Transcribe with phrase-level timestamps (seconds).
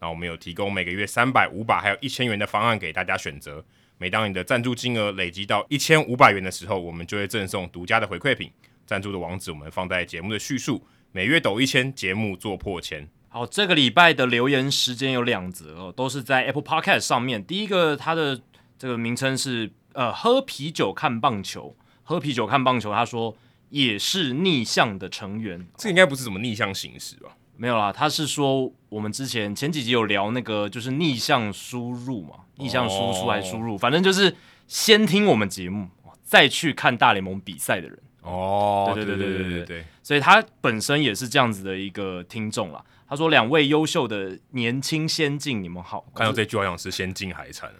[0.00, 3.64] 那我们有提供每个月三百、五百还有一千元的方案给大家选择。
[3.98, 8.50] 每当你的赞助金额累积到一千五百元的时候，我们就会赠送独家的回馈品。
[8.86, 10.84] 赞助的网址我们放在节目的叙述。
[11.12, 13.06] 每月抖一千，节目做破千。
[13.28, 17.44] 好，这个礼拜的留言时间有两则哦，都是在 Apple Podcast 上面。
[17.44, 18.40] 第一个，它的
[18.78, 22.92] 这个名称是呃，喝啤酒看棒球，喝啤酒看棒球。
[22.92, 23.36] 他说
[23.68, 27.36] 也是逆向的成员，这应该不是什么逆向行驶吧？
[27.60, 34.34] 没有啦，他是说我们之前前几集有聊那个，就是逆向输入嘛，逆向输出还是输入，反正就是
[34.66, 35.86] 先听我们节目，
[36.24, 37.98] 再去看大联盟比赛的人。
[38.22, 42.82] 哦，对对对对对对对，所以他本身也是这样子的一个听众啦。
[43.06, 47.70] 他说：“两位优秀的年轻先进，你们好。”看到这句话，想吃先进海产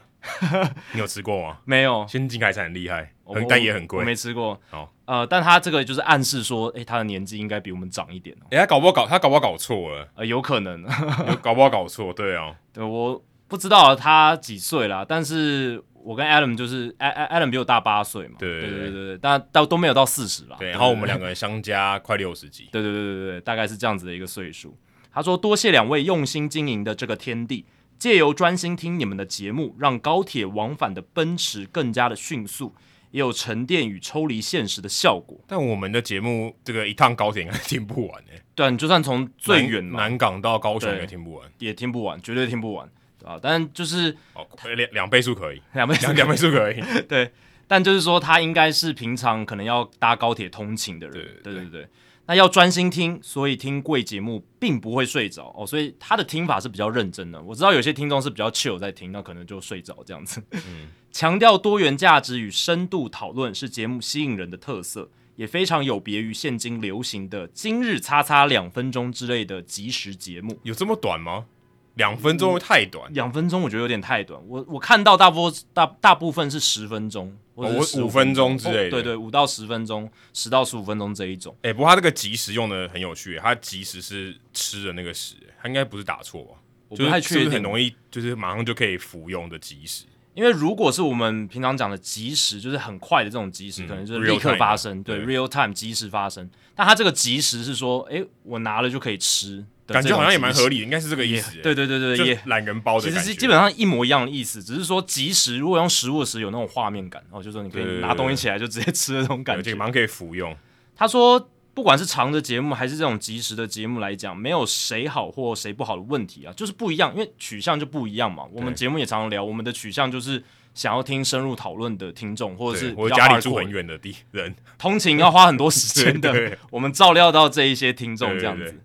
[0.92, 1.58] 你有吃过吗？
[1.64, 4.60] 没有，先进海产很厉害，很但也很贵，我没吃过。
[4.70, 8.46] 好，呃，但他这个就是暗示说，诶，他的年纪应该比我们长一点哦。
[8.50, 10.82] 诶，他搞不好搞他搞不好搞错了，呃，有可能，
[11.42, 20.56] 搞不好搞错，对啊， 对，我不知道他几岁啦，但是我跟 Adam 就是 Adam 比我大八岁嘛，对对对对，但到都没有到四十吧。
[20.58, 24.76] 对，然后我们两个人相加快六十几，对对对对对，大概是这样子的一个岁数。
[25.12, 27.66] 他说：“多谢两位用心经营的这个天地。”
[27.98, 32.74] 借由专心听你们的节目，让高铁往返的奔驰更加的迅速，
[33.10, 35.38] 也有沉淀与抽离现实的效果。
[35.46, 38.40] 但我们的节目这个一趟高铁应该听不完诶。
[38.54, 42.88] 对，你就算从最远南，南港到高雄也听不完，也听不完，绝对听不完
[43.24, 43.38] 啊！
[43.40, 46.80] 但就是哦，两两倍数可以，两倍两两倍数可以。
[47.08, 47.30] 对，
[47.66, 51.26] 但就是说他应该是平常可能要搭高铁通勤的人。
[51.42, 51.86] 对对对
[52.26, 57.42] 那要专心听，所以听贵节目并不会睡着哦，所以他的听法是比较认真的。
[57.42, 60.40] 我知道有些听众是比较 chill 在听，那可能就睡着这样子。
[60.52, 70.58] 嗯，强调多元价值与深度讨论是节目吸引人的特色，也非常有别于现今流行的今日擦擦两分钟之类的即时节目。
[70.62, 71.46] 有这么短吗？
[71.94, 74.40] 两分钟会太短，两分钟我觉得有点太短。
[74.46, 77.36] 我我看到大部大大部分是十分钟。
[77.54, 77.68] 我
[77.98, 81.54] 五分钟之类的，对对，五到十分钟，十到十五分钟这一种。
[81.60, 86.54] 哎，不过他这个即时用的很有趣，他即时是吃的那个时，他应该不是打错吧？
[86.88, 90.04] 我不太确定，很容易就是马上就可以服用的即时。
[90.40, 96.48] 因为如果是我们平常讲的即时，就是很快的这种即时，可能就是立刻发生，对，real time 即时发生。
[96.74, 99.62] 但他这个即时是说，哎，我拿了就可以吃。
[99.86, 101.58] 感觉好像也蛮合理的，应该是这个意思。
[101.62, 110.56] 对对对对，也懒人包的其实是基本上一模一样的意思，只是说即时，如果用食物的时有那种画面感，哦，就是说你可以拿东西起来就直接吃的那种感觉，蛮可以服用。
[110.96, 118.44] 他说，不管是长的节目还是这种即时的节目来讲，没有谁好或谁不好的问题啊，就是不一样，因为取向就不一样嘛。
[118.52, 128.78] 我们节目也常常聊，我们的取向就是想要听深入讨论的听众，或者是我家里住很远的地人，通勤要花很多时间的， 我们照料到这一些听众这样子。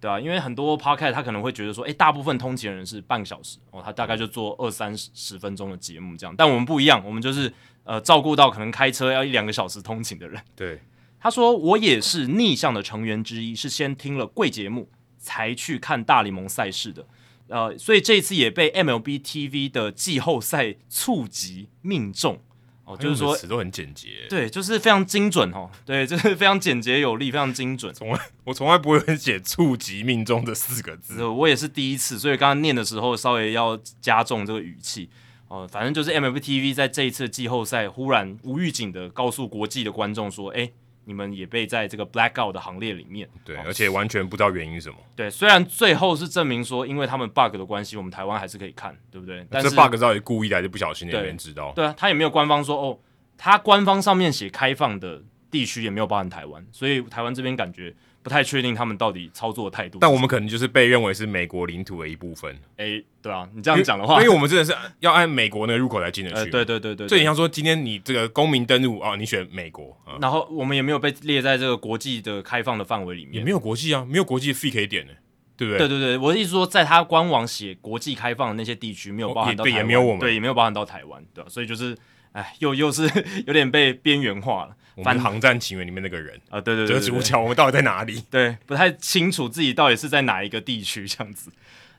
[0.00, 6.34] 对啊，因为很多 podcast 他可能会觉得说，诶，大部分通勤的人是半个小时哦，他大概就做二三十分钟的节目这样。
[6.34, 7.52] 但我们不一样，我们就是
[7.84, 10.40] 呃照顾到可能开车要一两个小时通勤的人。
[10.56, 10.80] 对，
[11.20, 17.06] 他说我也是逆向的成员之一，是先听了贵节目才去看大联盟赛事的，
[17.48, 22.40] 呃，所以这一次也被 MLB TV 的季后赛触及命中。
[22.84, 27.92] 哦，就是说词都很简洁，对，就是非常精准哦，对， 就是非常简洁有力，非常精准。
[27.92, 35.10] 从来我从来不会写“触及命中”这四个字，我也是第一次，所以刚刚念的时候稍微要加重这个语气
[35.48, 35.68] 哦。
[35.70, 40.70] 反正就是 MLB TV 在这一次季后赛忽然无预警的告诉国际的观众说：“哎。”
[41.08, 44.98] 你们也被在这个 blackout 的行列里面，对，而且完全不知道原因是什么。
[45.16, 49.46] 对，虽然最后是证明说，因为他们 bug 的关系，我们台湾还是可以看，对不对？
[49.50, 51.18] 但是 bug 到底故意的还是不小心的？
[51.18, 51.72] 没人知道。
[51.74, 52.98] 对啊，他也没有官方说哦，
[53.38, 57.94] 他官方上面写开放的地区也没有包含台湾，所以台湾这边感觉。
[58.28, 62.54] 不太确定他们到底操作的态度，但我们可能就是被认为是美国领土的一部分。
[62.76, 64.70] 哎、欸，对啊，你这样讲的话， 因为我们真的是
[65.00, 66.36] 要按美国那个入口来进得去。
[66.36, 75.14] 呃、对，对对对以你像说今天你这个公民登录啊，你选美国，嗯、然后我们也没有被列在这个国际的开放的范围里面，也没有国际啊，没有国际的 fee 可以点的，
[75.56, 75.78] 对不对？
[75.78, 81.96] 对对对，我的意思说，在他官网写国际开放的那些地区没有包含到台湾，也没有我们，对，也没有包含到台湾，对，所以就是。
[82.32, 83.10] 哎，又 又是
[83.46, 84.76] 有点被边缘化了。
[85.04, 88.22] 反正《航站情缘》里面那个人啊，对对对，折竹桥，我们到底在哪里？
[88.30, 91.50] 对，不太清楚自己到底是在哪一个地区这样子。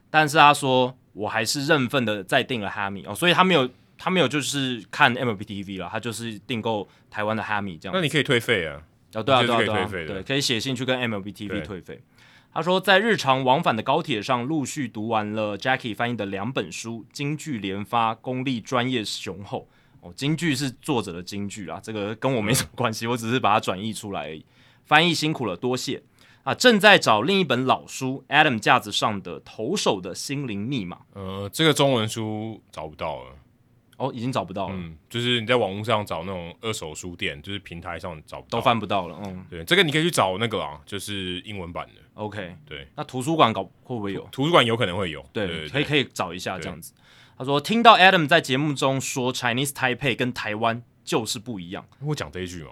[0.10, 7.96] 但是他说我还是认份的再订了哈米哦，所以他没有他没有就是看 MLB TV 了，他就是订购台湾的哈米这样。
[7.96, 8.82] 那你可以退费啊？
[9.14, 12.02] 哦，对啊，对啊，对啊，对，可以写信去跟 MLB TV 退费。
[12.52, 19.70] 他说，在日常往返的高铁上，陆续读完了 Jackie 翻译的两本书，金句连发，功力专业雄厚。
[20.02, 24.46] 哦，京剧是作者的京剧啊，这个跟我没什么关系，嗯、我只是把它转译出来而已。
[24.86, 26.02] 翻译辛苦了，多谢
[26.44, 26.56] 啊！
[26.56, 31.02] 正在找另一本老书，Adam 架子上的投手的心灵密码。
[31.14, 33.36] 呃，这个中文书找不到了。
[33.98, 34.76] 哦，已经找不到了。
[34.76, 39.20] 嗯，就是你在网络上找那种二手书店，就是平台上找不到，都翻不到了。
[39.26, 42.02] 嗯，对，这个你可以去找那个啊，就是英文版的。
[42.14, 44.28] OK，对，那图书馆搞会不会有？
[44.32, 45.24] 图书馆有可能会有。
[45.34, 46.94] 对可以可以找一下这样子。
[47.40, 51.86] 他说听到 Adam 在节目中说 Chinese Taipei 跟台湾就是不一样。
[52.04, 52.72] 我讲这一句吗？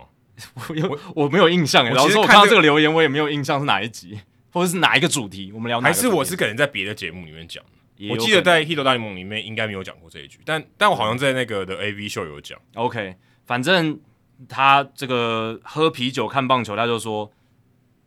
[0.69, 1.90] 我有我没有印象。
[1.94, 4.19] 老实说，我看到这个留言，我也没有印象是哪一集，
[4.52, 5.52] 或者是哪一个主题。
[5.54, 7.64] 我们聊哪，还是我是可能在别的节目里面讲。
[8.10, 12.60] 我记得在《Hito 大联盟》里面应该没有讲过这一句，但但我好像在那个的 AV 秀有讲。
[12.75, 13.16] OK，
[13.46, 14.00] 反正
[14.48, 17.31] 他这个喝啤酒看棒球，他就说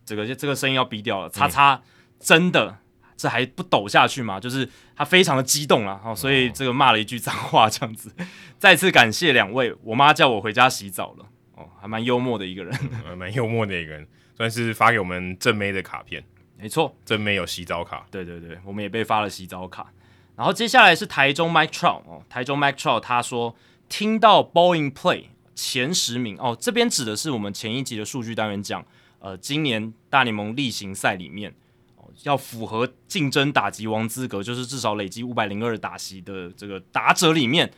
[0.04, 1.82] 这个这个声音要逼掉了，叉叉
[2.20, 2.78] 真的
[3.20, 4.40] 这还不抖下去嘛？
[4.40, 8.10] 就是他非常的激动啊，哦，所以这个骂了一句脏话，这样子。
[8.58, 12.74] 再次感谢两位，我妈叫我回家洗澡了，哦，还蛮幽默的一个人，
[13.18, 16.24] 蛮幽默的一个人，算是发给我们正妹的卡片。
[16.56, 18.06] 没错，正妹有洗澡卡。
[18.10, 19.92] 对对对，我们也被发了洗澡卡。
[20.36, 23.54] 然后接下来是台中 Mike Trout 哦，台中 Mike Trout 他说
[23.90, 24.40] 听到
[24.74, 25.24] in Play
[25.54, 28.82] 前十名哦，这边指的是我们前一集的数据单元讲，
[29.18, 31.69] 呃，今年大联盟例行赛里面哦，
[32.22, 37.72] 要符合竞争打击王资格，就是至少累积五百零二打席的这个打者里面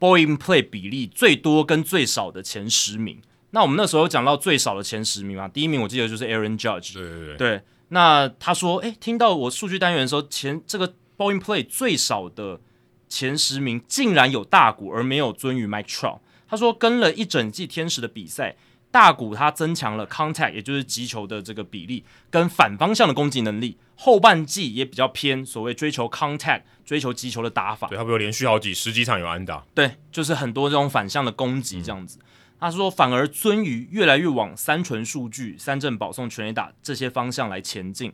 [0.00, 3.20] ，Ball in Play 比例最多跟最少的前十名。
[3.50, 7.36] 那我们那时候有讲到最少的前十名嘛，第一名我记得就是 Aaron Judge，对对对。
[7.36, 12.60] 对那他说：“诶，听到我数据单元的时候，前这个 Ball in Play 最少的
[13.08, 16.18] 前十名竟然有大谷，而没有尊于 Mike Trout。
[16.48, 18.56] 他说跟了一整季天使的比赛，
[18.94, 23.76] 大谷他增强了 contact，也就是击球的这个比例跟反方向的攻击能力。
[23.96, 27.88] 后半季也比较偏所谓追求 contact，追求击球的打法。
[27.88, 29.64] 对，他不有连续好几十几场有安打。
[29.74, 32.18] 对，就是很多这种反向的攻击这样子。
[32.20, 32.26] 嗯”
[32.60, 38.12] 他说：“反而尊于越来越往三纯数据、三振保送、全垒打这些方向来前进，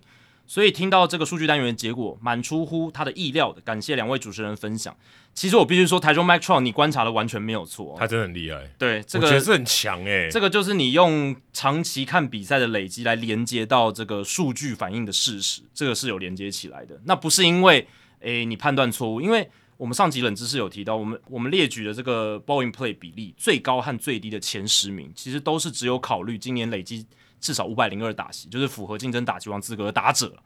[0.50, 3.60] 所以听到这个数据单元的结果，蛮出乎他的意料的。
[3.60, 4.96] 感谢两位主持人分享。
[5.32, 8.68] 其实我必须说，台中 Trout 你观察的完全没有错，他真的很厉害。
[8.76, 10.28] 对，这个我觉得是很强哎。
[10.28, 17.00] 这个就是你用长期看比赛的累积来连接到这个数据反映的事实，这个是有连接起来的。
[17.04, 17.86] 那不是因为
[18.18, 19.48] 诶你判断错误，因为。”
[19.80, 27.06] 我们上集冷知识有提到，我们我们列举的这个 Bowling Play 比例最高和最低的前十名，其实都是只有考虑今年累积
[27.40, 30.36] 至少五百零二打席，就是符合竞争打击王资格的打者。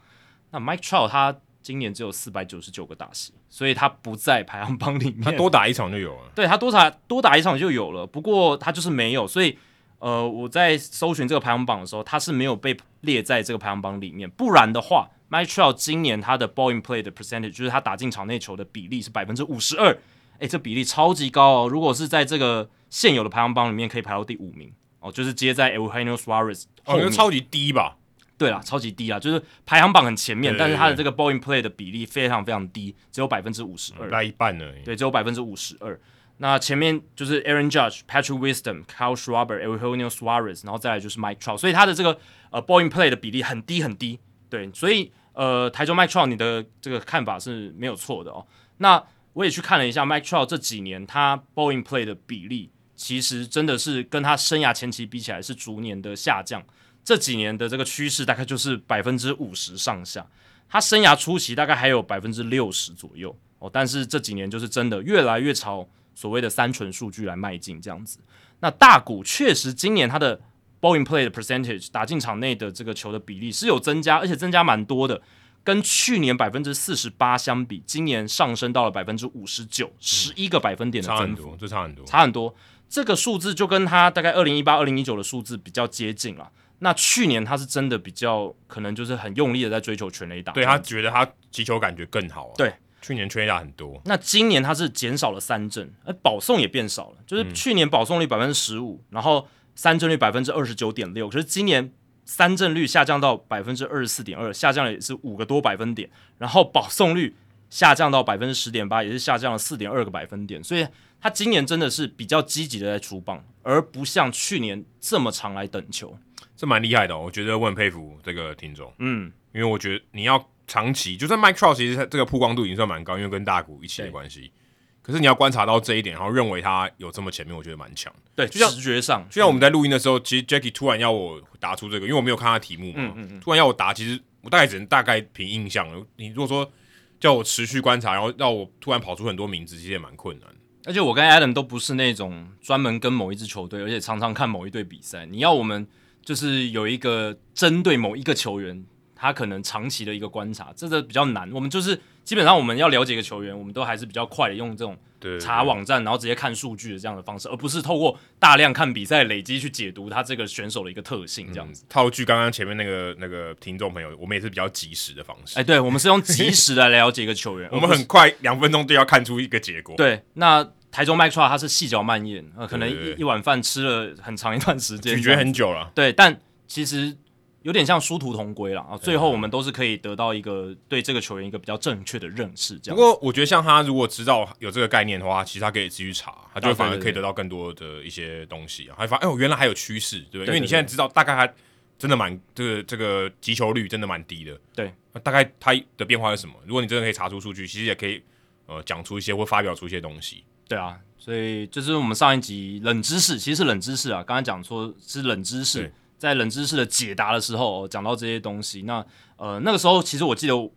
[0.50, 5.22] 那 Mike Trout 他今年只有四百九十九个打席，所以他不在排行榜里面。
[5.22, 9.58] 他多打一场就有了，对他多打多打一场就有了，不过他就是没有，所以
[9.98, 15.10] 呃，我在搜寻这个排行榜的时候，他是没有被列在这个排行榜里面，不然的话。
[15.30, 19.98] Mike Trout 今年他的 ball in play 的 percentage 就是他打进场内球的比例是百分之五十二，
[20.38, 21.68] 诶，这比例超级高哦！
[21.68, 24.70] 如果是在这个现有的排行榜里面，可以排到第五名
[25.04, 27.96] 哦，就是接在 Eugenio Suarez 后面，哦，超级低吧？
[28.38, 34.82] 对啦，超级低啊，就是排行榜很前面，但是他的这个 ball in play 的比例非常非常低，只有百分之五十二，大概一半而已。
[34.82, 36.00] 对，只有百分之五十二。
[36.38, 42.18] 那前面就是 Aaron Judge、Patrick Wisdom、Kyle Schwarber、Eugenio Suarez，然后再来就是 Mike Trout，所以他的这个
[42.50, 44.18] 呃 ball in play 的比例很低很低。
[44.48, 45.12] 对，所以。
[45.36, 48.46] 呃，台中 Mike Trout 你的这个看法是没有错的哦。
[48.76, 56.62] 那我也去看了一下 Mike Trout 这几年他 ball in play 的比例，其实真的是跟他生涯前期比起来是逐年的下降。
[57.04, 60.26] 这几年的这个趋势大概就是百分之五十上下。
[60.68, 68.18] 他生涯初期大概还有百分之六十左右哦，但是这几年就是真的越来越朝所谓的三纯数据来迈进这样子。
[68.60, 70.40] 那大股确实今年他的。
[70.80, 75.22] Ball in play 的 percentage 打进场内的这个球的比例是有增加，而且增加蛮多的。
[75.62, 82.54] 跟去年百分之四十八相比，今年上升到了百分之五十九，十一个百分点的增幅，这差很多，差很多。
[82.88, 86.50] 这个数字就跟他大概二零一八、二零一九的数字比较接近了。
[86.78, 92.52] 那去年他是真的比较可能就是很用力的在追求全垒打，对他觉得他击球感觉更好啊。
[92.56, 99.46] 对，去年全垒打很多，那今年他是减少了三振，而保送也变少了，就是去年保送率百分之十五，然后。
[99.76, 101.92] 三振率百分之二十九点六，可是今年
[102.24, 106.08] 三振率下降到百分之二十四点二，下降了也是五个多百分点。
[106.38, 107.34] 然后保送率
[107.70, 110.62] 下降到百分之十点八，也是下降了四点二个百分点。
[110.62, 110.86] 所以
[111.24, 116.18] 他今年真的是比较积极的在出棒，而不像去年这么常来等球，
[116.54, 117.22] 这蛮厉害的哦。
[117.24, 124.52] 我觉得我很佩服这个听众，嗯，因为我觉得你要长期，就算 Mike Trout 其实他这个曝光度已经算蛮高，因为跟大股一起的关系。
[125.00, 128.12] 可是你要观察到这一点，然后认为他有这么前面，我觉得蛮强。
[128.34, 135.88] 对，就像直觉上，就像我们在录音的时候，其实 Jackie 突然要我答出这个，因为我没有看他题目嘛，嗯嗯嗯突然要我答，其实我大概只能大概凭印象。
[136.16, 136.70] 你如果说
[137.18, 140.50] 叫我持续观察，然后让我突然跑出很多名字，其实也蛮困难。
[140.84, 145.26] 而且我跟 Adam 都不是那种专门跟某一支球队，而且常常看某一队比赛。
[145.26, 145.86] 你要我们
[146.22, 148.84] 就是有一个针对某一个球员。
[149.16, 151.50] 他可能长期的一个观察，这个比较难。
[151.52, 154.94] 我们就是基本上我们要了解一个球员，我们都还是比较快的用这种
[155.40, 161.82] 查网站，然后直接看数据的这样的方式，而不是透过大量看比赛累积去解读他这个选手的一个特性这样子。
[161.84, 165.58] 嗯、套句刚刚前面那个那个听众朋友，我们也是比较及时的方式。
[165.58, 169.96] 哎、欸，对，我们是用及时来了解一个球员， 我们很快两分钟就要看出一个结果。
[169.96, 175.90] 对，那台中 Mike Trout 他是细嚼慢咽，呃，可能一一碗饭吃了很长一段时间，咀嚼很久了。
[175.94, 177.16] 对，但其实。
[177.64, 178.96] 有点像殊途同归了啊！
[178.98, 182.78] 最后我们都是可以得到一个对这个球员一个比较正确的认识。
[182.78, 182.96] 这样。
[182.96, 188.94] 不过我觉得像他如果知道有这个概念的话，其实他可以继续查，他就反而可以得到更多的一些东西啊。
[188.98, 190.46] 还发现哎，我原来还有趋势，对不对？
[190.48, 191.50] 因为你现在知道大概他
[191.98, 194.60] 真的蛮这个这个击球率真的蛮低的。
[194.74, 194.92] 对，
[195.22, 196.54] 大概他的变化是什么？
[196.66, 198.22] 如果你真的可以查出数据，其实也可以
[198.66, 200.44] 呃讲出一些或发表出一些东西。
[200.68, 204.22] 对啊，所以就是我们上一集冷知识，其实是冷知识啊。
[204.22, 205.90] 刚才讲说是冷知识。
[206.24, 209.04] 在冷知识的解答的时候，讲到这些东西，那
[209.36, 210.70] 呃那个时候其实我记得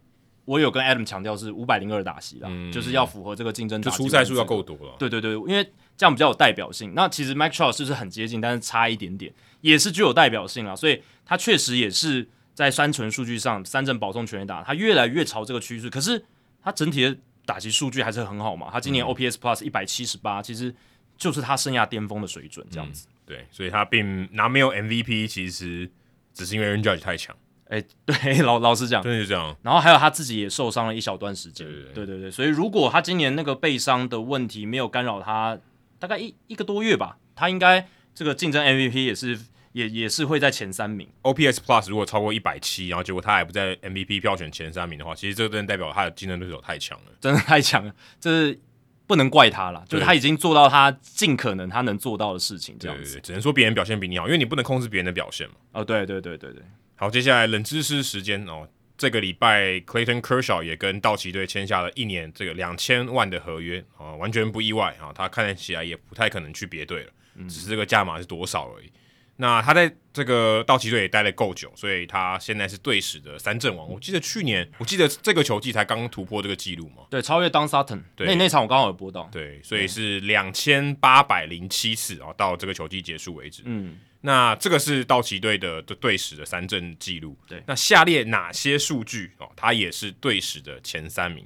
[0.45, 4.95] 我有跟 Adam 强调是五百零二打席啦，嗯、就是要符合这个竞争，就出赛数要够多了。
[4.99, 5.63] 对对对，因为
[5.97, 6.93] 这样比较有代表性。
[6.93, 10.75] 那其实 Mike Trout 就是很接近，但是差一点点，也是具有代表性啦。
[10.75, 15.89] 所以他确实也是在三纯数据上，三振保送全垒打，他越来越朝这个趋势。
[15.89, 16.23] 可是
[16.63, 20.73] 他整体的打击数据还是很好嘛，他今年 OPS Plus 一百七十八，其实
[21.17, 23.07] 就是他生涯巅峰的水准，这样子。
[23.09, 25.87] 嗯对，所以他并拿没有 MVP，其实
[26.33, 27.35] 只是因为 Aaron Judge 太强。
[27.65, 29.53] 哎，对， 老老实讲，真的是这样。
[29.61, 31.67] 然后还有他自己也受伤了一小段时间。
[31.67, 35.59] 对对对，对对对，所以如果他今年那个背伤的问题没有干扰他，
[35.99, 39.37] 大概一一个多月吧，他应该这个竞争 MVP 也是
[39.73, 41.09] 也也是会在前三名。
[41.23, 48.59] OPS Plus 如果超过一百七，然后结果他还不在 MVP 票选前三名的话，其实这个真的代表他的竞争对手太强了，真的太强了，这是。
[49.07, 53.19] 不能怪他了，就是他已经做到他尽可能他能做到的事情，这样子。
[53.21, 55.55] 只能说别人表现比你好，因为你不能控制别人的表现嘛。
[55.71, 56.61] 哦，对对对对对。
[56.97, 67.11] 好，接下来冷知识时间哦，这个礼拜 Clayton Kershaw 也跟道奇队签下了一年这个两千万的合约啊，完全不意外啊，他看起来也不太可能去别队了，
[67.47, 68.91] 只是这个价码是多少而已。
[69.39, 73.87] 那他在这个道奇队也待了够久，所以他现在是队史的三阵王。
[73.87, 77.03] 我记得去年，我记得这个球季才刚突破这个记录嘛。
[77.09, 78.01] 对，超越 Don Sutton。
[78.15, 79.29] 对，那那场我刚好有播到。
[79.31, 83.61] 对，所以是两千八百零七次啊，到这个球季结束为止。
[83.65, 87.37] 嗯，那这个是道奇队的的队史的三阵记录。
[87.47, 91.45] 对，那下列哪些数据哦，他也是队史的前三名？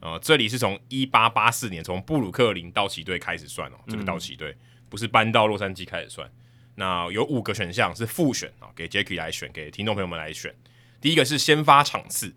[0.00, 4.56] 呃，这里是从一八八四年从布鲁克林道奇队开始算哦，这个道奇队
[4.88, 6.28] 不是搬到洛杉矶开始算。
[6.80, 10.54] 那有五个选项是复选啊，给 Jacky 来选，给听众朋友们来选。
[10.98, 12.34] 第一个是先发场次，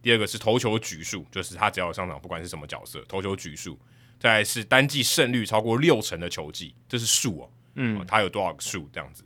[0.00, 3.76] 第二个是投球局数，就是他只要上场，不管是什么角色，投球局数。
[4.20, 9.24] 再来是单季胜率超过六成的球技，这是数哦，嗯，他有多少个数这样子？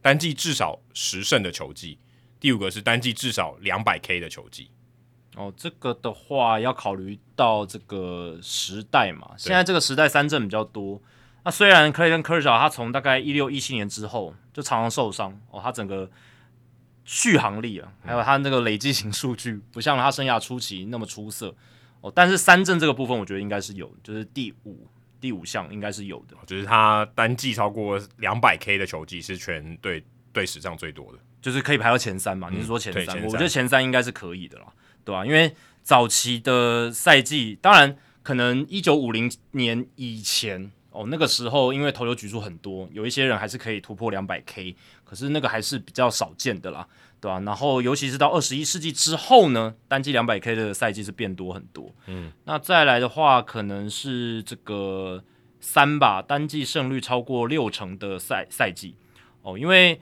[0.00, 1.98] 单季至少十胜的球技。
[2.38, 4.70] 第五个是单季至少两百 K 的球技。
[5.34, 11.02] 哦，这个的话要考虑到这个时代嘛，现在这个时代三振比较多。
[11.44, 16.10] 那虽然 Clayton Kershaw 他从大概一六一七年之后就常常受伤哦，他整个
[17.04, 21.54] 续航力啊，还有他那个累积型数据不像他生涯初期那么出色
[22.00, 24.88] 哦，但是三振这个部分我觉得应该是有，就是第五
[25.20, 32.48] 第五项应该是有的，就是他单季超过两百 K 的球技是全队队史上最多的，就是可以排到前三嘛？
[32.50, 33.04] 嗯、你是说前三？
[33.04, 34.66] 前三我觉得前三应该是可以的啦，
[35.04, 35.26] 对吧、啊？
[35.26, 40.72] 因为早期的赛季，当然可能一九五零年以前。
[40.94, 46.86] 哦，那个时候因为投球局数很多，有一些人还是可以突破两百 K，可是那个还是比较少见的啦，
[47.20, 47.40] 对吧、啊？
[47.40, 51.92] 然后尤其是到二十一世纪之后呢，单季两百 K 的赛季是变多很多。
[52.06, 55.24] 嗯，那再来的话，可能是这个
[55.58, 58.94] 三吧，单季胜率超过六成的赛赛季。
[59.42, 60.00] 哦，因为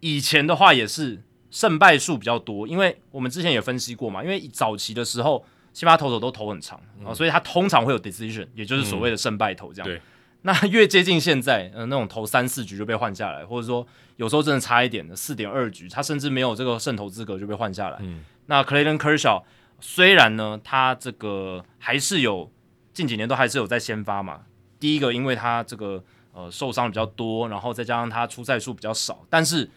[0.00, 1.22] 以前的话也是
[1.52, 9.88] 胜败数比较多，因为我们之前也分析过嘛，因为早期的时候先发投手都投很长啊、嗯哦，所以他通常会有 decision，也就是所谓的胜败投这样。
[9.88, 10.02] 嗯、对。
[10.44, 17.98] 那越接近现在，呃，那种投三四局就被换下来，或者说有时候真的差一点的四点二局，他甚至没有这个胜投资格就被换下来。
[18.00, 19.42] 嗯，那 Clayton Kershaw
[19.80, 22.50] 虽然呢，他这个还是有
[22.92, 24.42] 近几年都还是有在先发嘛。
[24.80, 29.70] 第一个，因为他这个呃受伤比较多，然后再加上他出赛数比较少，但是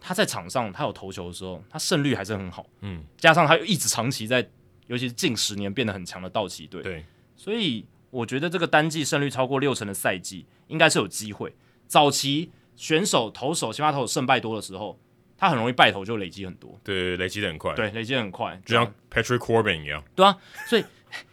[0.00, 2.64] 他在场上他有投球的时候，他胜率还是很好。
[2.80, 4.48] 嗯，加上他又一直长期在，
[4.86, 6.82] 尤其是近十年变得很强的道奇队。
[6.82, 7.04] 对，
[7.36, 11.54] 所以我觉得这个单季胜率超过六成的赛季应该是有机会。
[11.86, 14.98] 早期选手投手先发投手胜败多的时候，
[15.36, 16.78] 他很容易败投就累积很多。
[16.82, 17.74] 对，累积的很快。
[17.74, 20.02] 对，累积很快，就像 Patrick Corbin 一样。
[20.14, 20.36] 对啊，
[20.68, 20.84] 所以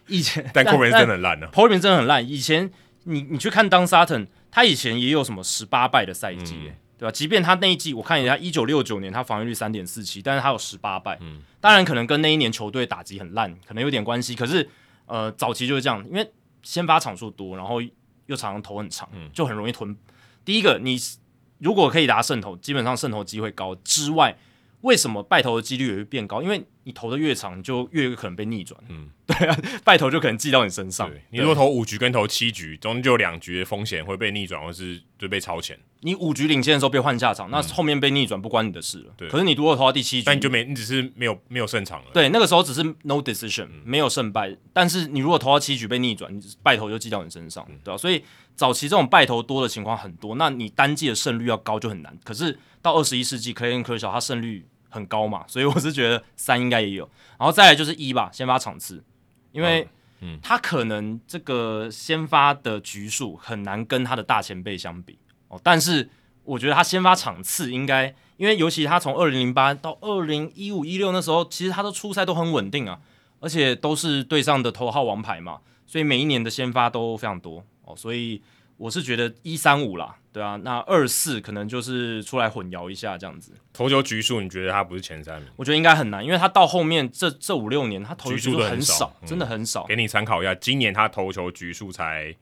[0.07, 1.51] 以前但 Corbin 真的很烂呢、啊。
[1.53, 2.27] Corbin 真的很烂。
[2.27, 2.69] 以前
[3.03, 7.11] 你你去看 Don Sutton，他以前也有什么十八败的赛季、嗯，对吧？
[7.11, 11.17] 即便他那一季，我看一下，一九六九年他防御率三点四七，但是他有十八败。
[11.21, 14.35] 嗯，当然可能跟那一年球队打击很烂，可能有点关系。
[14.35, 14.69] 可是
[15.05, 16.31] 呃，早期就是这样，因为
[16.63, 17.79] 先发场数多，然后
[18.25, 19.95] 又常常投很长，就很容易吞。
[20.43, 20.97] 第一个，你
[21.59, 24.37] 如果可以打胜投，基本上胜投机会高之外。
[24.81, 26.43] 为什么败投的几率也会变高？
[26.43, 28.77] 因为你投的越长，就越有可能被逆转。
[28.89, 31.09] 嗯，对啊，败投就可能记到你身上。
[31.29, 35.79] 你如果投五局跟投七局，中间就两局的风险会被逆转，或是就被超前。
[36.03, 39.13] 你五局领先的时候被换下场，那后面被逆转不关你的事了。
[39.17, 39.29] 对、嗯。
[39.29, 42.11] 可是你如果投到第七局，但你就没，你只是没有没有胜场了。
[42.13, 44.55] 对，那个时候只是 no decision，、嗯、没有胜败。
[44.71, 47.97] 但是你如果投到七局被逆转，你败投就记到你身上，对吧、啊？
[47.97, 48.23] 所以
[48.55, 52.17] 早期这种败投多的情况很多，那你单季的胜率要高就很难。
[52.23, 54.67] 可是到二十一世纪，Clayton Kershaw 他胜率。
[54.93, 59.03] 很高嘛， 所以我是觉得三应该也有，然后再来就是一吧，先发场次，
[59.51, 59.87] 因为
[60.39, 65.17] 他可能这个先发的局数很难跟他的大前辈相比
[65.53, 66.09] 哦，但是
[66.43, 72.99] 我觉得他先发场次应该，因为尤其他从二零零八到二零一五一六那时候，其实他的出赛都很稳定啊，
[73.39, 78.41] 而且都是队上的头号王牌嘛，所以每一年的先发都非常多哦，所以
[78.77, 80.15] 我是觉得一三五啦。
[80.33, 83.51] 对啊，那二四可能就是出来混淆一下这样子。
[83.71, 85.47] 投球局数，你觉得他不是前三名？
[85.55, 89.83] 我觉得应该很难，因为他到后面这这五六年，他投球局数很少，真的很少。
[89.83, 92.35] 给你参考一下，今年他投球局数才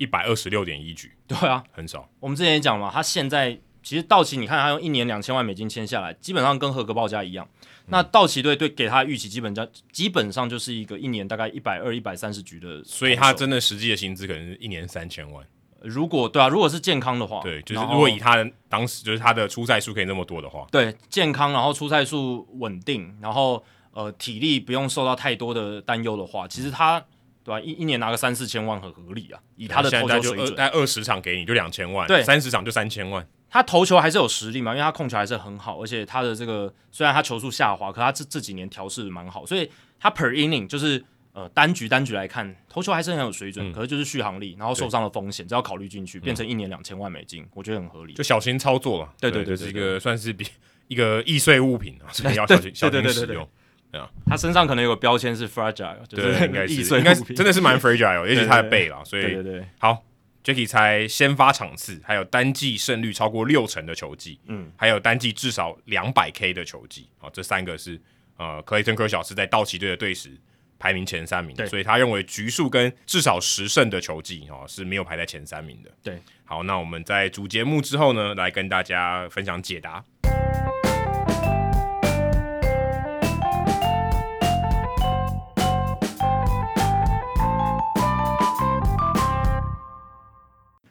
[0.00, 1.12] 一百二十六点一局。
[1.28, 2.08] 对啊，很少。
[2.18, 7.46] 我们之前也讲嘛，他现在其实道奇，你看他用一年两千万美金签下来，基本上跟合格报价一样。
[7.88, 12.82] 那道奇队对给他预期，基本上基本上就是一个一年大概一百二、一百三十局的。
[12.82, 15.44] 所以他真的实际的薪资可能是一年三千万。
[15.82, 27.02] 如果对啊，如果是健康的话，对，就是如果以他的当时就是他的出赛数可以那么多的话，对，健康，然后出赛数稳定，然后呃体力不用受到太多的担忧的话，其实他
[27.44, 27.60] 对吧、啊？
[27.60, 33.26] 一一年拿个三四千万很合理啊，以他的投球水准，大概二十场给你就两千万，对，三十场就三千万。
[33.48, 41.04] 他投球还是有实力嘛，因为他控球还是很好，而且他的这个虽然他球速下滑，可他这这几年调试蛮好，所以他 per inning 就是。
[41.32, 48.14] 呃，单局单局来看，投球还是很有水准，嗯、可是就是续航力，然后受伤的风险，只要考虑进去，变成一年两千万美金，我觉得很合理。
[48.14, 50.44] 就小心操作了，对对对，是一个算是比
[50.88, 53.48] 一个易碎物品啊，所以要小心 小心使用。
[53.90, 59.64] 对啊，他身上可能有个标签是 fragile，就是应该是应该真的是蛮 fragile，也许他的背了，所以对对对。
[59.78, 60.04] 好
[60.44, 68.00] ，Jacky 猜先发场次，还有单季胜率超过六成的球技，嗯，还有单季至少两百 K 的球季，啊，这三个是
[68.36, 70.38] 呃，克雷顿·柯小是在道奇队的队史。
[70.82, 75.90] 排名前三名，所以他认为局数跟至少十胜的球技哦是没有排在前三名的。
[76.02, 80.02] 对，好，那我们在主节目之后呢，来跟大家分享解答。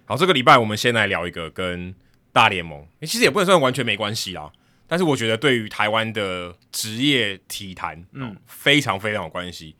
[0.09, 1.93] 好，这个礼拜我们先来聊一个跟
[2.33, 4.51] 大联盟，其实也不能算完全没关系啦。
[4.87, 9.75] 但是我觉得，对于台湾的职业体坛，嗯，非常非常有关系，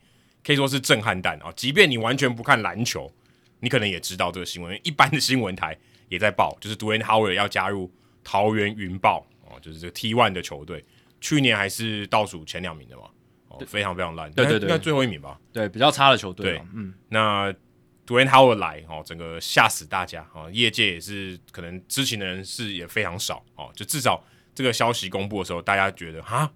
[0.46, 1.52] 可以说是震撼弹啊！
[1.56, 3.12] 即便你完全不看篮球，
[3.58, 4.78] 你可能也知道这个新闻。
[4.84, 5.76] 一般的新闻台
[6.08, 10.84] 也在报，就是 Dwayne Howard 要加入桃园云豹哦，就是这个 T One 的球队，
[11.20, 13.02] 去年还是倒数前两名的嘛，
[13.48, 15.40] 哦，非常非常烂，对对对，应该最后一名吧？
[15.52, 16.52] 对，比较差的球队。
[16.52, 17.52] 对，嗯，那
[18.10, 24.20] Dwayne Howard 来哦，整个吓死大家哦，业界也是可能知情的人是也非常少哦，就至少。
[24.52, 26.50] 这个消息公布的时候，大家觉得哈，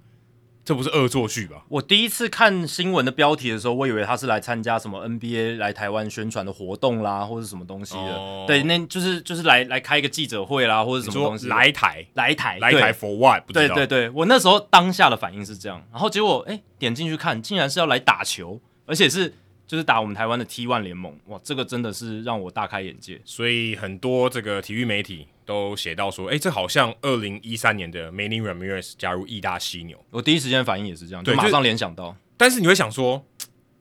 [0.64, 1.64] 这不是恶作剧吧？
[1.68, 8.16] 我第一次看新闻的标题的时候，我以为他是来参加什么 NBA 来台湾宣传的活动啦，或者什么东西的。
[8.16, 13.42] 哦、对，那就是就是来来开一个记者会啦，或者什么东西来台来台来台 for what？
[13.52, 19.32] 对对对，我那时候当下的反应是这样，然后结果哎点进去看，竟然是要来打球，而且是。
[19.66, 23.20] 就是打我们台湾的 T1 联盟，哇，这个真的是让我大开眼界。
[23.24, 30.05] 所以很多这个体育媒体都写到说，哎，这好像二零一三年的 Manny Ramirez 加入意大犀牛。
[30.11, 32.14] 我第一时间反应也是这样，对，就马上联想到。
[32.37, 33.24] 但是你会想说，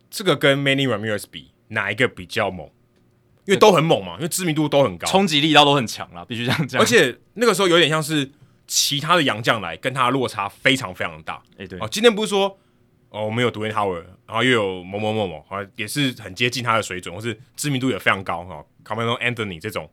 [0.10, 2.70] 这个跟 Manny Ramirez 比，哪一个比较猛？
[3.46, 6.82] 因为都很猛嘛，因为知名度都很高，冲击力道都很强啦，必须这样讲。
[6.82, 8.32] 而且那个时候有点像是
[8.66, 11.44] 其他的洋将来，跟他的落差非常非常大。
[11.58, 12.58] 哎，对，哦，今天不是说。
[13.14, 18.66] 哦，我们有 Dwayne Howard，然后又有某某某某，好像也是很接近他的水准，或是知名度也非常高哈。
[18.84, 19.88] Carmelo Anthony 这种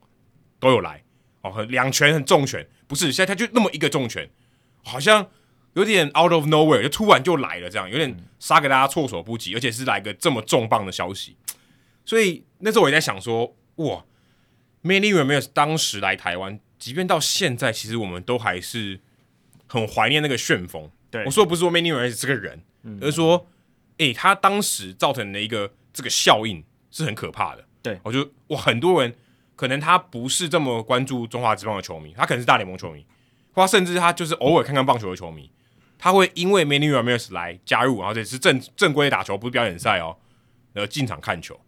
[0.59, 1.03] 都有来
[1.43, 4.31] 哦，很两拳很重拳，不是现在他就那么一个重拳，
[4.83, 5.29] 好像
[5.75, 11.37] 有点 out of nowhere，就突然就来了，这样有点杀给大家措手不及，而且是来个这么重磅的消息。
[12.07, 14.03] 所以那时候我也在想说，哇
[14.83, 18.99] ，Manny Ramirez 当时来台湾，即便到现在，其实我们都还是
[19.67, 20.91] 很怀念那个旋风。
[21.11, 23.47] 对，我说不是说 Manny Ramirez 这个人，嗯、而是说，
[23.99, 27.65] 哎、欸，他当时造成的一个这个效应是很可怕的。
[27.83, 29.15] 对，我就哇，很多人
[29.57, 33.05] 可能他不是这么关注中华职棒的球迷，他可能是大联盟球迷，
[33.53, 35.51] 或甚至他就是偶尔看看棒球的球迷，
[35.99, 40.17] 他会因为 Manny Ramirez 来加入，然后这是正正规打球，不是表演赛哦，
[40.73, 41.59] 然后进场看球，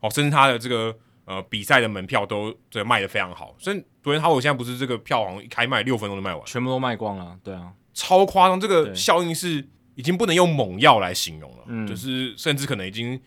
[0.00, 9.66] 哦，甚至他的这个呃比赛的门票都这卖的非常好，所以昨天他我现在不是这个票好像一开卖六分钟就卖完，全部都卖光了，对啊，超夸张，这个效应是
[9.96, 13.20] 已经不能用猛药来形容了，嗯，就是甚至可能已经。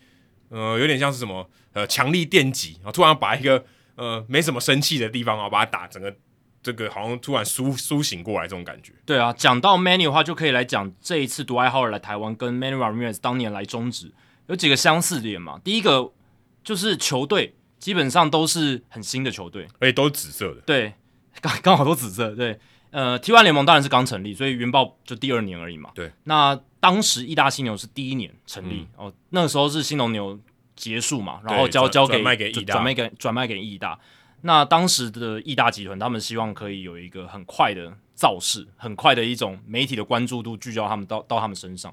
[0.52, 6.12] 呃，有点像是什么呃，强力电击，然后突然把一个呃没什么生气的地方啊，把它打整个
[6.60, 8.92] 这个好像突然苏苏醒过来这种感觉。
[9.06, 14.12] 对啊，讲到 Manny 的话，就可以来讲这一次 Dwight Howard 来台湾跟 Manny Ramirez 当年来中止
[14.48, 15.60] 有几个相似点嘛。
[15.62, 16.10] 第一个
[16.64, 20.60] 就是球队基本上都是很新的球队，而且都是紫色的。
[20.62, 20.94] 对，
[21.40, 22.34] 刚刚好都紫色。
[22.34, 22.58] 对，
[22.90, 25.90] 呃，T1 联盟当然是刚成立，所以云豹就第二年而已嘛。
[25.94, 26.58] 对，那。
[26.82, 30.40] 当时义大犀牛是第一年成立、嗯、哦，那个时候是新农牛
[30.74, 34.00] 结束嘛，然后交交给转卖给转卖给转卖给义大。
[34.40, 41.92] 那当时的义大集团，他们希望可以有一个很快的造势，很快的一种媒体的关注度聚焦他们到到他们身上。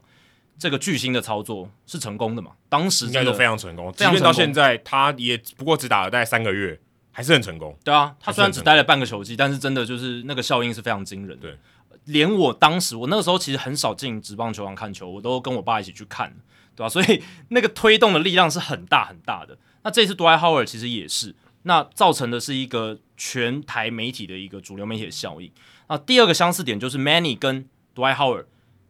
[0.57, 2.51] 这个巨星的操作是成功的嘛？
[2.69, 6.79] 当时应该都非常成功，即便到现在，他也不过只打了大概三个月，
[7.17, 7.75] 还是很成功。
[7.83, 11.49] 对啊，他虽然只待了半个球季，但是真的就是那个效应是非常惊人的。
[11.49, 11.57] 对。
[12.05, 16.31] 连我当时，我那个时候其实很少进职棒球场看球，我都跟我爸一起去看，
[16.75, 16.87] 对吧？
[16.87, 19.57] 所以那个推动的力量是很大很大的。
[19.81, 25.51] 那这次 Howard 其实也是，那造成的是一个全台媒体的一个主流媒体的效应。
[25.89, 28.45] 那第二个相似点就是 Manny 跟 Howard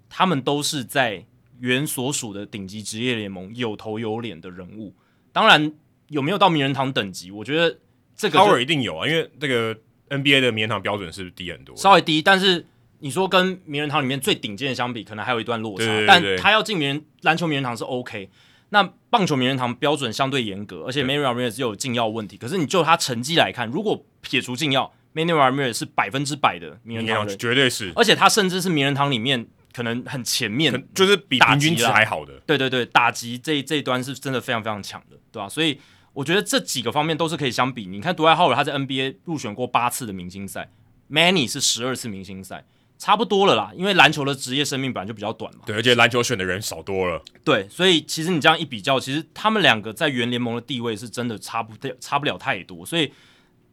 [0.10, 1.26] 他们都是在
[1.60, 4.94] 原所属的顶级职业联盟有头有脸的人物。
[5.32, 5.72] 当然
[6.10, 7.80] 有没有到名人堂等级，我觉得
[8.18, 9.74] 这个 Howard 一定有啊，因为这个
[10.10, 11.74] NBA 的名人堂标准是不是低很多？
[11.78, 12.66] 稍微低，但是。
[13.00, 18.28] 你说跟名人堂里面最顶尖的相比，可能还有一段落差，对对对，但他要进名人篮球名人堂是 OK。
[18.70, 22.38] 那棒球名人堂标准相对严格，而且 Manny Ramirez 又有禁药问题。
[22.38, 27.94] 可是你就他成绩来看，如果撇除禁药，Manny Ramirez 是百分之百的名人堂人，绝对是。
[27.96, 32.34] 而且他甚至是名人堂里面可能很前面，就是比平均值还好的。
[32.48, 35.48] 对对对，打击这这一端是真的非常非常强的，对吧、啊？
[35.48, 35.80] 所以
[36.18, 37.86] 我觉得这几个方面都是可以相比。
[37.86, 40.72] 你看，Dwight Howard 他在 NBA 入选过八次的明星赛
[41.12, 42.66] ，Manny 是十二次明星赛。
[42.98, 45.62] 差不多了啦，因为篮球的职业生命本来就比较短嘛。
[45.68, 47.22] 对，而且篮球选的人少多了。
[47.44, 52.84] 对，所以其实你这样一比较，其实他们两个在原联盟的地位是真的差不掉，差不了太多。
[52.84, 53.14] 所以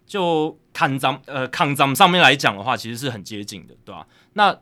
[0.06, 4.06] 就看脏呃抗脏上面来讲的话，其实是很接近的，对吧？
[4.34, 4.60] 那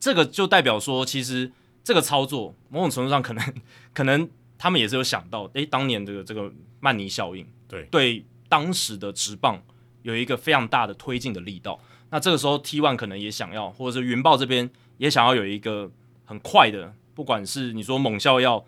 [0.00, 1.52] 这个就代表说，其实
[1.84, 3.54] 这个操作某种程度上可能
[3.92, 4.26] 可能
[4.58, 9.62] 他们也是有想到，诶，当年这个这个曼尼效应，对对，当时的直棒
[10.02, 11.78] 有一个非常大的推进的力道。
[12.10, 15.90] 那这个时候 T One 可能也想要，或者是云豹这边也想要有一个
[16.24, 18.64] 很快的，不管是你说猛效药，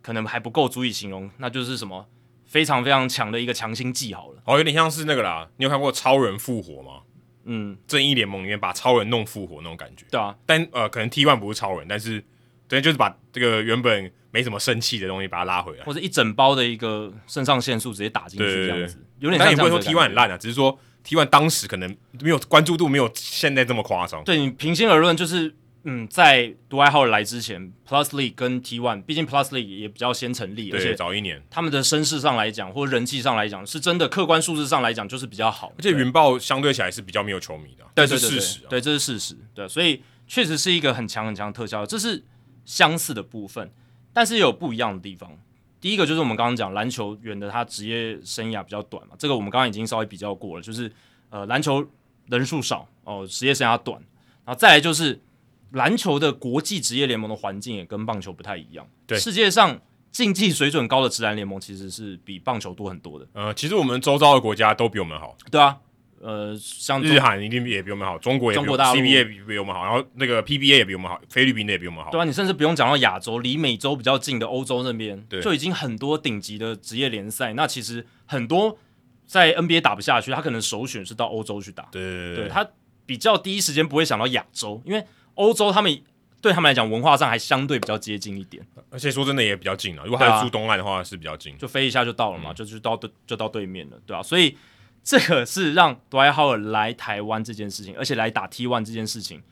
[0.00, 2.08] 可能还不够足以形容，那就是什么
[2.46, 4.42] 非常非常强的一个强心剂好了。
[4.46, 7.02] 哦，有点像是那个啦，你有看过超人复活吗？
[7.50, 10.04] 嗯，正义联盟里面把超人弄复活那种感觉。
[10.10, 12.24] 对啊，但呃，可能 T One 不是超人，但是
[12.68, 19.46] 对，就是把这个原本没什么生气的东西把它拉回来，或者一整包的一个肾上腺素直接打进去这样子，有点像。
[19.46, 20.78] 但也不会说 T one 很烂啊，只是说。
[21.04, 24.22] T one 当时可能没有关注度，没有现在这么夸张。
[24.24, 25.54] 对，你平心而论，就是
[25.84, 35.72] 嗯，在 Dwight Howard 来之前，Plus League 跟 T one，毕竟 Plus League 也比较先成立，对，而且早一年，他们的声势上来讲，或者人气上来讲，是真的客观数字上来讲就是比较好。
[35.78, 42.22] 而且云豹相对起来是比较没有球迷的，对，这是事实，啊，对，这是事实，对，所以确实是一个很强很强的特效，这是
[42.68, 43.70] 相似的部分，
[44.12, 45.32] 但是也有不一样的地方。
[45.80, 50.92] 第一个就是我们刚刚讲篮球员的他职业生涯比较短嘛，这个我们刚刚已经稍微比较过了，就是。
[51.30, 51.86] 呃，篮球
[52.30, 54.00] 人数少哦，职业生涯短，
[54.46, 55.20] 然后再来就是
[55.72, 58.88] 篮球的国际职业联盟的环境也跟棒球不太一样。
[59.06, 59.78] 对，世界上
[60.10, 63.26] 竞技水准高的职篮联盟其实是比棒球多很多的。
[63.34, 65.36] 呃，其实我们周遭的国家都比我们好。
[65.50, 65.78] 对啊，
[66.20, 72.10] 呃，像日韩一定也比我们好，中国也比我们好，中国大陆 CBA 比我们好，然后那个 PBA 也比我们好，菲律宾的也比我们好。
[72.10, 77.52] 对啊，你甚至不用讲到亚洲，离美洲比较近的欧洲那边，就已经很多顶级的职业联赛。
[77.54, 78.78] 那其实很多。
[79.30, 81.86] 在 NBA 打不下去，他可能首选是到欧洲去打。
[81.92, 82.66] 对对对，对，他
[83.04, 85.04] 比较第一时间不会想到亚洲，因为
[85.34, 86.00] 欧洲他们
[86.40, 90.02] 对他们来讲文化上还相对比较接近一点，而且说真的也比较近了。
[90.04, 94.22] 如果他是住东岸的话，是比较近，就飞一下就到了嘛，嗯、就就到对就到对面了，对吧、啊？
[94.22, 94.56] 所以
[95.08, 99.42] 这个是让 Dwight Howard 来台湾这件事情，而且来打 T1 这件事情，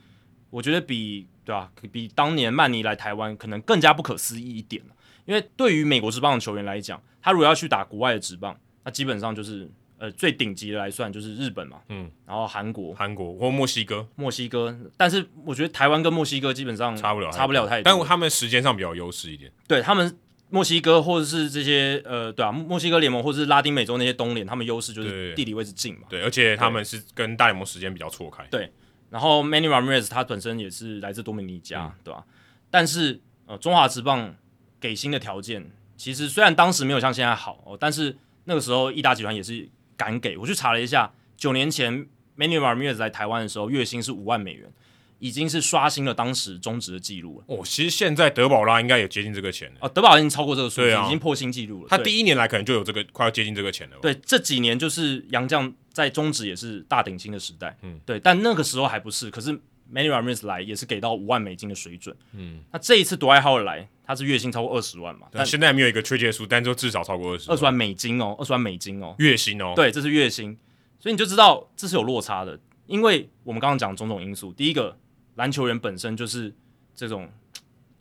[0.50, 1.72] 我觉得比对吧、啊？
[1.90, 4.82] 比当年曼尼来台湾可能更加不可思议一点。
[5.24, 9.66] 因为对于美国职棒的球员来讲，他如果要去打国外的职棒，那基本上就是
[9.96, 14.78] 呃最顶级的来算就是日本嘛，嗯，然后韩国、韩国或墨西哥、墨西哥。
[14.98, 19.50] 但是我觉得台湾跟墨西哥基本上差不了，差不了太多，但他们时间上比较优势一点。
[19.66, 20.18] 对他们。
[20.56, 26.06] 墨西哥或者是这些呃，对啊，墨西哥联盟或者是拉丁美洲那些东联，他们优势就是地理位置近嘛。
[26.08, 28.42] 对，而且他们是跟大联盟时间比较错开。
[28.50, 28.72] 对，
[29.10, 32.24] 然后 Manny Ramirez 他本身也是来自多米尼加，嗯、对吧、啊？
[32.70, 34.34] 但是呃，中华职棒
[34.80, 40.38] 给薪的条件，其实虽然当时没有像现在好哦，但是那个时候义大集团也是敢给。
[40.38, 42.06] 我去查了一下，九年前
[42.38, 44.72] Manny Ramirez 来台湾的时候，月薪是五万美元。
[45.18, 47.44] 已经是刷新了当时中职的记录了。
[47.46, 49.76] 哦，其实现在德保拉应该也接近这个钱了。
[49.80, 51.88] 哦，德保拉已经超过这个数字，啊、已经破新纪录了。
[51.88, 53.96] 他第一年来可能就有这个快要接近这个钱了。
[54.02, 57.76] 对，这几年就是杨将在中职也是大顶薪的时代。
[57.82, 59.30] 嗯，对，但那个时候还不是。
[59.30, 59.50] 可是
[59.90, 62.14] Manny Ramirez 来也是给到五万美金的水准。
[62.32, 65.28] 嗯，那这一次 Dwight Howard 来，他是月薪超过二十万嘛？
[65.32, 67.50] 但现在还没有一个确切数，但就至少超过二十。
[67.50, 69.72] 二十万美金哦，二十万美金哦，月薪哦。
[69.74, 70.58] 对，这是月薪，
[70.98, 74.98] 所以你就知道这是有落差的，因为我们刚刚讲种种因素，第一个。
[75.36, 76.52] 篮球员本身就是
[76.94, 77.30] 这种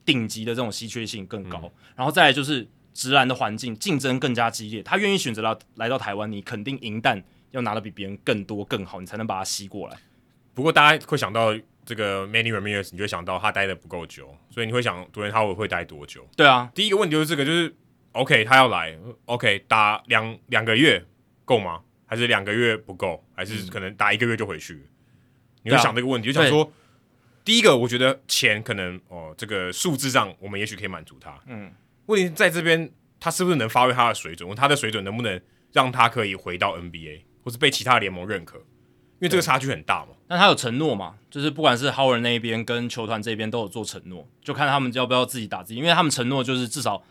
[0.04, 9.98] 顶级的这种稀缺性更高，嗯、然后再来就是直男的环境竞争更加激烈，他愿意选择到来到台湾，你肯定银弹要拿的比别人更多更好，你才能把他吸过来。
[10.54, 16.26] 不过大家会想到这个 Manny Ramirez，你就会想到他待的不够久，所以你会想杜兰特会待多久？
[16.38, 17.76] 对啊，第一个问题就是这个，就是
[18.13, 21.04] OK 他要来，OK 打两两个月
[21.43, 21.82] 够吗？
[22.06, 23.21] 还是两个月不够？
[23.34, 24.76] 还是可能打一个月就回去？
[24.76, 24.88] 嗯、
[25.63, 26.71] 你会想这个问题，啊、就想说。
[27.46, 31.40] 第一个，我觉得钱可能哦，这个数字上我们也许可以满足他。
[31.46, 31.72] 嗯，
[32.08, 34.54] 问题在这边，他是不是能发挥他的水准？
[34.56, 35.40] 他的水准能不能
[35.72, 38.58] 让他可以回到 NBA，或是被其他联盟认可？
[38.58, 40.14] 因为这个差距很大嘛。
[40.28, 41.18] 那他有承诺嘛？
[41.30, 45.80] 就是不管是 Howard 那一边跟球团这边都有做承诺，就看他们要不要自己打自己。
[45.80, 47.04] 因为他们承诺就是至少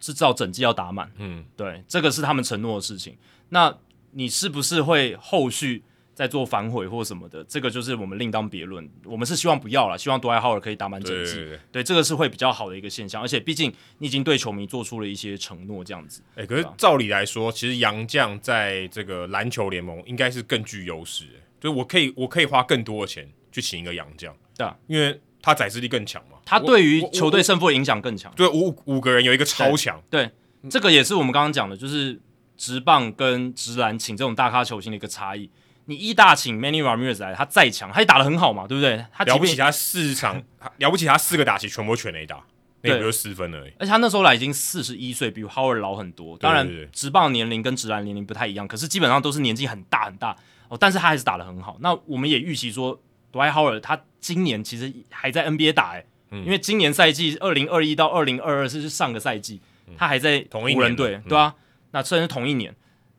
[0.00, 1.12] 是至少整季要打满。
[1.18, 3.18] 嗯，对，这个是他们承诺的事情。
[3.50, 3.76] 那
[4.12, 5.84] 你是不是会后续？
[6.14, 8.88] 在做反悔或什么的，这个就是我们另当别论。
[9.04, 11.34] 我们是希望不要了，希望多埃浩尔可以打满整季。
[11.34, 13.20] 对，对，对，对，这个是会比较好的一个现象。
[13.20, 16.22] 而且毕竟你已经对球迷做出了一些承诺，这样子。
[16.36, 21.24] 哎、欸，可是照理来说，其实杨将在这个篮球联盟应该是更具优势。
[21.60, 26.38] 就是我可以，我可以花更多的钱去请一个杨将，对啊，因为他宰制力更强嘛。
[26.44, 28.32] 他对于球队胜负的影响更强。
[28.36, 30.00] 对，五五个人有一个超强。
[30.08, 30.30] 对，
[30.70, 32.20] 这个也是我们刚刚讲的，就是
[32.56, 35.50] 直棒跟直篮请这种大咖球星的一个差异。
[35.86, 39.04] 你一大请 Manny Ramirez 来，他再强，他也打得很好嘛，对不对？
[39.12, 40.42] 他了不起，他四场
[40.78, 42.42] 了不起，他四个打席全部全垒打，
[42.80, 43.72] 那也就四分而已。
[43.78, 46.38] 而且他那时候来已经四十一岁，比 Howard 老很多。
[46.38, 50.34] 当然，职棒年龄跟职篮年龄不太一样，可是基本上都是年纪很大很大
[50.68, 50.78] 哦。
[50.78, 51.76] 但是他还是打得很好。
[51.80, 52.98] 那我们也预期说
[53.30, 59.60] ，Dwight Howard 他今年其实还在 NBA 打，哎、嗯，因为今年赛季二零二一到二零二二是上个赛季，
[59.98, 61.54] 他还在湖人队，对啊，
[61.90, 62.74] 那虽然是同一年。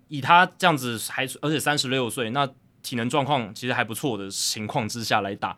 [0.08, 2.48] 以他这样子还而且三十六岁，那
[2.82, 5.58] 体能状况其实还不错的情况之下来打，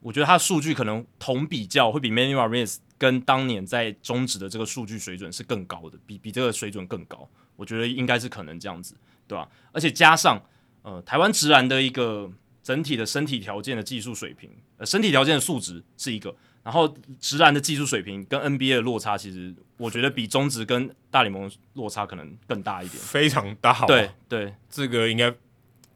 [0.00, 8.94] 我觉得他数据可能同比较会比 Manny Ramirez 跟当年在中职的这个数据水准是更高的，比比这个水准更高，我觉得应该是可能这样子，
[9.26, 9.48] 对吧？
[9.72, 10.40] 而且加上
[10.82, 12.30] 呃台湾职篮的一个
[12.62, 16.34] 整体的身体条件的技术水平，呃身体条件的素质是一个。
[16.70, 23.84] 然后，直男的技术水平跟 NBA 的落差，其实我觉得比中职跟大联盟落差可能更大一点，非常大。
[23.86, 25.28] 对对，这个应该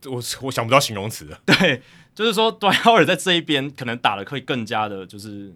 [0.06, 1.40] 我我想不到形容词了。
[1.46, 1.80] 对，
[2.12, 5.54] 就是说， Dwight Howard 在这一边可能打的可以更加的，就是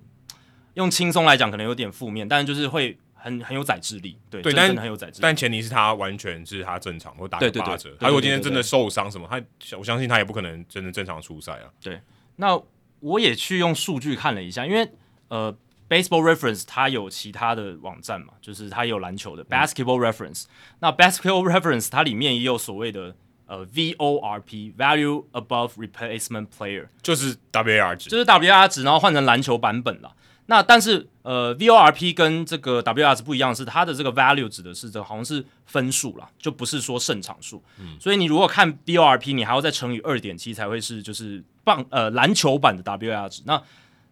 [0.74, 4.16] 用轻松来讲，可能有点负面，但是就是会很很有宰制力。
[4.31, 5.18] 对对，但很有宰制力。
[5.20, 7.92] 但前提是他完全是他正常，或打个八折。
[7.98, 9.42] 他如果今天真的受伤什么，他
[9.76, 11.66] 我相信他也不可能真的正常出赛啊。
[11.83, 12.00] 对，
[12.37, 12.62] 那。
[13.00, 14.85] 我也去用数据看了一下，因为
[15.29, 15.55] 呃
[15.88, 20.49] ，Baseball Reference 它有其他的网站嘛，就是它有篮球的 Basketball Reference，嗯。
[20.81, 23.14] 那 Basketball Reference 它里面也有所谓的
[23.47, 30.14] 呃 VORP Value Above Replacement Player，就是 WAR 值，就是 WAR 值，然后换成篮球版本了。
[30.51, 37.62] 那但是呃，VORP 跟这个 WAR 值不一样，是它的这个 value 指的是这好像是分数啦，就不是说胜场数。
[37.79, 43.43] 嗯，所以你如果看 VORP，你还要再乘以二点七才会是就是棒呃篮球版的 WAR 值。
[43.45, 43.62] 那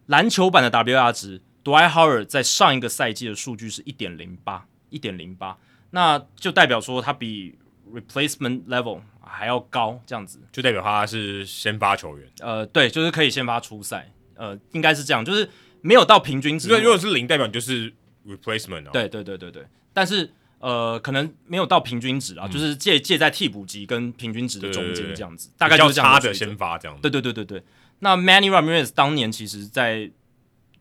[0.07, 5.57] 篮球版的 WAR 值，Dwight Howard 在上一个赛季的数据是一点零八，一点零八，
[5.91, 7.57] 那就代表说他比
[7.93, 12.27] replacement level 还要高，这样子就代表他是先发球员。
[12.39, 15.49] 呃，对，就是可以先发出赛，呃，应该是这样，就是。
[15.79, 17.93] 没有到平均值，对如果是零，代表你就是
[18.25, 18.89] replacement 啊。
[18.91, 26.11] 对对对对对，但是呃，可能没有到平均值啊，嗯、就是介介在替补级跟平均值的中间这样子，大概就是这样。
[26.11, 26.99] 差的先发这样。
[26.99, 27.63] 对对对对对。
[27.99, 30.11] 那 Manny Ramirez 当年其实在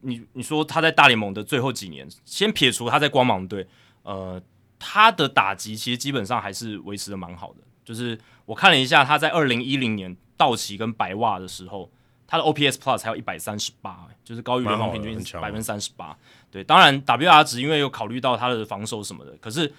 [0.00, 3.66] 你你说他在大联盟的最后几年，先撇除他在光芒队，
[4.02, 4.40] 呃，
[4.78, 7.60] 他的打击其实基本上还是维持的蛮好的。
[7.84, 11.90] 就是我看了一下，他在二零一零年道奇跟白袜的时候，
[12.26, 16.16] 他的 OPS Plus 还有一百三十八，就是高于联盟平均百分之三十八。
[16.50, 19.72] 对，当然 WR 值因为有考虑到他的防守什么的，可是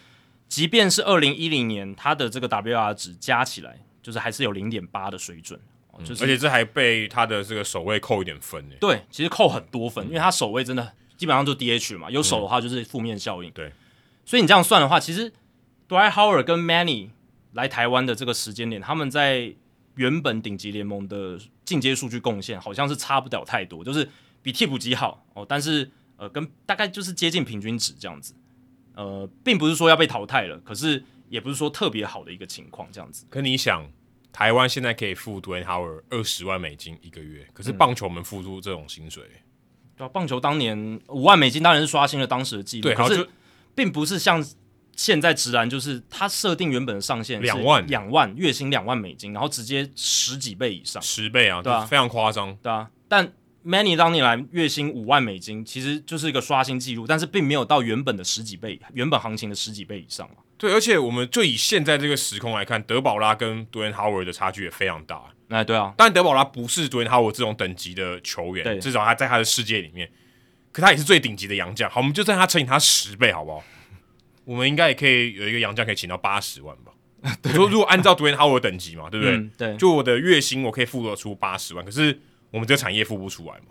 [0.47, 5.59] 即便是二零一零年他的这个 WR 值加起来，就是还是有零点八的水准。
[6.03, 8.77] 就是、嗯，而且这还被他的这个守卫扣一点分诶。
[8.79, 13.49] 对，其实扣很多分，因为他守卫真的基本上就 DH 嘛，有守的话就是负面效应。
[13.49, 13.71] 嗯、对，
[14.25, 15.31] 所以你这样算的话，其实
[15.87, 17.09] Dwight Howard 跟 Manny
[17.53, 19.53] 来台湾的这个时间点，他们在
[19.95, 24.07] 原本顶级联盟的进阶数据贡献好像是差不了太多，就是
[24.41, 28.33] 比替补级好哦，但是呃，跟大概就是接近平均值这样子。
[28.95, 33.25] 呃，并不是说要被淘汰了，可是也不是说特别好的一个情况这样子。
[33.29, 33.87] 可你想？
[34.37, 39.41] 台湾现在可以付 Howard 二十万美金一个月，可是棒球们付出这种薪水，嗯、
[39.97, 43.27] 对啊，棒球当年五万美金当然是刷新了当时的记录，对，可是
[43.73, 44.45] 并不是像
[44.95, 52.91] 现在直男，就是他设定原本的上限两万，两万月薪两万美金，然后直接十几倍以上，十倍啊，对啊，非常夸张，对啊。
[53.07, 53.33] 但
[53.67, 60.35] Manny 当年来月薪五万美金，其实就是一个刷新记录，但是并没有到原本的十几倍，原本行情的十几倍以上嘛。
[60.57, 65.21] 对，而且我们就以现在这个时空来看，德保拉跟 Dwayne Howard 的差距也非常大。
[65.49, 70.09] 哎，对啊，当然德保拉不是 Dwayne Howard 这种等级的球员，至少他在他的世界里面，
[70.71, 71.89] 可他也是最顶级的洋将。
[71.89, 73.63] 好，我们就算他乘以他十倍，好不好？
[74.45, 76.93] 我们应该也可以有一个洋将可以请到八十万吧？
[77.43, 79.35] 对说如果按照 Dwayne Howard 等级嘛，对不对？
[79.35, 82.17] 嗯、对，就我的月薪我可以付得出八十万，可是
[82.57, 83.67] 我们这个产业付不出来嘛？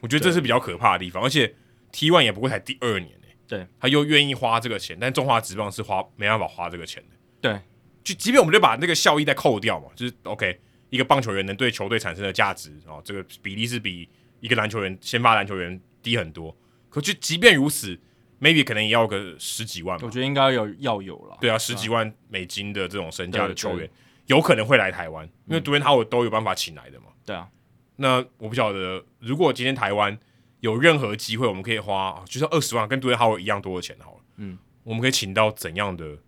[0.00, 1.54] 我觉得这是比较可怕的地方，而且
[1.92, 3.28] T One 也不会才第二年呢。
[3.46, 7.16] 对，他又愿意花这个钱，但中华职棒是花没办法花这个钱的。
[7.40, 7.60] 对，
[8.02, 14.08] 就即便我们就把那个效益再扣掉嘛，就是 OK，一个棒球员能对球队产生的价值哦，这个比例是比
[14.40, 16.56] 一个篮球员先发篮球员低很多。
[16.88, 17.96] 可就即便如此
[18.40, 20.04] ，maybe 可能也要个十几万吧。
[20.04, 21.38] 我觉得应该有要有了。
[21.40, 23.88] 对啊，十几万美金的这种身价的球员，
[24.26, 27.06] 有可能会来台湾，因为 Dwayne Howard 都有办法请来的嘛。
[27.24, 27.48] 对啊，
[28.00, 30.18] 那我不晓得，如果今天台湾。
[30.60, 34.18] 有任何机会，我们可以花，就是二十万，跟 Dwayne Howard 一样多的钱好了。
[34.36, 36.18] 嗯，我们可以请到怎样的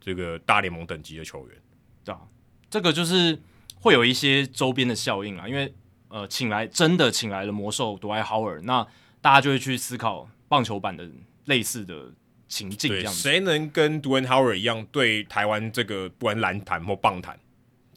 [0.00, 1.58] 这个大联盟等级的球员？
[2.02, 2.22] 对啊，
[2.70, 3.38] 这个就是
[3.78, 5.74] 会有一些周边的效应啊，因为
[6.08, 8.82] 呃，请来真的请来了魔兽 Dwayne Howard，那
[9.20, 11.06] 大家就会去思考棒球版的
[11.44, 12.10] 类似的
[12.48, 17.38] 情境，这样子，谁能跟 Dwayne Howard 一样，对台湾这个不管篮坛或棒坛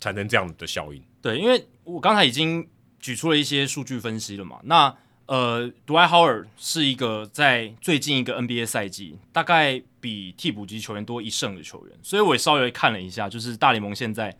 [0.01, 1.01] 产生这样的效应？
[1.21, 2.67] 对，因为我刚才已经
[3.05, 4.95] 举出了一些数据分析了嘛，那。
[5.27, 14.37] 呃，Dwight Howard 是一个在最近一个 NBA 赛季大概比替补级球员多一胜的球员，所以我也稍微看了一下，就是大联盟现在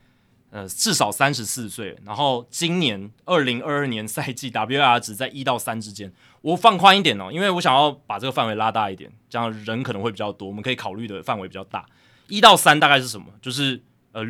[0.51, 11.83] 呃至少三十四岁，然后今年二零二二年赛季 WR 值在一到三之间，我放宽一点哦，因为我想要把这个范围拉大一点，这样人可能会比较多，我们可以考虑的范围比较大。
[12.27, 13.25] 一到三大概是什么？
[13.41, 14.23] 就是呃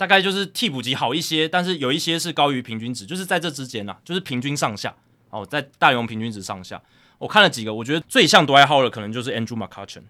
[0.00, 4.96] 大概就是替补级好一些，但是有一些是高于平均值，就是在这之间呐、啊，就是平均上下。
[5.28, 6.80] 哦，在大联盟平均值上下，
[7.18, 10.04] 我看了几个，我觉得最像 Dwight Howard 的可能就是 Andrew McCutchen，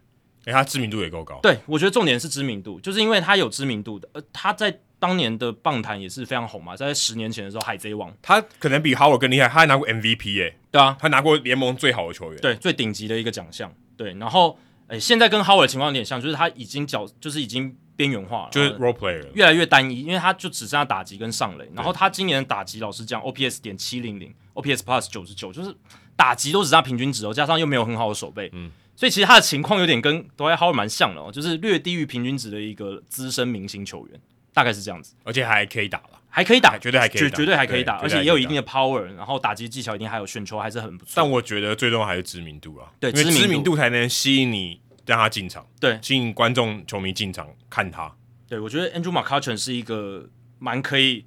[0.44, 1.40] 哎、欸，他知名度也够高。
[1.42, 17.76] 对，我觉得重点是知名度，就是因为他有知名度的，呃，他在当年的棒坛也是非常红嘛，在十年前的时候，海贼王，他可能比 Howard 更厉害，他还拿过 MVP 耶、欸，对啊，他拿过联盟最好的球员，对，最顶级的一个奖项，对，然后，哎、欸，现在跟 Howard 的情况有点像，就是他已经角，就是已经。
[18.00, 25.74] 边缘化了，就是 role player 越来越单一，因为他就只剩下打击跟上垒，然后他今年的打击老实讲，OPS 点七零零，OPS plus 九十九，就是
[26.16, 34.18] 打击都只差平均值哦，加上又没有很好的守备，嗯，所以其实他的情况有点跟 Dwight Howard 蛮像的哦，就是略低于平均值的一个资深明星球员，
[34.54, 48.14] 大概是这样子，而且还可以打了，还可以打，绝对还可以，绝绝对还可以打，而且也有一定的 power，然后打击技巧一定还有选球还是很不错，但我觉得最终还是知名度啊，对，因为知名度才能吸引你让他进场，对，吸引观众球迷进场看他。
[48.46, 50.28] 对，我觉得 Andrew McCutchen 是一个
[50.58, 51.26] 蛮可以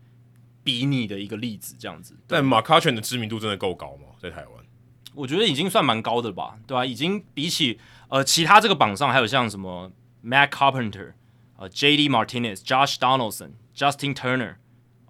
[0.64, 2.16] 比拟的一个例子，这样子。
[2.28, 4.08] 但 McCutchen 的知名度真的够高吗？
[4.20, 4.66] 在台湾，
[5.14, 6.86] 我觉得已经算蛮高的吧，对吧、啊？
[6.86, 9.92] 已经比起呃其他这个榜上还有像什么
[10.24, 11.14] Matt Carpenter、
[11.58, 14.56] 呃 JD Martinez、Josh Donaldson、Justin Turner，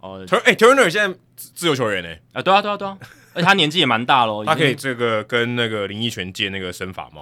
[0.01, 2.09] 呃，哎 Turner 现在自由球员呢？
[2.09, 2.97] 啊、呃，对啊，对啊，对啊。
[3.34, 7.22] 而且他年纪也蛮大喽，他可以这个跟那个林益全借那个生法帽，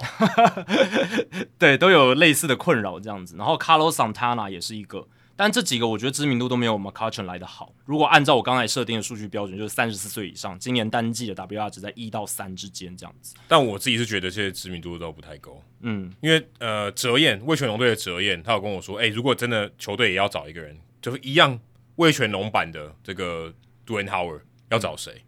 [1.58, 3.36] 对，都有类似的困扰这样子。
[3.36, 5.06] 然后 Carlos Santana 也是一个，
[5.36, 7.72] 但这几个我觉得知名度都没有 McCutchen 来的好。
[7.84, 13.34] 如果按照我刚才设定的数据标准，就是三十四岁以上，今年单季的 WR 值在一到三之间这样子。
[13.48, 21.58] 但我自己是觉得这些知名度都不太够，嗯，因为呃，哲彦魏全龙队的哲彦，他有跟我说，哎、欸，如果真的球队也要找一个人，就是一样
[21.96, 23.52] 魏全龙版的这个
[23.86, 24.40] Dwayne Howard。
[24.70, 25.12] 要找谁？
[25.12, 25.20] 嗯，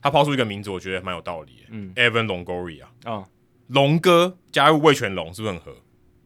[0.00, 1.64] 他抛出一个名字，我觉得蛮有道理。
[1.70, 3.24] 嗯，Evan Longoria 啊，
[3.68, 5.74] 龙哥加入味全龙是不是很合？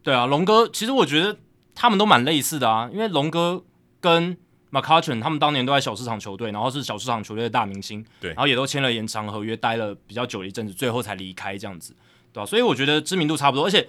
[0.02, 1.38] 对啊，龙哥其实我觉得
[1.74, 3.62] 他们都蛮类似的啊，因为龙哥
[4.00, 4.36] 跟
[4.70, 11.94] McCutchen 他们当年都在小市场球队，然后是小市场球队的大明星，对，然后也都签了延长合约，待了比较久一阵子，最后才离开这样子，
[12.32, 12.46] 对吧、啊？
[12.46, 13.88] 所以我觉得知名度差不多，而且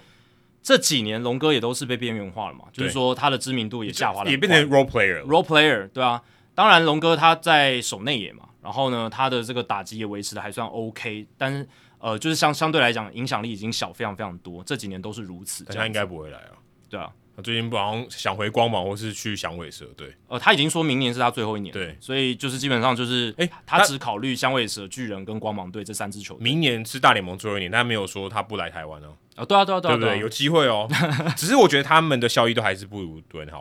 [0.62, 6.22] 这几年龙哥也都是被边缘化了嘛，就是说他的知名度也下滑了，也变成 role player，role player，对啊。
[6.54, 11.66] 当然龙哥他在守内野嘛，然后呢，他的这个打击也维持的还算 OK，但是
[11.98, 16.52] 呃，就是相相对来讲影响力已经小非常非常多，这几年都是如此，但他应该不会来啊，
[16.88, 17.10] 对啊。
[17.36, 26.42] 他最近好像想回光芒，或是去响尾蛇，对，呃，他已经说明年是他最后一年，对，所以就是基本上就是，哎、欸，他只考虑响尾蛇、巨人跟光芒队这三支球队。
[26.42, 29.16] 明年是大联盟最后一年，但没有说他不来台湾哦。
[29.36, 30.18] 啊，对啊，对啊，对啊，对不对？
[30.18, 30.88] 有机会哦，
[31.36, 33.56] 只是我觉得他们的效益都还是不如杜兰特，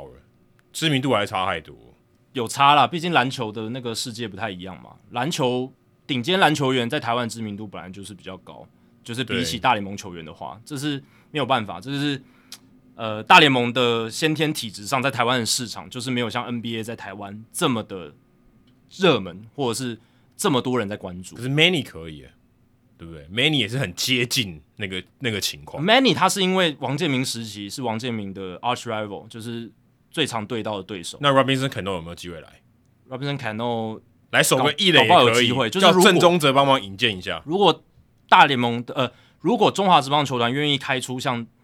[0.73, 1.75] 知名度还是差太多，
[2.33, 4.91] 有差啦，毕竟篮球的那个世界不太一样嘛。
[5.11, 5.71] 篮球
[6.05, 8.67] 顶尖篮球员在台湾知名度本来就是比较高，
[9.03, 12.21] 就是比起大联盟球员的话，这是没有办法，这是。
[12.95, 18.13] 呃，大联盟的先天体质上，在台湾的市场就是没有像 NBA 在台湾这么的
[18.91, 19.97] 热门，或者是
[20.35, 21.33] 这么多人在关注。
[21.37, 22.25] 可是 Manny 可以，
[22.97, 25.81] 对不对？Manny 也是很接近那个那个情况。
[25.81, 29.71] Manny 他是因为王建民时期是王建民的 Arch Rival，就是
[30.11, 31.17] 最常对到的对手。
[31.21, 32.61] 那 Robinson Cano 有没有机会来
[33.09, 34.01] ？Robinson Cano
[34.31, 37.41] 来守个一垒也可以，有就是叫郑宗哲帮忙引荐一下。
[37.45, 37.83] 如果
[38.27, 41.47] 大联盟的呃，如果中华职棒球团愿意开出像。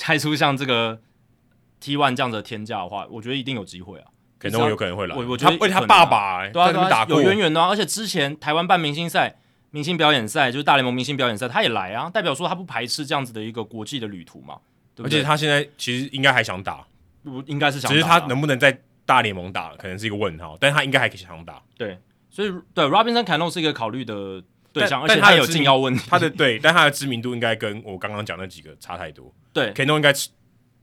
[0.00, 0.98] 开出像这个
[1.78, 4.06] T One 这样子的天价的话，我觉得一定有机会啊，
[4.38, 5.14] 可能有可能会来。
[5.14, 7.68] 我我觉得，而且他爸爸、欸、对啊，对啊，打有渊源的啊。
[7.68, 9.36] 而且之前台湾办明星赛、
[9.70, 14.56] 明星表演赛，就是大联盟明星表演赛，他也来啊，代表说他不排斥这样子的一个国际的旅途嘛，
[14.94, 15.06] 对对？
[15.06, 16.82] 而且他现在其实应该还想打，
[17.46, 20.56] 应该是想打，只是他能不能在大联盟打，可能是一个问号。
[20.60, 21.62] 但是他应该还可以想打。
[21.76, 21.98] 对，
[22.30, 24.42] 所以对 Robinson Cano 是一个考虑的
[24.72, 26.06] 对象，而且他有禁药问题。
[26.08, 29.32] 他的对，但他的知名度应该跟我刚刚讲那几个差太多。
[29.52, 30.12] 对，Cano 应该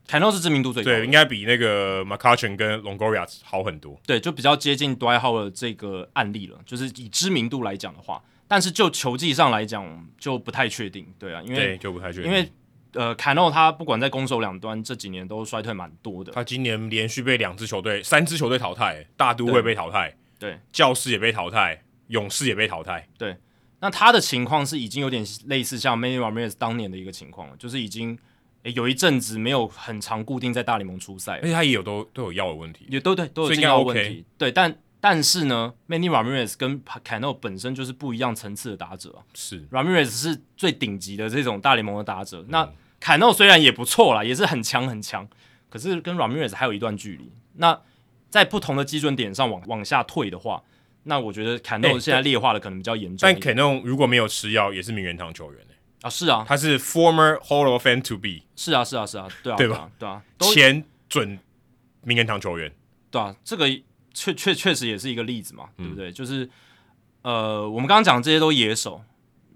[0.08, 4.00] Cano 是知名度最高，对，应该比那个 McCutchen 跟 Longoria 好很多。
[4.06, 11.06] 对，就比较接近 Dwight Howard 的这个案例了，就是以知名度来讲的话，但是就球技上来讲就不太确定。
[11.18, 12.50] 对啊，因为就不太确定，因为
[12.92, 16.32] 呃，Cano 他不管在攻守两端这几年都衰退蛮多的。
[16.32, 23.36] 他今年连续被两支球队、三支球队淘汰，大都会被淘汰，对，教士也被淘汰，勇士也被淘汰，对。
[23.82, 28.18] 那他的情况是已经有点类似像 Manny Ramirez 当年的一个情况了，就是已经
[28.64, 34.02] 诶有一阵子没有很长固定在大联盟出赛，而且他也有都都有腰的问题，也都对都有进腰问题。
[34.02, 39.66] OK、对，但但是呢，Manny Ramirez 跟 Cano 本身就是不一样层次的打者，是。
[39.68, 45.26] Ramirez 是最顶级的这种大联盟的打者，嗯、那 Cano 虽然也不错啦，也是很强很强，
[45.68, 47.32] 可是跟 Ramirez 还有一段距离。
[47.54, 47.80] 那
[48.28, 50.62] 在不同的基准点上往往下退的话。
[51.04, 55.66] 那我觉得 Cano 现在劣化的可能比较严重，但 Cano 如果没有吃药，也是名人堂球员。
[56.02, 59.90] 啊，是啊，他是 former Hall of Fame to be，是啊，是啊，是啊，对啊，对吧？
[59.98, 61.38] 对啊，前准
[62.02, 62.70] 名人堂球员，
[63.10, 63.66] 对啊，这个
[64.12, 66.10] 确确确实也是一个例子嘛，对不对？
[66.10, 66.48] 嗯、就是
[67.22, 69.02] 呃，我们刚刚讲这些都野手，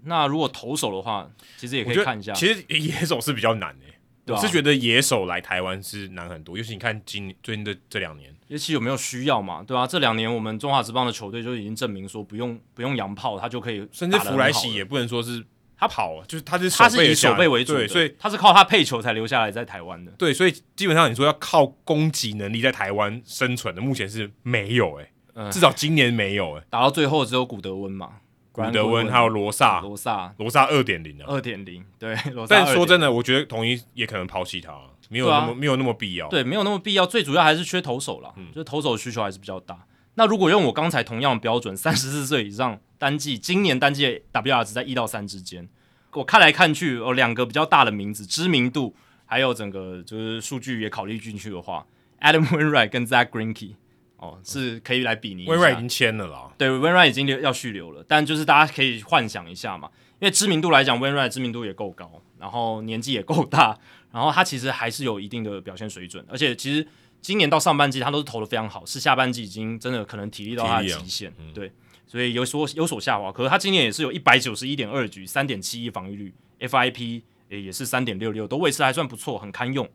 [0.03, 3.85] 那如果投手的话，其实也可以看一下，其实野手是比较难的。
[4.27, 9.61] 我是觉得野手来台湾是难很多，尤其你看今最近的这两年，尤其有没有需要嘛？
[9.61, 15.45] 对啊，这两年我们中华职棒的球队就已经证明说，不用不用洋炮，他就可以，甚至弗莱西也不能说是
[15.85, 20.11] 他跑，就是他是他是以守备为主，对，所以他是靠他配球才留下来在台湾的。
[20.17, 28.09] 对，所以基本上你说要靠攻击能力在台湾生存的，目前是没有哎、至少今年没有哎、欸，打到最后只有古德温嘛。
[28.51, 32.15] 古德温还有罗萨，罗萨，罗萨二点零啊，二点零，对。
[32.47, 34.73] 但说真的，我觉得统一也可能抛弃他，
[35.09, 36.29] 没有那么、啊、没有那么必要。
[36.29, 37.05] 对，没有那么必要。
[37.05, 39.85] 最主要还是缺投手了，嗯、就是投手需求还是比较大。
[40.13, 45.67] 那如果用我刚才同样的标准，三十四岁以上单季，今年单季 WR 值在一到三之间，
[46.15, 48.95] 我看来看去，哦两个比较大的名字，知名度
[49.25, 51.85] 还有整个就是数据也考虑进去的话
[52.21, 53.75] ，Adam Wainwright 跟 Zach Greinke。
[54.17, 55.45] 哦，是可以来比拟。
[55.45, 59.89] Wainwright 已经签了啦，对，Wainwright 已经要续留了，但就是大家可以幻想一下嘛，
[60.19, 62.09] 因为知名度来讲，Wainwright 知名度也够高，
[62.39, 63.77] 然后年纪也够大，
[64.13, 66.87] 然后他其实还是有一定的表现水准，而且其实
[67.21, 71.71] 今年到上半季他都是投的非常好，是下半季已经真的可能体力到他的极限，啊嗯、对，
[72.07, 79.89] 所以有所有所下滑，可是他今年也是有一百九十一点二局，三点七一防御率，FIP 也也是三点六六，都维持还算不错，很堪用。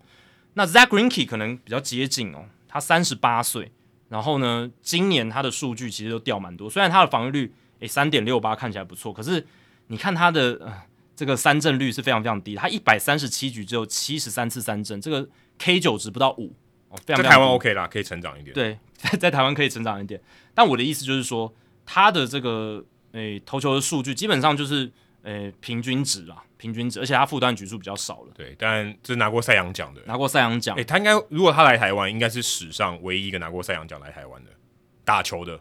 [0.55, 3.71] 那 Zach Greinke 可能比较接近哦，他三十八岁。
[4.09, 9.47] 然后呢，今年他的数据其实都掉蛮多，虽然他的防御率诶三点六八看起来不错，可是
[9.87, 10.83] 你看他的、呃、
[11.15, 16.53] 这个三振率是非常非常低，他一百三十七局只有七十三次三振，这个 K 九值不到五
[16.89, 18.53] 哦，非常非常在台湾 OK 啦，可以成长一点。
[18.53, 20.21] 对，在 在台湾可以成长一点，
[20.53, 21.55] 但我的意思就是说，
[21.93, 24.85] 他的这个诶、欸、投球的数据基本上就是
[25.25, 28.33] 诶、欸、平均值啦，平均值，而且他负担局数比较少了。
[28.33, 30.77] 对，但这拿过赛扬奖的，拿过赛扬奖。
[30.77, 34.51] 诶，他应该如果他来台湾，应该是史上唯一一个拿过赛扬奖来台湾的
[35.05, 35.59] 打球的，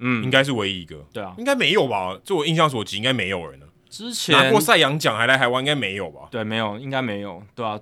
[0.00, 0.96] 嗯，应该是唯一一个。
[1.12, 2.18] 对啊，应该没有吧？
[2.24, 3.66] 就我印象所及，应该没有人了。
[3.88, 6.26] 之前拿过赛扬奖还来台湾，应该没有吧？
[6.32, 7.78] 对，没有，应该没有，对啊。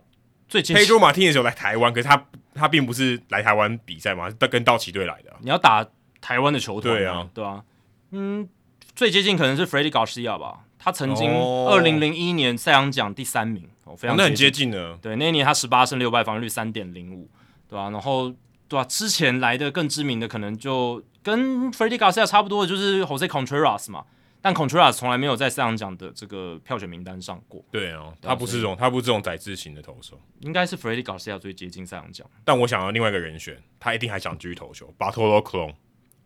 [0.47, 5.39] 最近 Pedro Martinez 有来台湾，可是他他并不是来台湾比赛嘛，他跟道奇队来的、啊。
[5.41, 5.85] 你要打
[6.21, 7.65] 台湾的球队，对啊，对啊，
[8.11, 8.49] 嗯，
[8.95, 14.97] 最接近可能是 Freddie Garcia 吧，他曾经二零零一年赛扬奖第三名，哦，非常、哦、那很接近的。
[15.03, 17.29] 对，那一年他十八胜六败，防御率三点零五，
[17.69, 17.91] 对吧、啊？
[17.91, 18.31] 然后
[18.69, 18.85] 对吧、啊？
[18.85, 24.05] 之前来的更知名的可能就跟 Freddie Garcia 差不多的，就是 Jose Contreras 嘛。
[24.43, 27.65] 但 Contreras 从来没有在赛扬奖的这个票选名单上过。
[27.73, 30.21] 对啊，他不是这种，他不是这种宰制型的投手。
[30.39, 32.25] 应该是 Freddie Garcia 最接近赛扬奖。
[32.45, 34.95] 但我想要另外一个人选，他一定还想继续投球。
[34.97, 35.75] Bartolo Colon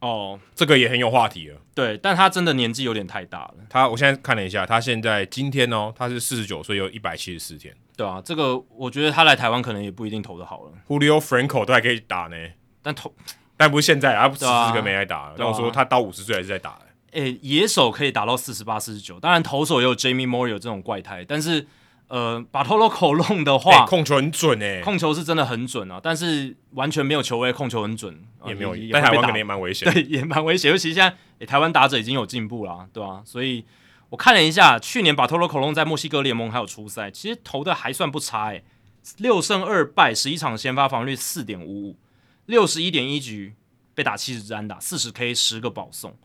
[0.01, 1.59] 哦，这个也很有话题了。
[1.75, 3.55] 对，但他真的年纪有点太大了。
[3.69, 7.75] 他我现在看了一下，他现在今天哦，他是四十九岁，有一百七十四天。
[7.97, 10.73] 对啊，这个我觉得他来台湾可能也不一定投的好了。
[10.89, 12.37] Julio Franco 都还可以打呢，
[12.83, 13.15] 但投
[13.57, 15.35] 但不是现在，他四十个没来打。
[15.37, 16.79] 那、啊、我说他到五十岁还是在打。
[17.13, 21.67] 诶、欸，野手可以打到四十八、四十九，当然投手也有 Jamie Moyer 这种怪胎，但是
[22.11, 33.23] 呃，把 Bartolo Colon 的话、欸，控球很准诶、欸，控球是真的很准啊，但是完全没有球威，控球很准也没有，也但台湾可能也蛮危险，对，也蛮危险，尤其现在、欸、台湾打者已经有进步了，对吧、啊？
[33.25, 33.65] 所以
[34.09, 38.65] 我看了一下，去年 Bartolo Colon 在墨西哥联盟还有初赛，其实投的还算不差诶、欸，
[39.19, 41.97] 六胜二败，十一场先发防率四点五五，
[42.47, 43.55] 六十一点一局
[43.95, 46.17] 被打七十支安打，四十 K 十个保送。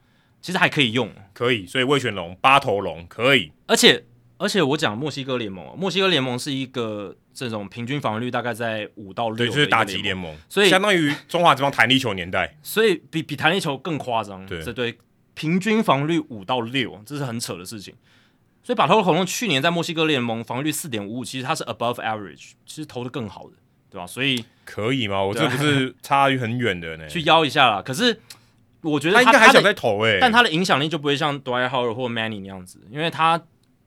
[0.42, 4.06] 其实还可以用，可以，所以魏全龙八头龙可以，而且
[4.38, 14.98] 而且我讲墨西哥联盟，墨西哥联盟是一个这种平均防御率大概在五到六，对，就是打击联盟，所以相当于中华职棒弹力球年代，所以比比弹力球更夸张，对，这对
[15.34, 17.94] 平均防御五到六，这是很扯的事情。
[18.64, 23.54] 所以把头的恐龙去年在墨西哥联盟防御率四点五五，其实它是 above average，其实投的更好的，
[23.90, 24.06] 对吧？
[24.06, 25.24] 所以可以吗？
[25.24, 27.82] 我这不是 差距很远的呢，去邀一下啦。
[27.82, 28.20] 可是。
[28.82, 33.42] 我觉得他，他应该还想再投诶、欸，但他的影响力就不会像 Dwight Howard 或 Manny 那样子，因为他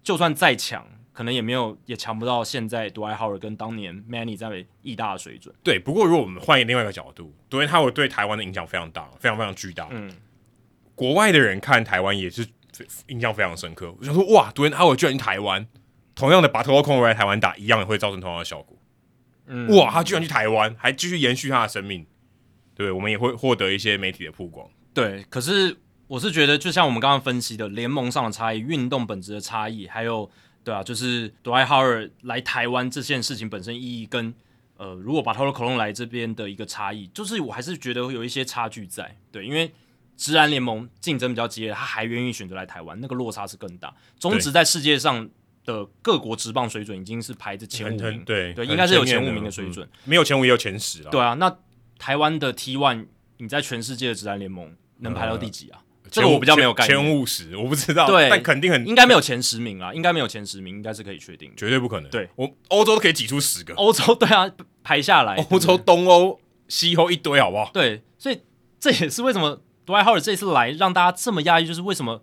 [0.09, 5.55] 就算再强，可能也没有也强不到现在 Dwight Howard 跟当年 Manny 在意大的水准。
[5.63, 9.87] 对，不过如果我们换另外一个角度，Dwight Howard 对台湾的影响非常大，非常非常巨大。
[9.91, 10.11] 嗯，
[10.95, 12.47] 国外的人看台湾也是
[13.09, 13.95] 印象非常深刻。
[14.01, 15.69] 我想说，哇，Dwight Howard 居然去台湾，
[16.15, 18.79] 同样的把头号空来台湾打，一样也会造成同样的效果。
[19.45, 22.07] 嗯，哇，他居然去台湾，还继续延续他的生命，
[22.75, 24.67] 对，我们也会获得一些媒体的曝光。
[24.95, 25.77] 对，可是
[26.09, 30.29] 我是觉得，就像我们刚刚分析的，联盟上的差异、运动本质的差异，还有
[30.65, 34.33] 对啊，就是 Dwight Howard 来台湾这件事情本身意义跟
[34.79, 39.19] 呃，如果把 Bartolo Colon 来这边的一个差异，就是我还是觉得有一些差距在。
[39.31, 39.71] 对，因为
[40.17, 43.95] 职篮联盟竞争比较激烈，他还愿意选择来台湾，那个落差是更大。
[44.19, 45.29] 中职在世界上
[45.67, 51.11] 的各国职棒水准已经是排着前五名，对对，应该是有前五名的水准，嗯、没有前五也有前十了。
[51.11, 51.55] 对啊，那
[51.99, 54.75] 台湾的 T One 你在全世界的职篮联盟。
[55.01, 55.79] 能排到第几啊？
[55.79, 56.99] 呃、这个我比较没有概念。
[56.99, 62.11] 前五十我不知道，对，但肯定很应该没有前十名啊，应该没有前十名，应该是可以确定，绝对不可能。
[62.11, 64.51] 对，我欧洲都可以挤出十个，欧洲对啊，
[64.83, 67.71] 排下来，欧洲东欧西欧一堆，好不好？
[67.73, 68.41] 对，所以
[68.81, 72.23] 这也是为什么 Dwight Howard 这次来让大家这么压抑，就是为什么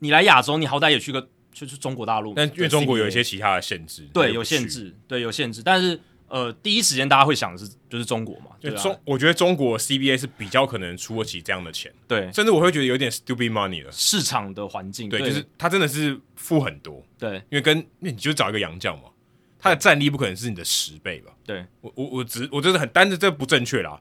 [0.00, 6.00] 你来亚洲，你好歹也去个就是中国大陆，但因为中国有一些其他的限制，对，有限制，对，有限制，但是。
[6.28, 13.90] 呃，第一时间大家会想的是就是中国嘛，对中，我觉得中国 CBA 是比较可能出得起这样的钱，对，甚至我会觉得有点 stupid money 了。
[13.90, 19.04] 市场的环境，对，就是他真的是付很多，对，因为跟那你就找一个洋将嘛，
[19.58, 21.32] 他的战力不可能是你的十倍吧？
[21.44, 24.00] 对，我我我只我真的很，但是这不正确啦。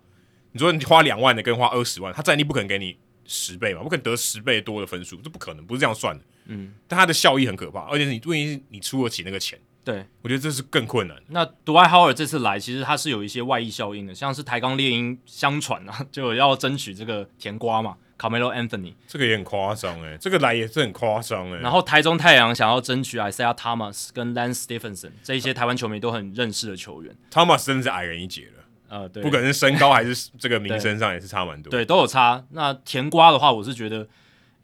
[0.51, 3.83] 你说你花两万的跟花二十万，他战力不可能给你十倍嘛？
[3.83, 6.23] 不可能得十倍多的分数，这不可能，不是这样算的。
[6.47, 9.59] 嗯，但他的效益很可怕，而且你问题是你出得起那个钱。
[9.87, 11.15] 对，我觉得这是更困难。
[11.29, 21.59] 那 Dwight Howard 这次来，其实他是有一些外溢效应的，像是台钢猎鹰相传啊， 就要争取这个甜瓜嘛，Carmelo Anthony，这个也很夸张哎，这个来也是很夸张哎。
[21.59, 27.15] 然后台中太阳想要争取 Isaiah Thomas 跟 Lance Stephenson 这一些台湾球迷都很认识的球员。
[27.31, 32.43] Thomas 真的是矮人一截了，呃，对，不管是身高还是这个名声上也是差蛮多，对，都有差。
[32.49, 34.05] 那甜瓜的话，我是觉得。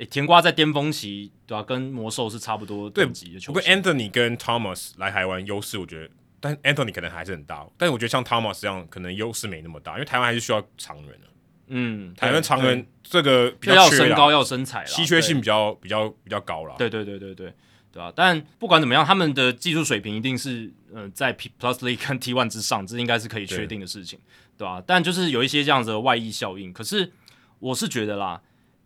[0.03, 1.63] 诶，甜瓜在巅峰期，对吧、啊？
[1.63, 3.53] 跟魔兽是差不多等级的球员。
[3.53, 7.65] 不过 Anthony 跟 Thomas 来台湾优势，我觉得，但 Anthony 可能还是很大。
[7.77, 11.27] 但是我觉得像 Thomas 这样，可能优势没那么大，因为台湾还是需要长人的。
[11.67, 16.75] 嗯，台湾长人这个比较要身高要身材，稀缺性比较比较比较高了。
[16.77, 17.53] 对对对对对
[17.91, 18.13] 对吧、啊？
[18.13, 24.19] 但不管怎么样，他们的技术水平一定是呃在 Plus League 跟 T One 之上，这应该是可以确定的事情，
[24.57, 24.83] 对吧、啊？
[24.85, 26.73] 但就是有一些这样子的外溢效应。
[26.73, 27.11] 可是
[27.59, 28.41] 我是觉得啦。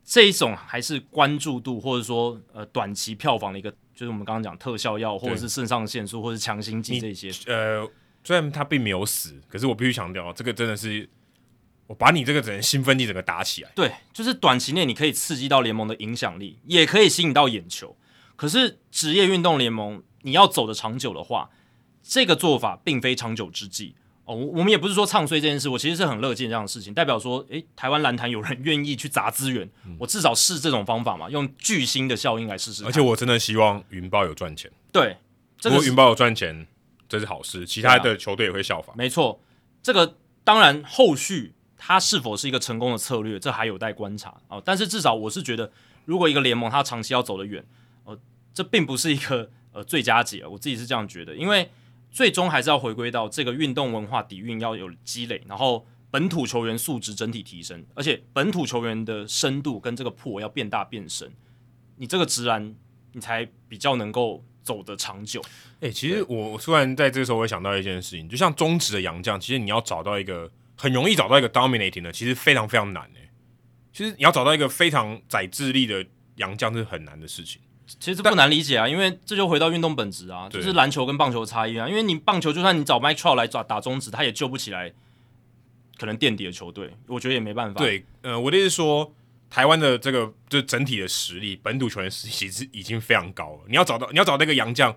[0.10, 7.30] 这一种还是关注度或者说呃短期票房的一个，就是我们刚刚讲特效药或者是肾上腺素或者是强心剂这些。
[7.46, 7.86] 呃，
[8.24, 11.10] 虽然他并没有死，可是我必须强调，这个真的是
[11.88, 13.72] 我把你这个整个兴奋剂整个打起来。
[13.76, 17.98] 对，就是短期内你可以刺激到联盟的影响力，也可以吸引到眼球。
[18.38, 21.50] 可是职业运动联盟你要走的长久的话，
[22.02, 23.96] 这个做法并非长久之计。
[24.28, 32.84] 哦，我们也不是说唱衰这件事，我其实是很乐见这样的事情，代表说，诶，台湾篮坛有人愿意去砸资源，嗯、我至少试这种方法嘛，用巨星的效应来试试。
[32.84, 34.70] 而且我真的希望云豹有赚钱。
[34.92, 35.16] 对，
[35.64, 36.68] 如果云豹有赚钱，
[37.08, 38.94] 这是好事，其他的球队也会效仿。
[38.98, 39.40] 没错，
[39.82, 44.64] 这个当然后续它是否是一个成功的策略，这还有待观察啊、哦。
[44.66, 45.72] 但是至少我是觉得，
[46.04, 47.66] 如果一个联盟它长期要走得远，
[48.04, 48.20] 呃，
[48.54, 51.70] 这并不是一个呃最佳解，我自己是这样觉得，因为。
[52.12, 61.32] 最终还是要回归到这个运动文化底蕴要有积累，然后本土球员素质整体提升，而且本土球员的深度跟这个破要变大变深，
[61.98, 62.76] 你这个直男
[63.12, 65.42] 你才比较能够走得长久。
[65.80, 73.30] 哎、欸，其实我突然在这个时候我会想到一件事情，就像中职的洋将，其实你要找到一个很容易找到一个 dominating 的，其实非常非常难诶。
[73.94, 76.06] 其实你要找到一个非常宰智力的
[76.36, 77.62] 洋将是很难的事情。
[77.88, 81.88] 其实这不难理解啊，因为这就回到运动本质啊，就是篮球跟棒球的差异啊。
[81.88, 84.94] 因为你棒球就算你找 Mike Trout 来打打中指，他也救不起来
[85.98, 87.80] 可能垫底的球队，我觉得也没办法。
[87.80, 89.14] 对，呃，我的意思是说，
[89.50, 93.60] 台湾的这个就整体的实力，本土球员实力其实已经非常高了。
[93.68, 94.94] 你要找到你要找到一个洋将，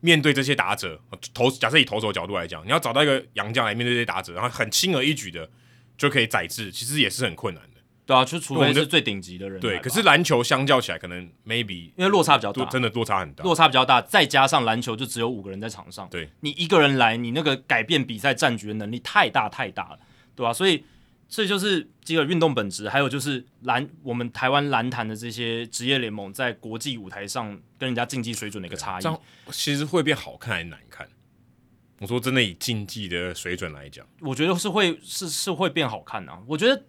[0.00, 1.00] 面对这些打者
[1.32, 5.48] 投，假设以投手角度来讲，你要找到一个洋将来面对这些打者，然后很轻而易举的
[5.96, 7.71] 就可以宰制，其实也是很困难的。
[8.04, 9.60] 对啊，就除非是最顶级的人。
[9.60, 20.00] 对，可是篮球相较起来，可能 maybe 因为落差比较大，真的落差很大，落差比较大，再加上篮球就只有五个人在场上，对，你一个人来，你那个改变比赛战局的能力太大太大了，
[20.34, 20.52] 对吧、啊？
[20.52, 20.84] 所以
[21.28, 29.04] 这就是这个运动本质，还有就是篮我们台湾篮坛的这些职业联盟在国际舞台上跟人家竞技水准的一个差异，
[29.52, 31.08] 其实会变好看还是难看？
[32.00, 36.82] 我说真的，以竞技的水准来讲，我觉得是会是是会变好看啊，我觉得。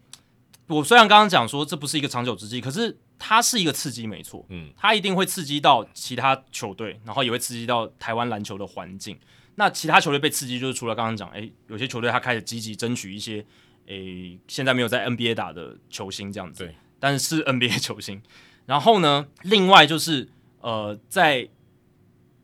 [0.67, 9.17] 我虽然刚刚讲说这不是一个长久之计，可是它是一个刺激，没错，嗯，它一定会刺激到其他球队，然后也会刺激到台湾篮球的环境。
[9.55, 13.45] 那其他球队被刺激，就是除了刚刚讲，诶，有些球队他开始积极争取一些，
[13.87, 18.21] 诶，现在没有在 NBA 打的球星这样子，对，但是是 NBA 球星。
[18.65, 20.29] 然后呢，另外就是
[20.61, 21.47] 呃，在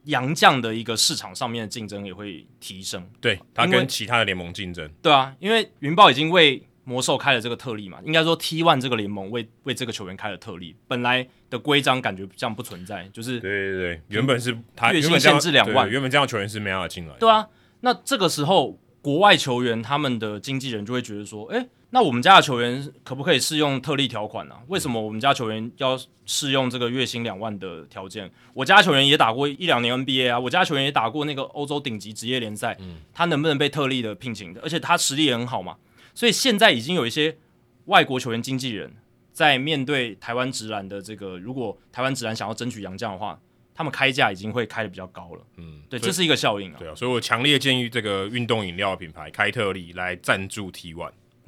[0.04, 8.00] 洋将的一个市场上面的竞争也会提升，对，他跟其他的联盟竞争，对啊，因为云豹已经为魔兽开了这个特例嘛？
[8.04, 10.76] 应该说 T One 这个联盟为为这个球员开了特例。
[10.88, 17.14] 本来的规章感觉这样不存在，就是对对对，原本是他月薪限制两万，原本这样的球员是没办法进来。
[17.20, 17.48] 对啊，
[17.82, 24.62] 那这个时候国外球员他们的经纪人就会觉得说，哎，那我们家的球员可不可以适用特例条款呢、啊？
[24.68, 28.32] 为什么我们家球员要适用这个月薪两万的条件？
[28.56, 34.62] 我家球员也打过一两年 NBA 啊，我家球员也打过那个欧洲顶级职业联赛，嗯、他能不能被特例的聘请的？
[34.62, 35.76] 而且他实力也很好嘛。
[36.20, 37.38] 所以现在已经有一些
[37.86, 38.92] 外国球员经纪人，
[39.32, 43.40] 在面对台湾直男的这个，如果台湾直男想要争取洋将的话，
[43.74, 45.42] 他们开价已经会开的比较高了。
[45.56, 46.76] 嗯，对，这是一个效应啊。
[46.78, 51.10] 对啊，所以我强烈建议这个运动饮料品牌开特利来赞助 T1。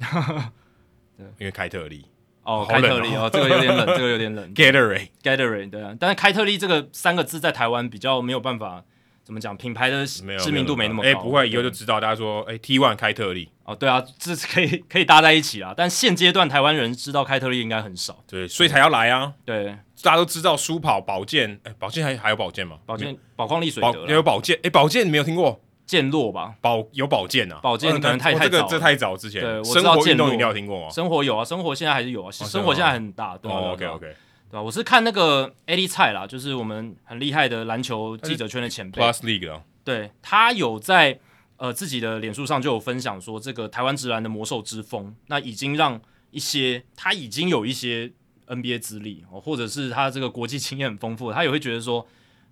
[1.18, 2.06] 对，因为开特利
[2.44, 4.52] 哦，开特利哦，这个有点冷，这个有点冷。
[4.56, 8.82] Gatorade，Gatorade，对啊，但是开特利这个三个字在台湾比较没有办法。
[9.24, 9.56] 怎么讲？
[9.56, 11.08] 品牌的知名度没那么高。
[11.08, 12.00] 哎、欸，不会，以后就知道。
[12.00, 13.48] 大家说，哎、欸、，T1 开特利。
[13.64, 15.72] 哦，对啊，这是可以可以搭在一起啊。
[15.76, 18.18] 但现阶段台湾人知道开特利应该很少。
[18.26, 19.32] 对，所以才要来啊。
[19.44, 22.78] 对，大家都知道舒跑、保健，哎、欸，保健还还有保健吗？
[22.84, 24.56] 保健、宝矿力水得也有保健。
[24.56, 25.60] 哎、欸，保健你没有听过？
[25.84, 26.54] 健洛吧？
[26.60, 27.60] 保有保健啊？
[27.62, 29.42] 保健可能太太早、哦，这个这太早之前。
[29.42, 30.90] 对，我知道健洛运动饮料听过吗？
[30.90, 33.36] 生活有啊，生活现在还是有啊，哦、生活现在很大。
[33.36, 34.16] 对哦，OK OK。
[34.52, 34.62] 对吧？
[34.62, 39.00] 我是看那个 Eddie 蔡啦，就是我们很厉害的篮球记者圈的前辈。
[39.00, 39.64] Plus League 啊。
[39.82, 41.18] 对，他有在
[41.56, 45.98] 呃自己的脸书上就有分享说，这个台湾职篮的魔兽之风，那已经让
[46.30, 48.12] 一些他已经有一些
[48.46, 52.06] NBA 资历哦，或者是他这个国际经验很丰富，他也会觉得说，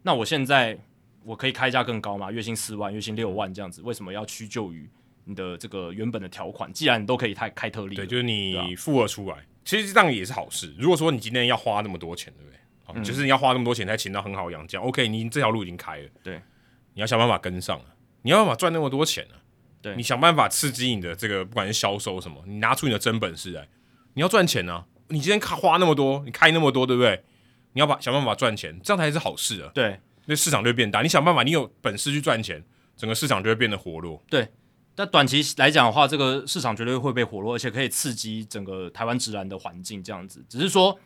[0.04, 0.78] 那我现在
[1.22, 4.88] 我可以开价更高嘛，月薪四万、月薪六万这样子，为什么要屈就于
[5.26, 6.72] 你的这个原本的条款？
[6.72, 9.36] 既然你都可以开开特例，对，就是你付了出来。
[9.64, 10.74] 其实这样也是好事。
[10.78, 13.04] 如果说你今天要花那么多钱，对不对？
[13.04, 16.08] 就是你要花那么多钱才请到很好的洋将，OK，你这条路已经开了。
[16.24, 16.42] 对，
[16.94, 17.80] 你要想办法跟上，
[18.22, 19.38] 你要办法赚那么多钱呢、啊。
[19.80, 23.68] 对，你想办法刺激你的这个，不管是销售什么，你拿出你的真本事来。
[24.14, 27.22] 你要赚钱呢、啊，你今天花那么多，你开那么多，对不对？
[27.74, 29.70] 你要把想办法赚钱，这样才是好事啊。
[29.72, 31.00] 对，那市场就会变大。
[31.00, 32.60] 你想办法，你有本事去赚钱，
[32.96, 34.20] 整个市场就会变得活络。
[34.28, 34.48] 对。
[35.00, 40.44] 那短期来讲的话，这个市场绝对会被活络，而且可以刺激整个台湾职篮的环境这样子。
[40.46, 40.98] 只是说，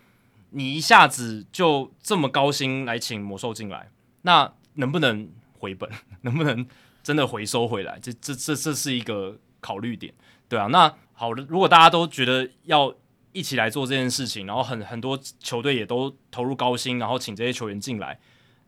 [0.50, 3.88] 你一下子就这么高薪来请魔兽进来，
[4.22, 5.30] 那能不能
[5.60, 5.88] 回本？
[6.22, 6.66] 能不能
[7.04, 7.96] 真的回收回来？
[8.00, 10.12] 这这这这是一个考虑点，
[10.48, 10.66] 对啊。
[10.66, 12.92] 那好的，如果大家都觉得要
[13.30, 18.18] 一起来做这件事情，然后很很多球队也都投入高薪，然后请这些球员进来，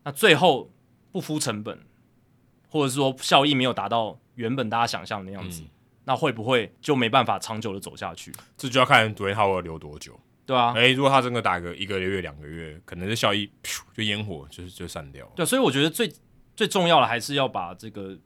[0.05, 0.70] 那最后
[1.11, 1.81] 不敷成本，
[2.68, 5.68] 或者是说效益没有达到原本大家想象的那样子，嗯、
[6.05, 8.32] 那会不会就没办法长久的走下去？
[8.57, 10.18] 这就要看杜兰特要留多久。
[10.47, 13.51] 对啊，诶，如果他真的打个一个月、两个月，可能这效益
[13.93, 15.26] 就烟火，就是就散掉。
[15.34, 16.09] 对，所以我觉得最
[16.55, 18.16] 最重要的还是要把这个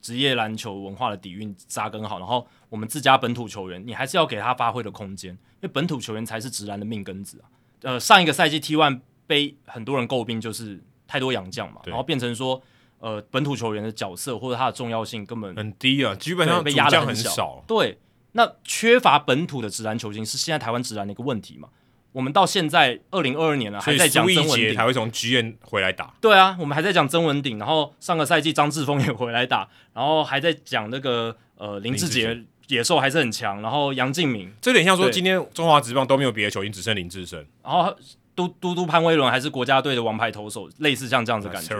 [0.00, 7.50] 职业篮球文化的底蕴扎根好，然后我们自家本土球员，你还是要给他发挥的空间，因为本土球员才是直男的命根子啊。
[7.82, 12.62] 呃，上一个赛季 T One 被很多人诟病，就是太多洋将嘛，然后变成说，
[13.00, 17.64] 呃，本土球员的角色或者他的重要性根本很低啊，基本上被压得很少。
[17.66, 17.98] 对。
[18.32, 21.68] 那缺乏本土的职篮球星是现在台湾职篮的一个问题嘛？
[22.12, 26.14] 我们到现在二零二二年了，还在讲曾文鼎，还会从剧院回来打。
[26.20, 37.96] 对啊，我们还在讲曾文鼎，然后上个赛季张志峰也回来打，然后还在讲那个呃林志杰野兽还是很强，然后杨敬敏，这有点像说今天中华职棒都没有别的球星，只剩林志胜，然后
[38.36, 41.74] 嘟嘟嘟潘威伦还是国家队的王牌投手，类似像这样子的感觉。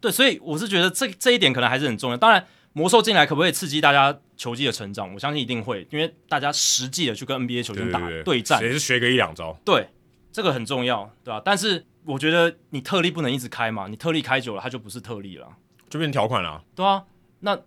[0.00, 2.16] 对，所以我是觉得这这一点可能还是很重要。
[2.16, 2.46] 当然。
[2.72, 5.12] 魔兽进来可不可以刺激大家球技的成长？
[5.12, 9.58] 我相信一定会，因为大家实际的去跟 NBA 球星打对，战，也是学个一两招。
[9.64, 9.88] 对，
[10.30, 11.42] 这个很重要，对吧、啊？
[11.44, 15.48] 但是我觉得你特例不能一直开嘛，你特例开久了，它就不是特例了，
[15.88, 16.62] 就变条款了。
[16.76, 17.02] 对啊，
[17.40, 17.58] 那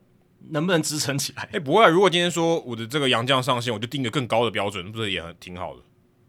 [0.52, 1.44] 能不能支撑起来？
[1.44, 1.90] 哎、欸，不会、啊。
[1.90, 5.82] 如果今天说我的这个杨将上线，我就定个更高的标准，不是也很挺好的？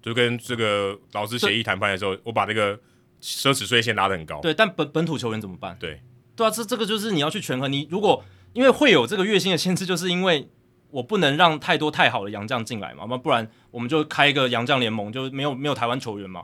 [0.03, 2.77] 就跟这个劳资协议谈判的时候，我把这个
[3.25, 4.39] 奢侈税先拉得很高。
[4.43, 5.75] 对，但本本土球员怎么办？
[5.81, 6.03] 对，
[6.37, 7.73] 对啊，这这个就是你要去权衡。
[7.73, 8.23] 你如果
[8.53, 10.51] 因为会有这个月薪的限制，就是因为
[10.91, 16.43] 我不能让太多太好的洋将进来嘛，那不然我们就开一个洋将联盟，就没有没有台湾球员嘛。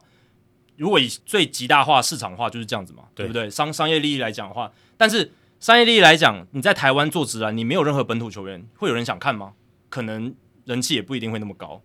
[0.76, 3.50] 如果以最极大化市场化就是这样子嘛，对，对不对？
[3.50, 9.52] 商商业利益来讲的话，但是商业利益来讲，你在台湾做职篮，你没有任何本土球员，会有人想看吗？
[9.90, 11.82] 可能人气也不一定会那么高。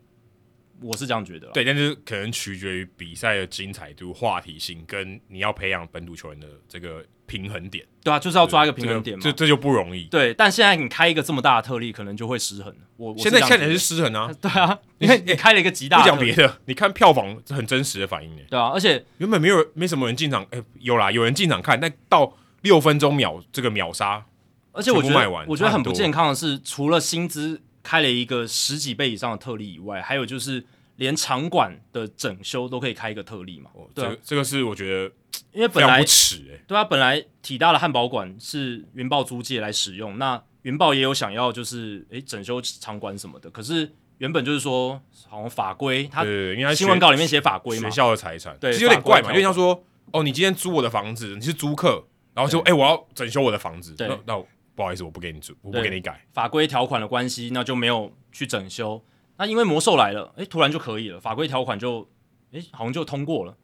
[0.82, 7.86] 我是这样觉得，对，但是可能取决于比赛的精彩度、话题性，跟你要培养本土球员的这个平衡点。
[8.04, 10.06] 对啊，就是要抓一个平衡点嘛，这个、这这就不容易。
[10.06, 12.76] 对，但现在你开一个这么大的特例，可能就会失衡。
[12.98, 14.30] 我，我现在看起来是失衡啊。
[14.40, 16.04] 对啊，你看 你开了一个极大的。
[16.04, 18.42] 不讲别的，你看票房是很真实的反应呢。
[18.50, 24.24] 对啊，而且原本没有没什么人进场，哎，有啦，有人进场看，但到六分钟秒这个秒杀，
[24.72, 30.66] 而且我觉得我觉得很不健康的是，除了薪资开了一个十几倍以上的特例以外，还有就是。
[30.98, 33.70] 连场馆的整修都可以开一个特例嘛？
[33.74, 35.14] 哦，这个、对，这个是我觉得，
[35.52, 49.84] 因为本来不耻哎，对啊，本来体大的汉堡馆是云豹租借来使用，那云豹也有想要就是诶整修场馆什么的，可是原本就是说好像法规，他对，因为新闻稿里面写法规嘛，学校的财产，对，其实有点怪嘛，因为像说
[50.14, 54.42] 哦，你今天租我的房子，你是租客，然后说哎，我要整修我的房子，那那
[54.76, 59.02] 不好意思，我不给你做，我不给你改，法规条款的关系，那就没有去整修。
[59.38, 62.08] 那因为魔兽来了，诶，突然就可以了，法规条款就，
[62.52, 63.58] 诶，好像就通过了。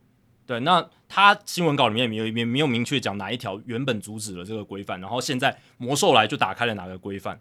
[0.45, 7.39] 对，那他新闻稿里面也没有没没有明确讲哪一条原本阻止了这个规范，然后现在魔兽来就打开了哪个规范，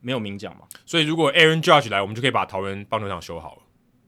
[0.00, 0.62] 没有明讲嘛。
[0.86, 3.62] 所以如果 Aaron Judge 来，我们就可以把桃园棒球场修好了，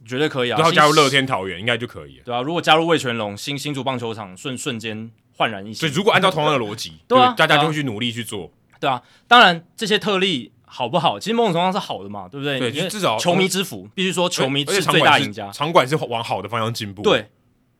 [0.06, 0.56] 绝对可以啊。
[0.56, 5.74] 然后加入乐天桃园应该就可以了，对啊，如果加入味全龙新新竹棒球场，瞬瞬间焕然一新。
[5.74, 8.52] 所以如果按照同样的逻辑，对啊，大家就会去努力去做，
[8.84, 9.02] 对啊。
[9.26, 10.52] 当然这些特例。
[10.66, 11.20] 好不好？
[11.20, 12.58] 其实某种程度上是好的嘛，对不对？
[12.58, 15.48] 对，至少球迷之福，必须说球迷是最大赢家。
[15.52, 17.00] 场馆是往好的方向进步。
[17.00, 17.30] 对，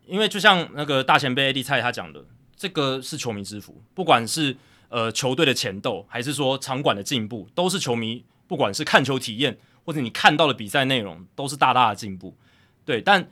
[0.06, 2.24] 因为就像那个大前辈 AD 蔡他讲的，
[2.54, 3.82] 这个是球迷之福。
[3.94, 4.56] 不管是
[4.90, 8.24] 呃球队的前斗，还是说场馆的进步，都是球迷。
[8.46, 12.36] 不管是看球体验，或者你看到的比赛内容，都是大大的进步。
[12.84, 13.28] 对，但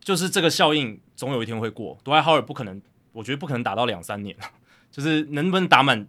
[0.00, 1.98] 就是这个效应总有一天会过。
[2.02, 2.80] 杜兰特不可能，
[3.12, 4.34] 我觉得不可能打到两三年，
[4.90, 6.06] 就是能不能打满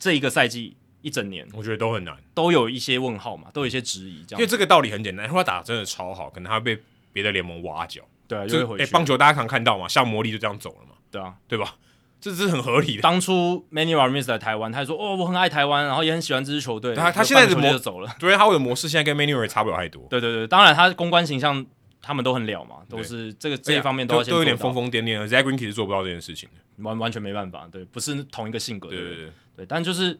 [0.00, 0.76] 这一个赛季？
[1.02, 4.22] 一整年，我觉得都很难，都有一些问号嘛，都有一些质疑。
[4.28, 8.02] 这样，因为这个道理很简单，他打得真的超好，可能他会被别的联盟挖角。
[8.28, 8.84] 对啊，就会回去。
[8.84, 10.96] 哎，棒球大家常看到嘛，像魔力就这样走了嘛。
[11.10, 11.76] 对啊，对吧？
[12.20, 13.00] 这是很合理的。
[13.00, 20.06] 当初 Manny Ramirez 来台湾，他说：“哦，我很爱台湾，然后也很喜欢这支球队。”他他现在的模就走了，对，他的模式现在跟 Ramirez 差不了太多。
[20.10, 21.64] 对对对，当然他公关形象
[22.02, 25.26] 他们都很了嘛，都是这个这一方面都都有点疯疯癫癫的。
[25.26, 27.66] Zach Greinke 是做不到这件事情的，完完全没办法。
[27.72, 28.90] 对，不是同一个性格。
[28.90, 29.32] 对对对
[29.66, 30.18] 但就是。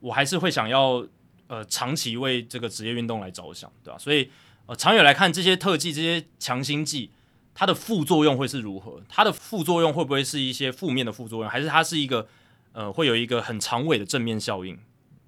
[0.00, 1.04] 我还是会想要，
[1.48, 3.98] 呃，长期为这个职业运动来着想，对吧？
[3.98, 4.30] 所以，
[4.66, 7.10] 呃，长远来看，这些特技、这些强心剂，
[7.54, 9.02] 它的副作用会是如何？
[9.08, 12.28] 它的副作用会不会是一些负面的副作用，还是它是一个，
[12.72, 14.78] 呃，会有一个很长尾的正面效应？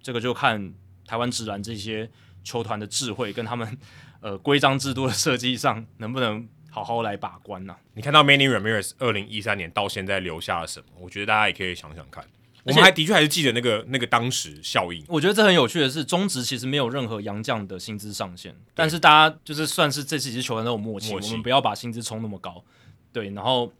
[0.03, 0.74] 这个就看
[1.07, 2.09] 台湾职篮这些
[2.44, 3.78] 球团的智慧跟他们，
[4.20, 6.46] 呃，规章制度的设计上能不能。
[6.70, 7.80] 好好来把关呐、啊。
[7.94, 10.86] 你看到 Manny Ramirez 二零一三年到现在留下了什么？
[11.01, 12.22] 我觉得大家也可以想想看。
[12.64, 15.02] 我们还的确还是记得那个那个当时效应。
[15.09, 22.62] 我觉得这很有趣的是，中职其实没有任何洋将的薪资上限，但是大家就是算是这几支球员都有默契，默契，我们不要把薪资冲那么高。
[23.11, 23.72] 对，然后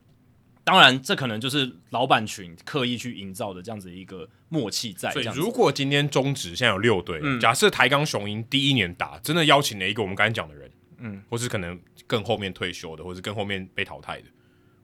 [0.65, 5.11] 当然这可能就是老板群刻意去营造的这样子一个默契在。
[5.11, 14.25] 所以如果今天中职现在有六队，嗯、假设台钢雄鹰第一年打真的邀请了一个我们刚才讲的人，嗯，或是可能更后面退休的，或是更后面被淘汰的，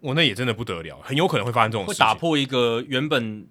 [0.01, 3.47] 我那也真的不得了，很有可能会发生这种事情，会打破一个原本。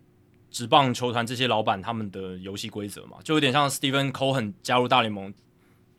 [0.54, 5.34] 职棒球团这些老板他们的游戏规则嘛，就有点像 Stephen Cohen 加入大联盟，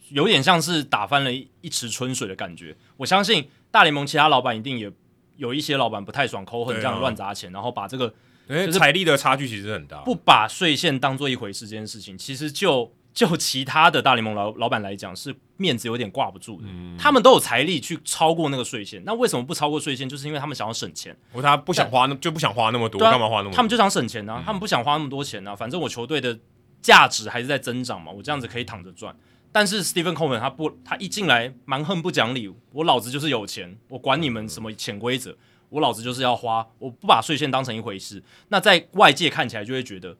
[0.09, 2.75] 有点像是打翻了一一池春水的感觉。
[2.97, 4.91] 我相信大联盟其他老板一定也
[5.37, 8.15] 有一些老板不太爽 Cohen 这样乱砸钱，然后把这个
[8.49, 12.91] 就是财力的差距其实很大，不把税线当做一回事这件事情，其实就。
[13.15, 16.67] 就其他的大联盟老老板来讲，是面子有点挂不住的。
[16.69, 20.09] 嗯、他们都有财力去超过那个税线，那为什么不超过税线？
[20.09, 23.55] 就是因为他们想要省钱，我他不想花，那就不想花那么多，干、啊、嘛花那么多？
[23.55, 25.55] 他们就想省钱啊，嗯、他们不想花那么多钱啊。
[25.55, 26.37] 反正我球队的
[26.83, 29.17] 价值还是在增长嘛，我这样子可以躺着赚。
[29.53, 35.37] 但是 Stephen Coleman 他不，他一进来蛮横不讲理，我老子就是有钱，我管你们什么潜规则，
[35.69, 38.21] 我老子就是要花，我不把税线当成一回事。
[38.49, 40.17] 那在外界看起来就会觉得，哎，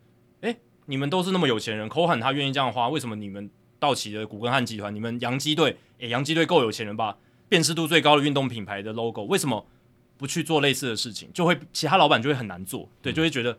[0.87, 3.51] 你们都是那么有钱人，Cohen 他愿意这样花，为什么你们？
[3.81, 7.19] 道奇的古根汉集团，你们洋基队，诶，洋基队够有钱人吧？
[7.51, 9.67] 辨识度最高的运动品牌的 logo，为什么
[10.17, 11.29] 不去做类似的事情？
[11.35, 13.59] 就会其他老板就会很难做，对，就会觉得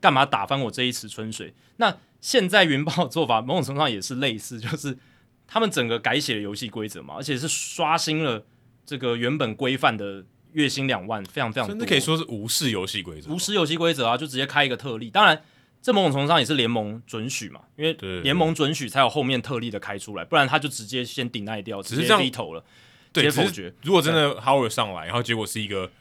[0.00, 1.54] 干嘛打翻我这一池春水？
[1.78, 4.98] 那现在云豹的做法，某种程度上也是类似，就是
[5.46, 8.44] 他们整个改写了游戏规则嘛，而且是刷新了
[8.84, 15.40] 这个原本规范的月薪两万，非常非常，甚至可以说是无视游戏规则，无视游戏规则啊，就直接开一个特例，当然。
[15.84, 22.64] 这某种程度上也是联盟准许嘛，因为联盟准许才有后面特例的开出来，不然他就直接先 deny 掉，直接 veto 了，
[23.12, 23.70] 直接否决。
[23.82, 25.92] 如果真的 Howard 上来，然后结果是一个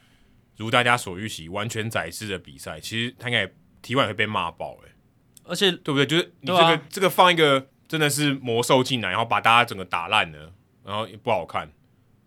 [0.56, 4.92] 如大家所预期完全宰制的比赛，其实他应该体外会被骂爆哎，
[5.44, 6.06] 而且对不对？
[6.06, 10.54] 就是你这个、啊、这个放一个真的是魔兽进来，然后把大家整个打烂了，
[10.86, 11.70] 然后也不好看，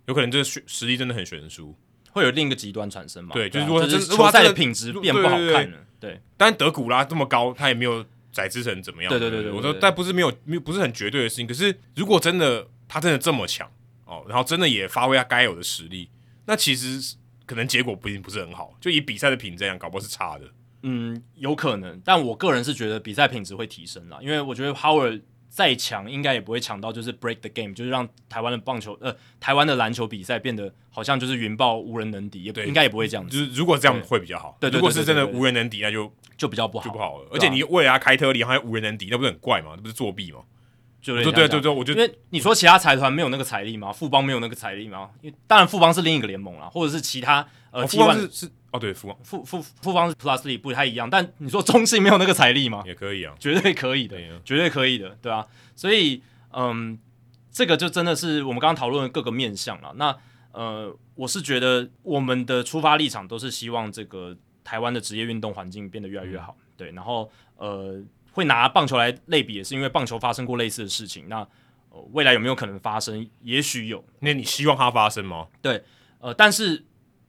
[0.04, 1.74] 有可能这个实力真的很悬殊，
[2.16, 3.34] 会有另一个极端产生嘛？
[3.34, 5.78] 对，就是说就是球赛的品质变不好看了。
[6.00, 8.02] 对，但德古拉这么高，他也没有
[8.32, 9.10] 宰制成怎么样。
[9.10, 11.46] 对对对对，我说，但不是没有，没有不是很绝对的事情。
[11.46, 13.70] 可是，如果真的他真的这么强
[14.06, 16.08] 哦，然后真的也发挥他该有的实力，
[16.46, 18.74] 那其实可能结果不一定不是很好。
[18.80, 20.46] 就以比赛的品质来讲，搞不好是差的。
[20.84, 22.00] 嗯，有可能。
[22.02, 25.20] 但我个人是觉得比赛品质会提升啦，因为我觉得 Howard
[25.56, 33.30] 再强，应该也不会强到就是 break the game，就是让台湾的棒球呃台湾的篮球比赛变得好像就是云豹无人能敌，也应该也不会这样子。
[33.30, 34.54] 就是如果这样会比较好。
[34.60, 37.28] 对，如果是真的无人能敌，那就就比较不好，就不好了。
[37.32, 39.72] 而且你为了他开特例，还无人能敌，那不是很怪吗？
[39.76, 40.40] 那不是作弊吗？
[41.00, 43.90] 就对对对对，我觉得，因为你说其他财团没有那个财力吗？
[43.90, 45.08] 富邦没有那个财力吗？
[45.22, 52.82] 因为当然富邦是另一个联盟啦，或者是其他呃，富邦是是哦，对，富邦富富富邦是 Plus League 不太一样，但你说中信没有那个财力吗？
[52.86, 55.46] 也可以啊，绝对可以的，绝对可以的，对啊？
[55.74, 56.98] 所以，嗯，
[57.50, 59.92] 这个就真的是我们刚刚讨论的各个面向了。
[59.96, 60.14] 那，
[60.52, 66.90] 呃，我是觉得我们的出发立场都是希望这个台湾的职业运动环境变得越来越好，嗯、对。
[66.92, 68.02] 然后，呃，
[68.32, 71.28] 会拿棒球来类比，也是因为棒球发生过类似的事情。
[71.28, 71.38] 那，
[71.90, 73.26] 呃、未来有没有可能发生？
[73.42, 74.04] 也许有。
[74.20, 75.46] 那你希望它发生吗？
[75.62, 75.82] 对，
[76.18, 76.84] 呃，但是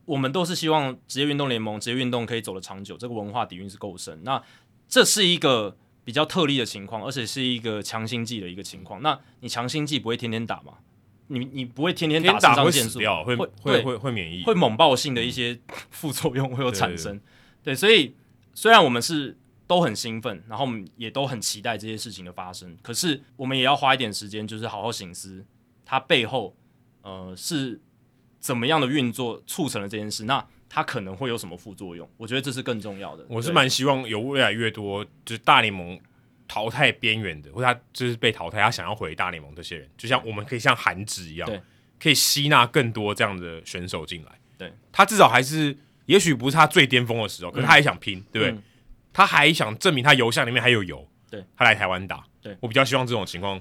[0.08, 4.24] 我们都是希望职业运动联盟、职业运动可以走得长久，这个文化底蕴是够深。
[4.24, 4.42] 那
[4.90, 5.78] 这是一个。
[6.08, 9.02] 比较特例的情况，而且是一个强心剂的一个情况。
[9.02, 10.76] 那你强心剂不会天天打吗？
[11.28, 15.60] 你你不会天天打，肾上腺素会会会会会免疫，会猛爆性的一些
[15.92, 17.20] 副作用会有产生。
[17.62, 18.16] 对，对，对，对，所以
[18.54, 19.38] 虽然我们是
[19.68, 25.46] 都很兴奋，然后我们也都很期待这些事情的发生，可是我们也要花一点时间，就是好好醒思
[25.84, 26.56] 它背后
[27.02, 27.82] 呃是
[28.40, 30.26] 怎么样的运作促成了这件事。
[30.26, 32.10] 那它可能会有什么副作用？
[32.18, 33.26] 我觉得这是更重要的。
[33.30, 35.98] 我是蛮希望有越来越多就是大联盟
[36.46, 41.50] 淘汰边缘的，或者他就是被淘汰，他想要回大联盟这些人，就像我们可以像韩职一样，
[42.00, 44.32] 可以吸纳更多这样的选手进来。
[44.58, 45.76] 对，他至少还是，
[46.06, 48.52] 也许不是他最巅峰的时候，可是他还想拼，嗯、对不对？
[48.52, 48.64] 嗯、
[49.14, 51.08] 他还想证明他油箱里面还有油。
[51.30, 52.26] 对，他来台湾打。
[52.42, 53.60] 对，我比较希望这种情况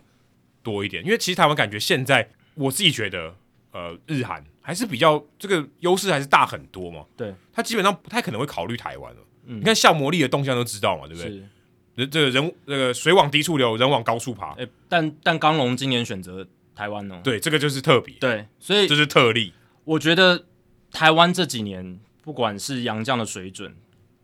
[0.62, 3.35] 多一点，因为其实台湾感觉现在，我自己觉得，
[3.72, 4.45] 呃，日韩。
[4.67, 7.05] 还是比较这个优势还是大很多嘛？
[7.17, 9.21] 对，他基本上不太可能会考虑台湾了。
[9.45, 11.31] 嗯，你看像魔力的动向都知道嘛，对不对？
[11.31, 11.49] 是，
[11.95, 14.55] 人这个人这个水往低处流，人往高处爬。
[14.55, 16.45] 欸、但但刚龙今年选择
[16.75, 17.21] 台湾哦？
[17.23, 18.17] 对，这个就是特别。
[18.19, 19.53] 对，所以这是特例。
[19.85, 20.47] 我觉得
[20.91, 23.77] 台湾这几年不管是洋将的水准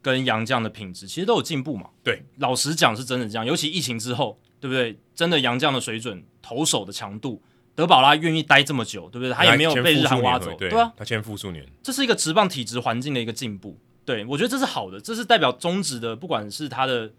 [0.02, 1.90] 跟洋将的品质，其实都有进步嘛。
[2.02, 3.46] 对，老实讲是真的这样。
[3.46, 4.98] 尤其疫情之后，对不对？
[5.14, 7.40] 真的洋将的水准、投手的强度。
[7.74, 9.32] 德保拉愿意待这么久，对不对？
[9.32, 13.78] 他也没有被日韩挖走，对，对啊，他签复数年，这是一个职棒体质环境的一个进步。
[14.04, 17.12] 对，我觉得这是好的，这是代表中职的，不管是他的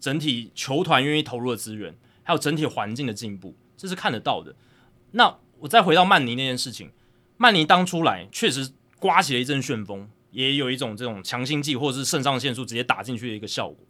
[0.00, 4.54] 整体球团愿意投入的资源，还有整体环境的进步，这是看得到的。
[5.12, 6.90] 那我再回到曼尼那件事情，
[7.36, 13.86] 曼尼当初来确实刮起了一阵旋风，也有一种这种强心剂或者是肾上腺素直接打进去的一个效果。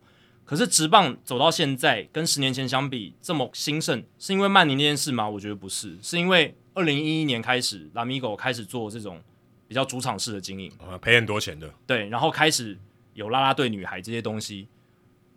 [0.51, 5.29] 可是直棒走到现在，跟十年前相比这么兴盛，是因为曼宁那件事吗？
[5.29, 9.23] 我觉得不是，是因为二零一一年开始，拉米狗开始做这种
[9.69, 12.77] 比较主场式的经营，呃，赔很多钱的，对，然后开始
[13.15, 14.67] 有啦啦队女孩这些东西，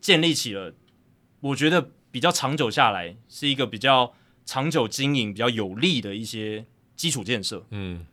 [0.01, 0.74] 建立起了，
[1.41, 8.07] 我觉得比较长久下来是一个比较长久经营、比较有利的一些基础建设，嗯。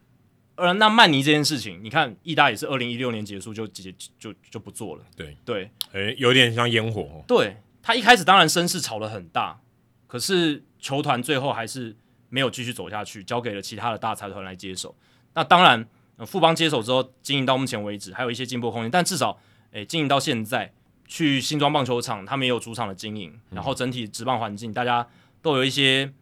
[0.61, 5.04] 呃，那曼尼这件事情，你看，意大也是二零一六年结束就结就就，就不做了。
[5.16, 7.24] 对对，诶，有点像烟火哦。
[7.26, 9.58] 对，他一开始当然声势炒得很大，
[10.06, 11.96] 可是球团最后还是
[12.28, 14.94] 没有继续走下去，交给了其他的大财团来接手。
[15.32, 15.88] 那当然，
[16.18, 19.40] 呃，富邦接手之后，经营到目前为止还有一些进步空间，但至少，
[19.70, 20.70] 诶，经营到现在，
[21.08, 25.08] 去新庄棒球场，他们也有主场的经营，然后整体职棒环境，大家
[25.40, 26.12] 都有一些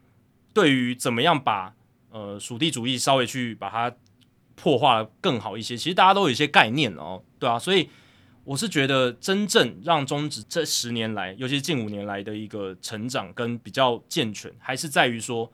[0.54, 1.74] 对于怎么样把
[2.10, 3.92] 呃属地主义稍微去把它。
[4.60, 7.88] 破坏了更好一些，其实大家都有一些概念哦，对啊，所以
[8.42, 15.52] 我是觉得真正让中职这十年来，尤其是近五年来的一个成长跟比较健全，还是在于说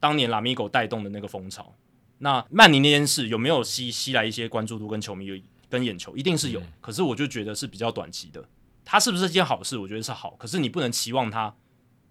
[0.00, 1.74] 当年拉米狗带动的那个风潮。
[2.18, 6.16] 那曼尼那件事有没有吸吸来一些关注度跟球迷跟眼球？
[6.16, 8.42] 一定是有，嗯、可是我就觉得是比较短期的。
[8.84, 9.76] 它是不是一件好事？
[9.76, 11.54] 我觉得是好，可是你不能期望它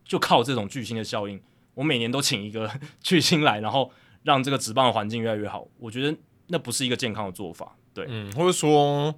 [0.03, 1.41] 就靠这种巨星的效应，
[1.73, 2.69] 我每年都请一个
[3.01, 3.91] 巨星来，然后
[4.23, 5.67] 让这个职棒的环境越来越好。
[5.79, 6.15] 我觉得。
[6.47, 9.13] 那不是一个健康的做法，对，嗯，或者说，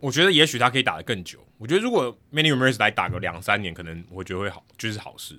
[0.00, 1.38] 我觉得也许他可以打得更久。
[1.58, 5.38] 我觉得如果 Manny Ramirez 来打个两三年，可能我觉得会好，就是好事。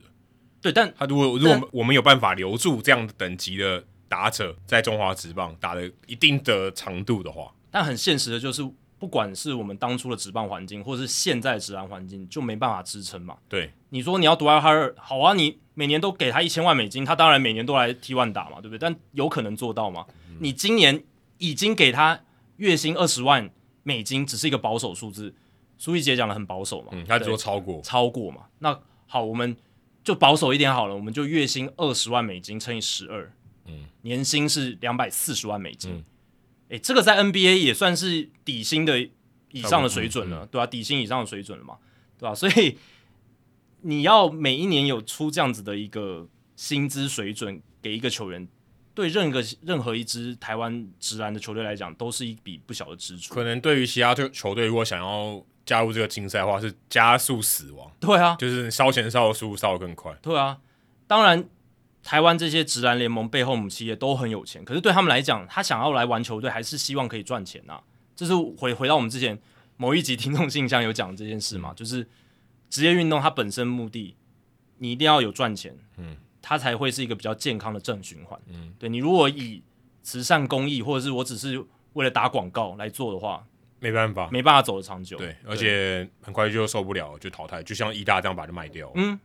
[0.62, 8.68] 对，但他如果如果我们有办法留住这样的等级的打者在中华职棒打了一定的长度的话，但很现实的就是，
[8.98, 13.38] 不管是我们当初的职棒环境，或者是现在的职篮环境，就没办法支撑嘛。
[13.50, 18.80] 对，你说你要独爱哈尔，好啊，你每年都给他一千万美金，他当然每年都来 T1 打嘛，对不对？
[18.80, 20.06] 但有可能做到吗？
[20.30, 21.04] 嗯、你今年。
[21.38, 22.22] 已经给他
[22.58, 23.50] 月薪二十万
[23.84, 25.34] 美金，只是一个保守数字。
[25.78, 28.46] 苏一杰讲的很保守嘛，嗯，他只说超过，超过嘛。
[28.60, 29.56] 那好，我们
[30.06, 33.34] 就保守一点好了，我们就月薪二十万美金乘以十二，
[33.66, 36.04] 嗯，年薪是两百四十万美金。
[36.70, 39.10] 哎、嗯，这个在 NBA 也算是底薪的
[39.52, 40.66] 以上的水准了，嗯、对吧、啊？
[40.68, 41.78] 底薪以上的水准了嘛，
[42.18, 42.34] 对吧、啊？
[42.34, 42.78] 所以
[43.82, 46.26] 你要每一年有出这样子的一个
[46.56, 48.48] 薪资水准给一个球员。
[48.96, 53.34] 对任何任何一支台湾直男的球队来讲，都是一笔不小的支出。
[53.34, 57.92] 可能对于其他队球队，如果想要加入这个竞赛的话，是加速死亡。
[58.00, 60.14] 对啊，就是烧钱烧的速度烧的更快。
[60.22, 60.58] 对啊，
[61.06, 61.44] 当然
[62.02, 67.84] 台湾这些直男联盟背后母企业都很有钱，可是对他们来讲，他想要来玩球队，还是希望可以赚钱呐、啊。
[68.16, 69.38] 这是回回到我们之前
[69.76, 72.08] 某一集听众信箱有讲这件事嘛，就是
[72.70, 74.16] 职业运动它本身目的，
[74.78, 75.78] 你一定要有赚钱。
[75.98, 76.16] 嗯。
[76.48, 78.40] 它才会是一个比较健康的正循环。
[78.48, 79.64] 嗯，对，你如果以
[80.04, 81.60] 慈善公益，或者是我只是
[81.94, 83.44] 为了打广告来做的话，
[83.80, 85.18] 没办法，没办法走得长久。
[85.18, 87.64] 对，对而且很快就受不了，就淘汰。
[87.64, 89.20] 就像义大这样把它卖掉，嗯，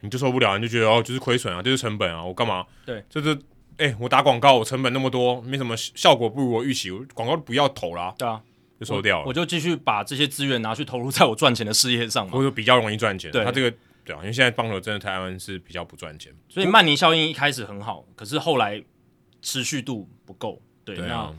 [0.00, 2.66] 你就受不了，你就觉得哦，就是亏损啊，就是成本啊，我干嘛？
[2.84, 3.32] 对，就是
[3.78, 8.14] 哎、欸，我打广告，我成本那么多，没什么效果，不如我预期，我广告不要投啦。
[8.18, 8.38] 对啊，
[8.78, 13.32] 就收掉了，我，我就继续把这些资源拿去投入在我赚钱的事业上嘛，或者比较容易赚钱。
[13.32, 13.74] 对，他这个。
[14.10, 18.82] 对啊，因为现在棒球真的台湾是比较不赚钱，所以曼尼效应一开始很好，可是后来
[19.40, 20.60] 持续度不够。
[20.84, 21.32] 对，对啊，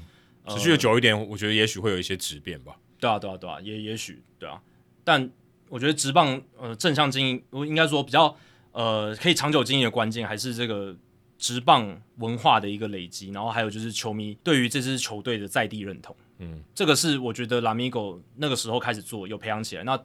[0.46, 2.78] 那持续的久一点，呃、我觉得也许会有一些质变吧。
[2.98, 4.62] 对啊，对啊，对啊，也也许对啊。
[5.04, 5.30] 但
[5.68, 8.34] 我觉得直棒呃正向经营，我应该说比较
[8.72, 10.96] 呃可以长久经营的关键，还是这个
[11.38, 16.16] 直棒文化的一个累积，然后还有就是球迷对于这支球队的在地认同。
[16.38, 19.84] 嗯，这个是我觉得拉米狗那个时候开始做，有培养起来。
[19.84, 20.02] 那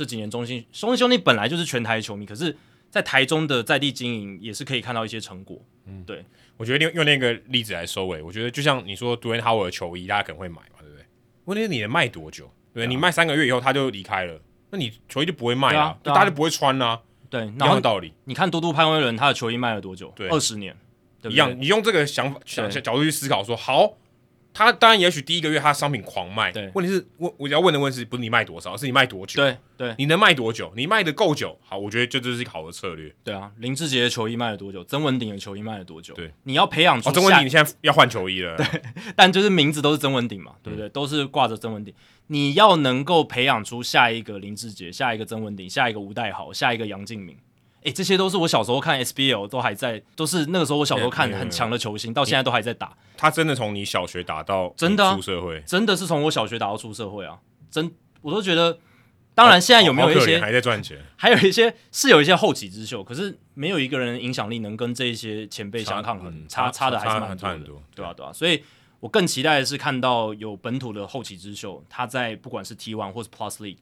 [0.00, 2.56] 这几年中心中信兄弟本来就是全台球迷，可是，
[2.88, 5.62] 在台中的在地经营也是可以看到一些成果。
[5.84, 6.24] 嗯，对，
[6.56, 11.04] 我觉得用用那个例子来收尾，我觉得就像你说 Howard 的球衣，大家可能会买嘛，对不对？
[11.44, 12.50] 问题是你能卖多久？
[12.72, 14.40] 对，啊、你卖三个月以后他就离开了，
[14.70, 17.00] 那你球衣就不会卖了，啊啊、大家就不会穿啦、啊。
[17.28, 18.14] 对，一样的道理。
[18.24, 20.10] 你看多多潘威伦他的球衣卖了多久？
[20.16, 20.74] 对，二十年，
[21.20, 21.60] 对对一样。
[21.60, 23.98] 你用这个想法想角度去思考说，说好。
[24.52, 26.70] 他当然，也许第一个月他商品狂卖，对。
[26.74, 29.42] 问题是，我我要问的问题是不是你卖多少，是你卖多久？
[29.42, 29.94] 对对。
[29.96, 30.72] 你能卖多久？
[30.76, 33.14] 你卖的够久，好，我觉得这就是一个好的策略。
[33.22, 34.82] 对啊，林志杰的球衣卖了多久？
[34.84, 36.14] 曾文鼎的球衣卖了多久？
[36.14, 37.08] 对，你要培养出。
[37.08, 38.56] 哦，曾文鼎，你现在要换球衣了。
[38.56, 38.66] 对，
[39.16, 40.88] 但就是名字都是曾文鼎嘛，对不对？
[40.88, 41.94] 嗯、都是挂着曾文鼎。
[42.26, 47.36] 你要能够培养出下一个林志杰，下一个曾文鼎，下一个吴代豪，下一个杨敬敏。
[47.82, 52.94] 哎，这些都是我小时候看 SBL 都还在，都是那个时候我小时候看很强的球星，到现在都还在打。
[53.16, 57.38] 他真的从你小学打到真的出社会，真的是从我小学打到出社会啊！
[57.70, 58.78] 真，我都觉得，
[59.34, 68.12] 当然现在有没有一些还在赚钱，还有一些是有一些后起之秀，可是没有一个人影响力能跟这一些前辈相抗衡，差差的还是蛮多的，对吧？
[68.14, 68.30] 对吧？
[68.30, 68.62] 所以
[69.00, 73.78] 我更期待的是看到有本土的后起之秀，他在不管是 T1 或是 Plus League。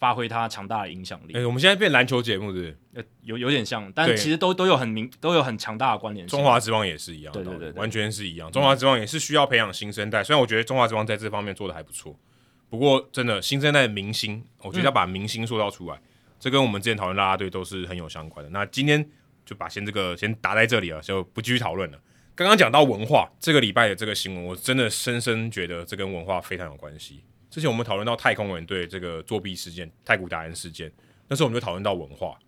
[0.00, 1.34] 发挥它强大的影响力。
[1.34, 2.78] 哎、欸，我们现在变篮球节目，是不是？
[2.94, 6.36] 呃，有有点像，但其实都都有很明，都有很强大的关联性。
[6.36, 8.50] 中华职棒也是一样，对对对，对，完全是一样。
[8.50, 12.18] 中华职棒也是需要培养新生代，虽然我觉得中华职棒在这方面做的还不错，
[12.70, 16.02] 不过真的新生代的明星，我觉得要把明星塑造出来，嗯、
[16.40, 18.50] 这跟我们之前讨论拉拉队都是很有相关的。
[18.50, 19.06] 那今天
[19.44, 21.98] 就把先这个先打在这里了，就不继续讨论了。
[22.34, 27.22] 刚刚讲到文化，这个礼拜的这个新闻，我真的深深觉得这跟文化非常有关系。
[27.50, 30.90] 之前我们讨论到太空人队这个作弊事件、太古达人事件，
[31.28, 32.38] 那时候我们就讨论到文化。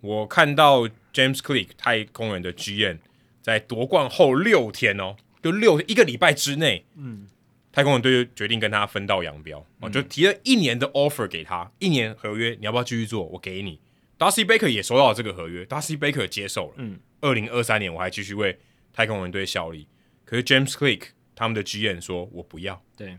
[0.00, 2.98] 我看到 James Click 太空人的 GM
[3.42, 7.28] 在夺冠后六天哦，就六一个礼拜之内，嗯，
[7.70, 13.24] 太空人队就决定跟他分道扬镳，哦，就提了一年的 offer 给他，一年合约，你要不要继续做？
[13.24, 13.80] 我给你。
[14.18, 16.74] Dusty Baker 也收到了这个合约，Dusty Baker 接受了。
[16.78, 18.58] 嗯，二零二三年我还继续为
[18.92, 19.86] 太空人队效力，
[20.24, 22.82] 可是 James Click 他们的 GM 说我不要。
[22.96, 23.18] 对。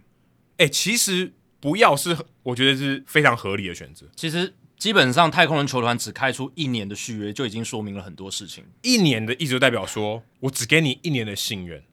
[0.59, 1.31] 哎、欸，其实
[1.61, 4.05] 不要是我觉得是非常合理的选择。
[4.13, 8.65] 其实基本上太空人球团只开出一年的续约，就已经说明了很多事情。
[8.81, 11.83] 一年的意思就代表说我只给你一年的信任，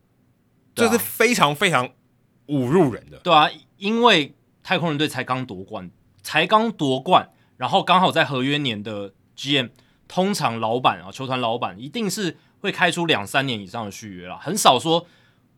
[0.75, 1.91] 这是非常非常
[2.49, 3.19] 侮辱人的。
[3.19, 5.89] 对啊，因为太空人队才刚夺冠，
[6.25, 9.71] 才刚夺冠，然后刚好在合约年的 GM，
[10.09, 15.07] 通常老板啊，球团老板一定是会开出两三年以上的续约啦，很少说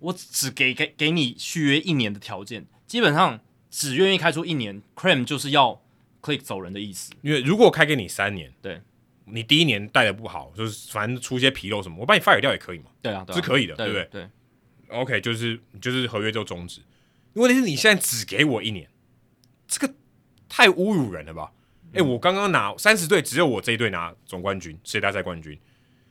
[0.01, 2.67] 我只给给给你续约一年的条件。
[2.89, 3.39] 基本上
[3.71, 5.81] 只愿意开出一年，Cream 就是要
[6.21, 7.13] Click 走人的意思。
[7.23, 8.81] 因为如果开给你三年，对，
[9.27, 12.87] 你第一年带的不好，就是反正出一些纰漏什么，我把你 fire 掉也可以嘛。
[13.01, 14.05] 对啊，对啊是可以的，对，不对？
[14.11, 14.29] 对
[14.89, 16.81] ，OK，就是就是合约就终止。
[17.35, 18.89] 问题是你现在只给我一年，
[19.69, 19.95] 这个
[20.49, 21.53] 太侮辱人了吧？
[21.93, 25.59] 哎、嗯，我刚刚拿三十队，只有我这一队拿总冠军，世界大赛冠军，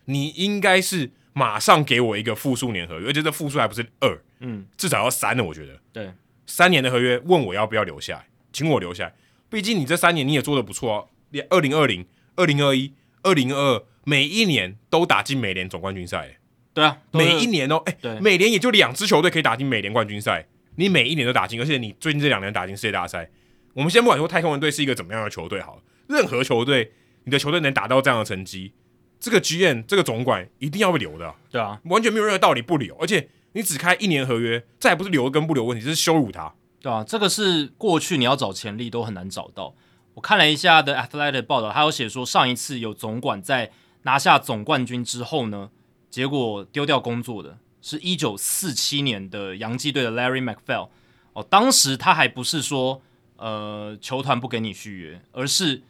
[0.05, 5.79] 你应该是马上给我一个复数年合约，而且这复数还不是二，嗯，至少要三的，我觉得。
[5.91, 6.13] 对。
[6.47, 9.13] 三年的合约，问我要不要留下来，请我留下来。
[9.49, 12.05] 毕竟你这三年你也做的不错哦，连二零二零、
[12.37, 16.39] 二零二一、二零二二每一年都打进美联总冠军赛。
[16.73, 23.29] 对啊，每一年哦，哎、欸，美联也就两支球队可以打进美联冠军赛，你每一年都打进，而且你最近这两年打进世界大赛。
[23.73, 26.93] 我们先不管说太空人队是一个怎么样的球队，好了，任何球队，
[27.25, 28.71] 你的球队能达到这样的成绩，
[29.19, 31.35] 这个 GM 这个总管一定要被留的。
[31.51, 33.27] 对啊，完全没有任何道理不留，而且。
[33.53, 39.73] 你只开一年合约，这还不是留跟不留问题，这是羞辱他，对啊，这个是过去你要找潜力都很难找到。
[40.13, 43.71] 我看了一下的 Athletic 报道，他有写说上一次有总管在
[44.03, 45.71] 拿下总冠军之后呢，
[46.09, 50.89] 结果丢掉工作的是一九四七年的洋基队的 Larry McPhail。
[51.33, 53.01] 哦，当时他还不是说
[53.37, 55.81] 呃球团不给你续约，而是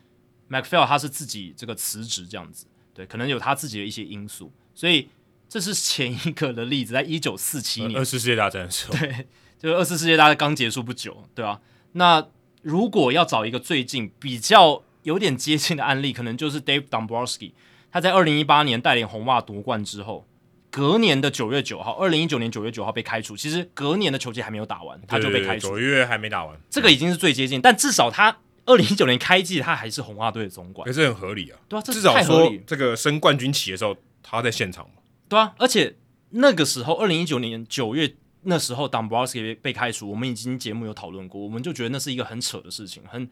[0.50, 5.10] McPhail 他是自己这个辞职这样子，对，可能有他自己的一些因素，所以。
[5.50, 11.62] 这是前一个的例子，在一九四七年，二次世界大战的时候，对，就是二次世界大战刚结束不久，对吧？
[11.94, 12.28] 那
[12.62, 17.54] 如果要找一个最近比较有点接近的案例，可能就是 Dave Dombrowski，
[17.90, 20.28] 他在二零一八年带领红袜夺冠之后，
[20.70, 23.38] 隔年的九月九号，二零一九年九月九号被开除。
[23.38, 25.70] 其实隔年的球季还没有打完，他就被开除。
[25.70, 31.58] 九月还没打完，这个已经是最接近，但至少他二零一九年开季，他还是红袜队的总管，可是很合理啊。
[31.70, 34.86] 对啊，这至少说这个升冠军旗的时候，他在现场。
[35.30, 35.96] 对啊，而且
[36.30, 43.30] 那个时候，二零一九年九月那时候，Dombrowski 被开除，我们已经节目有讨论过，我们就觉得那是一个很扯的事情，很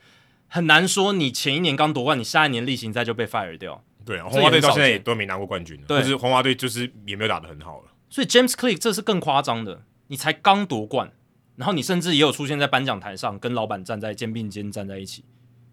[0.47, 1.13] 很难说。
[1.13, 3.81] 你前一年刚夺冠，你下一年例行赛就被 fire 掉。
[4.03, 7.91] 对啊，红袜队到现在也都没拿过冠军，对，就是红袜队就是也没有打得很好了。
[8.09, 11.11] 所以 James Click 这是更夸张的，你才刚夺冠，
[11.55, 15.23] 然后你甚至也有出现在颁奖台上，跟老板站在肩并肩站在一起。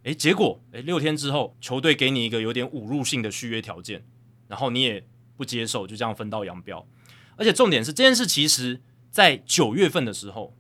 [0.05, 4.05] 诶，结果诶，六天之后，球队给你一个有点侮辱性的续约条件，
[4.47, 5.05] 然后你也。
[5.43, 6.87] 不接受，就这样分道扬镳。
[7.35, 10.57] 而且重点是这件事，其实在九月份的时候，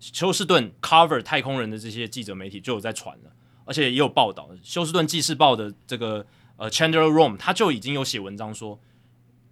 [0.00, 3.30] 休斯顿 cover 太空人的这些记者媒体就有在传了，
[3.64, 4.50] 而且也有报道。
[4.64, 6.26] 休斯顿纪事报的这个
[6.56, 8.80] 呃 Chandler Rome 他就已经有写文章说，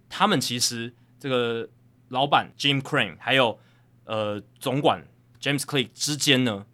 [0.09, 1.69] 他们其实这个
[2.09, 3.57] 老板 Jim Crane 还有
[4.03, 5.07] 呃总管
[5.39, 6.65] James Click 之间呢。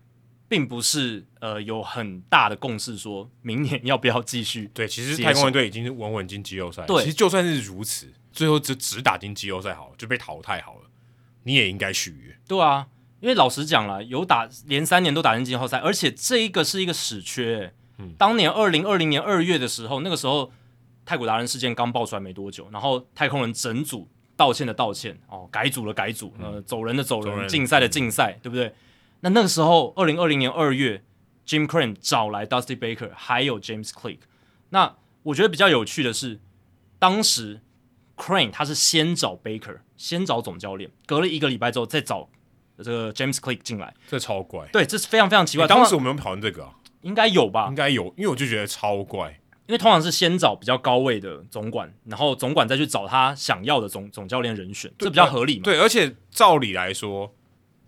[0.47, 4.69] 并不是呃有很大的共识，说明年要不要继续。
[4.73, 6.85] 对，其实太空人队已经是稳稳进季后赛。
[6.85, 10.81] 对，其实就算是如此，最后只只打进季后赛好了，就被淘汰好了，
[11.43, 12.37] 你也应该续约。
[12.47, 12.87] 对啊，
[13.19, 17.73] 因为老实讲了，有打连三年都打进季后赛，而且这一个是一个死缺。
[17.97, 20.51] 嗯，当年二零二零年二月的时候，那个时候
[21.05, 28.73] 太古达人事件刚爆出来没多久，然后太空人整组道歉的道歉，哦，改组了改组，呃，走人的走人，竞赛的竞赛，对不对？
[29.21, 31.03] 那那个时候，二零二零年二月
[31.47, 34.19] ，Jim Crane 找来 Dusty Baker，还有 James Click。
[34.69, 36.39] 那我觉得比较有趣的是，
[36.99, 37.61] 当时
[38.15, 42.29] Crane 他是先找 Baker，先找总教练，隔了一个礼拜之后再找
[42.77, 44.67] 这个 James Click 进来，这超怪。
[44.71, 45.65] 对，这是非常非常奇怪。
[45.67, 46.75] 当时我们讨论这个、啊。
[47.01, 49.29] 应该有吧，应该有，因为我就觉得超怪，
[49.67, 55.61] 因为通常是先找比较高位的总管，然后总管再去找他想要的总总教练人选，这比较合理嘛。
[55.65, 57.31] 对，而且照理来说，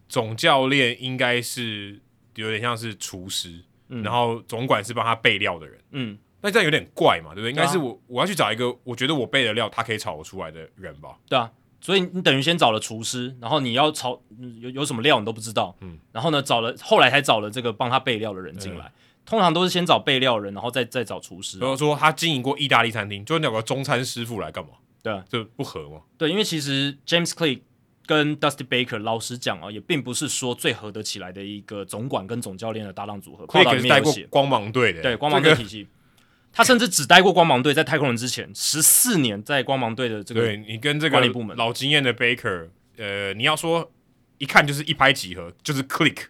[0.07, 1.99] 总教练应该是
[2.35, 7.49] 有点像是厨师，嗯、然后总管是帮他备料的人，嗯，那这样有点怪嘛，对不对？
[7.49, 11.17] 应该是我我要去找一个我觉得我备的料他可以炒出来的人吧？
[11.27, 11.51] 对啊，
[11.81, 14.21] 所以你等于先找了厨师，然后你要炒
[14.59, 18.85] 有有什么料你都不知道，嗯，然后呢找了后来才找了这个帮他备料的人进来。
[18.85, 18.91] 嗯
[19.27, 21.59] 通常都是先找备料人，然后再再找厨师。
[21.59, 24.69] 比如说他经营过意大利餐厅，就找个中餐师傅来干嘛？
[25.03, 25.99] 对啊，这不合吗？
[26.17, 27.59] 对，因为其实 James Click
[28.07, 33.45] 跟 Dusty Baker 老实讲啊，也并不是说最合得起来的一个总管跟总教练的搭档组合。
[33.45, 35.87] 可以带过光芒队的，对光芒队体系，
[36.51, 43.91] 他甚至只待过光芒队，在太空人之前十四年在光芒队的这个对你跟这个管理部门老经验的 Baker，呃，你要说
[44.39, 46.27] 一看就是一拍即合，就是 Click，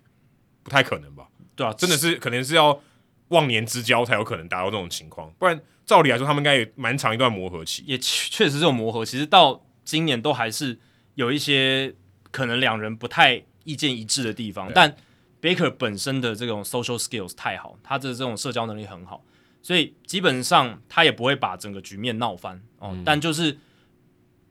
[0.64, 1.28] 不太可能吧？
[1.56, 2.82] 对啊，真的是可能是要。
[3.30, 7.84] 忘年之交才有可能达到这种情况，不然照理来说，他们应该也蛮长一段磨合期。
[7.86, 10.80] 也确实这种磨合，其实到今年都还是
[11.18, 11.94] 有一些
[12.32, 14.72] 可能两人不太意见一致的地方。
[14.74, 14.96] 但
[15.42, 19.24] Baker 本身的这种 social skills 太好，他的这种社交能力很好，
[19.62, 22.92] 所以基本上他也不会把整个局面闹翻哦。
[22.94, 23.58] 嗯、但就是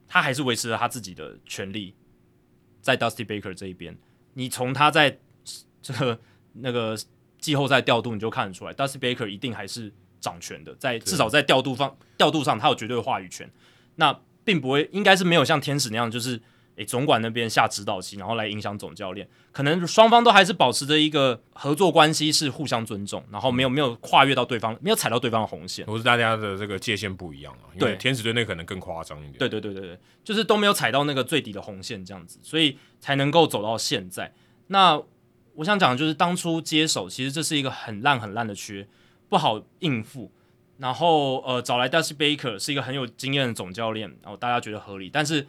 [0.07, 1.95] 他还是维持了他自己的权利，
[2.83, 3.97] 在 Dusty Baker 这一边，
[4.35, 5.19] 你从他在
[5.81, 6.21] 这个
[6.53, 6.99] 那个。
[7.39, 13.49] 季后赛调度你就看得出来，Dusty Baker 一定还是掌权的，在至少在调度方调度上，他有绝对的话语权。
[13.97, 16.41] 那并不会，应该是没有像天使那样，就是
[16.77, 19.29] 诶、欸、总管那边下指导棋，然后来影响总教练。
[19.51, 25.85] 可能双方都还是保持着一个合作关系，是互相尊重，然后没有没有跨越到对方，没有踩到对方的红线。
[25.87, 27.73] 不是大家的这个界限不一样啊。
[27.79, 29.35] 对，天使队那可能更夸张一点。
[29.39, 34.33] 对对对对对，就是都没有踩到那个最底的红线，这样子，所以才能够走到现在。
[34.69, 35.03] 那。
[35.59, 38.87] 我想讲的就是当初接手，其实这是一个很烂很烂的缺，
[39.31, 40.31] 不好应付。
[40.77, 45.09] 然后呃，找来 Dusty Baker 是一个很有经验的总教练，然后大家觉得合理。
[45.09, 45.47] 但是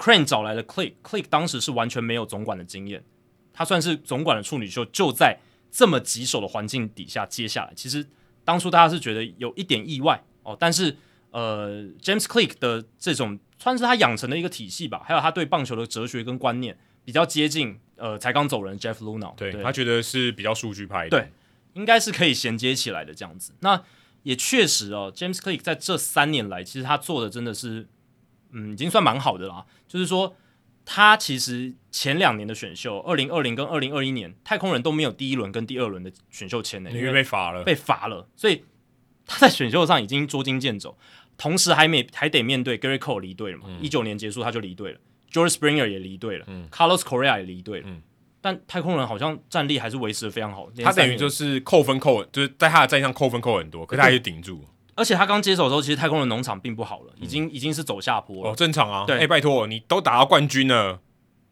[0.00, 3.04] Crane 找来的 Click，Click 当时是完全没有总管的经验，
[3.52, 5.38] 他算是总管的处女秀，就在
[5.70, 7.72] 这么棘手的环境底下接下来。
[7.76, 8.06] 其实
[8.42, 10.96] 当初大家是觉得有一点意外哦，但是
[11.30, 17.78] 呃，James Click 的这种算是他养成的一个体系吧，还有他对棒球的哲学跟观念比较接近。
[18.00, 21.30] 呃，才刚走人，Jeff Luhnow，对，对他觉得是比较数据派的，对，
[21.74, 23.52] 应该是可以衔接起来的这样子。
[23.60, 23.84] 那
[24.22, 27.86] 也确实哦，James Click 在这三年来，其实他做的真的是，
[28.52, 29.64] 嗯，已经算蛮好的啦。
[29.86, 30.36] 就是说，
[30.84, 38.64] 他其实前两年的选秀，二零二零跟二零二一年，太空人都没有第一轮跟第二轮的选秀签呢，因为被罚了，被罚了，所以
[39.26, 40.96] 他在选秀上已经捉襟见肘，
[41.36, 44.98] 同时还没还得面对 Gerrit Cole 离队了嘛，一九、嗯、年结束他就离队了。
[45.32, 48.02] George Springer 也离队了、嗯、Carlos Correa 也离队了，嗯、
[48.40, 50.68] 但太空人好像战力还是维持的非常好。
[50.82, 54.66] 他等于就是扣分扣，就是在他的战上扣分扣很多，可是他也顶住。
[55.00, 58.52] 而且他刚接手的时候，其实太空人农场并不好了，已经、嗯、已经是走下坡了。
[58.52, 59.04] 哦，正常啊。
[59.06, 61.00] 对，哎、欸，拜托，你都打到冠军了，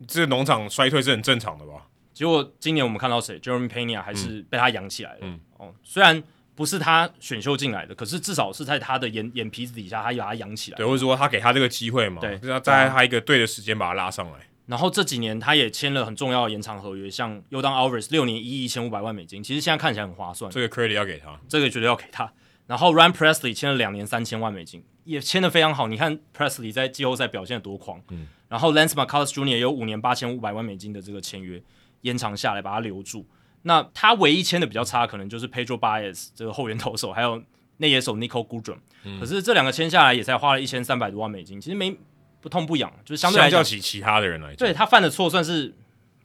[0.06, 1.86] 这个农场衰退是很正常的吧？
[2.12, 5.18] 结果今年我们看到谁，Jeremy Pena 还是被他养起来了。
[5.22, 6.22] 嗯，哦，虽然。
[6.58, 10.76] 不是他选秀进来的，可是至少是在他的眼眼皮子底下，他把他养起来。
[10.76, 14.40] 对，或者说他给他这个机会嘛，对，要在他一个对的时间把他拉上来。
[14.66, 20.50] 然后这几年他也签了很重要的延长合约，像 Yordan Alvarez 六年一亿一千五百万美金，其实现在看起来很划算。
[20.50, 22.28] 这个 credit 要给他，这个绝对要给他。
[22.68, 25.88] 然后 Ryan Presley 签了两年三千万美金，也签的非常好。
[25.88, 28.28] 你看 Presley 在季后赛表现多狂，嗯。
[28.48, 29.46] 然后 Lance McCullers Jr.
[29.46, 31.60] 也有五年八千五百万美金的这个签约
[32.02, 33.26] 延长下来，把他留住。
[33.62, 37.42] 那他唯一签的比较差，可能就是 Pedro Baez 这个后援投手，还有
[37.78, 38.78] 内野手 Nico Goodrum。
[39.04, 41.94] 嗯、可是这两个签下来也才花了一千三百多万美金，其实没
[42.40, 45.74] 不痛不痒，就是相对来讲，相较起其他的人来讲，对他犯的错算是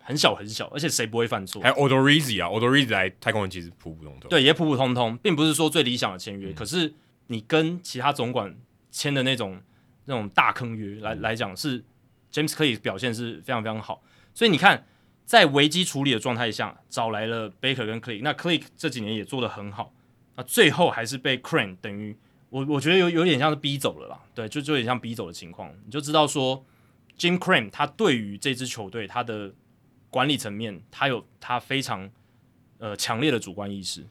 [0.04, 1.62] 很小很小，而且谁不会犯错？
[1.62, 6.52] 还有 Odorizzi 啊，Odorizzi 来太空人其实普普通通，对，也普普通通，并不是说最理想的签约。
[6.52, 6.94] 嗯、可是
[7.28, 8.56] 你跟其他总管
[8.92, 9.62] 签的那种
[10.06, 11.84] 那种大坑约来、嗯、来讲，是
[12.32, 14.04] James Click 表现是非常非常好，
[14.34, 14.86] 所以你看。
[15.26, 19.94] 在危机处理的状态下，找来了 Baker 跟 Click，那 Click 这几年也做得很好，
[20.36, 22.14] 那最后还是被 Crane 等于
[22.50, 26.66] 我我觉得有有点像是逼走了啦，对，就就有点像逼走的情况，你就知道说
[27.18, 29.54] Jim Crane 他对于这支球队他的
[30.14, 32.08] 管理层面，他有他非常
[32.78, 34.06] 呃强烈的主观意识。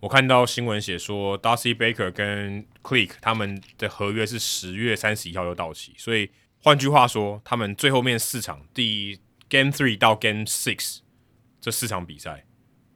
[0.00, 6.28] 我看到新闻写说，Darcy Baker 跟 Click 他们的合约是十月三十一号就到期，所以
[6.60, 10.98] 换句话说，他们最后面四场，第一 Game Three 到 Game Six
[11.60, 12.44] 这四场比赛，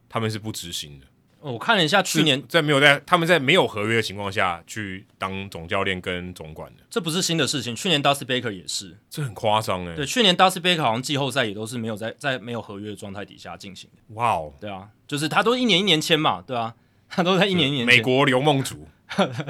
[0.09, 1.07] 他们是不执行的。
[1.41, 7.75] 我看了一下，去年在没有在他们在没有合约的情况下去当总教练跟总管的，这不是新的事情。
[7.75, 9.95] 去年 Dusty Baker 也是，这很夸张哎。
[9.95, 14.15] 对，去年 Dusty Baker 好像季后赛也都是没有在在没有合约的状态底下进行的。
[14.15, 16.75] 哇哦，对啊，就是他都一年一年签嘛，对啊，
[17.09, 17.87] 他都在一年一年。
[17.87, 18.87] 美国刘梦竹。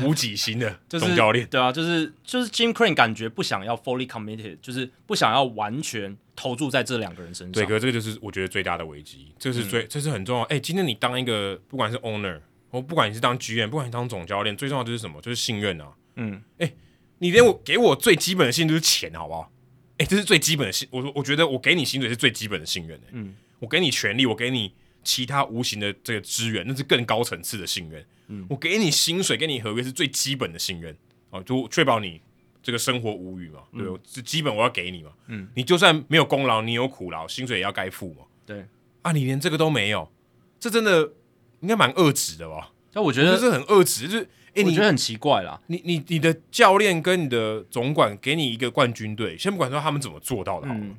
[0.03, 7.53] 无几星的 总教练、就是，对啊，就是就是 Jim Crane 感觉不想要 fully committed，就是不想要完全投注在这两个人身上。
[7.53, 10.43] 对，可这个就是我觉得最大的危机，这是最、嗯、这是很重要。
[10.45, 12.41] 哎、欸，今天你当一个不管是 owner，
[12.71, 15.21] 我不管你是当 GM，不管你当总教练，最重要的就是什么？
[15.21, 15.93] 就是信任啊。
[16.17, 16.75] 嗯，哎、欸，
[17.19, 19.53] 你连我给我最基本的信任就是钱，好不好？
[19.99, 23.05] 哎、欸，这是最基本的信，我我觉得我给你薪水是最基本的信任、欸。
[23.13, 24.73] 嗯，我给你权利，我给你
[25.05, 28.03] 其他无形的这个资源，那是更高层次的信任。
[28.29, 30.97] 嗯、我给你薪水，给你合约是最基本的信任
[31.29, 32.19] 啊，就确保你
[32.63, 33.85] 这个生活无语嘛，对？
[34.05, 35.11] 这、嗯、基本我要给你嘛。
[35.29, 38.25] 嗯，你就算没有功劳，你有苦劳，薪水也要该付嘛。
[38.45, 38.67] 对
[39.03, 40.11] 啊，你连这个都没有，
[40.59, 41.13] 这真的
[41.61, 42.73] 应该蛮恶质的吧？
[42.93, 45.61] 但我觉得这是很恶质，就是哎，你觉得很奇怪啦。
[45.69, 50.97] 你你你的教练跟你的总管给你一个冠军队，先不管说他们怎么做到的，嗯，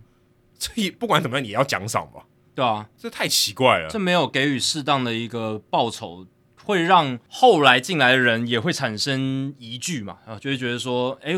[0.57, 2.25] 这也不管怎么样也要奖赏吧？
[2.55, 6.25] 对啊，这太奇怪了，这没有给予适当的一个报酬。
[6.63, 10.19] 会让后来进来的人也会产生疑惧嘛？
[10.25, 11.37] 啊，就会觉得说，哎，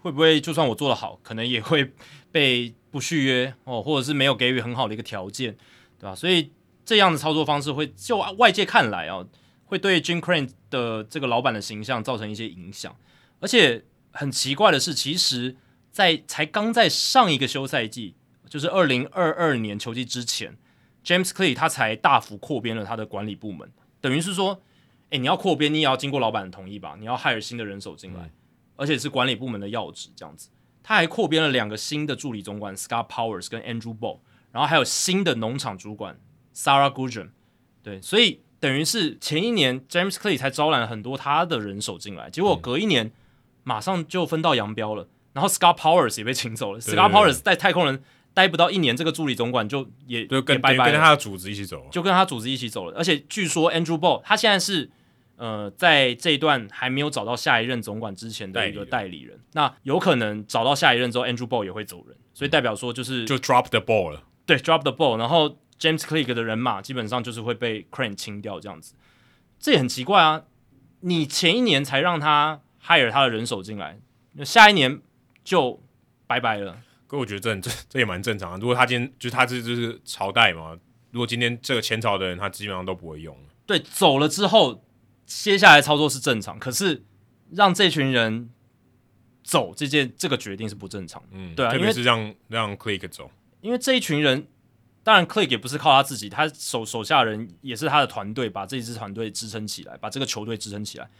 [0.00, 1.92] 会不会就算我做得好，可能也会
[2.30, 5.56] 被不续约哦，或者是没有给予很好的一个条件，
[5.98, 6.14] 对吧？
[6.14, 6.50] 所以
[6.84, 9.24] 这样的操作方式会就外界看来啊，
[9.66, 12.94] 会对 Jim Crane 的这个老板的形象造成一些影响。
[13.40, 15.56] 而且很奇怪的是，其实，
[15.90, 18.14] 在才刚在上一个休赛季，
[18.48, 20.56] 就是二零二二年球季之前
[21.04, 23.70] ，James Click 他才大幅扩编了他的管理部门。
[24.02, 24.60] 等于是说，
[25.08, 26.96] 哎，你要扩编，你也要经过老板的同意吧？
[26.98, 28.30] 你要 hire 新的人手进来，嗯、
[28.76, 30.50] 而且是管理部门的要职这样子。
[30.82, 34.18] 他还扩编了两个新的助理总管 Scott Powers 跟 Andrew Ball，
[34.50, 36.18] 然后还有新的农场主管
[36.54, 37.28] Sarah Goodrum。
[37.82, 43.12] 对，所以等于是前一年 James Click 才招揽了很多他的人手进来，结果隔一年、嗯、
[43.62, 46.80] 马上就分道扬镳了，然后 Scott Powers 也被请走了。
[46.80, 48.02] Scott Powers 在太空人。
[48.34, 52.96] 待不到一年，这个助理总管就也就跟也拜拜跟他的组织一起走，就跟他组织一起走了。
[52.96, 54.90] 而且据说 Andrew Ball 他现在是
[55.36, 59.20] 呃在这一段还没有找到下一任总管之前的一个代理人。
[59.20, 64.22] 理人那有可能找到下一任之后，Andrew Ball 也会走人，所以代表说就是就 drop the ball 了。
[64.46, 65.18] 对，drop the ball。
[65.18, 68.94] 然后 James Click 的人马基本上就是会被 Crane 清掉这样子，
[69.58, 70.42] 这也很奇怪啊！
[71.00, 73.98] 你前一年才让他 hire 他的人手进来，
[74.34, 75.00] 那下一年
[75.44, 75.82] 就
[76.26, 76.78] 拜拜了。
[77.12, 78.58] 所以我觉得这这这也蛮正常的。
[78.58, 80.74] 如果他今天就是他这就是朝代嘛，
[81.10, 83.36] 如果今天这个前朝的人他基本上都不会用。
[83.66, 84.82] 对，走了之后，
[85.26, 86.58] 接下来操作是正常。
[86.58, 87.04] 可是
[87.50, 88.48] 让这群人
[89.44, 91.28] 走这件这个决定是不正常的。
[91.32, 93.30] 嗯，对啊，特别是让让 Click 走，
[93.60, 94.46] 因为这一群人，
[95.02, 101.10] 当然 Click 也不是靠他自己，他手手下人也是他的团队，把这一支团队支撑起来，把这个球队支撑起来。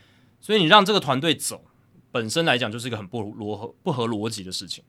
[0.40, 1.62] 所以你让这个团队走，
[2.10, 4.82] 本身来讲就是一个很不逻合不合逻辑的事情，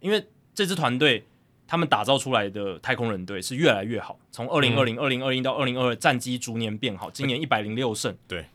[0.00, 0.26] 因为。
[0.58, 1.24] 这支团队，
[1.68, 4.18] 他们打造出来的太空人队是越来越好。
[4.32, 7.08] 从二零二零、二零二一到二零二二，战绩逐年变好。
[7.08, 8.46] 今年一百零六胜，对，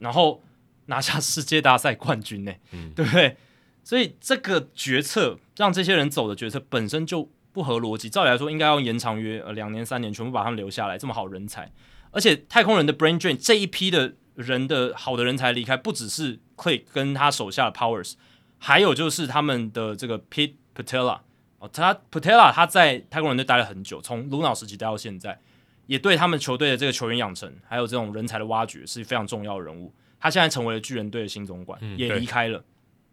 [0.00, 0.42] 然后
[0.86, 3.36] 拿下世界大赛冠军呢，嗯， 对不对？
[3.84, 8.10] 所以这个决策让这些人走的决策本身就不合逻辑。
[8.10, 10.98] 照理来说，应该要延长约呃两年、三年，全部把他们留下来。
[10.98, 11.70] 这么好人才，
[12.10, 18.14] 而且太空人的 brain drain 这一批的人的好的人才离开，不只是 Click 跟他手下的 Powers，
[18.58, 21.20] 还有就是他们的这个 Pete Putela。
[21.62, 25.38] 哦，他 putella 他在太空人队待了很久，从鲁脑时期待到现在，
[25.86, 29.94] 也对他们球队的这个球员养成，还有这种人才的挖掘是非常重要的人物。
[30.18, 32.58] 他现在成为了巨人队的新总管，嗯、也离开了。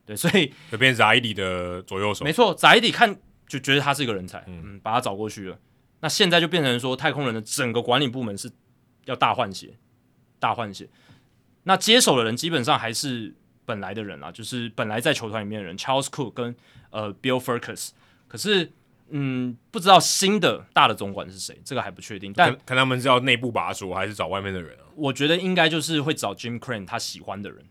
[0.04, 2.26] 对，对，所以就变成 Zaidi 的左右手。
[2.26, 3.16] 没错，Zaidi 看
[3.48, 5.60] 就觉得他是一个人才，嗯，嗯，把他找过去了。
[6.00, 8.52] 那现在就变成说，太空人的整个管理部门是
[9.06, 9.76] 要大换血，
[10.40, 10.90] 大换血。
[11.66, 13.36] 那接手的人基本上还是
[13.66, 16.56] 本来的人啊，就是本来在球团里面的人，Charles Cook 跟
[16.90, 17.92] 呃 Bill Furcus。
[18.30, 18.72] 可是，
[19.10, 22.32] 嗯，不知道新的大的总管是谁，这个还不确定。
[22.32, 24.86] 但看他们是要内部拔擢，还是找外面的人啊？
[24.96, 27.66] 我觉得应该就是会找 Jim Crane 他喜欢的人。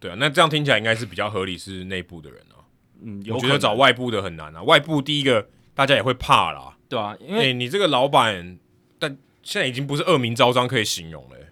[0.00, 2.62] 对啊，那这样听起来应该是比较合理，是内部的人啊。
[3.02, 4.62] 嗯，我觉得找外部的很难啊。
[4.62, 8.56] 外部第一个大家也会怕啦，对啊，因为、欸、你这个老板，
[9.00, 11.48] 但现在已经不是恶名昭彰可以形容了、欸。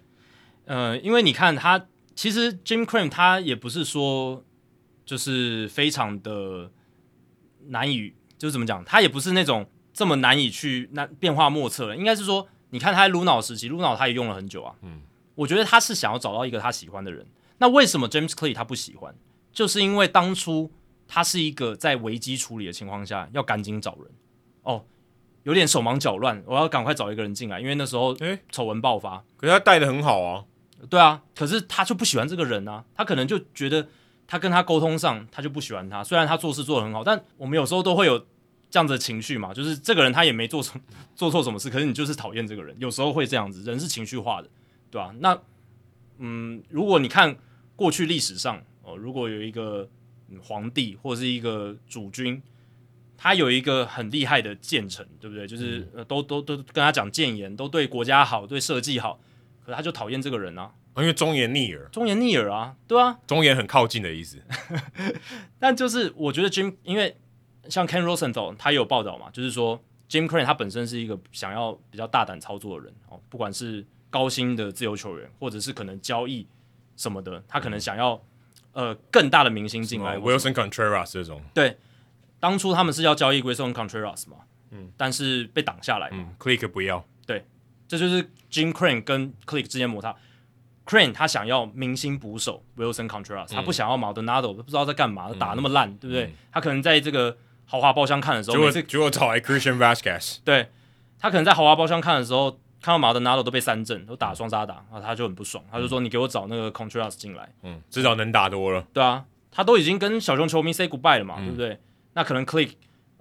[0.67, 1.85] 呃，因为你看他，
[2.15, 4.45] 其实 Jim Crane 他也不是说
[5.05, 6.71] 就是非常的
[7.67, 8.13] 难以。
[8.37, 11.95] 就是怎么讲，他也不是那种这么难以去那变化莫测的。
[11.95, 14.75] 应该是说，你看他在鲁脑时期，鲁脑他也用了很久啊。
[14.81, 15.01] 嗯，
[15.35, 17.25] 我觉得他是想要找到一个他喜欢的人。
[17.59, 19.15] 那为什么 James Clay 他不喜欢？
[19.51, 20.71] 就是因为当初
[21.07, 24.11] 他是一个在危机处理的情况下要赶紧找人
[24.63, 24.85] 哦，
[25.43, 29.23] 有点手忙脚乱，我要赶快找一个人进来，因为那时候诶丑闻爆发。
[29.37, 30.45] 可是他带的很好啊，
[30.89, 33.87] 对啊，可是他就不喜欢这个人啊，他可能就觉得
[34.27, 38.19] 他跟他沟通上他就不喜欢他，虽然他做事做得很好，但我们有时候都会有
[38.69, 40.79] 这样子的情绪嘛，就是这个人他也没做错
[41.15, 44.49] 做错什么事，可是你就是讨厌这个人，有时候会这样子，人是情绪化的，
[44.89, 45.15] 对吧、啊？
[45.19, 45.39] 那
[46.17, 47.35] 嗯，如果你看
[47.75, 48.63] 过去历史上。
[48.85, 49.87] 哦，如果有一个、
[50.27, 52.43] 嗯、皇帝或者是一个主君，
[53.15, 55.47] 他有一个很厉害的谏臣，对不对？
[55.47, 59.21] 就是、嗯呃、都都都跟他讲谏言，都对国家好，对社稷好，
[59.65, 64.37] 可是他就讨厌这个人啊，因为忠言逆耳，忠言逆耳啊，对啊，忠言很靠近的意思。
[65.59, 67.15] 但就是我觉得 Jim，因为
[67.69, 76.45] 像 Ken Rosenthal 他也有报道嘛，就是说 Jim Crane 他本身是一个想要比较大胆操作的人哦，不管是高薪的自由球员，或者是可能交易
[76.95, 78.21] 什么的，他可能想要。
[78.75, 81.39] 呃，更大的明星进来，Wilson Contreras 这种。
[81.53, 81.77] 对，
[82.39, 84.37] 当初他们是要交易 Wilson Contreras 嘛，
[84.71, 86.17] 嗯，但是被挡下来嘛。
[86.27, 87.05] 嗯，Click 不要。
[87.27, 87.45] 对，
[87.87, 90.15] 这就是 Jim Crane 跟 Click 之间摩擦。
[90.85, 96.25] Crane 他想要明星捕手 Wilson Contreras，、嗯、他不想要 Maldonado，不知道在干嘛，打那么烂，嗯、对不对？
[96.25, 100.37] 嗯、他可能在这个豪华包厢看的时候，结果结果找来 Christian Vasquez。
[100.43, 100.69] 对，
[101.19, 102.59] 他可能在豪华包厢看的时候。
[102.83, 111.79] 看到马德纳多都被三振，都打双杀打，然后他就很不爽，他就说：“你给我找那个 Contreras 进来，嗯，至少能打多了。”对啊，他都已经跟小熊球迷 say goodbye 了嘛，嗯、对不对？
[112.11, 112.71] 那可能 Click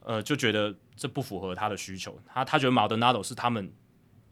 [0.02, 3.72] 呃就觉得这不符合他的需求，他他觉得马德纳多是他们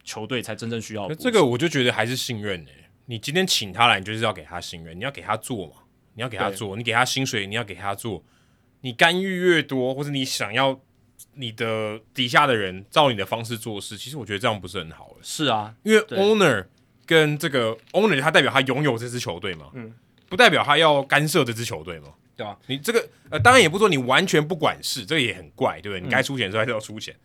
[0.02, 1.14] 球队才真正需要的。
[1.14, 2.79] 这个我就觉得还是信任诶、欸，
[3.10, 5.72] 你今天请他来，你就是要给他信任，你要给他做嘛，
[6.14, 8.22] 你要给他做，你给他薪水，你要给他做，
[8.82, 10.80] 你干预越多，或者你想要。
[11.34, 15.14] 你的底下的人照你的方式做事，其实我觉得这样不是很好。
[15.20, 16.66] 是啊，因为 owner
[17.04, 19.92] 跟这个 owner，他代表他拥有这支球队嘛，嗯，
[20.30, 26.00] 不代表他要干涉这支球队嘛，对啊，你这个呃，当然也不说你完全不管事，这个也很怪，对不对？
[26.00, 27.14] 你该出钱的时候还是要出钱。
[27.14, 27.20] 嗯、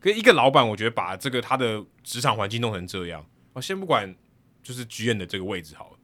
[0.00, 4.12] 可是一个老板，我觉得把这个他的职场环境弄成这样，我先不管，
[4.68, 5.96] 就是剧院的这个位置好了，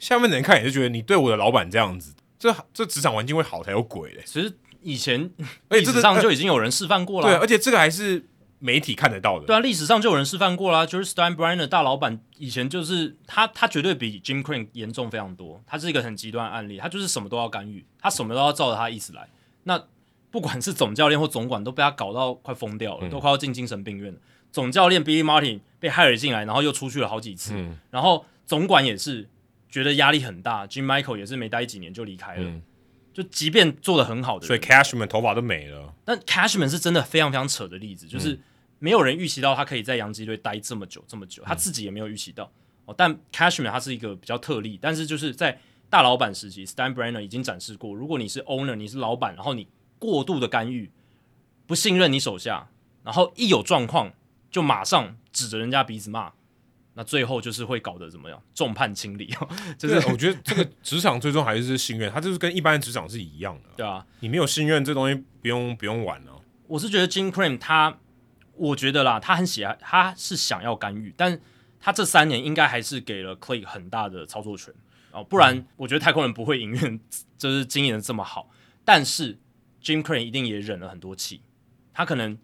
[0.00, 4.22] 下面的人看也是觉得你对我的老板这样子，这这职场环境会好才有鬼嘞。
[4.26, 4.52] 其实。
[4.80, 5.28] 以前
[5.70, 8.24] 历史上就已经有人示范过了，对，而且这个还是
[8.60, 9.44] 媒体看得到的。
[9.44, 15.60] 对啊，历史上就有人示范过啦，就是 Steinbrenner 大老板以前就是他，他绝对比 Jim Crane 严重非常多。
[15.66, 19.28] 他是一个很极端的案例，他就是什么都要干预，他什么都要照着他意思来。
[19.64, 19.82] 那
[20.30, 24.20] 不管是总教练或总管，都被他搞到快疯掉了，嗯、都快要进精神病院了。
[24.52, 29.28] 总教练 Billy Martin 被 hire 进来，然后又出去了好几次，嗯、然后总管也是
[29.68, 32.42] 觉得压力很大，Jim Michael 也是没待几年就离开了。
[32.42, 32.62] 嗯
[33.10, 35.92] 就即便做的很好的，所以 Cashman 头发都没了。
[36.04, 38.38] 但 Cashman 是真的非常非常扯的例子，就是
[38.78, 42.48] 没有人预期到他可以在洋基队待这么久这么久，他自己也没有预期到。
[42.84, 45.58] 哦，但 Cashman 他是一个比较特例，但是就是在
[45.90, 49.66] 大老板时期，Steinbrenner 已经展示过，如果你是 owner，你是老板，然后你
[49.98, 50.88] 过度的干预，
[51.66, 52.68] 不信任你手下，
[53.02, 54.12] 然后一有状况
[54.50, 56.32] 就马上指着人家鼻子骂。
[56.94, 58.42] 那最后就是会搞得怎么样？
[58.52, 59.32] 众叛亲离，
[59.78, 63.68] 就是我觉得这个职场最终还是信任，他就是跟一般的职场是一样的。
[63.76, 66.32] 对啊，你没有信任，这东西不用不用玩了。
[66.66, 67.98] 我是觉得 Jim Crane 他，
[68.54, 71.40] 我觉得啦，他很喜爱，他是想要干预，但
[71.78, 74.74] 他这三年应该还是给了 Click 很大的操作权
[75.12, 77.00] 哦，不然我觉得太空人不会营运，
[77.36, 78.50] 就是经营的这么好。
[78.84, 79.38] 但是
[79.80, 81.42] Jim Crane 一定也忍了很多气，
[81.94, 82.36] 他可能。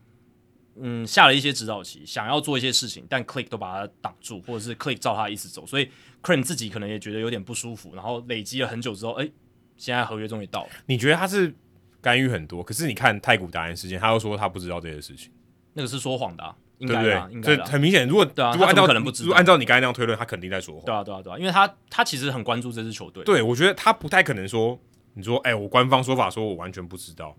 [0.76, 5.88] 嗯，下了一些指导棋，想要做一些事情，但 Click 都把它挡住，或者是 Click 照他的意思走，所以
[6.22, 9.30] Crane 自己可能也觉得有点不舒服，然后累积了很久之后，哎，
[9.76, 10.70] 现在合约终于到了。
[10.86, 11.54] 你觉得他是
[12.00, 12.62] 干预很多？
[12.62, 15.30] 可是你看太古达人事件，他又说他不知道这些事情，
[15.74, 17.32] 那个是说谎的、啊，应该对不对？
[17.34, 20.84] 应该很明显，如果对啊，如果按照可能不知道，如果按照你刚才那样推论，他肯定在说谎。
[20.84, 23.22] 对啊，对啊，对啊，因为他他其实很关注这支球队。
[23.24, 24.78] 对，我觉得他不太可能说，
[25.14, 27.36] 你说，哎，我官方说法说我完全不知道。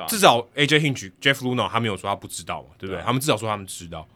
[0.00, 2.96] 啊、至少 AJ Hinch、Jeff Luhnow 他没有说他不知道嘛，对不对？
[2.96, 4.06] 对啊、他们至少说他们知道。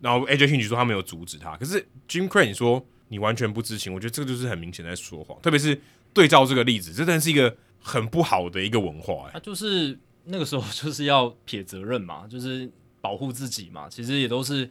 [0.00, 5.40] 然后 AJ Hinch 说他没有阻止他，可是 Jim Crane 说你完全不知情，我觉得这个就是很明显在说谎。
[5.40, 5.80] 特别是
[6.12, 9.30] 对照这个例子，这真的是一个很不好的一个文化、欸。
[9.34, 12.68] 他就是那个时候就是要撇责任嘛， 就是
[13.00, 13.88] 保护自己嘛。
[13.88, 14.68] 其实也都是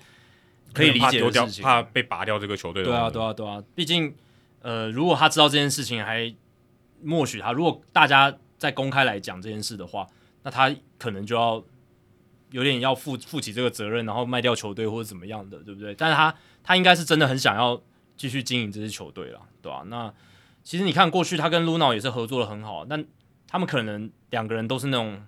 [0.74, 2.84] 可以理解的事情，怕被拔掉这个球队。
[2.84, 3.64] 对啊，对啊，对啊。
[3.74, 4.14] 毕竟
[4.62, 6.34] 呃，如果他知道这件事情还
[7.02, 10.06] 默许他，如果大家在公开来讲这件事的话。
[10.44, 11.64] 那他可能就要
[12.52, 15.96] 有点要负负起这个责任，然后卖掉球队或者怎么样的，对不对？
[15.96, 17.82] 但是他他应该是真的很想要
[18.18, 19.84] 继续经营这支球队了，对吧、啊？
[19.88, 20.14] 那
[20.64, 23.04] 其实你看过去他跟 Luhnow 也是合作的很好，但
[23.48, 25.24] 他们可能两个人都是那种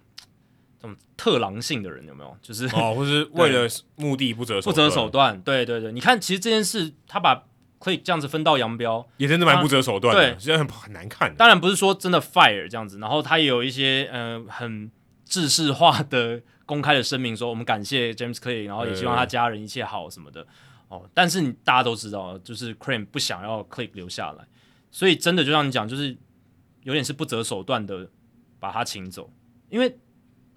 [0.79, 2.37] 这种特狼性的人，有没有？
[2.41, 5.91] 就是 哦，或是为了目的不择不择手段，对对对。
[5.91, 7.45] 你看，其实这件事他把
[7.79, 11.35] Click 这样子分道扬镳，也真的蛮不择手段的，对，现在很很难看。
[11.35, 14.89] 当然不是说真的 fire 这样子，然后他也有一些呃很
[15.25, 20.45] 制式化的公开的声明，说我们感谢 James Clay，然后也希望他家人一切好什么的。
[20.87, 24.45] 哦，但是你大家都知道，就是 Cream 不想要 Click 留下来，
[24.91, 26.15] 所以真的就像你讲，就是
[26.83, 28.09] 有点是不择手段的
[28.59, 29.31] 把他请走，
[29.69, 29.97] 因为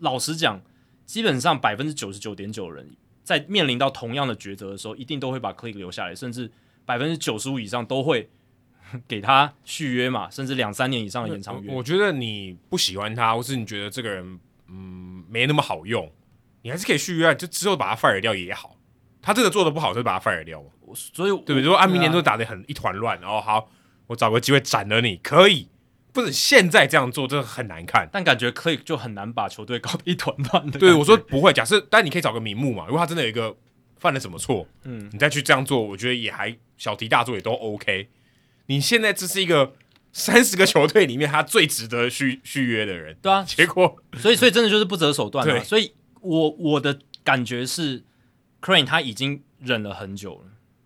[0.00, 0.60] 老实讲，
[1.04, 2.96] 基本上百分之九十九点九人。
[3.24, 6.48] 在面临到同样的抉择的时候，一定都会把 Click 留下来，甚至
[6.84, 8.30] 百分之九十五以上都会
[9.08, 11.74] 给他续约嘛，甚至两三年以上的延长约。
[11.74, 14.38] 我觉得你不喜欢他，或是你觉得这个人
[14.68, 16.12] 嗯没那么好用，
[16.62, 18.76] 你还是可以续约，就之后把他 fire 掉也好。
[19.22, 20.62] 他这个做的不好，就把他 fire 掉。
[20.94, 21.62] 所以对不对？
[21.62, 23.68] 如果按明年都打得很一团乱，然后好，
[24.06, 25.68] 我找个机会斩了你，可以。
[26.12, 28.08] 不是现在这样做，真的很难看。
[28.10, 30.78] 但感觉 Click 就很难把球队搞得一团乱的。
[30.78, 31.52] 对，我说不会。
[31.52, 32.86] 假设，但你可以找个名目嘛。
[32.86, 33.54] 如果他真的有一个
[33.98, 38.08] 犯了什么错，嗯，你再去这样做，我觉得也还小题大做也都 OK。
[38.66, 39.74] 你现在这是一个
[40.16, 43.44] 三十个球队里面他最值得续续约的人，对啊。
[43.44, 45.52] 结果，所以所以真的就是不择手段了。
[45.52, 48.02] 对所以我我的感觉是
[48.62, 50.44] ，Crane 他已经忍了很久了，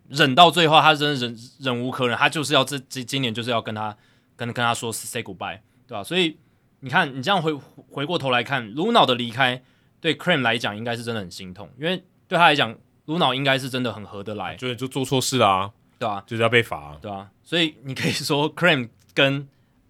[0.08, 3.96] 忍到最后他真的忍忍无可忍，他就是要这这今年就是要跟他
[4.36, 5.60] 跟跟他说 say goodbye。
[5.86, 6.04] 对吧、啊？
[6.04, 6.36] 所以
[6.80, 9.60] 你看，你这样回回过头来看，卢脑的离开
[10.00, 12.76] 对 Crane 来讲应该是真的很心痛，因为对他来讲，
[13.06, 16.24] 卢脑应该是真的很合得来，就就做错事啦、啊，对吧、啊？
[16.26, 17.30] 就是要被罚、啊，对吧、啊？
[17.42, 18.88] 所以你可以说 Cream
[19.20, 19.48] 跟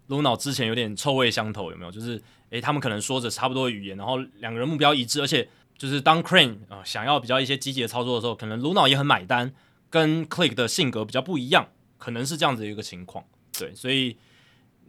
[0.08, 1.90] 卢脑之前有点臭味相投，有没有？
[1.90, 2.20] 就是
[2.50, 5.48] 诶，他们可能说着差不多的语言，然后两个人目标一致，而且
[5.78, 9.52] 就是当 Crane 啊、呃、想要比较一些积极的操作的时候，可能卢脑也很买单，
[9.88, 13.24] 跟 Click 的性格比较不一样，可能是这样子的一个情况，
[13.58, 14.16] 对，所以。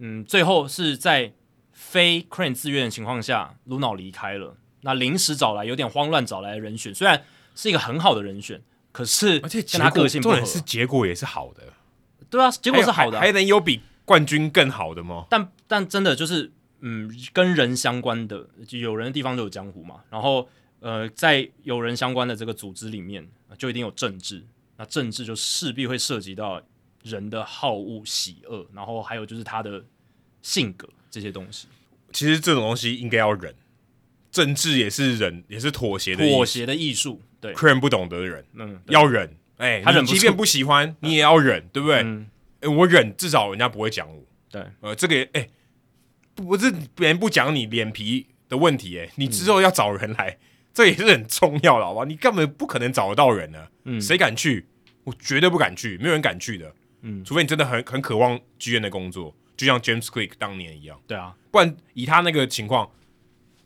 [0.04, 1.32] 嗯，最后是在
[1.74, 4.58] 非 Crane 自愿的情况下，卢脑离开了。
[4.82, 7.24] 那临时找来有点慌乱找来的人选，虽然
[7.54, 8.60] 是一个很好的人选，
[8.92, 11.62] 可是而且跟他个性不合，重点是结果也是好的。
[12.32, 13.82] 对啊，结果是好的、啊，还能有比
[14.12, 15.26] 冠军更好的吗？
[15.30, 16.52] 但但真的就是，
[16.82, 20.02] 嗯，跟人相关的，就有人的地方就有江湖嘛。
[20.10, 20.50] 然后
[20.82, 23.26] 呃，在有人相关的这个组织里面，
[23.58, 24.44] 就一定有政治。
[24.78, 26.62] 那政治就势必会涉及到。
[27.04, 29.84] 人的好恶喜恶，然后还有就是他的
[30.44, 31.66] 性格这些东西，
[32.14, 33.56] 其实这种东西应该要忍，
[34.32, 37.20] 政治也是忍，也是妥协的妥协的艺术。
[37.40, 39.36] 对，客人不懂得忍，嗯，要忍。
[39.58, 42.04] 哎、欸，他忍，即便不喜欢，你也要忍，对不对？
[42.62, 44.24] 欸，我忍，至少人家不会讲我。
[44.50, 45.50] 对，呃，这个哎、欸，
[46.36, 50.38] 不是别人不讲你脸皮的问题、欸，哎，你之后要找人来，嗯、
[50.74, 52.06] 这也是很重要的，好吧？
[52.06, 53.68] 你根本不可能找得到人呢。
[53.86, 54.66] 嗯，谁敢去？
[55.04, 56.72] 我绝对不敢去，没有人敢去的。
[57.02, 61.00] 嗯，除非你真的很很渴望剧院的工作，就像 James Click 当年一样。
[61.08, 62.88] 对啊，不然以他那个情况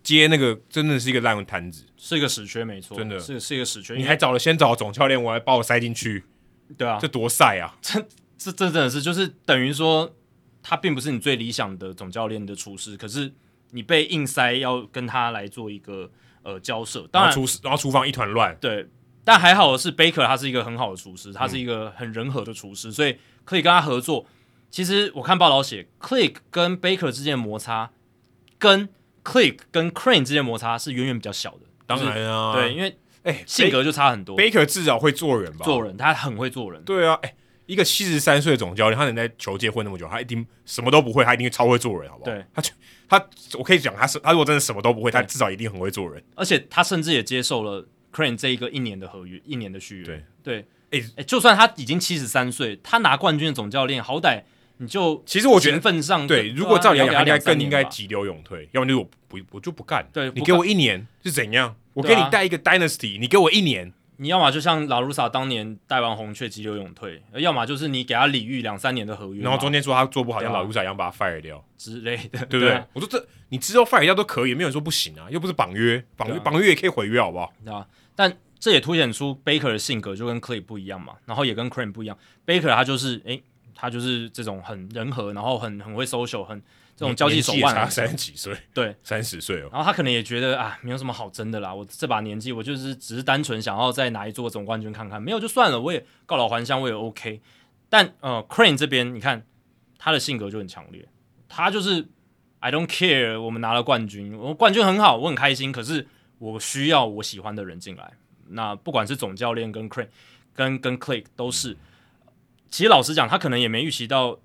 [0.02, 3.96] 接那个真的是一个烂摊子，是一个死缺，没错，真的是是一个死缺。
[3.96, 6.24] 你还找了先找总教练，我还把我塞进去，
[6.78, 7.76] 对啊，这多晒啊！
[7.82, 8.00] 这
[8.38, 10.16] 这这真的是就是等于说
[10.62, 13.34] 他并不是你最理想的总教练的厨师，可是
[13.72, 16.10] 你被硬塞要跟他来做一个
[16.44, 18.88] 呃交涉，当然厨师然后厨房一团乱，对。
[19.28, 24.28] 但还好的是，Baker 他是一个很好的厨师，他是一个很人和的厨师，嗯、所以可以跟他合作。
[24.70, 27.90] 其实我看报道写，Click 跟 Baker 之间的摩擦，
[28.60, 28.88] 跟
[29.24, 31.62] Click 跟 Crane 之间的摩擦是远远比较小的。
[31.88, 34.38] 当然啊，对，因为哎，性格就差很多。
[34.38, 35.66] Baker 至少会做人吧？
[35.66, 36.84] 做人，他很会做人。
[36.84, 37.34] 对啊，哎，
[37.66, 42.32] 一个七十三岁的总教练，他能在球界混那么久，他一定什么都不会，他一定超会做人，好不好？
[42.32, 42.62] 对，他
[43.08, 46.24] 他，我可以讲，他是他如果真的什么都不会，他至少一定很会做人。
[46.36, 47.88] 而且他甚至也接受了。
[48.14, 50.60] Crane 这一个一年的合约，一年的续约，对对，
[50.92, 54.42] 哎哎、欸，就算他已经七十三岁，他拿冠军的总教练，好歹
[54.78, 60.08] 你就其实我觉得份上对，如果照理讲，他应该更应该急流勇退，要不然就我不我就不干。
[60.14, 61.76] 对，你给我一年是怎样？
[61.92, 72.84] 我给你带一个 Dynasty，、啊、你给我一年，你要么就像拉鲁萨当年带完红雀急流勇退，要么就是你给他礼遇两三年的合约，然后中间说他做不好，像拉鲁萨一样把他 fire 掉之类的，对不对？
[72.94, 77.54] 我说这你之后 fire 掉都可以，没有人说不行啊，又不是绑约，绑约绑约也可以毁约，好不好？
[77.66, 78.38] 啊，但。
[78.58, 82.18] 这也凸显出 Baker 的性格就跟 Click 不一样嘛，然后也跟 Crane 不一样。
[82.48, 83.44] Baker 他就是，诶，
[83.76, 86.60] 他就是这种很人和，然后很很会 social，很
[86.96, 87.74] 这种交际手腕。
[87.76, 89.70] 差三十几岁，对，三十岁哦。
[89.72, 97.42] 然后他可能也觉得啊，没有什么好争的啦，我这把年纪，我就是只是单纯想要再拿一座总冠军看看，没有就算了，我也告老还乡，我也 OK。
[97.90, 99.46] 但呃，Crane 这边你看
[99.98, 101.08] 他的性格就很强烈，
[101.48, 102.08] 他就是
[102.60, 106.08] I don't care，我们拿了冠军，我冠军很好，我很开心，可是
[106.40, 108.14] 我需要我喜欢的人进来。
[108.50, 110.08] 那不管是总教练跟 Crane
[110.54, 111.78] 跟跟 Click 都是，
[112.70, 114.40] 其实老实讲，他可能也没预期到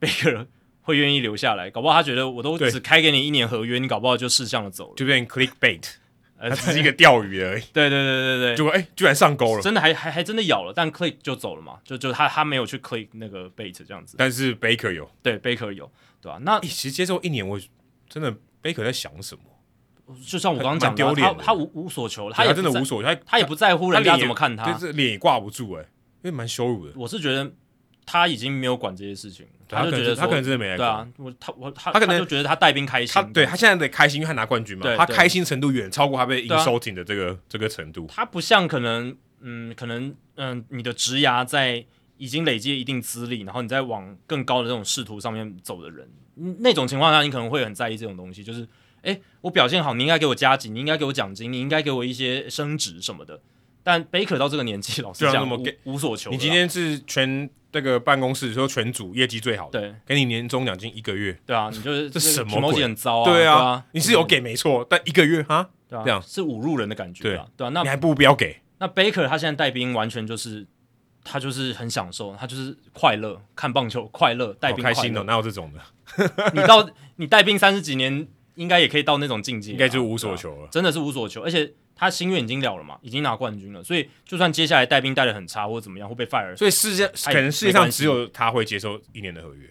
[0.00, 0.46] Baker
[0.82, 5.82] 会愿意留下来，搞不好他觉得我都只开给你一年合约，你搞不好就识相的走了，就变 Click Bait，
[6.38, 7.62] 它 只是一个钓鱼而已。
[7.72, 14.16] 对对对对对，结果哎，居然上钩了，真的还还还真的咬了，但 Click 就走了嘛，就就他他没有去 Click 那个 bait 这样子。
[14.18, 15.90] 但是 Baker 有，对 Baker 有，
[16.20, 16.38] 对吧？
[16.42, 17.60] 那其实接受一年，我
[18.08, 19.42] 真的 Baker 在想什么？
[20.26, 25.82] 就像我刚刚讲的，他他无无所求，他也真的无所求，他他也不在乎人家怎么看他，就是脸也挂不住哎，
[26.22, 26.92] 因为蛮羞辱的。
[26.96, 27.50] 我是觉得
[28.04, 30.84] 他已经没有管这些事情，他就觉得他可能真的没来过。
[30.84, 38.06] 对啊，我他我他他可能就觉得他带兵开心，他对他现在的开心，因为他拿冠军嘛，他开心程度远超过他被 insulting 的这个这个程度。
[38.08, 41.84] 他不像可能嗯可能嗯你的职涯在
[42.18, 46.08] 已经累积一定资历，然后你再往更高的这种仕途上面走的人，
[46.60, 48.68] 那种情况下你可能会很在意这种东西，就是。
[49.02, 53.40] 哎，我表现好，你应该给我加给，你应该给我奖金，你应该给我一些升职什么的。
[53.82, 55.48] 但 Baker 到这个年纪，老实讲，
[55.84, 56.30] 无所求。
[56.30, 61.36] 你今天是全这个办公室说全组业绩最好的，对，给你年终奖金一个月。
[61.46, 62.82] 对啊，你就是这什么鬼？
[62.82, 63.24] 很糟啊！
[63.24, 67.22] 对啊，你是有给没错，但一个月哈，对啊，这样是侮辱人的感觉。
[67.22, 68.60] 对啊，对啊，那你还不如不要给？
[68.78, 70.66] 那 Baker 他现在带兵完全就是
[71.24, 76.50] 他就是很享受，他就是快乐看棒球，快乐带兵开心的，哪有这种的？
[76.54, 78.28] 你到你带兵三十几年。
[78.56, 81.40] 应该也可以到那种境界，应该就无所求了，真的是无所求。
[81.40, 89.70] 而且他心愿已经了了嘛，已经拿冠军了，所以就算接下来带兵带的很差或者怎么样会被 fire，所以世界可能世界上只有他会接受一年的合约。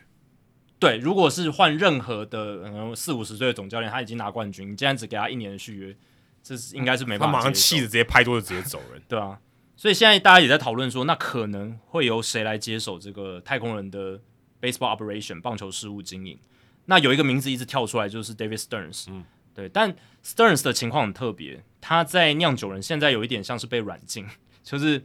[0.80, 5.96] 对，如果是换任何的嗯四五十岁的总教练，他已经拿冠军，你竟然只给他一年的续约，
[6.42, 7.34] 这是应该是没办法。
[7.34, 9.40] 他马上气的直接拍桌子直接走人，对啊。
[9.76, 14.20] 所以现在大家也在讨论说，那可能会由谁来接手这个太空人的
[14.62, 16.40] baseball operation 棒球事务经营？
[16.86, 19.06] 那有一个名字一直跳出来，就是 David Stearns。
[19.10, 19.24] 嗯。
[19.54, 19.94] 对，但
[20.24, 24.26] Stearns 的情况很特别，他在酿酒人现在有一点像是被软禁，
[24.64, 25.04] 就是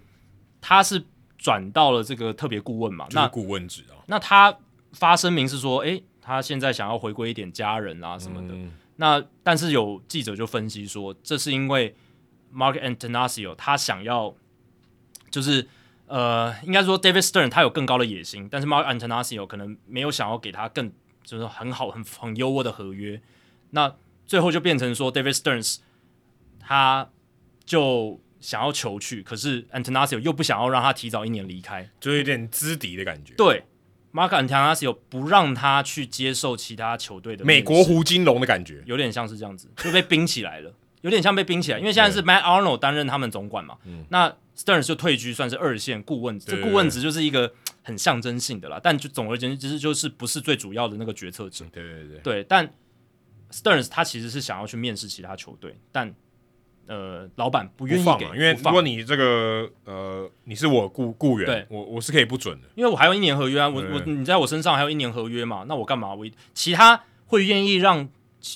[0.61, 1.03] 他是
[1.39, 3.97] 转到了这个特别顾问嘛，那顾问职啊。
[4.07, 4.57] 那他
[4.93, 8.55] 发声明是说，诶，他现在想要回归一点家人啊什么的。
[8.55, 11.97] 嗯、那但是有记者就分析说，这是因为
[12.55, 14.35] Mark Antanasio 他想要，
[15.31, 15.67] 就是
[16.07, 20.93] 呃，应该说 David Stearns 他有更高的野心，但是 Mark Antanasio 可能没有想要给他更
[21.25, 23.21] 就是很好很很优渥的合约，
[23.71, 23.95] 那。
[24.29, 25.77] 最后就变成说，David Stearns，
[26.69, 27.09] 他
[27.65, 33.35] 就想要求去，可是 Antonasio 又不想要让他提早一年离开，就有点资敌的感觉。
[33.35, 33.63] 对
[34.13, 47.53] ，Mark Antonasio 不让他去接受其他球队的美国胡金龙的感觉，有点像是这样子，就被冰起来了， 有点像被冰起来，因为现在是 Matt Arnold 担任他们总管嘛，嗯、那 Stearns 就退居算是二线顾问，这顾问职就是一个
[47.85, 51.65] 很象征性的啦，但就总而言之，其实就是不是最主要的那个决策者。
[51.71, 52.69] 对对对，对，但。
[53.49, 56.13] Stearns 他其实是想要去面试其他球队，但
[56.87, 66.15] 呃，老板不愿意给，因为如果你这个呃，你是我雇雇员，对我我是可以不准的，因为我还有一年合约啊，我我你在我身上还有一年合约嘛，那我干嘛？
[66.15, 68.09] 我其他会愿意让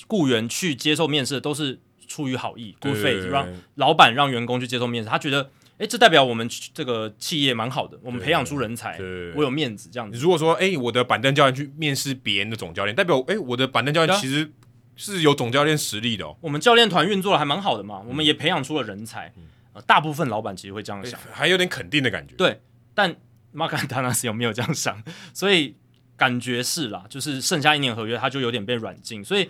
[0.07, 5.49] 雇员去接受面试的，都是出于好意，good faith，让老板让员工去接受面试，他觉得。
[5.77, 8.99] 哎，这代表我们这个企业蛮好的，我们培养出人才，
[9.35, 10.15] 我有面子这样子。
[10.15, 14.47] 如果说，哎，我的板凳教练去面试别人的总教练，代表，哎，我的板凳教练其实
[15.01, 16.37] 是有总教练实力的哦。
[16.41, 19.33] 我们教练团运作的还蛮好的嘛，我们也培养出了人才。
[19.73, 22.35] 呃，大部分老板其实会这样想，还有点肯定的感觉。
[22.35, 22.61] 对，
[22.93, 23.15] 但
[23.51, 25.01] 马坎达纳斯有没有这样想？
[25.33, 25.75] 所以
[26.15, 29.23] 感觉是啦，就是剩下一年合约，他就有点被软禁。
[29.23, 29.49] 所以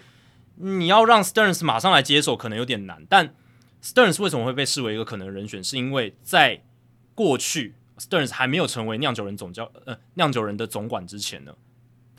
[0.55, 3.33] 你要让 Stearns 马上来接手，可能有点难，但。
[3.83, 5.63] Stearns 为什么会被视为一个可能的人选？
[5.63, 6.61] 是因为在
[7.15, 11.51] 过去，Stearns 还没有成为酿酒人总教呃酿酒人的总管之前呢，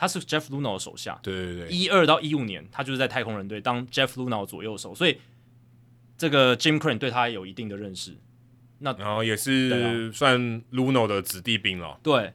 [0.03, 1.16] 他是 Jeff Luhnow 的手下。
[1.23, 5.16] 对对对，一二到一五年，他就是在太空人队当 Jeff Luhnow 左右手，所以
[6.19, 8.16] 这个 Jim Crane 对他有一定的认识。
[8.81, 12.01] 那然后也是算 Luhnow 的子弟兵了。
[12.03, 12.33] 对，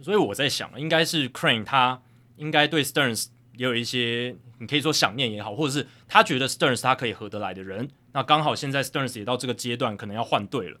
[0.00, 2.00] 所以我在想，应该是 Crane 他
[2.36, 3.26] 应该对 Stearns
[3.56, 7.88] 也有一些，你可以说想念也好，或者是他觉得 Stearns 他可以合得来的人。
[8.12, 10.78] 那刚好现在 Stearns 也到这个阶段，可能要换队了。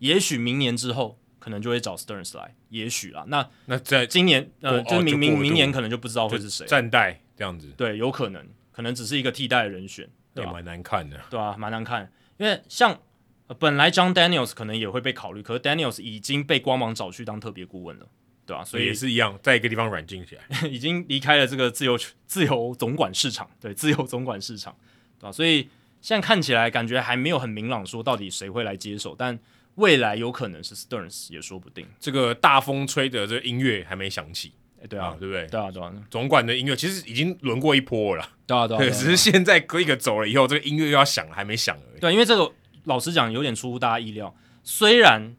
[0.00, 2.54] 也许明年之后，可能就会找 Stearns 来。
[2.70, 6.66] 也许啦，那那在今年呃，就是明明明年可能就不知道会是谁。
[6.66, 12.10] 暂代这样子，对，有可能，可能只是一个替代的人选，也蛮难看的，对啊，蛮难看。
[12.36, 12.98] 因为像、
[13.46, 18.06] 呃、本来 John Daniels 可能也会被考虑，可是 Daniels 已经被光芒找去当特别顾问了，
[18.46, 18.64] 对吧、啊？
[18.64, 24.76] 所以也是一样，在一个地方软禁起来， 已经离开了这个自由自由总管市场，对，自由总管市场，
[25.18, 25.32] 对吧、啊？
[25.32, 25.68] 所以。
[26.00, 29.36] 现在看起来感觉还没有很明朗，说到底谁会来接手，但
[29.78, 31.86] 未来有可能是 Stearns 也说不定。
[31.98, 34.52] 这个大风吹的这个音乐还没响起，
[34.82, 35.46] 哎，对啊，啊，对不对？
[35.46, 35.92] 对啊，对啊。
[36.10, 38.80] 总管的音乐其实已经轮过一波了，对啊，对啊。
[38.80, 42.00] 对，只是现在 Click 走了以后，这个音乐又要响，还没响而已。
[42.00, 42.52] 对，因为这个
[42.84, 44.34] 老实讲有点出乎大家意料。
[44.62, 45.34] 虽然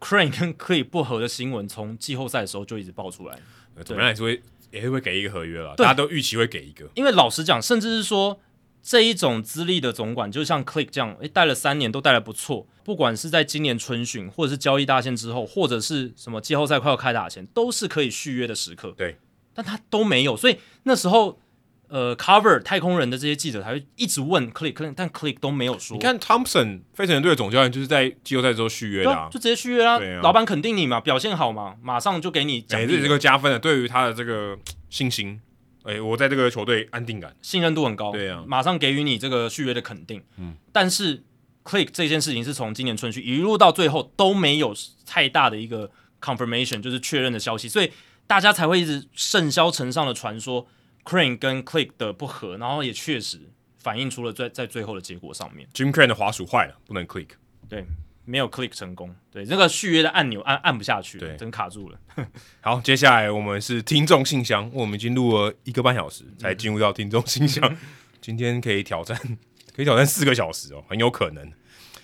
[0.00, 3.38] Crane 跟 Click 不合的新闻从季后赛的时候就一直爆出来，
[3.84, 6.90] 怎么样也是会也是会给一个合约了，大家都预期会给一个。
[6.94, 8.40] 因为老实讲，甚至是说。
[8.82, 12.66] 这一种资历的总管，就像 Click 这样，诶，带了三年都带得不错。
[12.84, 18.92] 不管是在今年春训，或者是交易大限之后，或者是什么季后赛快要开打前，都是可以续约的时刻。
[18.96, 19.16] 对，
[19.54, 21.38] 但他都没有，所以那时候，
[21.86, 25.96] 呃，Cover 太空人的这些记者才会一直问 Click，但 Click 都没有说。
[25.96, 30.00] 你看 Thompson 费城人队的总教练就是在季后赛之后续约的、啊啊，就直接续约啊。
[30.00, 32.84] 啊老板肯定你嘛，表现好嘛，马上就给你奖励。
[32.84, 34.58] 哎，这是个加分的，对于他的这个
[34.90, 35.40] 信心。
[35.84, 40.22] 哎，我在这个球队安定感、信任度很高，对啊，马上给予你这个续约的肯定。
[40.36, 41.22] 嗯，但是
[41.64, 45.90] Click 这件事情是从今年春训一路到最后都没有太大的一个
[46.20, 47.90] confirmation，就是确认的消息，所以
[48.26, 50.66] 大家才会一直甚嚣尘上的传说
[51.04, 53.40] Crane 跟 Click 的不合，然后也确实
[53.78, 57.28] 反映出了在在最后的结果上面，Jim Crane 的滑鼠坏了，不能 Click，
[57.68, 57.84] 对。
[58.24, 61.98] 没有 click 成功，对，这个续约的按钮按按不下去，对，真卡住了。
[62.60, 67.76] 好，接下来我们是听众信箱，我们已经录了一个半小时才进入到听众信箱，嗯、
[68.20, 69.16] 今天可以挑战，
[69.74, 71.52] 可以挑战四个小时哦，很有可能。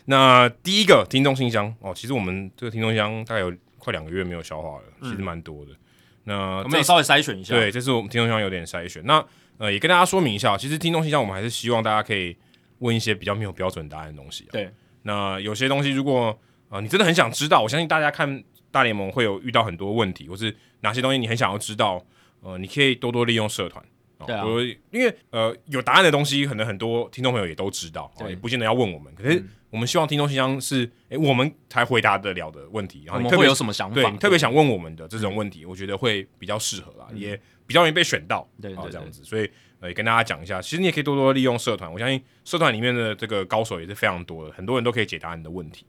[0.07, 5.73] 那第一个听众信箱哦，其实我们这个听众箱大概有快两个月没有消化了，其实蛮多的。
[5.73, 5.77] 嗯、
[6.25, 6.35] 那
[6.65, 9.05] 我们也稍微筛选一下，对，这是我们听众信箱有点筛选。
[9.05, 9.25] 那
[9.59, 12.37] 呃，也跟大家说明一下，其实听众信箱我们还是希望大家可以
[12.79, 14.53] 问一些比较没有标准答案的东西、啊。
[14.53, 14.73] 对，
[15.09, 17.63] 那有些东西如果啊、呃，你真的很想知道？
[17.63, 22.05] 我相信大家看大联盟会有遇到很多问题，或是哪些东西你很想要知道？
[22.43, 23.83] 呃，你可以多多利用社团，
[24.27, 24.45] 对啊，
[24.91, 29.15] 因为呃有答案的东西，可能很多听众朋友也都知道，也不见得要问我们。
[29.15, 33.05] 可是我们希望听众信箱是，哎、欸，我们才回答得了的问题。
[33.07, 33.95] 然后你特别有什么想法？
[33.95, 38.49] 对，特别想问我们的这种问题，我觉得会比较适合啦，也比较容易被选到。
[38.61, 39.49] 对，对，对，这样子，所以
[39.81, 41.93] 呃，也跟大家讲一下，其实你也可以多多利用社团。
[41.93, 45.87] 我相信社团里面的这个高手也是非常多的，很多人都可以解答你的问题。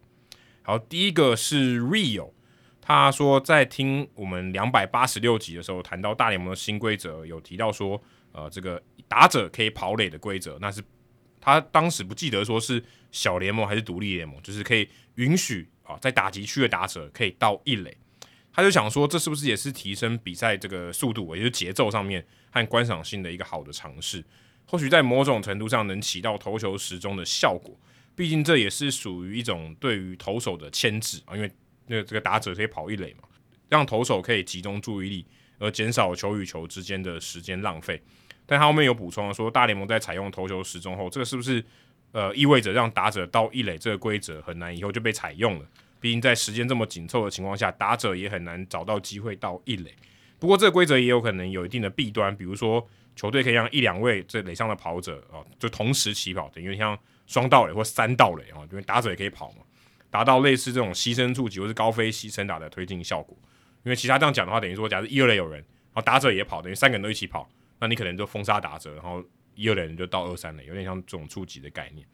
[0.62, 2.32] 好，第一个是 Rio，
[2.82, 8.00] 他说在听我们两百八十六集的时候，谈到大联盟的新规则，有提到说，
[8.32, 10.82] 呃，这个打者可以跑垒的规则，那是
[11.42, 17.98] 他当时不记得说是小联盟还是独立联盟，就是可以允许啊，在打击区的打者可以到一垒，
[18.52, 24.24] 他就想说，这是不是也是提升比赛这个速度，也就是节奏上面和观赏性的一个好的尝试，
[24.66, 27.78] 或许在某种程度上能起到投球时钟的效果。
[28.16, 31.50] 毕竟这也是属于一种对于投手的牵制啊，因为
[31.88, 33.24] 那这个打者可以跑一垒嘛，
[33.70, 35.26] 让投手可以集中注意力，
[35.58, 38.02] 而减少球与球之间的时间浪费。
[38.50, 41.64] 但他后面有补充说，大联盟在采用投球时钟后，这个是不是
[42.12, 45.66] 呃意味着让打者到一垒这个规则很难以后就被采用了？
[46.00, 49.94] 毕竟在时间这么紧凑的情况下，打者也很难找到机会到一垒。
[50.40, 52.86] 不过这个规则也有可能有一定的弊端，比如说
[53.16, 56.98] 球队可以让一两位这垒上的跑者啊，就同时起跑，等于像。
[57.30, 59.58] 双盗垒或三盗垒啊，因为打者也可以跑嘛，
[60.10, 63.38] 达到类似这种牺牲触击或是高飞牺牲打的推进效果。
[63.84, 67.48] 因为其他这样讲的话，等于说，假如一二垒有人，然后打者也跑，等于三个人都一起跑，
[67.80, 69.24] 那你可能就封杀打折，然后
[69.56, 72.06] 一二垒人就到二三垒，有点像这种初级的概念。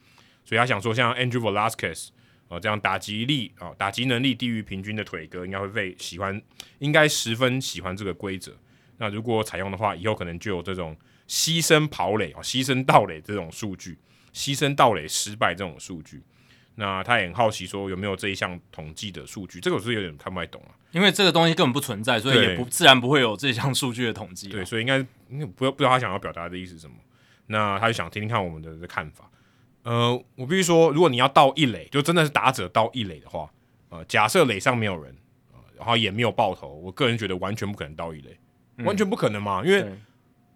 [0.43, 2.09] 所以他想说，像 Andrew Velasquez
[2.47, 6.41] 啊这样打击力啊打击能力低于平均的腿哥，应该会被喜欢，
[6.79, 8.55] 应该十分喜欢这个规则。
[8.97, 10.95] 那如果采用的话，以后可能就有这种
[11.27, 13.97] 牺牲跑垒啊、牺牲盗垒这种数据。
[14.33, 16.21] 牺牲盗垒失败这种数据，
[16.75, 19.59] 那他也很好奇说有没有这一项统计的数据？
[19.59, 24.49] 这个我是有点看不太懂啊，因为这个东西根本不存在，所以也不自然不会有这项数据的统计。
[24.49, 24.97] 对，所以应该
[25.29, 26.95] 应该不不知道他想要表达的意思是什么。
[27.47, 29.29] 那他就想听听看我们的的看法。
[29.83, 33.49] 呃，我必须说，如果你要到一垒，就真的是打者到一垒的话，
[33.89, 35.15] 呃，假设垒上没有人，
[35.53, 38.37] 呃，然后也没有爆头，我个人觉得完全不可能到一垒，
[38.77, 39.85] 嗯、完全不可能嘛，因为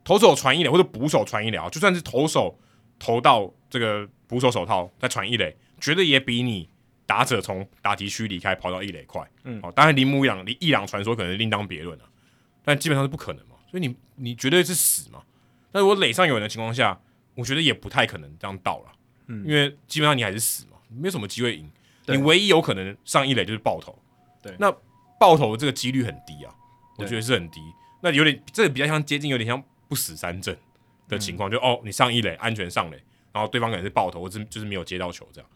[0.04, 2.60] 投手传一垒或者捕手传一垒啊，就算是投手。
[3.02, 6.69] 投到这个捕手手套再传一垒，绝对也比你
[7.06, 9.27] 打者从打击区离开跑到一垒快。
[9.43, 12.06] 嗯，哦，当然铃木一朗、一朗传说可能另当别论了，
[12.64, 13.56] 但基本上是不可能嘛。
[13.69, 15.22] 所以你你绝对是死嘛。
[15.72, 16.99] 但如果垒上有人的情况下，
[17.35, 18.91] 我觉得也不太可能这样到了。
[19.27, 21.69] 嗯，因为基本上你还是死嘛，没有什么机会赢。
[22.07, 23.97] 你唯一有可能上一垒就是爆头。
[24.41, 24.72] 对，那
[25.19, 26.53] 爆头这个几率很低啊，
[26.97, 27.60] 我觉得是很低。
[28.01, 30.57] 那有点这个比较像接近，有点像不死三阵。
[31.07, 33.03] 的情况就哦，你上一垒安全上垒，
[33.34, 35.49] 然后对方可能是爆头，或者就是没有接到球这样。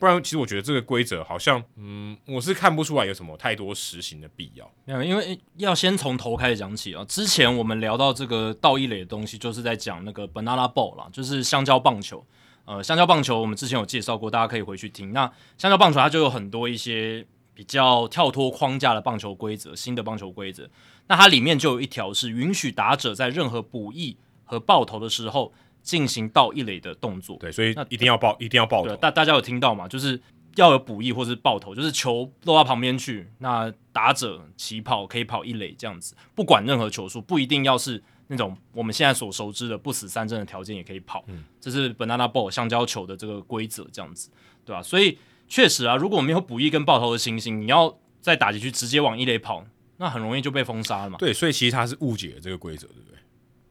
[0.00, 4.68] 不然，其实我觉得这个规则好像，嗯，我是看不出来有什么太多实行的必要。
[4.86, 7.04] 没有，因为要先从头开始讲起啊。
[7.04, 12.24] 之前我们聊到这个道义类的东西，就是在讲那个 banana ball 啦，就是香蕉棒球。
[12.64, 15.12] 呃，香蕉棒球我们之前有介绍过，大家可以回去听。
[15.12, 20.66] 那香蕉棒球它就有很多一些比较跳脱框架的棒球规则，新的棒球规则。
[21.08, 24.16] 那它里面就有一条是允许打者在任何补益。
[24.42, 28.94] 和爆头的时候进行到一垒的动作，对，所以那一定要爆，一定要爆头。
[28.96, 29.88] 大大家有听到吗？
[29.88, 30.20] 就是
[30.56, 44.30] 要有补役或是爆头，就是球落到旁边去，那打者起跑可以跑一垒这样子，不管任何球数，不一定要是那种我们现在所熟知的不死三振的条件也可以跑，嗯，这是 banana ball 球的这个规则，这样子，
[44.64, 44.82] 对吧、啊？
[44.82, 49.64] 所以确实啊，如果没有补益跟爆头的情形，你要再打进去直接往一垒跑，
[49.96, 51.18] 那很容易就被封杀了嘛。
[51.18, 53.18] 对，所以其实他是误解了这个规则，对不对？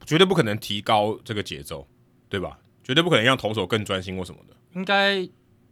[0.05, 1.87] 绝对不可能提高这个节奏，
[2.29, 2.59] 对吧？
[2.83, 4.55] 绝对不可能让投手更专心或什么的。
[4.75, 5.15] 应该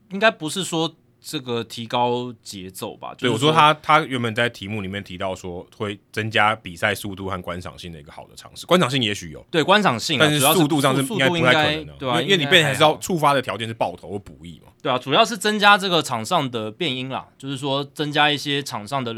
[0.10, 0.96] 应该不是说。
[1.20, 19.12] 这个提高节奏吧，对，我说他他原本在题目里面提到说会增加比赛速度和观赏性的一个好的尝试，观赏性也许有，对观赏性，但是速度上是应该不太可能的，对啊，因为你变成还是要触发的条件是爆头或补益嘛，对啊，主要是增加这个场上的变音啦，就是说增加一些场上的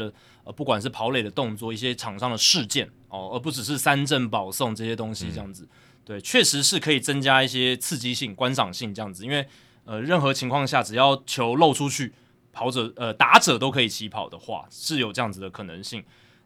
[0.44, 5.68] 呃，不管是跑垒的动作，一些场上的事件哦，而不只是三振保送这些东西这样子，嗯、
[6.04, 9.46] 对，确实是可以增加一些刺激性、观赏性这样子，因为
[9.84, 12.12] 呃，任何情况下只要球漏出去。
[12.52, 16.04] 跑者呃，打者都可以起跑的话，是有这样子的可能性。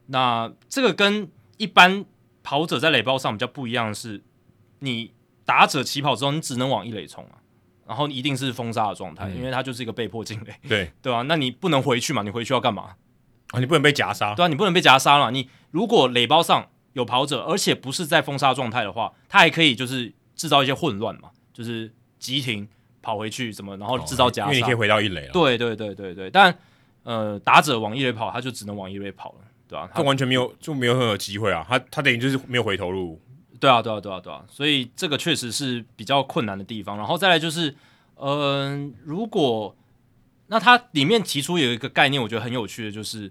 [0.08, 1.26] 那这个跟
[1.56, 2.04] 一般
[2.42, 4.22] 跑者在垒包上比较不一样的是，
[4.80, 5.14] 你
[5.46, 7.40] 打者起跑之后，你只能往一垒冲啊，
[7.86, 10.54] 然后一定是封杀的状态，嗯、因为它就是一个被迫进垒。
[10.68, 12.22] 对 对啊，那你不能回去嘛？
[12.22, 12.96] 你回去要干嘛？
[13.52, 14.34] 啊，你不能被夹杀。
[14.34, 15.30] 对啊，你不能被夹杀了。
[15.30, 22.66] 你如果垒包上有跑者，而且不是在封杀状态的话，他还可以就是制造一些混乱嘛，就是急停。
[23.06, 25.30] 跑回去怎么，然后制造加、哦，因为你可以回到一垒了。
[25.30, 26.56] 对对对对对，但
[27.02, 29.90] 呃，打者往一垒跑，他就只能往一垒跑了，对吧、啊？
[29.92, 33.20] 他完全没有就没有任何机会啊，他他等于就是没有回头路。
[33.60, 36.96] 对啊对啊对啊对啊，所以这个确实是比较困难的地方。
[36.96, 37.68] 然后再来就是，
[38.16, 39.76] 嗯、呃，如果
[40.46, 43.30] 那他里面提出有一个概念，我觉得很有趣的，就是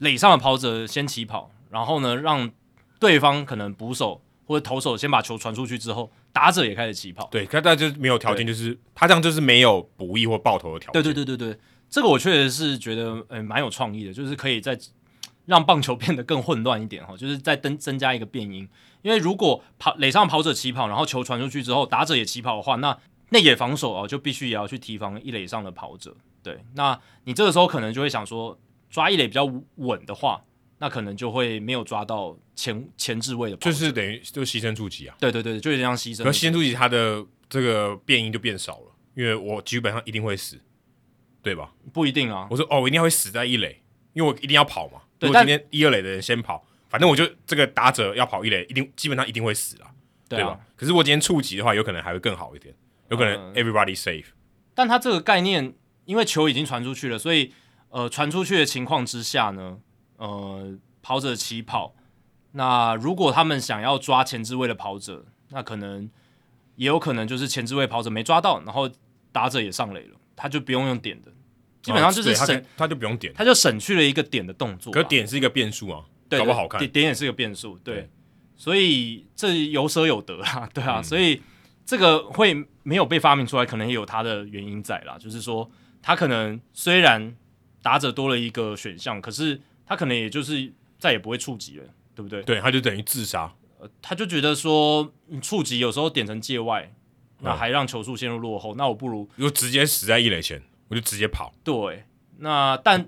[0.00, 2.50] 垒上的跑者先起跑，然后呢，让
[2.98, 6.10] 对方可能捕手或者投手先把球传出去之后。
[6.36, 11.02] 打者也开始起跑，对，他他就是没有条件，就是他这样就是没有补益或爆头的条件。
[11.02, 14.78] 对对对对对，这个我确实是觉得呃蛮有创意的，就是可以在
[15.46, 18.68] 让棒球变得更混乱一点哈， 就是再增增加一个变音。
[19.00, 22.94] 因为如果跑垒上跑者起跑，然后球传出去之后，打者也起跑的话，那
[23.30, 26.14] 内野防守啊就必须也要去提防一垒上的跑者。
[26.42, 28.58] 对，那你这个时候可能就会想说，
[28.90, 30.42] 抓一垒比较稳的话。
[30.78, 35.16] 那可能就会没有抓到前前置位的，就是等于就牺牲触及啊。
[35.18, 36.22] 对对对，就有点像牺牲。
[36.22, 40.58] 可牺牲触及，它的这个变音就变少了，因为我基本上一定会死，
[41.42, 41.72] 对吧？
[41.92, 42.46] 不一定啊。
[42.50, 43.82] 我说哦，我一定会死在一垒，
[44.12, 45.00] 因为我一定要跑嘛。
[45.18, 49.90] 对，如果今天一二垒的人先跑，反正我就这个打者要跑一垒，一定基本上一定会死啊、
[50.28, 50.60] 对吧？
[50.76, 52.74] 可是我今天触及的话，有可能还会更好一点，
[53.08, 54.26] 有可能 everybody safe。
[54.26, 54.34] 嗯、
[54.74, 55.72] 但他这个概念，
[56.04, 57.52] 因为球已经传出去了，所以
[57.88, 59.78] 呃，传出去的情况之下呢，
[60.16, 60.78] 呃。
[61.08, 61.94] 跑者起跑，
[62.50, 66.10] 那如果他们想要抓前置位的跑者，那可能
[66.74, 68.90] 也有可能就是前置位跑者没抓到，然后
[69.30, 71.30] 打者也上垒了，他就不用用点的，
[71.80, 74.92] 基本上就是他，他就不用点，他就省去了一个点的动作。
[74.92, 78.10] 可点是一个变数啊，对，好不好看，点点也是一个变数，对，对。
[78.56, 81.40] 所以这有舍有得啊，对啊，嗯、所以
[81.84, 85.70] 这个会没有被发明出来，可能也有它的原因在啦，就是说
[86.02, 87.36] 他可能虽然
[87.80, 90.72] 打者多了一个选项，可是他可能也就是。
[90.98, 91.84] 再也不会触及了，
[92.14, 92.42] 对不对？
[92.44, 93.52] 对，他就等于自杀。
[93.78, 96.90] 呃，他就觉得说，触及有时候点成界外，
[97.40, 101.52] 那还让球速陷入落后，嗯、那我不如就直接死在一垒前，我就直接跑。
[101.62, 102.04] 对，
[102.38, 103.06] 那但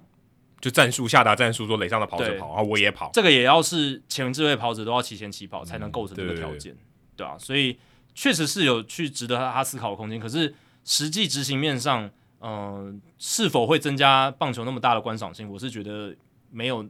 [0.60, 3.10] 就战术下达战术说，垒上的跑者跑，然后我也跑。
[3.14, 6.78] 这个也要是前置位跑者都要提前起跑，才能构成这个条件，嗯、
[7.16, 7.78] 对啊，所以
[8.14, 10.20] 确实是有去值得他思考的空间。
[10.20, 12.04] 可是实际执行面上，
[12.40, 15.50] 嗯、呃，是否会增加棒球那么大的观赏性？
[15.50, 16.14] 我是觉得
[16.50, 16.88] 没有。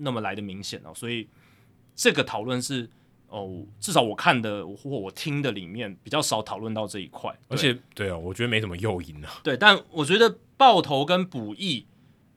[0.00, 1.28] 那么来的明显哦，所以
[1.96, 2.88] 这个讨论是
[3.26, 9.28] 哦，至少我看的或我听的里面比较少讨论到这一块，而且对啊，我觉得没什么诱因啊。
[9.42, 11.84] 对，但我觉得爆头跟补益，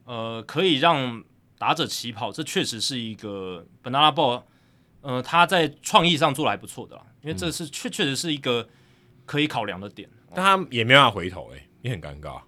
[0.06, 1.22] 呃，可以让
[1.56, 4.42] 打者起跑，这确实是一个 banana ball，
[5.02, 8.68] 呃，他在创意上做的还不错的啦，因为这是确确实是一个
[9.24, 12.42] 可以考量的点，但他也没办法回头，哎，也很尴尬。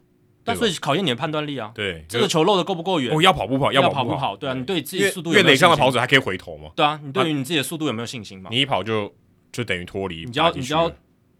[0.45, 3.17] 但所以考验你的判断力啊，对，这个球漏的够不够远？
[3.17, 3.73] 哦，要跑不跑？
[3.73, 4.37] 要跑不跑？
[4.37, 5.41] 对啊，你对自己的速度有没有？
[5.41, 6.71] 因为垒上的跑者还可以回头嘛？
[6.77, 8.51] 对啊，你对于你自己的速度有没有信心嘛？
[8.53, 9.11] 你一跑就
[9.51, 10.93] 就等于脱离，你就要你就要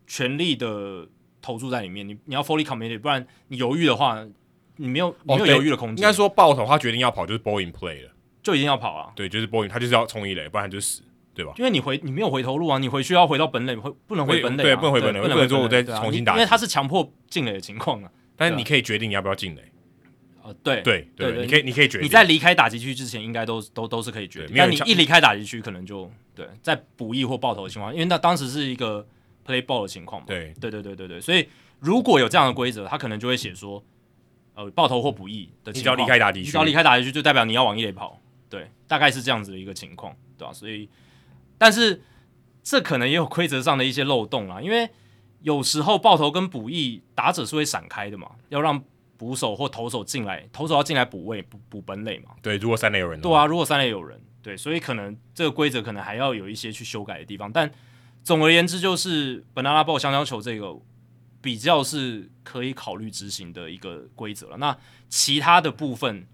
[0.07, 1.07] 全力的
[1.43, 4.25] 投注在里面，你你要 fully committed，不然你犹豫的话，
[4.77, 5.99] 你没有没有犹豫的空间。
[5.99, 8.11] 应该说爆头，他决定要跑就是 ball in play 了，
[8.43, 9.13] 就一定要跑啊。
[9.15, 11.03] 对，就是 ball in，他就是要冲一垒，不然就死，
[11.35, 11.53] 对吧？
[11.59, 18.11] 因为你回你没有回头路啊，你回去要回到本垒，回不能回本垒，对，不能回本垒，不能说我再重新打，因为他是强迫进垒的情况啊。
[18.37, 19.63] 但是你可以决定你要不要进垒。
[20.43, 24.55] 呃，对对对，你可以你可以决定，你在离开打击区之前，应该都都都是可以决定。
[24.57, 29.07] 但你一离开打击区，可能就对，在补益或爆头的情况，因为那当时是一个
[29.47, 30.27] play ball 的情况嘛。
[30.27, 31.49] 对对对对对对，所以
[31.81, 33.83] 如果有这样的规则，他可能就会写说，
[34.55, 38.21] 呃，爆头或补益的情况，你只要离开打击区，只要离开打击区，就代表你要往一垒跑。
[38.51, 40.53] 对，大概是这样子的一个情况，对吧？
[40.53, 40.89] 所以，
[41.57, 42.03] 但是
[42.63, 44.91] 这可能也有规则上的一些漏洞啊，因为
[45.45, 48.83] 有时候爆头跟补役打者是会闪开的嘛，要让
[49.19, 52.31] 捕手或投手进来，投手要进来补位补补本垒嘛。
[52.41, 57.53] 对，如果三垒有人，对啊，如果三垒有人，对，所以可能这个规则可能还要有一些去修改的地方。
[57.53, 57.71] 但
[58.23, 60.75] 总而言之，就是 banana ball 香蕉球这个
[61.43, 64.57] 比较是可以考虑执行的一个规则了。
[64.57, 64.75] 那
[65.11, 66.27] 其他的部分，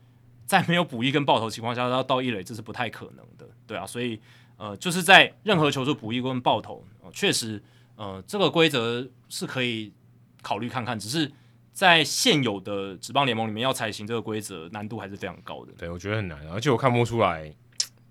[0.47, 4.21] 在没有补一跟爆头情况下，要到一垒这是不太可能的，对啊，所以。
[4.57, 7.63] 呃，就是在任何球出补一跟爆头，呃，确实，
[8.01, 9.93] 呃，这个规则是可以
[10.41, 11.31] 考虑看看，只是
[11.71, 15.73] 在现有的职棒联盟里面要采行这个规则，难度还是非常高的。
[15.77, 17.55] 对，我觉得很难，而且我看不出来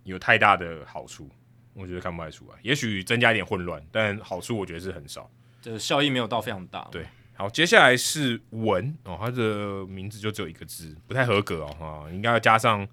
[0.03, 1.27] 有太大的好处，
[1.73, 2.57] 我觉得看不太出来。
[2.61, 5.27] 也许增加一点混乱，但好处我觉得是很少，
[5.59, 6.87] 这个效益没有到非常大。
[6.91, 7.03] 对，
[7.33, 12.87] 好，接下来是文哦，他的名字就只有一个字，不太合格哦，哈，应该要加上。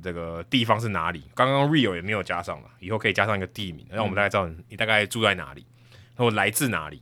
[0.00, 1.24] 这个地方是哪里？
[1.34, 5.77] 刚刚 Rio 也没有加上了，以后可以加上一个地名，让我们大概知道你大概住在哪里，然
[6.18, 7.00] 后来自哪里。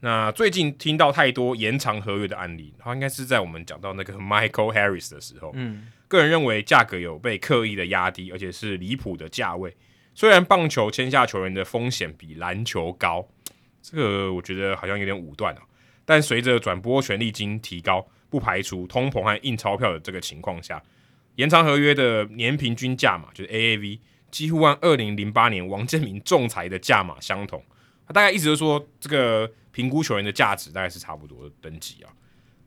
[0.00, 5.52] 那最近听到太多延长合约的案例，他应该是在我们讲到那个 Michael Harris 的时候。
[5.54, 9.76] 嗯，个人认为价格有被刻意的压低，而且是离谱的价位。
[10.14, 13.26] 虽然棒球签下球员的风险比篮球高，
[13.80, 15.62] 这个我觉得好像有点武断啊。
[16.04, 20.82] 但随着转播权利金提高，不排除通膨和印钞票的这个情况下。
[21.36, 27.64] 延长合约的年平均价码就是 AAV，几乎按二零零八年王建民仲裁的价码相同。
[28.06, 32.12] 他大概意思就是说，这个评估球员的价值大概是差不多的等级啊。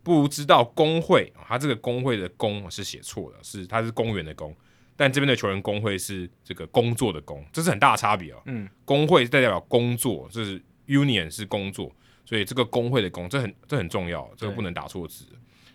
[0.03, 4.56] 不如知道工会，他这个工会的工是写错了，是他是公园的工，
[4.95, 8.40] 但这边的球员工会是这个工作的工，这是很大的差别啊。
[8.45, 11.91] 嗯，工会代表工作，就是 union 是工作，
[12.24, 15.26] 所以这个工会的工，这很这很重要，这个不能打错字。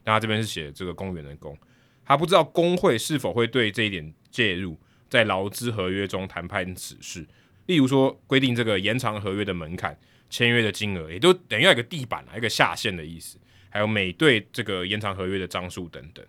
[0.05, 1.59] 那他这边是写这个公园的工。
[2.05, 4.79] 他不知道工会是否会对这一点介入，
[5.09, 7.27] 在劳资合约中谈判此事。
[7.67, 13.39] 例如说，规定这个延长合约的门槛、签约的金额，也都等于要一个地板啊，一个下限的意思。
[13.69, 16.25] 还有每队这个延长合约的张数等等。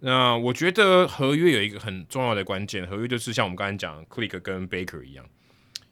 [0.00, 5.24] 那我觉得合约有一个很重要的关键，合约就是像我们刚才讲，Click 跟 Baker 一样，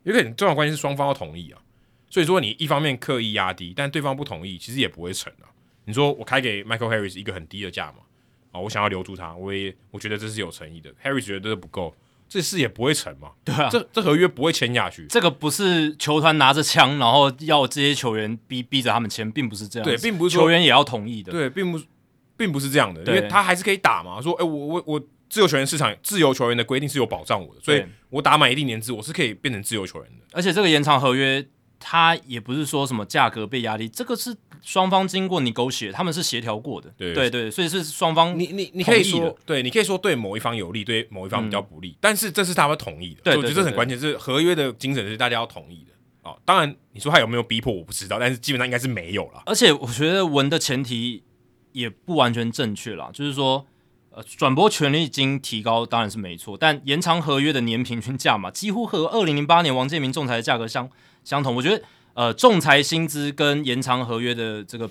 [0.02, 1.62] 有一个重要关键是双方要同意啊。
[2.10, 5.48] 所以说你一方面刻意压低，但对方不同意，其实也不会成啊。
[5.86, 7.98] 你说我开给 Michael Harris 一个很低的价嘛？
[8.52, 10.92] 哦，我想要留住他，我也我觉得这是有诚意的。
[11.02, 11.96] Harris 觉得这不够，
[12.34, 13.28] 这事也不会成嘛。
[13.44, 15.06] 对啊，这这合约不会签下去。
[15.08, 19.84] 这个不是球团拿着枪，然后要这些球员逼逼着他们签，并不是这样。
[19.84, 21.30] 对，并不是球员也要同意的。
[21.30, 21.80] 对，并不
[22.36, 24.20] 并不是这样的，因为他还是可以打嘛。
[24.20, 25.00] 说，哎，我我我
[25.30, 30.26] 自由球员市场，自由球员的规定是有保障我的，所以我打满一定年资，我是可以变成自由球员的。
[30.32, 31.46] 而且这个延长合约。
[31.86, 34.34] 他也不是说什么价格被压低，这个是
[34.64, 36.92] 双方经过 negotiate，他们是协调过的。
[36.96, 43.20] 对对对，所以是双方你你你可以说，对，你可以说对某一方有利，对某一方比较不利，嗯、但是这是他们同意的。
[43.22, 45.92] 对，我觉得这很关键，是合约的精神是大家要同意的。
[46.22, 49.42] 哦，当然你说他有没有逼迫，我不知道，但是基本上应该是没有了。
[49.46, 51.22] 而且我觉得文的前提
[51.72, 53.66] 也不完全正确啦，就是说。
[54.16, 60.88] 呃，转播权利金提高当然是没错，但延长合约的年平均价嘛，几乎和二零零八年王建民仲裁的价格相
[61.24, 61.56] 相同。
[61.56, 61.82] 我觉得，
[62.14, 64.88] 呃，仲裁薪资跟延长合约的这个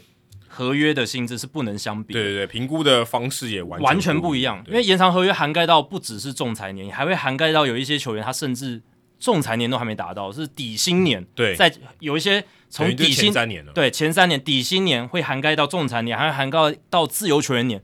[0.47, 2.19] 合约的薪资是不能相比的。
[2.19, 4.63] 对对对，评估的方式也完全完全不一样。
[4.67, 8.81] 因为延长合约涵盖到不只是仲裁年，还会涵盖到有一些球员他甚至
[9.19, 11.25] 仲裁年都还没达到，是底薪年。
[11.33, 17.81] 对，在有一些从底薪三年对前三年底薪年会涵盖到仲裁年，还会涵盖到自由球员年。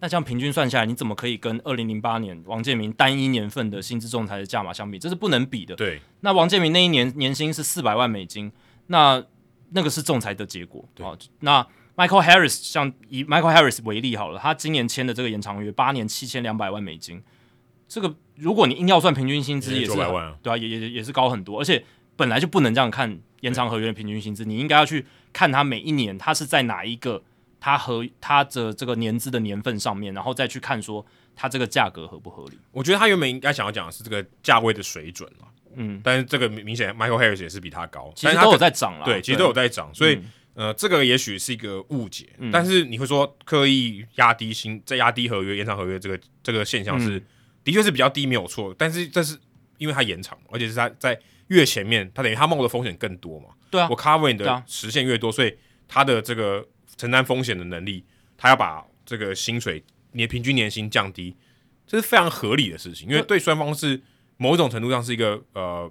[0.00, 4.96] 那这样平均算下来，你怎么可以跟二零零八年王建民单一年份的薪资仲裁的价码相比？
[4.96, 5.74] 这是不能比的。
[5.74, 8.50] 对，那王建民那一年年薪是四百万美金，
[8.88, 9.24] 那
[9.70, 10.86] 那个是仲裁的结果。
[10.98, 11.66] 啊，那
[11.96, 17.22] Michael Harris 像以 Michael Harris 为例好了，他今年签的这个延长约八年七千两百万美金，
[17.88, 21.58] 这个如果你硬要算平均薪资，也是对啊，也也也是高很多。
[21.58, 21.82] 而且
[22.16, 27.22] 本来就不能这样看延长合约的平均薪资，你应该要去看他每一年他是在哪一个。
[27.60, 31.04] 他和他的这个年资的年份上面，然后再去看说
[31.34, 32.58] 他这个价格合不合理。
[32.70, 35.48] 我觉得他原本应该想要讲的是这个价位的水准嘛，
[35.78, 47.22] 嗯，但是这个明显 Michael Harris 也是比他高，其实都有在涨了，对，其实都有在涨，所以、嗯、呃，这个也许是一个误解，嗯、但是你会说刻意压低薪，再压低合约延长合约这个这个现象是、嗯、
[47.64, 49.38] 的确是比较低没有错，但是这是
[49.78, 55.56] 因为他延长，而且是他在越前面，他等于他冒的风险更多嘛，对啊，我 cover 你的实现越多，所以
[55.86, 56.66] 他的这个。
[56.96, 58.04] 承担风险的能力，
[58.36, 59.80] 他要把这个薪水
[60.14, 61.36] 年平均年薪降低，
[61.86, 64.02] 这是非常合理的事情，因为对双方是
[64.38, 65.90] 某一种程度上是一个呃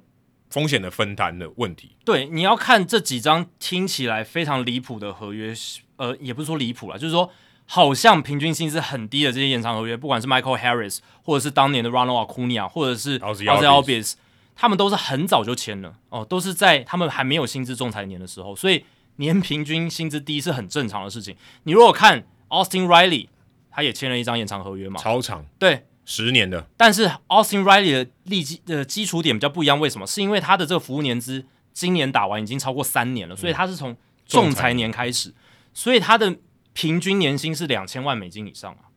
[0.50, 1.92] 风险的分担的问题。
[2.04, 5.54] 对，你要看这几张听起来非常离谱的合约，
[5.98, 7.30] 呃，也不是说离谱啦，就是说
[7.66, 14.14] 好像平均薪资很低的这些延长合约，不管是 Michael Harris，或者是当年的 Ronald Acuna，或者是 Ozzie Albies，
[14.56, 18.86] 他们都是很早就签了哦，都是在他们还没有薪资仲裁年的时候，所以
[19.18, 21.36] 年平均薪资低是很正常的事情。
[21.64, 23.28] 你如果看 Austin Riley，
[23.70, 26.66] 他也签了一张延长合约嘛，超长，对，十年的。
[26.78, 30.08] 但是 Austin Riley 的利基的基础点比较不一样，为什么？
[30.08, 35.34] 是因为他的这个服务年资今年打完已经超过三年了，所以他是从仲裁年开始，
[35.74, 36.36] 所以他的
[36.74, 38.90] 平均年薪是两千万美金以上啊。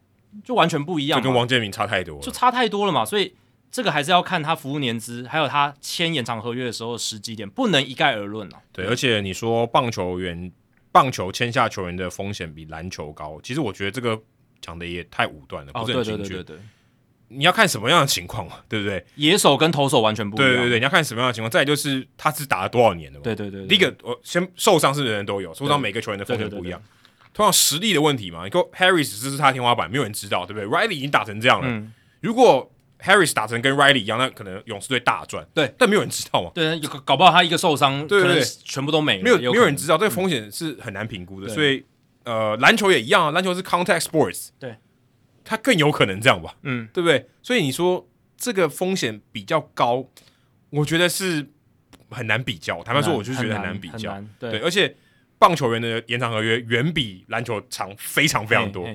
[0.45, 3.05] 就完全不一样，就跟王建民差太多了，就差太多了嘛。
[3.05, 3.35] 所以
[3.69, 8.63] 这个还是要看他服务年资，还有他签延长合约的时候的时机点，不能一概而论啊。
[8.71, 10.53] 对，而且你说棒球员
[10.93, 14.23] 棒球签下球员的风险比篮球高，其实我觉得这个
[14.61, 16.23] 讲的也太武断了，不是很精确。
[16.23, 16.59] 对对对对，
[17.33, 19.05] 你要看什么样的情况嘛， 对不对？
[19.15, 20.51] 野手跟投手完全不一样。
[20.53, 21.51] 对对对，你要看什么样的情况。
[21.51, 23.23] 再就是他是打了多少年的嘛。
[23.25, 26.83] 对对对，第一个我先受伤是人人都有，受伤每个球员的风险不一样。
[27.33, 32.69] 同样实力的问题嘛，你说 Harris 这是他天花板，没有人知道，对不对？Riley 已经打成这样了，嗯、如果
[33.01, 35.47] Harris 打成跟 Riley 一样，那可能勇士队大赚。
[35.55, 36.51] 对，但没有人知道嘛。
[36.53, 39.23] 对，搞不好他一个受伤，对对对，全部都没了。
[39.23, 41.47] 没有，有没有人知道，这个风险是很难评估的。
[41.47, 41.85] 嗯、所以，
[42.25, 44.77] 呃，篮球也一样啊，篮球是 contact sports，对，
[45.51, 46.55] 它更有可能这样吧？
[46.63, 47.27] 嗯，对不对？
[47.43, 50.07] 所以你说这个风险比较高，
[50.71, 51.51] 我觉得是
[52.11, 52.83] 很难比较。
[52.85, 54.23] 坦白说，我就觉得很难比较。
[54.39, 54.95] 对，对，而且。
[55.41, 58.87] 棒球员的延长合约远比篮球长非常非常多。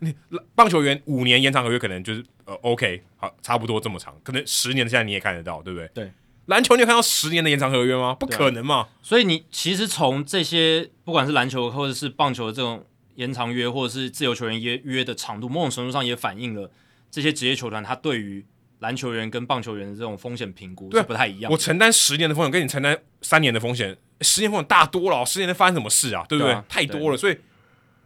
[0.00, 0.14] 你
[0.54, 5.88] 棒球员五年延长合约可能就是呃 OK 好差不多这么长，可能十年现在你也看得到，对不对？
[5.94, 6.12] 对。
[6.44, 8.14] 篮球你有看到十年的延长合约吗？
[8.20, 8.88] 不可能嘛。
[9.00, 12.84] 所以你其实从这些不管是篮球或者是棒球的这种
[13.14, 16.70] 延长约，或者是自由球员约约的长度，某种程度上也反映了
[17.10, 18.44] 这些职业球团他对于
[18.80, 21.50] 篮球员跟棒球员的这种风险评估是不太一样。
[21.50, 23.96] 我承担十年的风险，跟你承担三年的风险。
[24.20, 26.24] 十年风险大多了，十年能发生什么事啊？
[26.28, 26.52] 对不对？
[26.52, 27.36] 对啊、太多了，所以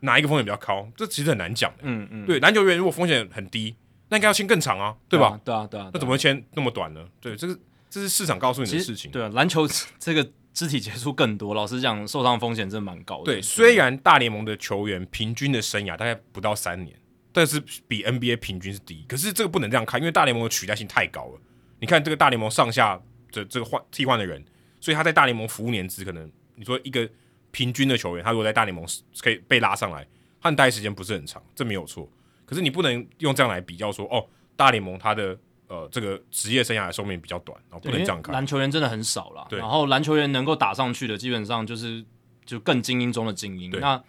[0.00, 0.88] 哪一个风险比较高？
[0.96, 1.78] 这其实很难讲的。
[1.82, 3.76] 嗯嗯，对，篮球员如果风险很低，
[4.08, 5.38] 那应该要签更长啊，对吧？
[5.44, 7.06] 对啊，对啊，那怎么会签那么短呢？
[7.20, 7.58] 对，这是
[7.90, 9.10] 这是市场告诉你的事情。
[9.10, 9.68] 对啊，篮球
[9.98, 10.26] 这个
[10.58, 13.26] 肢体接触更多，老实讲，受伤风险真的蛮高的。
[13.26, 16.98] 对，虽然大联盟的球员平均的生涯大概不到三年，
[17.32, 19.04] 但是比 NBA 平均是低。
[19.08, 21.40] 可是这个不能这样看，因为大联盟的取代性太高了。
[21.78, 24.44] 你看这个大联盟上下这这个换替换的人，
[24.80, 26.28] 所以他在大联盟服务年资可能。
[26.56, 27.08] 你说一个
[27.52, 28.84] 平均的球员，他如果在大联盟
[29.20, 30.04] 可以被拉上来，
[30.40, 32.10] 他待时间不是很长，这没有错。
[32.44, 34.26] 可是你不能用这样来比较说，哦，
[34.56, 35.38] 大联盟他的
[35.68, 38.34] 呃这个职业生涯的寿命比较短，然后不能这样看。
[38.34, 42.04] 篮球员真的很少了，然后篮球员能够打上去的，基本上就是
[42.44, 43.70] 就更精英中的精英。
[43.80, 44.02] 那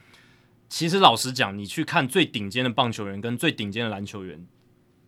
[0.67, 4.47] 其实老实讲，你去看最顶尖的棒球员跟最顶尖的篮球员，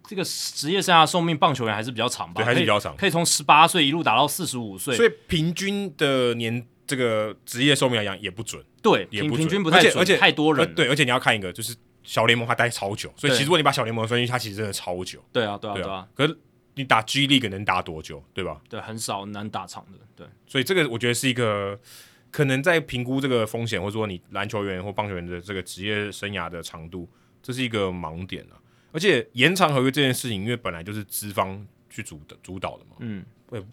[0.07, 2.41] 这个职业生涯寿命，棒球员还是比较长吧？
[2.41, 6.67] 对，还是比较长，可以从十八岁一路打到四十五岁，所以平均的年。
[6.87, 11.73] 这个职业寿命来讲也不准，对，也不，平均不太准，而且，而且太多人，对，而且你要看一个，就是
[12.03, 16.07] 小联盟他待超久，所以其实如果你把小联盟分析，他其实真的超久，对啊，对啊，对啊。
[16.15, 16.37] 可是
[16.75, 18.61] 你打 G League 能打多久，对吧？
[18.69, 20.27] 对，很少难打长的，对。
[20.47, 21.79] 所以这个我觉得是一个
[22.31, 27.09] 可能在评估这个风险，或者说你篮球员或棒球员的这个职业生涯的长度，
[27.43, 28.57] 这是一个盲点啊。
[28.91, 33.63] 而且延长合约这件事情，因为本来就是资方去主的主导的嘛，嗯，对。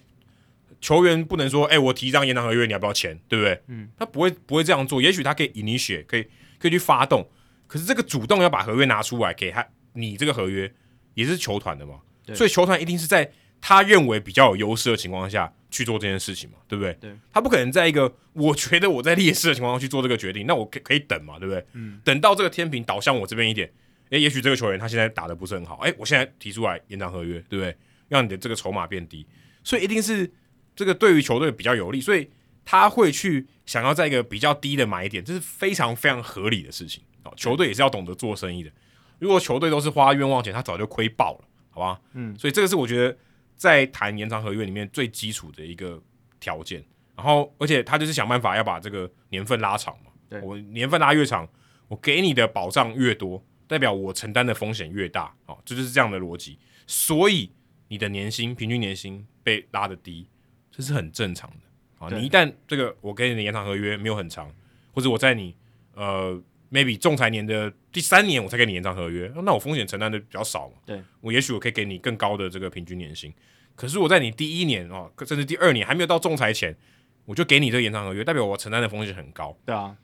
[0.81, 3.19] 球员不能说，哎、欸，我提一张延长合约，你要不要签？
[3.27, 3.61] 对不对？
[3.67, 5.03] 嗯，他不会不会这样做。
[5.03, 6.23] 也许他可以 initiate，可以
[6.57, 7.29] 可以去发动。
[7.69, 10.69] 可是这个主动要把合约拿出来给他，你这个合约
[11.15, 12.01] 也是球团的嘛？
[12.27, 13.31] 对所以球团一定是在
[13.61, 16.57] 他认为比较有优势的情况下去做这件事情嘛？
[16.67, 16.93] 对不对？
[16.95, 20.47] 对，他不可能在一个我觉得我在劣势的情况下去做这个决定。
[20.47, 21.39] 那我可可以等嘛？
[21.39, 21.65] 对不对？
[21.75, 23.69] 嗯，等到这个天平倒向我这边一点，
[24.11, 27.77] 诶、欸，也许这个球员他现在打的不是很好，诶、欸，我现在提出来延长合约，对不对？
[28.09, 29.27] 让你的这个筹码变低，
[29.63, 30.33] 所以一定是。
[30.77, 32.31] 这个对于球队比较有利，所以
[32.65, 37.03] 他会去想要在一个比较低的买点，这是非常非常合理的事情。
[37.29, 38.71] 哦，球队也是要懂得做生意的。
[39.19, 42.01] 如果球队都是花冤枉钱，他早就亏爆了，好吧？
[42.15, 43.17] 嗯，所以这个是我觉得
[43.57, 46.01] 在谈延长合约里面最基础的一个
[46.41, 46.85] 条件。
[47.17, 50.11] 然后，而且他就是想办法要把这个年份拉长嘛。
[50.29, 51.49] 对，我年份拉越长，
[51.89, 55.35] 我给你的保障越多，代表我承担的风险越大。
[55.47, 56.59] 哦，这就是这样的逻辑。
[56.87, 57.51] 所以
[57.89, 60.29] 你的年薪平均年薪被拉得低。
[60.71, 62.09] 这是很正常的啊！
[62.17, 64.49] 你一旦这个我给你的延长合约没有很长，
[64.93, 65.57] 或者我在你
[65.95, 70.75] 呃 maybe 仲裁年的第三年我才给你延长合约，那我风险承担的比较少嘛？
[70.87, 73.33] 对，我也许我可以给你更高的这个平均年薪。
[73.75, 76.77] 可是我在你第一年啊，甚至第二年还没有到仲裁前，
[77.25, 79.57] 我就给你这个延长合约，代表我承担的风险很高。
[79.65, 79.97] 对啊，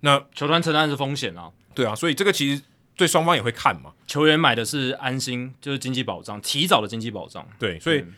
[0.00, 1.50] 那球团承担的是风险啊。
[1.74, 2.62] 对啊，所以这个其实
[2.96, 3.92] 对双方也会看嘛。
[4.06, 7.46] 球员买的是安心，就是经济保障，提早的经济保障。
[7.58, 7.98] 对，所以。
[7.98, 8.14] 嗯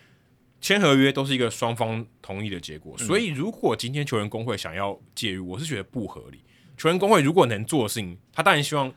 [0.60, 6.40] 签合约都是一个双方同意的结果，所以如果今天球员工会想要介入，我是觉得不合理。
[6.76, 8.92] 球员工会如果能做的事情，他当然希望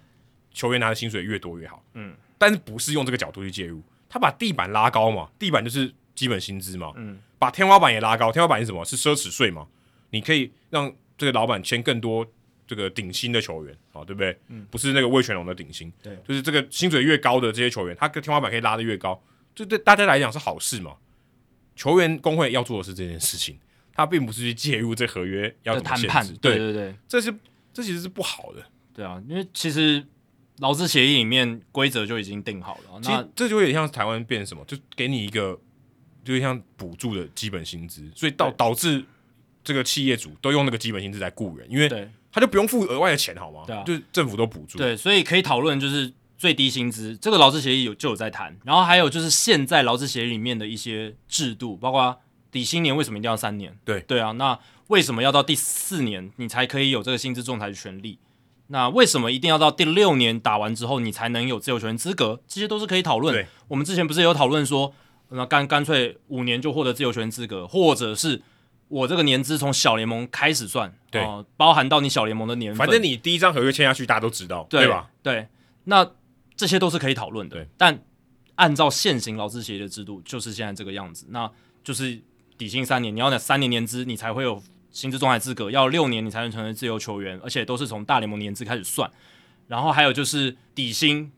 [0.51, 8.31] 球员拿的薪水越多越好，嗯，但是不是用这个角度去介入，他把地板拉高嘛，地板就是基本薪资嘛，嗯，把天花板也拉高。
[8.31, 8.83] 天花板是什么？
[8.83, 9.67] 是奢侈税嘛？
[10.09, 12.25] 你可以让这个老板签更多
[12.65, 14.37] 这个顶薪的球员，啊，对不对？
[14.47, 19.21] 嗯，不是那个魏全龙的顶薪，对，就是这个薪水越高的这些球员，他的天花板可以拉得越高，
[19.53, 20.95] 这对大家来讲是好事嘛。
[21.75, 23.59] 球员工会要做的是这件事情，
[23.93, 27.31] 他并不是去介入这合约要怎么谈判，对对对，这是
[27.77, 30.03] 这其实是不好的，对啊，因为其实
[30.57, 35.55] 劳资协议里面规则就已经定好了，其实这就有点像台湾变什么，就给你一个，
[36.25, 39.05] 就像补助的基本薪资，所以导导致
[39.63, 41.87] 这个企业主都用那个基本薪资来雇人，因为
[42.31, 43.63] 他就不用付额外的钱，好吗？
[43.67, 46.11] 对啊，就是政府都补助，对，所以可以讨论就是。
[46.39, 52.15] 最低薪资这个劳资协议有就有在谈，然后还有就是现在劳资协议里面的一些制度，包括
[52.57, 53.77] 底薪年为什么一定要三年？
[53.85, 54.57] 对对啊，那
[54.88, 58.17] 为什么要到第四年你才可以有这个薪资仲裁的权利？
[58.67, 62.41] 那为什么一定要到第六年打完之后你才能有自由球员资格？
[62.47, 63.45] 这些都是可以讨论。
[63.67, 64.93] 我们之前不是有讨论说，
[65.29, 68.41] 那干干脆五年就获得自由球员资格，或者是
[68.88, 75.09] 我这个年资从小联盟开始算，对、呃，包含到你小联盟的年份，反正你第一张合约签下去，大家都知道，对，对吧？
[75.21, 75.47] 对，
[75.84, 76.09] 那。
[76.59, 78.03] 这些都是可以讨论的，但
[78.55, 81.27] 按照现行劳资协议的制度，就是现在这个样子。
[81.29, 81.47] 那
[81.84, 82.19] 就是
[82.57, 84.61] 底薪三年，你要那三年年资，你才会有
[84.91, 89.09] 薪资仲裁资格；要六年，你才能成为自由球员，而且都是从大联盟年资开始算。
[89.67, 91.31] 然后还有就是底薪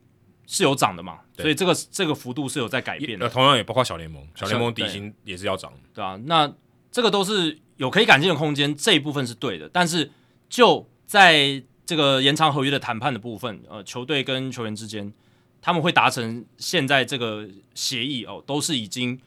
[0.48, 3.28] 是有涨的嘛，所以这个这个幅度是有在改变的。
[3.28, 6.52] 同样也包括小联盟，小联盟底薪也是要涨，对啊，那
[6.92, 9.70] 这个都是有可以改进的空间，这一部分是对的。
[9.74, 10.12] 但是
[10.48, 15.12] 就在这个延长合约的谈判的部分，呃，球队跟球员之间，
[15.60, 19.20] 他们会达成现在这个协议哦，都是已经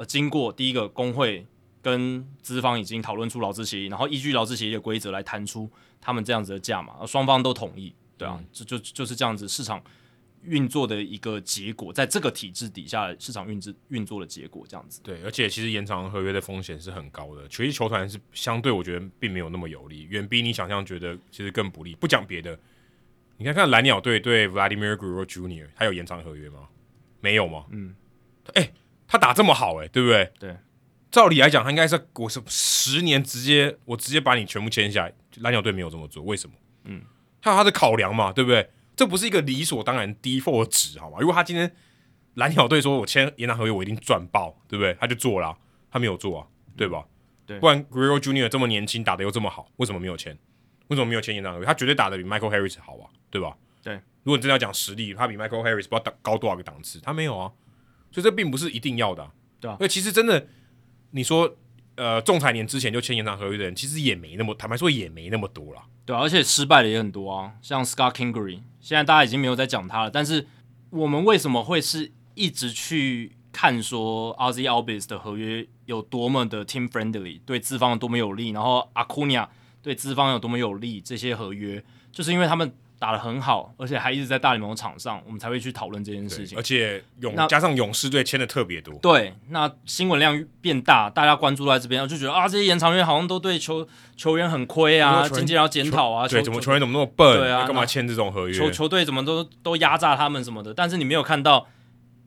[0.00, 1.46] 呃经过第一个工会
[1.82, 5.70] 跟资方已经讨论出劳资协议，然后依据劳资协议的规则来谈出
[6.00, 9.82] 他们这样子的价码，双方都同意，对啊，就就就是这样子市场
[10.44, 15.02] 运作的一个结果，在这个体制底下，市场运制运作的结果这样子。
[15.04, 21.94] 对，而且其实延长合约的风险是很高的，其实球团是相对我觉得并没有那么有利，远比你想象觉得其实更不利。
[21.94, 22.58] 不讲别的，
[23.36, 25.68] 你看看蓝鸟队对 Vladimir Guerrero Jr.
[25.74, 26.68] 他有延长合约吗？
[27.20, 27.66] 没有吗？
[27.68, 27.94] 嗯，
[28.54, 28.72] 哎、欸，
[29.10, 30.32] 他打这么好、欸，哎，对不对？
[30.38, 30.56] 对，
[31.10, 36.54] 照理来讲，他应该是我是十年直接我直接把你全部签下来，蓝鸟队没有这么做，为什么？
[36.84, 37.02] 嗯，
[37.42, 38.70] 他有他的考量嘛，对不对？
[38.94, 41.18] 这不是一个理所当然 default 值，好吗？
[41.18, 41.74] 如果他今天
[42.34, 44.94] 蓝鸟队说我签延长合约，我一定赚爆，对不对？
[45.00, 45.58] 他就做了、啊，
[45.90, 46.46] 他没有做啊，
[46.76, 47.04] 对吧？
[47.46, 48.48] 对，不然 Guerrero Jr.
[48.48, 50.38] 这么年轻，打的又这么好，为什么没有签？
[50.86, 51.66] 为什么没有签延长合约？
[51.66, 53.56] 他绝对打的比 Michael Harris 好啊，对吧？
[53.82, 57.50] 对，如果你真的要讲实力，他比 Michael Harris 不知道高多少个档次，他没有啊，
[58.10, 59.30] 所以这并不是一定要的、啊，
[59.60, 59.74] 对啊。
[59.74, 60.46] 因为其实真的，
[61.10, 61.56] 你说
[61.96, 65.82] 呃，仲裁年之前就签延长合约的人，其实也没那么，坦白说也没那么多了。
[66.04, 70.10] 对、啊，而且失败的也很多啊，像 Scott Kingery，现在大家已经没有在讲他了。
[70.10, 70.46] 但是
[70.90, 79.48] 我们为什么会是一直去看说 Ozzie Albies 的合约有多么的 team friendly，对资方有多么有利，然后 Acuna
[79.82, 82.72] 对资方有多么有利，这些合约就是因为他们。
[83.00, 86.58] 打得很好，而且还一直在大联盟场上，我们才会去讨论这件事情。
[86.58, 97.38] 而且勇加上勇士队签的特别多，对，那新闻量变大，大家关注都在这边，就觉得啊，这些延长约好像都对球球员很亏啊，经纪人要检讨啊，对，怎么球员怎么那么笨？
[97.38, 98.54] 对啊，干嘛签这种合约？
[98.54, 100.74] 球球队怎么都都压榨他们什么的？
[100.74, 101.66] 但是你没有看到，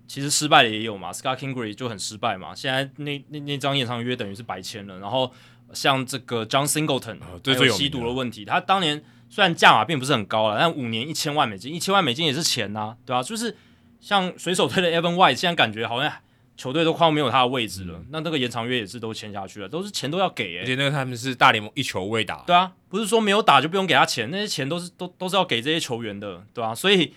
[0.07, 2.55] 其实失败的也有嘛，Scott Kingery 就很失败嘛。
[2.55, 5.31] 现在那那那张延长约等于是白签了，然后
[5.71, 9.03] 像这个 John Singleton，还有吸毒的问题，他当年。
[9.33, 13.23] 虽然价码并不是很高了，但五年一千万美金，一千万美金也是钱呐、啊，对吧、啊？
[13.23, 13.57] 就是
[13.99, 16.13] 像水手队的 Evan White，现在感觉好像
[16.55, 17.95] 球队都快要没有他的位置了。
[17.97, 20.59] 嗯、那这个延长约也是都签下去了，都是钱都要给诶、欸。
[20.59, 26.75] 而且那个他们是大联盟一球未打，对啊，不是说没有打就不用给他钱，那些钱都是都都是要给这些球员的，对吧、啊？
[26.75, 27.15] 所以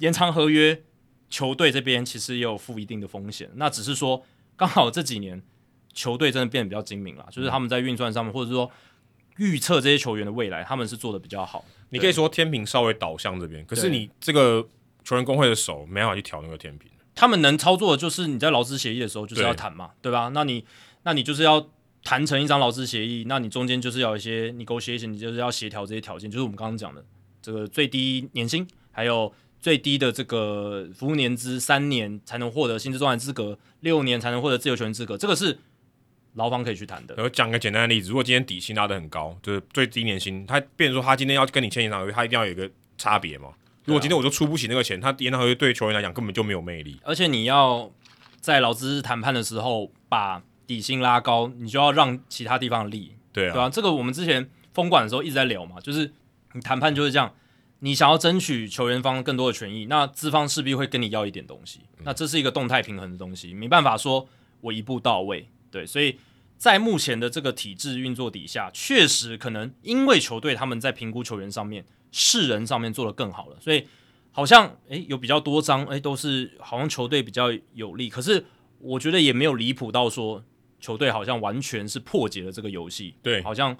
[0.00, 0.82] 延长合约，
[1.30, 3.48] 球队这边其实也有负一定的风险。
[3.54, 4.22] 那只是说
[4.54, 5.42] 刚好这几年
[5.94, 8.70] 球队真的变得比较精明了，就是他们在运算上面，或者说。
[9.38, 11.64] 预测这些球员的未来，他们是做的比较好。
[11.90, 14.68] 你可以说天平稍微倒向这边，可是你这个
[15.02, 16.90] 球员工会的手没办法去调那个天平。
[17.14, 20.30] 他们能操作的就是你在劳资协议的时候就是要谈嘛，对，对吧？
[20.34, 20.64] 那你
[21.02, 21.68] 那你就是要
[22.04, 27.04] 谈成一张劳资协议，那你中间就是要有一些 negotiation，你就是要协调这些条件，就是我们刚刚讲的
[27.40, 35.58] 这个最低年薪，还有最低的这个服务年资，三年才能获得薪资仲裁资格，六年才能获得自由球员资格，这个是。
[36.34, 37.14] 劳方可以去谈的。
[37.18, 43.48] 我讲个简单的例子，如果今天底薪拉得很高，就是最低年薪，他变成说他今天要跟你签延长合约，他一定要有一个差别嘛。
[43.84, 47.00] 如果今天我就出不起那个钱，他延长合约对球员来讲根本就没有魅力。
[47.02, 47.90] 而且你要
[48.40, 53.14] 在劳资谈判的时候把底薪拉高，你就要让其他地方利。
[53.32, 56.12] 对啊，对啊，这个我们之前封管的时候一直在聊嘛，就是
[56.52, 57.32] 你谈判就是这样，
[57.80, 64.28] 你想要争取球员方更多的权益，那资方势必会跟你要一点东西，那这是一个动态平衡的东西，没办法说
[64.60, 65.48] 我一步到位。
[65.70, 66.18] 对，所以
[66.56, 73.86] 在目前的这个体制运作底下，确实可能因为球队他们在评估球员上面、世人上面做得更好了，所以
[74.30, 78.44] 好像诶有比较多张诶都是好像球队比较有利，可是
[78.78, 80.44] 我觉得也没有离谱到说
[80.80, 83.76] 球队好像完全是破解了这个游戏，对，好像。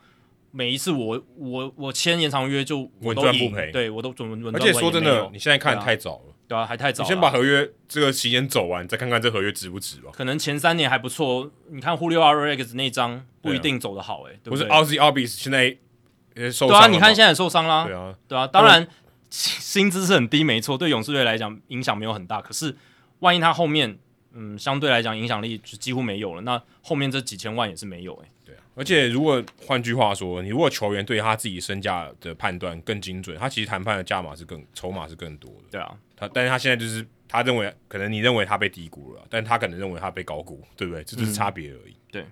[0.50, 4.56] 每一次我我我签延长约就稳赚不赔，对我都稳稳。
[4.56, 7.04] 而且说真的，你现在看太早了，对啊，还太早。
[7.04, 10.10] 你先把合约这个期间走完，再看看这合约值不值吧。
[10.12, 15.76] 可能前三年还不错，你看 Julio Rodriguez 那张不一定走得好，哎，不是 Ozzy Albies 现在
[16.34, 18.46] 也受伤，对啊，你看现在也受伤啦，对啊，对啊。
[18.46, 18.88] 当然
[19.28, 22.40] 薪资是很低，没错，对勇士队来讲影响没有很大。
[22.40, 22.74] 可是
[23.18, 23.98] 万一他后面
[24.32, 28.28] 嗯相对来讲影响力就几乎没有了，那后面这几千万也是没有，哎。
[28.78, 35.64] 而且，如果换句话说，你如果球员对他自己身价的判断更精准，他其实谈判的价码是更筹码是更多的。
[35.72, 41.02] 对啊，他但是他现在就是他认为，可能你认为他被低估了，但他可能认为他被高估，对不对？
[41.02, 41.96] 这就是差别而已。
[42.12, 42.24] 对。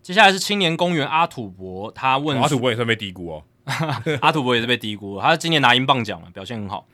[0.00, 3.44] 接下来是青年公园阿土伯，他问阿土伯也算被低估哦。
[4.22, 6.86] 阿土伯也是被低估，他今年拿英镑奖了，表现很好。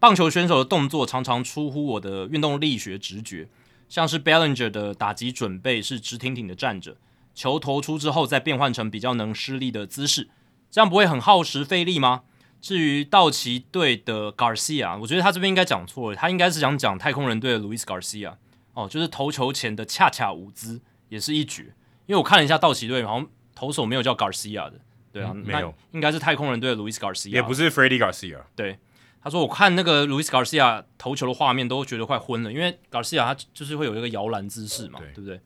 [0.00, 3.46] 棒球选手的动作常常出乎我的运动力学直觉，
[3.88, 6.96] 像是 Bellinger 的打击准备是直挺挺的站着。
[7.34, 10.28] 球投出之后，再变换成比较能施力的姿势，
[10.70, 12.22] 这样不会很耗时费力吗？
[12.60, 18.34] 至于道奇队的 Garcia，我觉得他这边应该讲错了，他应该是想讲太空人队的 Luis Garcia
[18.72, 20.80] 哦，就是投球前的恰恰舞姿
[21.10, 21.74] 也是一绝。
[22.06, 24.80] 因为我看了一下道奇队，好像投手没有叫 Garcia 的，
[25.12, 28.40] 对啊，嗯、没有，应该是太空人队的 Luis Garcia，也不是 Freddie Garcia。
[28.56, 28.78] 对，
[29.22, 35.40] 他说我看那个 Luis Garcia 投球的画面都觉得快昏了，因为 Garcia 他就是会有一个摇篮姿势嘛，对，对不对？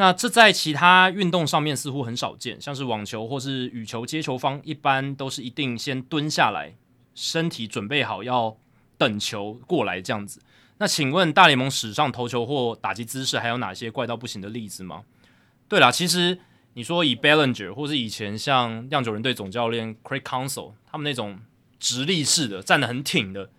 [0.00, 6.74] 那这在其他运动上面似乎很少见，像是网球或是羽球接球方，一般都是一定先蹲下来，
[7.14, 8.56] 身体准备好要
[8.96, 10.40] 等球过来这样子。
[10.78, 15.02] 那请问大联盟史上投球或打击姿势还有哪些怪到不行的例子吗？
[15.68, 16.38] 对啦，其实
[16.72, 21.40] 你说以 Bellinger 或是以前像酿酒人队总教练 Craig Counsell 他们那种
[21.78, 23.50] 直立式的站得很挺的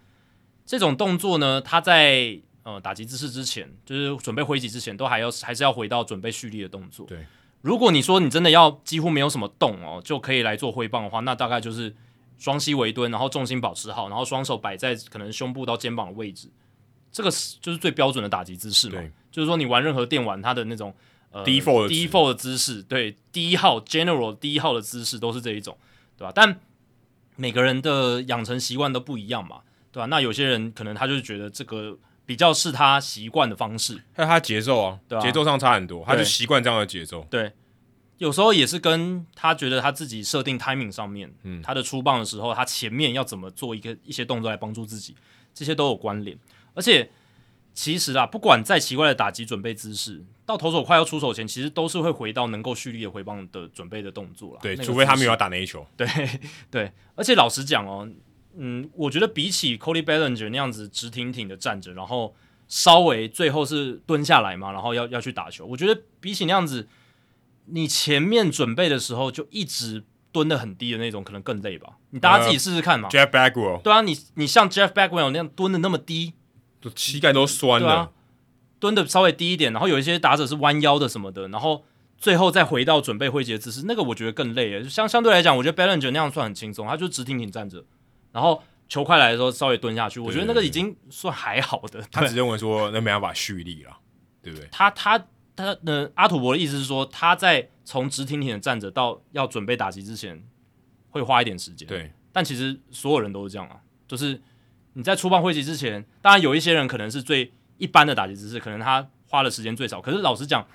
[0.66, 7.08] 这种动作呢，他在呃，打击姿势之前，就是准备挥击之前，都还要还是要回到准备蓄力的动作。
[7.08, 7.26] 对，
[7.62, 11.96] 如果你说你真的要几乎没有什么动哦，就可以来做挥棒的话，那大概就是
[12.38, 16.52] 双膝微蹲，然后重心保持好，然后双手摆在可能胸部到肩膀的位置，
[17.12, 19.02] 这个是就是最标准的打击姿势嘛。
[19.32, 20.94] 就是说你玩任何电玩，它的那种
[21.32, 25.76] 呃 default default 的姿势，对，第一号 general 第一号的姿势都是这一种，
[26.16, 26.32] 对吧？
[26.36, 26.60] 但
[27.38, 29.62] 每个人的养成习惯都不一样嘛，
[29.92, 30.06] 对吧？
[30.06, 31.98] 那有些人可能他就是觉得这个。
[32.32, 37.28] 比较是他习惯的方式，还有他节奏啊，节、啊、奏上差很多，他就习惯这样的节奏。
[37.30, 37.52] 对，
[38.20, 45.14] 有时候也是跟他觉得他自己设定 timing 上面，嗯，他的出棒的时候，他前面要怎么做一个一些动作来帮助自己，
[45.54, 46.40] 这些都有关联。
[46.74, 47.12] 而且
[47.74, 54.60] 其实啊，不管再奇怪的打击准备姿势，到投手快要出手前，其实都是会回到能够蓄力的回棒的准备的动作了。
[54.64, 55.86] 对，除非他没有要打那一球。
[55.98, 56.08] 对
[56.72, 58.10] 对，而且老实讲哦。
[58.58, 62.36] 嗯，我觉得比起 Cody Bellinger 那样子直挺挺的站着，然后
[62.68, 66.88] 稍微最后是蹲下来嘛，然后要要去打球，我觉得比起那样子，
[67.66, 71.98] 你前面准备的时候就一直蹲的很低的那种，可能更累吧。
[72.12, 73.10] 你大家自己试试看嘛。
[73.10, 76.34] Uh, Jeff Bagwell，对啊，你你像 Jeff Bagwell 那样蹲的那么低，
[76.96, 77.88] 膝盖都酸了。
[77.88, 78.10] 对啊，
[78.80, 81.84] 蹲的稍微低一点，然后有一些打者是弯腰的什么的，然后
[82.18, 84.84] 最后再回到准备挥击的姿势，那个我觉得更累。
[84.86, 87.84] 相相对来讲，我觉得 Ballinger 那样算很轻松，他就直挺挺站着。
[88.32, 92.02] 然后球快来的时候稍微蹲下去，我觉得那个已经算还好的。
[92.12, 93.98] 他只认为说那没办法蓄力了，
[94.42, 94.68] 对不对？
[94.72, 95.18] 他他
[95.56, 100.44] 他的、呃、阿土伯的意思是说，他在从直挺挺的站着到要准备打击之前，
[101.10, 101.88] 会花一点时间。
[101.88, 104.42] 对，但其实所有人都是这样啊，就是
[104.94, 110.02] 你在出棒挥击之前，当然有一些人可能是最一般的打击姿势，可能他花的时间最少。
[110.02, 110.66] 可是老实讲，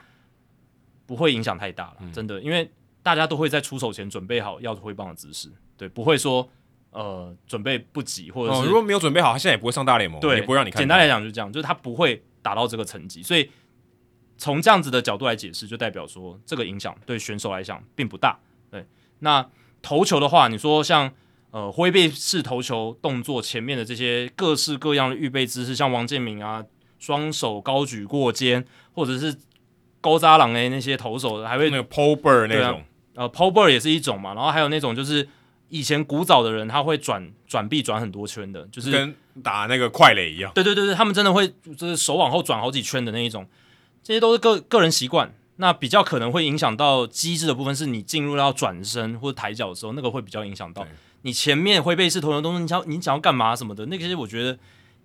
[1.06, 2.70] 不会影响太大了，嗯、真的，因为
[3.02, 6.48] 大家都会在出手前准备好要挥棒的姿势，对，不会说。
[6.96, 10.80] 呃，准备不及，或者是、哦、如果没有准备好，他现在也不会上大联盟，对，也不会让你看。
[10.80, 13.50] 简单来讲就是这样，就是他不会达到这个层级，所以
[14.38, 18.38] 从这样子的角度来解释，就代表说这个影响对选手来讲并不大。
[18.70, 18.86] 对，
[19.18, 19.46] 那
[19.82, 21.12] 投球的话，你说像
[21.50, 26.64] 呃挥背式投球动作前面的这些各式各样的预备姿势，像王建民啊，
[26.98, 28.64] 双手高举过肩，
[28.94, 29.36] 或者是
[30.00, 32.80] 高扎朗诶那些投手，还会那个 pull bird 那种，
[33.16, 35.28] 啊、呃 pull bird 也是一种嘛，然后还有那种就是。
[35.68, 40.52] 以前古早的人他会转转臂转很多圈的，就是跟打那个快垒一样。
[40.54, 43.46] 对对对对，他们真的会就是手往后转好几圈的那一种，
[44.02, 45.34] 这些都是个个人习惯。
[45.58, 50.86] 那比较可能会影响到机制的部分，是你进入到转身或者抬脚的时候，那个会比较影响到
[51.22, 52.60] 你前面挥背式投球动作。
[52.60, 54.58] 你想你想要干嘛什么的，那些我觉得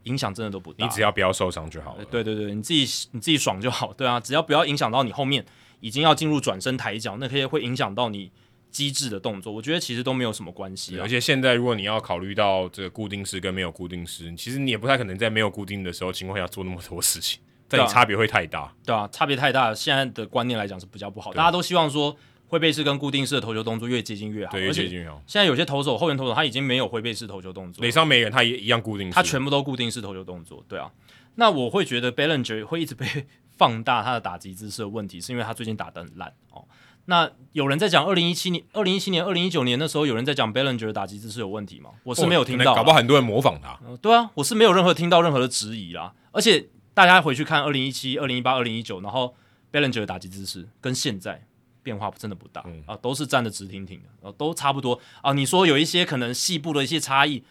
[0.04, 0.86] 影响真的都不大。
[0.86, 2.04] 你只要不要受伤就好了。
[2.12, 2.82] 对对对，你自己
[3.12, 3.94] 你自己爽就好。
[3.94, 5.46] 对啊，只要不要影响到你后面
[5.80, 8.30] 已经要进入转身抬脚，那些会影响到你
[8.72, 9.52] 机制的动作。
[9.52, 11.00] 我觉得其实都没有什么关系。
[11.00, 18.74] 而且现在如果你要考虑到这个固定式跟没有固定式，其实你也不太可能在没有固定的时候情况下做那么多事情，但你差别会太大。
[18.86, 19.76] 对啊，差别太大。
[19.76, 22.18] 现在的观念来讲是比较不好，大家都希望说。
[22.48, 25.24] 挥背式跟固定式的投球动作越接近越好，对，越接近越好。
[25.26, 30.62] 现在有些投手后援投手他已经没有挥背式投球动作，垒上没人他也一样固定式，他全部都固定式投球动作。
[30.68, 30.92] 对啊，
[31.36, 33.08] 那我会觉得 Bellinger 会一直被
[33.56, 36.66] 放大他的打击姿势的问题，是因为他最近打得很烂哦。
[37.12, 41.90] 那有人在讲二零一七年、二零一七年、二零一九年的时候，有人在讲 Bellinger 的打击姿势有问题吗？
[42.06, 43.78] 我是没有听到，搞不好很多人模仿他。
[44.02, 46.14] 对啊，我是没有任何听到任何的质疑啦。
[46.32, 49.36] 而且大家回去看二零一七、二零一八、二零一九，然后
[49.74, 51.46] Bellinger 的打击姿势跟现在。
[51.84, 55.34] 变化真的不大、嗯、啊，都是站得直挺挺的，啊，都差不多啊。
[55.34, 57.44] 你说有一些可能细部的一些差异，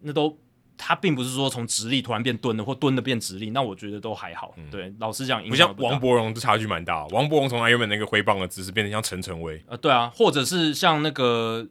[0.00, 0.36] 那都
[0.82, 4.54] 他并不是说从直立突然变蹲的，或蹲的变直立，那我觉得都还好。
[4.56, 7.06] 嗯、对，老实讲，不，像王柏融这差距蛮大。
[7.08, 11.66] 王伯荣从他原本那个挥棒的姿势变成像陈晨威，呃，对啊，或者是像那个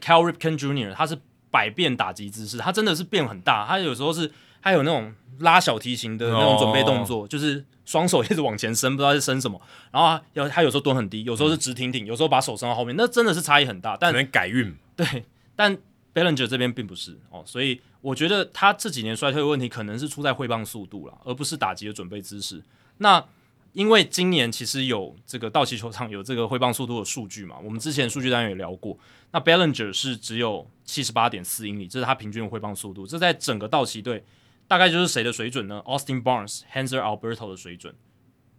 [0.00, 1.18] Cal Ripken Jr.，他是
[1.50, 3.66] 百变打击姿势，他真的是变很大。
[3.68, 7.64] 他有时候是，他有那种拉小提琴的那种准备动作，哦、就是。
[7.86, 9.56] 双手一直往前伸，不知道在伸什么。
[9.92, 13.96] 然后他，他有时候蹲很低，有时候是直挺挺，有时候把手伸到后面，那真的是差异很大。
[13.96, 14.74] 但可能改运。
[14.96, 15.24] 对，
[15.54, 15.78] 但
[16.12, 22.62] Bellinger 这边并不是哦，所以我觉得他这几年衰退的问题可能是出在挥棒速度了，而不是打击的准备姿势。
[22.98, 23.24] 那
[23.72, 28.96] 因为今年其实有这个道奇球场有这个挥棒速度的数据嘛，我们之前数据单元也聊过。
[29.32, 34.24] 那 Bellinger 是只有七十八点四英里，这是他平均的挥棒速度，这在整个道奇队。
[34.68, 37.94] 大概就是谁的水准呢？Austin Barnes、Hanser Alberto 的水准，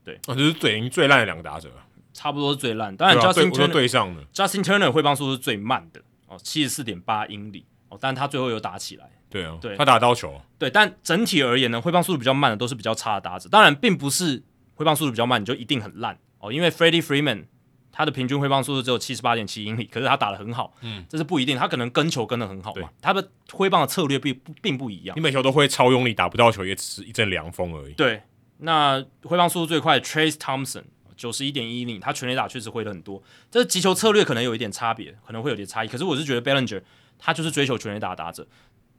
[0.04, 1.70] 对，啊，就是最最烂的两个打者，
[2.14, 2.96] 差不多是最烂。
[2.96, 9.10] 当然，Justin Turner 对上的 Justin Turner 挥棒速度是最慢的哦，七十四点八英里哦，但他最后有打起来。
[9.30, 10.40] 对啊，对，他打刀球。
[10.58, 13.50] 对，但整体而言呢，挥棒速度比较慢的都是比较差的打者。
[13.50, 14.44] 当然，并不是
[14.76, 17.46] 挥棒速度比较慢你就一定很烂哦，因为 Freddie Freeman。
[17.90, 25.18] 他的平均挥棒速度只有七十八点七英里，可是他打得很好，嗯，这是不一定，他可能跟球跟得很好嘛，他的挥棒的策略并不并不一样。
[25.18, 27.94] 你每球都会超用力，打不到球也只是一阵凉风而已。
[27.94, 28.22] 对，
[28.60, 30.84] 那挥棒速度最快 Trayce Thompson
[31.16, 35.88] 九十一点一英里，他全垒打确实挥了很多，这击球策略可能有一点差别，可能会有点差异。
[35.88, 36.84] 可是我是觉得 Bellinger
[37.18, 38.48] 他就是追求全垒打打者，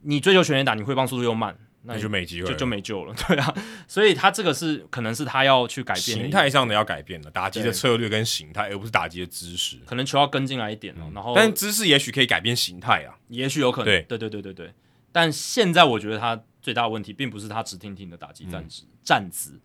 [0.03, 1.57] 你追求全垒打，你挥棒速度又慢。
[1.83, 3.55] 那就没机会，就就没救了， 对啊，
[3.87, 11.05] 所以他这个是可能是他要去改变形态上的要改变了，打击的策略跟形态，而不是打击的姿势，可能球要跟进来一点哦。
[11.07, 14.75] 嗯、然后，但姿势也许可以改变形态啊，也许有可能，对对对对对对。
[15.13, 19.61] 但现在我觉得他最大的问题，并不是他直挺挺的打击站姿、嗯、站姿。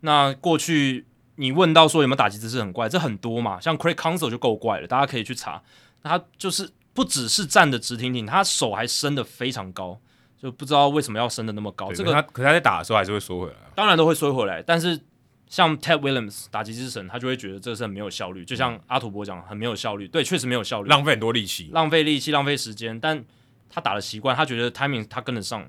[0.00, 1.04] 那过去
[1.36, 5.62] 你问到说有没有打击姿势很怪，这很多嘛，像 Craig Council 就够怪了，大家可以去查。
[6.02, 6.68] 他就是
[6.98, 10.00] 不只是站的直挺挺，他手还伸得非常高。
[10.36, 14.60] 就不知道为什么要伸得那么高，这个他可是他在打的时候还是会缩回来，当然都会缩回来。
[14.60, 15.00] 但是
[15.48, 18.44] 像 Ted Williams 打击之神，他就会觉得这是很没有效率。
[18.44, 22.98] 就像阿土伯讲，很没有效率，对，确实没有效率，浪费很多力气，浪费力气，浪费时间。
[22.98, 23.24] 但
[23.70, 25.64] 他打的习惯，他觉得 timing 他跟得上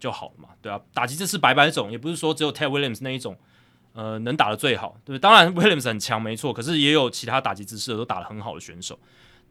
[0.00, 0.80] 就好了嘛，对啊。
[0.92, 3.36] 打击姿势百百种，也不是说只有 Ted Williams 那一种，
[3.92, 5.18] 呃，能打的最好，对不对？
[5.18, 8.96] 当然 Williams 很强，没错，可是也有其他打击姿势都打得很好的选手。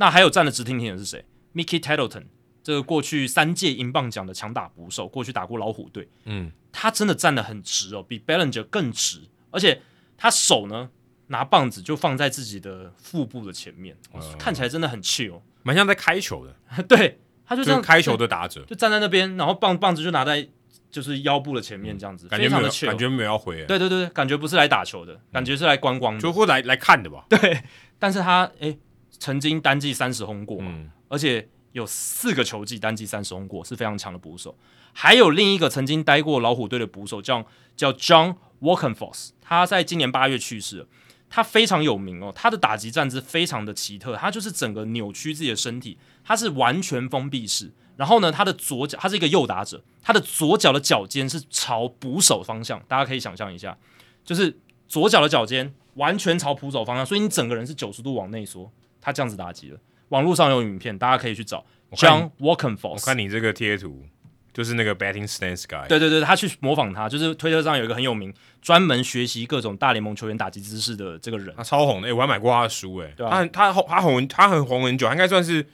[0.01, 1.23] 那还有站得直挺挺的是谁
[1.53, 2.23] ？Mickey Tettleton。
[2.63, 9.81] 这个过去三届银棒奖的强打捕手，过去打过老虎队，嗯，他真的站得很直哦，比 Bellinger 更直，而且
[10.15, 10.89] 他手呢
[11.27, 16.55] 拿棒子就放在自己的腹部的前面，呃、看起来真的很 chill，蛮像在开球的，
[16.87, 20.47] 对，他就这样开球的打者，就站在那边，然后棒棒子就拿在
[20.91, 27.63] 就是腰部的前面，这样子，感觉没有，感觉没有要回，对对对，感觉不是来打球的，感觉是来观光的，就会来来看的吧， 对，
[27.97, 28.77] 但是他诶
[29.21, 31.47] 曾经单季三十轰过，嗯，而且。
[31.73, 34.53] 有四个球季单季三十轰过，是非常强的捕手。
[34.91, 40.87] 还有另一个曾经待过老虎队的捕手叫叫 John Walkenfoss，他在今年八月去世了。
[41.29, 47.71] 他非常有名哦，他的打击站姿非常的奇特，他就是整个扭曲自己的身体，他是完全封闭式。
[47.95, 53.77] 然后呢，他的左脚，他是一个右打者，他的左脚的脚尖是朝捕手方向，大家可以想象一下，
[54.25, 58.69] 就是左脚的脚尖完全朝捕手方向，所以你整个人是九十度往内缩，
[59.01, 59.79] 他这样子打击了。
[60.09, 62.89] 网络上有影片，大家可以去找 John Walkenfoss。
[62.89, 64.05] 我看你这个贴图，
[64.53, 65.87] 就是那个 Batting Stance Guy。
[65.87, 71.53] 对对对，他去模仿他，就是推特上有一个很有名，专门学习各种大联盟球员打击姿势的这个人。
[71.55, 75.65] 他超红的，欸、我还买过他的书，哎、啊，他他他红，他很红很久，他应该算是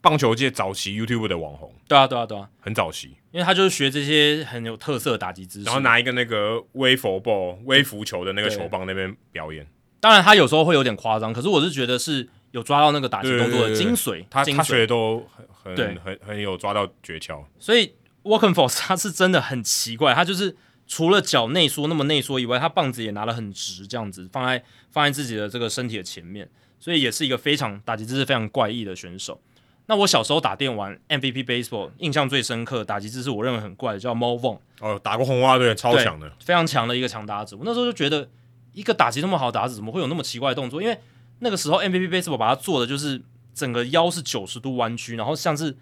[0.00, 1.74] 棒球界早期 YouTube 的网红。
[1.88, 9.66] 对啊对啊对啊，很早期，因为他就是学这些很有特色的打击姿势，然后拿一个那个微佛 ball 微浮球的那个球棒那边表演。
[9.98, 12.28] 当然他有时候会有点夸张，可是我是觉得是。
[12.52, 15.26] 有抓到那个打击动作的精髓，他精髓他学的都
[15.62, 17.44] 很很很很有抓到诀窍。
[17.58, 20.56] 所以 Walken Force 他是真的很奇怪，他就是
[20.86, 26.48] 除了脚内缩那么内缩以外，他棒子也拿得很直，这样子放在放在自己的这个身体的前面，
[26.78, 29.40] 所以也是一个非常打击姿势非常怪异的选手。
[29.86, 37.56] 那我小时候打电玩 MVP Baseball，印象最深刻打击姿势我认为很怪的叫 Mo Vaughn 哦，打过红袜队，超强的，非常强的一个强打者。
[37.56, 38.28] 我那时候就觉得，
[38.72, 40.80] 一个打击那么好打者，怎么会有那么奇怪的动作？
[40.80, 40.96] 因为
[41.40, 43.20] 那个时候 MVP Baseball 把它做的就是
[43.52, 45.76] 整个腰是九十度弯曲，然后像是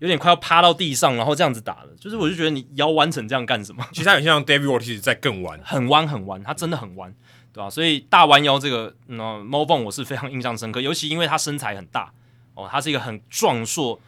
[0.00, 3.86] 有点快要趴到地上，然后这样子打的，就是我就觉得你腰弯成这样干什么？
[3.92, 7.14] 其实它很像 David Ortiz 在更弯，很弯很弯，它真的很弯，
[7.52, 7.70] 对吧？
[7.70, 12.12] 所以大弯腰这个，那、嗯、Mo Vaughn 我是非常印象深刻，尤其因为他身材很大
[12.54, 14.00] 哦，他是一个很壮硕。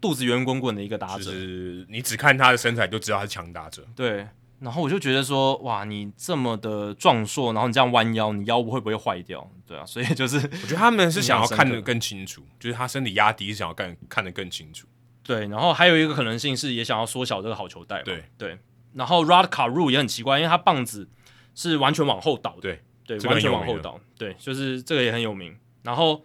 [0.00, 3.86] 肚子圆滚滚的一个打者，就是你只看他的身材就知道他是强打者。
[3.94, 4.26] 对，
[4.62, 9.50] 然后我就觉得说，哇，你这么的壮硕，然后你这样弯腰，你腰部会不会坏掉？
[9.66, 14.86] 对啊，所以就是我觉得他们是想要看得更清楚，就是他身体压低是想要看看得更清楚。
[15.24, 18.02] 对，然后还有一个可能性是也想要缩小这个好球带。
[18.04, 18.56] 对对，
[18.94, 21.08] 然后 Rod Carew 也很奇怪，因为他棒子
[21.56, 22.60] 是完全往后倒的。
[22.60, 23.98] 对对，完全往后倒。
[24.16, 25.56] 对，就是这个也很有名。
[25.82, 26.22] 然后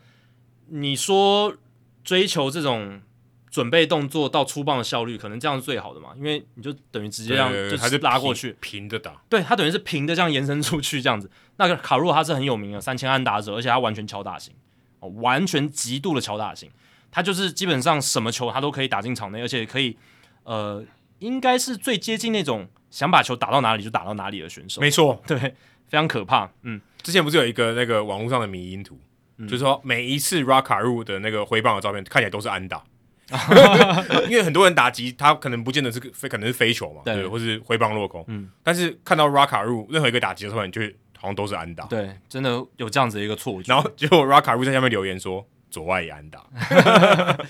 [0.67, 1.55] 你说
[2.03, 3.01] 追求这种。
[3.49, 6.09] 准备动作到出棒的效率，可能这样是最好的嘛？
[6.17, 9.13] 因为你就等于直接这样就是拉过去，平着打。
[9.29, 11.29] 对，他等于是平的这样延伸出去这样子。
[11.55, 14.53] 那个卡洛他是很有名的三千安打者，而且他完全敲打型，
[14.99, 16.69] 哦，完全极度的敲打型。
[17.09, 19.97] 他就是基本上什么球他都可以打进场内，而且可以
[20.43, 20.83] 呃，
[21.19, 24.81] 应该是最接近那种想把球打到哪里就打到哪里的选手。
[24.81, 25.53] 没错， 对，非
[25.91, 26.51] 常可怕。
[26.63, 28.99] 嗯，之前不是有一个那个网络上的迷因图，
[29.37, 32.83] 嗯、就是说每一次 Rod Carew 的那个挥棒的照片看起来都是安打。
[34.29, 38.23] 因为很多人打击他可能不见得是飞，可能是飞球嘛，对，对，或是挥棒落空。
[38.27, 40.81] 嗯，但是看到 Rod Carew 任何一个打击的时候，你就
[41.17, 41.85] 好像都是安打。
[41.85, 43.73] 对，真的有这样子的一个错觉。
[43.73, 46.45] 然后结果 Carew 在下面留言说左外也安打。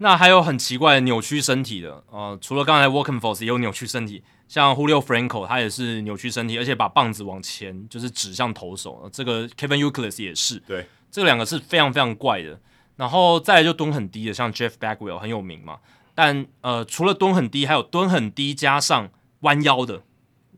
[0.00, 9.10] 那还有很奇怪的扭曲身体的，呃，除了刚才 Walkenforce 也有扭曲身体，像 Julio Franco 他也是扭曲身体，而且把棒子往前就是指向投手。
[9.12, 12.60] 这个 Kevin Youkilis 也是，对，这两个是非常非常怪的。
[12.98, 15.78] 然后再来就蹲很低的，像 Jeff Bagwell 很有名嘛。
[16.14, 19.08] 但呃，除了蹲很低，还有蹲很低加上
[19.40, 20.02] 弯腰的。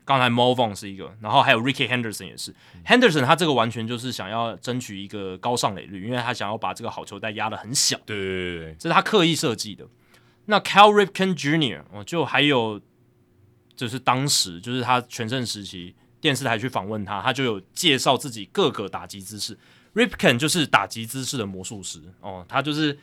[0.03, 2.51] 刚才 Mo Vaughn 是一个，然后还有 Ricky Henderson 也是。
[2.73, 7.95] 嗯、Henderson 他这个完全就是想要争取一个高上垒率，因为他想要把这个好球带压得很小。
[8.05, 9.85] 对对对对，这是他刻意设计的。
[10.45, 11.83] 那 Cal Ripken Jr.
[11.93, 12.81] 哦，就还有
[13.75, 19.57] 就是当时就是他全盛时期，电视台去访问他，他就有介绍自己各个打击姿势。
[19.93, 22.97] Ripken 就是打击姿势的魔术师哦，他就是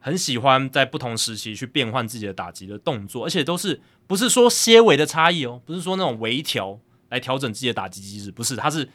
[0.00, 8.88] 很喜欢在不同时期去变换自己的打击的动作，而且都是不是说些微的差异哦，不是说那种微调来调整自己的打击机制，不是，他是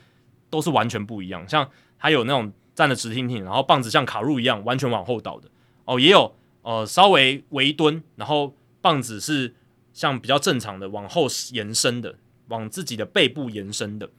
[0.50, 1.48] 都是完全不一样。
[1.48, 5.50] 像他有那种站得直挺挺，然后棒子像卡入一样完全往后倒的
[5.86, 9.56] 哦，也有呃稍微微蹲，然后棒子是
[9.94, 12.16] 像比较正常的往后延伸的，
[12.50, 14.10] 往自己的背部延伸的。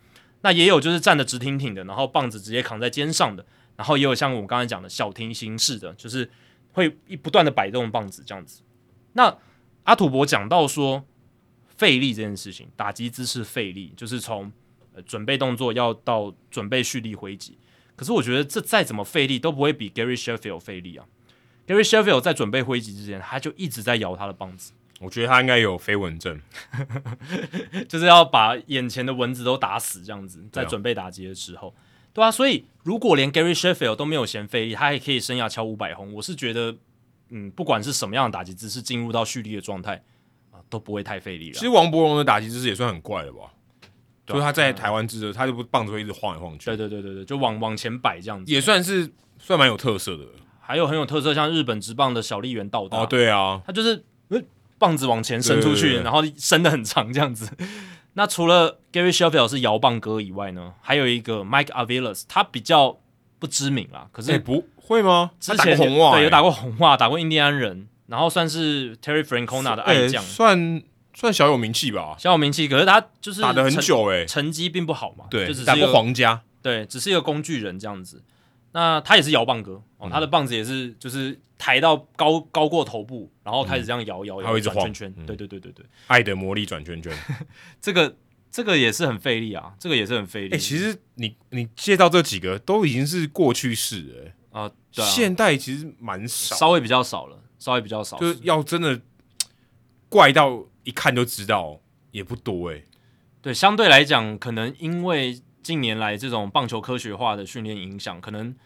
[0.40, 3.44] 那也有就是站得直挺挺的，然后棒子直接扛在肩上的，
[3.76, 6.30] 然后也有像我们刚才讲的小提琴式的，就是
[6.72, 8.62] 会一不断的摆动棒子这样子。
[9.14, 9.36] 那
[9.84, 11.04] 阿土伯讲到说
[11.66, 14.52] 费力这件事情，打击姿势费力，就是从
[15.06, 17.58] 准备动作要到准备蓄力挥击。
[17.96, 21.04] 可是我觉得这再怎么费力都不会比 Gary Sheffield 费力啊。
[21.66, 24.72] Gary Sheffield 在准备挥击之前，他就一直在摇他的棒子。
[25.00, 26.40] 我觉得他应该有飞蚊症，
[27.88, 31.72] 就是要把眼前的蚊子都打死，这样子在准备打击的时候，
[32.12, 36.74] 对啊，所以如果连 Gary Sheffield 都没有嫌费力，他还可以生涯敲五百轰，我是觉得，
[37.28, 40.02] 嗯，不管是什么样的打击姿势，进入到蓄力的状态
[40.50, 41.54] 啊，都不会太费力了。
[41.54, 43.52] 其实王伯荣的打击姿势也算很怪了吧？
[44.26, 49.08] 就是他在台湾之后，他就不棒子会一直晃来晃去，对对对对对，就往往前摆这样子，也算是
[49.38, 50.24] 算蛮有特色的。
[50.60, 54.04] 还有很有特色，像日本直棒的小笠原道大，哦，对啊，他就是。
[54.78, 57.50] 棒子往前伸出去，然后伸的很长这样子。
[58.14, 62.98] 那除了 Gary Sheffield 是摇棒哥以外呢，还有一个 Mike Aviles，他比较
[63.38, 64.08] 不知名啦。
[64.10, 65.30] 可是、欸、不会吗？
[65.38, 70.82] 之前打红袜、欸，对，有打过红袜，打过印第安人，然后算是 Terry Francona 的爱将、欸，算
[71.14, 72.16] 算小有名气吧。
[72.18, 75.26] 小有名气，可是他就是打的很久诶、欸，成绩并不好嘛。
[75.30, 78.22] 对，就只是打过皇家，对，只是一个工具人这样子。
[78.72, 85.26] 那他也是摇棒哥哦，他的棒子也是就是抬到高高过头部，然后开始这样摇摇摇，转圈圈。
[85.26, 87.12] 对对对对对，爱的魔力转圈圈，
[87.80, 88.14] 这个
[88.50, 90.54] 这个也是很费力啊，这个也是很费力。
[90.54, 99.00] 哎，其实你你介绍这几个都已经是过去式了啊，现代其实蛮少，稍微比较少了，稍微比较少，就是要真的
[100.10, 101.80] 怪到一看就知道
[102.10, 102.82] 也不多哎。
[103.40, 105.40] 对，相对来讲，可能因为。
[105.68, 108.56] 近年来，这种棒球科学化的训练影响，可能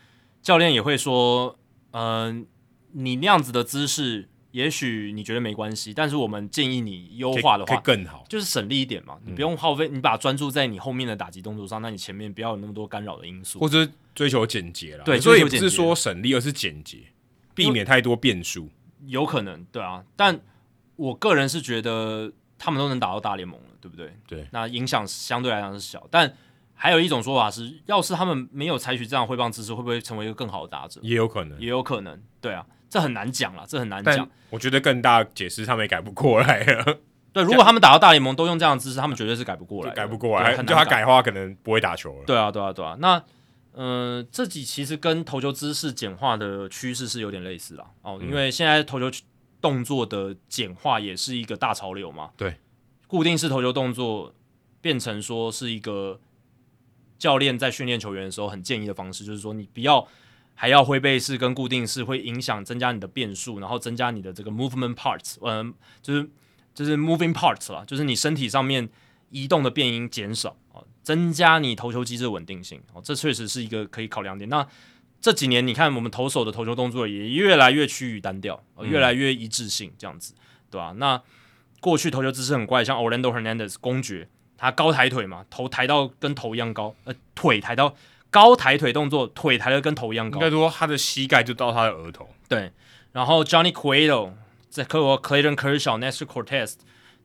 [0.40, 1.58] 教练也会说，
[1.90, 2.46] 嗯、呃，
[2.92, 9.18] 你那样子的姿势也许你觉得没关系，但是我们建议你优化的话，可以更好，就是省力一点嘛。
[9.24, 13.84] 你不用耗费，你把专注在你后面的打击动作上，那你前面不要有那么多干扰的因素，或者
[14.14, 15.02] 追求简洁了。
[15.02, 16.98] 对，所以不是说省力，而是简洁，
[17.52, 18.68] 避免太多变数。
[19.06, 20.04] 有可能，对啊。
[20.14, 20.38] 但
[20.94, 24.14] 我个人是觉得他们都能打到大联盟了，对不对？
[24.28, 26.32] 对，那影响相对来讲是小，但。
[26.82, 31.00] 还有一种说法是，要是他们没有采取这样挥棒姿势，会不会成为一个更好的打者？
[31.04, 32.20] 也有可能，也有可能。
[32.40, 34.28] 对啊，这很难讲了，这很难讲。
[34.50, 36.98] 我觉得更大解释，他们也改不过来了。
[37.32, 40.56] 对，如果他们打到大联盟都用这样的姿势，他们绝对是改不过来，改不过来。
[40.56, 42.24] 就他改的话，可能不会打球了。
[42.26, 42.96] 对啊，对啊，对啊。
[42.98, 43.16] 那，
[43.74, 47.86] 嗯、呃，这几其实跟投球姿势简化的趋势是有点类似啦。
[48.02, 49.08] 哦，因为现在投球
[49.60, 52.30] 动作的简化也是一个大潮流嘛。
[52.36, 52.56] 对，
[53.06, 54.34] 固定式投球动作
[54.80, 56.18] 变成说是一个。
[57.22, 60.04] 教练在训练球员的时候，很建议的方式就是说，你不要
[60.56, 65.72] 还要挥背式跟固定式，会影响增加你的变数，然后增加你的这个 movement parts，嗯，
[66.02, 66.28] 就是
[66.74, 68.88] 就是 moving parts 啦，就是你身体上面
[69.30, 74.50] 移动的变音减少啊，增加你投球机制稳定性哦，这确实是一个可以考量点。
[74.50, 74.66] 那
[75.20, 80.34] 这几年你看，我们投手的投球动作也越来越趋于单调，越来越一致性，这样子，
[80.68, 80.92] 对吧？
[80.96, 81.22] 那
[81.80, 84.28] 过去投球姿势很怪，像 Orlando Hernandez 公爵。
[84.62, 87.96] 他高抬腿嘛，头抬到跟头一样高，呃，腿抬到
[88.30, 90.38] 高抬腿动作，腿抬得跟头一样高。
[90.38, 92.28] 应该说他的膝盖就到他的额头。
[92.48, 92.70] 对，
[93.10, 94.30] 然后 Johnny Cueto
[94.70, 96.74] 在克罗 Clayton Kershaw、Nestor Cortez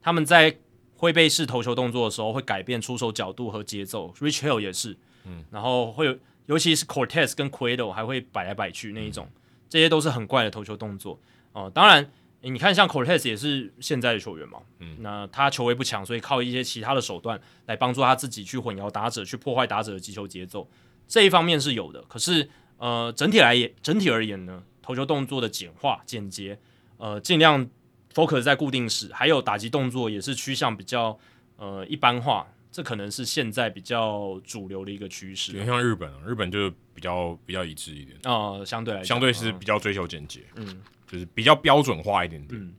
[0.01, 0.57] 他们在
[0.95, 4.11] 挥背式投球动作的时候会改变出手角度和节奏。
[4.17, 11.19] Rich Hill 也是，嗯，然后会有，尤其是 Cortez 跟 Cueto 还会摆来摆去那一种，嗯、这些都是很怪的投球动作
[11.53, 11.69] 哦、呃。
[11.69, 12.09] 当然。
[12.41, 20.69] 你看，像 Cortez 也是现在的球员嘛，嗯，那他球威不强，所以靠一些其他的手段来帮助他自己去混淆打者，去破坏打者的击球节奏，
[21.07, 22.01] 这一方面是有的。
[22.03, 22.47] 可是，
[22.77, 26.57] 呃，整体来也整体而言呢，投球动作的简化、简洁，
[26.97, 27.67] 呃，尽量
[28.13, 31.17] focus 在固定式，还有打击动作也是趋向比较
[31.57, 35.51] 呃一般化，这可能是现在比较主流的一个趋势。
[35.51, 40.81] 比如像日本，日本就比较比较一致一点啊、呃，相对来相对是比较追求简洁，嗯。
[41.07, 42.75] 就是比较标准化一点点，嗯，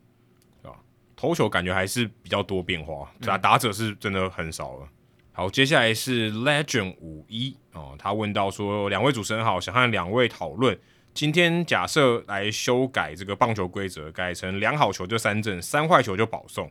[0.62, 0.78] 对吧？
[1.16, 4.88] 投球感觉还是比较多变化，打、嗯、打者是真的很少了。
[5.32, 10.78] 好，接下来是 Legend 五一哦，他问到说：两位主持人好，想和两位讨论，
[11.14, 16.70] 今天假设来修改这个棒球规则，改成两好球就三振，三坏球就保送。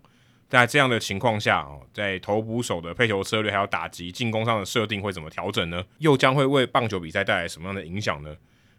[0.50, 5.84] 在这样的情况下哦，在投捕手的配球策略还有打击进攻上的设定会怎么调整呢？
[6.00, 8.36] 又将会为棒球比赛带来什么样的影响呢？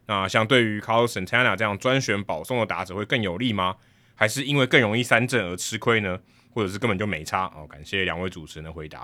[0.08, 3.76] 那像对于 Carlos Santana 这样专选保送的打者会更有利吗？
[4.16, 6.18] 还是因为更容易三振而吃亏呢？
[6.50, 7.44] 或者是根本就没差？
[7.54, 9.02] 哦，感谢两位主持人的回答。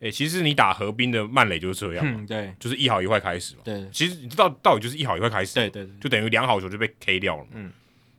[0.00, 3.62] 诶、欸，其实你打河滨的慢垒就是这样嘛、嗯，对，就是一好一坏开始嘛。
[3.64, 7.46] 对，其实你知道到底就是一好一坏开始，对对，對，就等于两好球就被 K 掉了。
[7.52, 7.72] 嗯，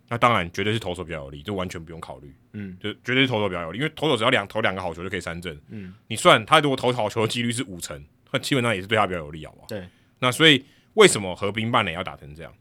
[0.10, 2.34] 那当然绝对是投手比较有利，就完全不用考虑。
[2.54, 5.58] 嗯，就绝对是投手比较有利，因为投手只要两投两个好球就可以三振。
[5.70, 9.68] 嗯，你算他如果投好球的几率是五成，那基本上也是对他比较有利，好不好？
[9.68, 9.88] 对，
[10.20, 12.52] 那所以为什么河滨慢垒要打成这样？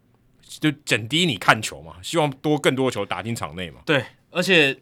[0.61, 3.81] 就减低你看球嘛，希望多更多的球打进场内嘛。
[3.87, 4.79] 对，而且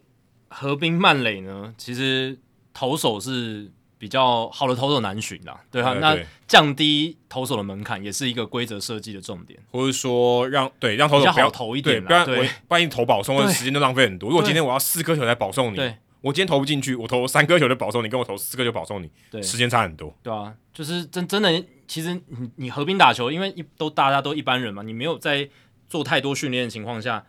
[0.49, 2.37] 河滨慢垒呢，其实
[2.73, 5.97] 投手是比较好的投手难寻啦，对哈、啊。
[6.01, 14.29] 那降低投手的门槛也是一个规则设计的重点，或者说让对让投手比较好投一点，不然我万一投保送的，时间都浪费很多。
[14.29, 15.77] 如果今天我要四颗球来保送你，
[16.19, 20.13] 我今天投不进去，我投三颗球就保送你，跟我投四颗球保送你，对，时间差很多。
[20.21, 21.63] 对啊，就是真真的。
[21.91, 25.49] 其实你你河滨打球，因为一都大家都一般人嘛，你没有在
[25.89, 27.25] 做太多训练的情况下，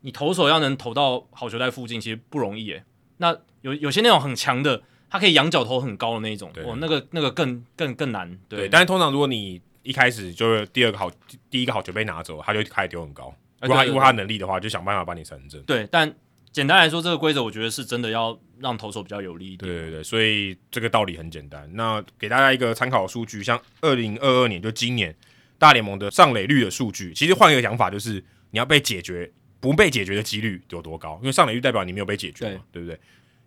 [0.00, 2.82] 你投手要能投到好球带附近，其实不容易诶。
[3.18, 8.26] 那有有些那种很强的，他可以仰角投很高的那一种，哦，那个那个更更更难。
[8.48, 11.10] 对，对，但是通常如果你一开始就是第二个好
[11.50, 13.34] 第一个好球被拿走，他就开始丢很高。
[13.60, 15.62] 如果他如果他能力的话，就想办法把你成正。
[15.64, 16.10] 对，但
[16.56, 19.70] 简单来说，这个规则我觉得是真的要让投手比较有利一点。
[19.70, 21.70] 对对对，所以这个道理很简单。
[21.74, 25.14] 那给大家一个参考数据，像二零二二年就今年
[25.58, 31.18] 大联盟的上垒率的数据，其实换一个想法就是你要被解决不被解决的几率有多高？
[31.20, 32.98] 因为上垒率代表你没有被解决嘛，对，对不对？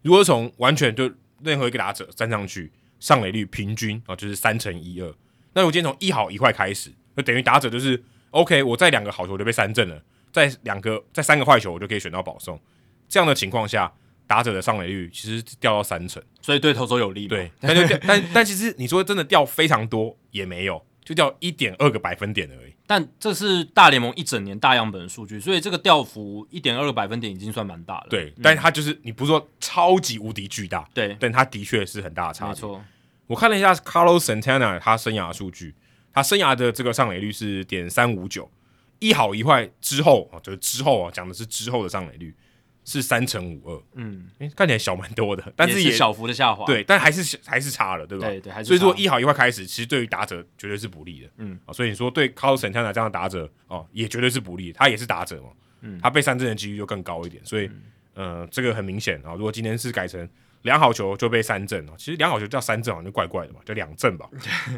[0.04, 5.12] 如果从完全就任何一个打者站上去，上垒率平均啊就是三乘一二。
[5.54, 10.00] 那如果今天从一好一坏开始，就等于打者就是 OK，我在两个好球就被三振了，
[10.32, 12.62] 在两个在三个坏球我就可以选到保送。
[13.10, 13.92] 这样的情况下，
[14.28, 17.28] 打者的上垒率其实掉到三成，所以对投手有利。
[17.28, 22.74] 对，但就 但但其实你说真的掉非常多也没有，就掉一点二个百分点而已。
[22.86, 28.08] 但这是大联盟一整年大样本的数据，所以这个掉幅一点二个百分点已经算蛮大了。
[28.10, 32.48] 对，嗯、但是它就是你不是说超级无敌巨大，对，但它的确是很大的差。
[32.48, 32.84] 没错，
[33.28, 35.76] 我看了一下 Carlos Santana 他生涯的数据，
[36.12, 38.50] 他生涯的这个上垒率是点三五九，
[39.00, 42.36] 一好一坏之后啊，就是之后啊，讲的是之后的上垒率。
[42.90, 48.28] 是三乘五二，嗯，哎，看起来小蛮多的，但是也是小幅的下滑，对，但还是还是差了，对吧？
[48.28, 48.42] 对？
[48.42, 55.50] 对，还是所以说一好一坏开始，其实对于打者绝对是不利的，嗯，啊，所以你说对 Carlos Santana 这样的打者哦，也绝对是不利，他也是打者嘛，
[55.82, 57.70] 嗯，他被三振的几率就更高一点，所以，
[58.16, 60.28] 嗯、呃，这个很明显啊，如果今天是改成
[60.64, 64.28] 两好球就被三振哦，其实两好球叫三振好像就怪怪的嘛，就两振吧，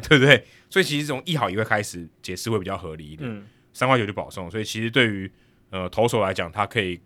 [0.06, 0.18] 对。
[0.18, 0.44] 不对？
[0.68, 5.30] 所以其实从一好一坏开始解释会比较合理一点，嗯，三坏球就保送，所以其实对于
[5.70, 7.00] 呃投手来讲，他可以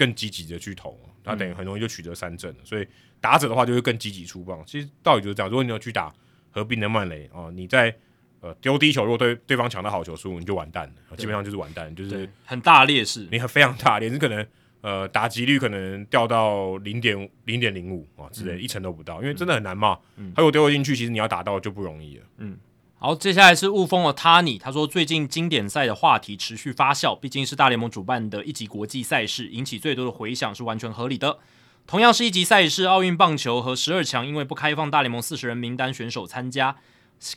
[0.00, 0.98] 更积极的去投。
[1.22, 2.88] 他等于很容易就取得三振了，所以
[3.20, 4.64] 打者的话就会更积极出棒。
[4.66, 6.10] 其实道理就是这样，如果你要去打
[6.50, 7.94] 合并的曼雷哦，你在
[8.40, 14.46] 呃丢低球，如果对对方抢到好球数，你就完蛋了，基本上就是完蛋，就是很大劣势，你很非常大劣势，可能
[14.80, 19.98] 呃打击率可能掉到零点零点零五啊之类，嗯、一成都不到，因为真的很难嘛。
[20.16, 22.24] 嗯，他如果丢了进去，其实你要打到就不容易了。
[22.38, 22.56] 嗯，
[23.02, 31.38] 好，接下来是雾峰的 Tani，他说最近经典赛的话题持续发酵，毕竟是大联盟主办的一级国际赛事，引起最多的回响是完全合理的。
[31.86, 36.76] 同样是一级赛事，奥运棒球和十二强因为不开放大联盟四十人名单选手参加，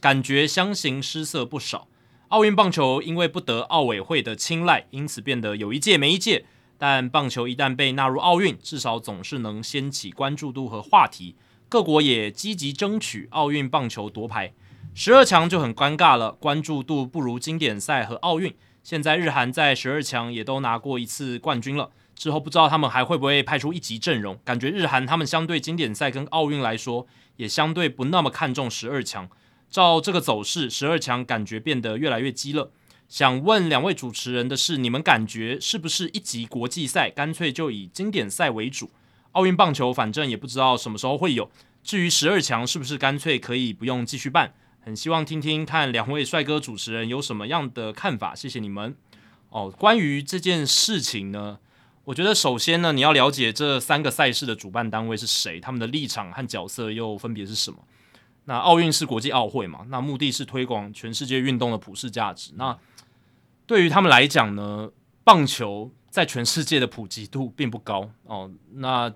[0.01, 1.87] 感觉相形失色不少。
[2.27, 6.43] 奥运棒球因为不得奥委会的青睐，因此变得有一届没一届。
[6.77, 11.37] 但棒球一旦被纳入奥运，至少总是能掀起关注度和话题，
[11.69, 14.51] 各国也积极争取奥运棒球夺牌。
[14.95, 18.53] 十二强就很尴尬了，关注度不如经典赛和奥运。
[18.83, 21.89] 现在日韩在十二强也都拿过一次冠军了。
[22.13, 27.07] 之后不知道他们还会不会派出一级阵容，感觉日韩他们相对经典赛跟奥运来说，
[27.37, 29.27] 也相对不那么看重十二强。
[29.71, 32.69] 照这个走势，十二强感觉变得越来越鸡了。
[33.09, 38.91] 想问两位主持人的是，你们感觉是不是一级国际赛干脆就以经典赛为主？
[39.31, 41.49] 奥运棒球反正也不知道什么时候会有。
[41.83, 44.53] 至于十二强是不是干脆可以不用继续办？
[44.85, 48.35] 很希望听听看两位帅哥主持人有什么样的看法。
[48.35, 48.95] 谢谢你们。
[49.49, 51.59] 哦，关于这件事情呢？
[52.03, 57.79] 我觉得首先呢，你要了解这三个赛事的主办单位是谁，他们的立场和角色又分别是什么。
[58.43, 62.51] 那奥运是国际奥会嘛，那目的是推广全世界运动的普世价值。
[62.57, 62.77] 那
[63.65, 64.91] 对于他们来讲呢，
[65.23, 68.51] 棒球在全世界的普及度并不高哦。
[68.73, 69.13] 那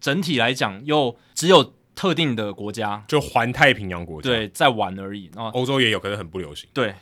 [0.00, 5.28] 整体来讲，又只有特定的国家，就环太平洋国家对在玩而已。
[5.52, 6.70] 欧洲也有，可是很不流行。
[6.72, 6.94] 对。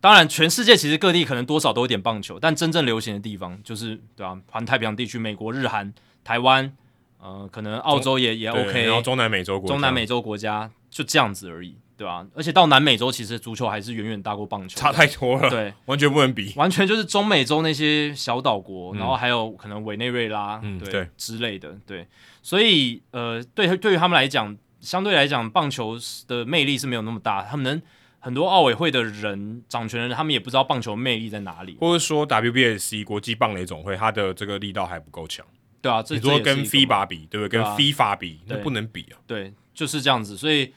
[0.00, 5.92] 当然，全世界其实各地可能多少都有点棒球，但真正流行的地方就是对啊，环太平洋地区，美国、日韩、
[6.24, 6.72] 台湾，
[7.20, 12.26] 呃，可能澳洲也也 OK，然后中南美洲国家，中南美洲国家就这样子而已，对吧、啊？
[12.34, 22.06] 而且到南美洲，其实足球还是远远大过棒球，差太多了，对，完全不能比，完全就是中美洲那些小岛国，嗯、然后还有可能委内瑞拉，嗯，对，对之类的，对，
[22.40, 27.82] 所以呃，对，对于他们来讲，相对来讲，棒球的魅力是没有那么大，他们能。
[28.22, 35.42] 很多奥委会的人、掌权人，他们也不知道棒球魅力在哪里，或者说 WBSC 国际棒垒总会，它的这个力道还不够强。
[35.80, 37.58] 对啊，这你说跟 FIBA 比，对不对？
[37.58, 39.16] 跟 FIFA 比，那不能比啊。
[39.26, 40.36] 对，就是这样子。
[40.36, 40.70] 所以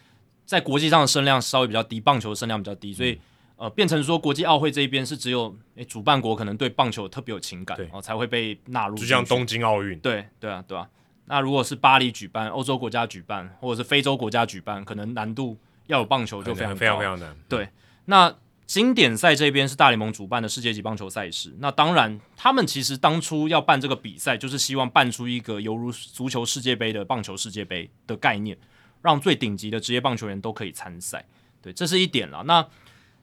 [0.45, 3.19] 在国际上的声量稍微比较低，棒球的声量比较低，所以、嗯、
[3.57, 8.95] 呃，变成说国际奥会这一边是只有诶主办国可能对棒球特别有情感，然后、哦、才会被纳入。
[8.95, 10.88] 就像东京奥运，对对啊对啊。
[11.25, 15.57] 那如果是巴黎举办、欧洲国家举办，或者是非洲国家举办，可能难度。
[15.88, 17.35] 要有棒球就非常非常非常难。
[17.49, 17.67] 对，
[18.05, 18.33] 那
[18.65, 21.53] 经典赛这边是大联盟主办的世界级棒球赛事。
[21.59, 28.57] 那当然，他们其实当初要办这个比赛，就是希望办出一个犹如足球世界杯的棒球世界杯的概念，
[29.03, 31.23] 让最顶级的职业棒球员都可以参赛。
[31.61, 32.43] 对，这是一点了。
[32.45, 32.67] 那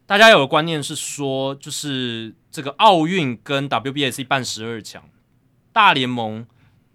[0.07, 5.03] 大家有个观念是说，就是这个奥运跟 WBSC 办十二强，
[5.73, 6.47] 大联盟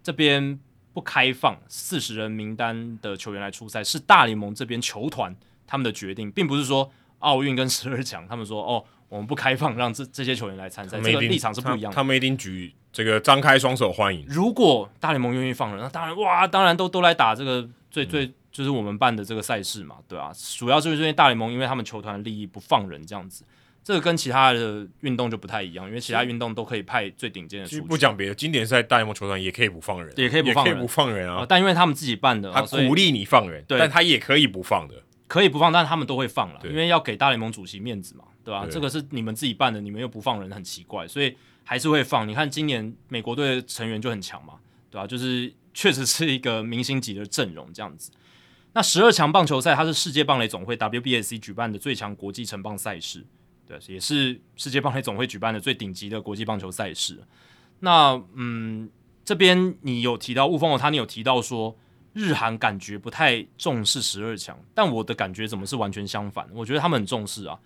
[0.01, 0.59] 这边
[0.93, 5.35] 不开放四十人名单的球员来出赛，是大联盟这边球团。
[5.67, 11.95] 他们的决定并不是说奥运跟十二强，他们说哦，我们不开放让这这些球员来参赛，这个立场是不一样的。
[11.95, 14.23] 他们一定举这个张开双手欢迎。
[14.27, 23.43] 如果大联盟愿意放人，那当然哇，当然都都来打这个最最就是我们办的这个赛事嘛，对啊，主要就是因为大联盟因为他们球团利益不放人这样子，
[23.83, 27.67] 这个跟其他的运动就不太一样，因为其他运动都可以派最顶尖的。
[27.67, 31.45] 其实不讲别的，经典赛大联盟球团也可以不放人，也可以不放人，不放人啊。
[31.45, 35.03] 但因为他们自己办的，他鼓励你放人，但他也可以不放的。
[35.27, 38.63] 可以不放，但他们都会放了，因为要给大联盟主席面子嘛，对吧？
[38.63, 42.25] 对，这个是你们自己办的，你们又不放人，很奇怪，所以还是会放。
[42.27, 44.53] 你看今年美国队的成员就很强嘛，
[44.89, 45.07] 对吧？
[45.07, 48.11] 就是确实是一个明星级的阵容这样子。
[48.75, 53.25] 那十二强棒球赛它是世界棒垒总会 WBSC 举办的最强国际城棒赛事，
[53.65, 57.23] 对，也是世界棒垒总会举办的最顶级的国际棒球赛事。
[57.79, 58.87] 那嗯，
[59.23, 61.75] 这边你有提到雾峰哦，他你有提到说。
[62.17, 66.47] 日韩感觉不太重视十二强，但我的感觉怎么是完全相反？
[66.53, 67.59] 我觉得他们很重视啊！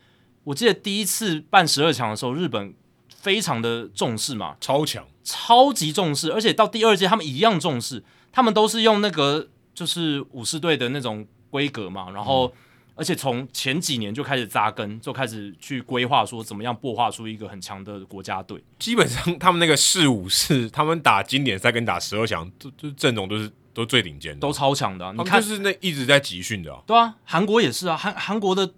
[0.44, 2.74] 我记得第一次办十二强的时候，日本
[3.16, 9.50] 非常的重视嘛，超强，超级重视，而且到第二届他们一样重视，他们都是用那个
[9.80, 12.52] 就是武士队的那种规格嘛，然后、嗯、
[12.96, 18.62] 而且从前几年就开始扎根，就开始去规划说怎么样擘画出一个很强的国家队。
[18.78, 25.14] 基本上他们那个四武士，他们打经典赛跟打十二强，都就阵容都是都最顶尖的，都超强的、啊。
[25.18, 26.82] 你看，就是那一直在集训的、啊。
[26.86, 28.74] 对啊，韩国也是啊，韩韩国的。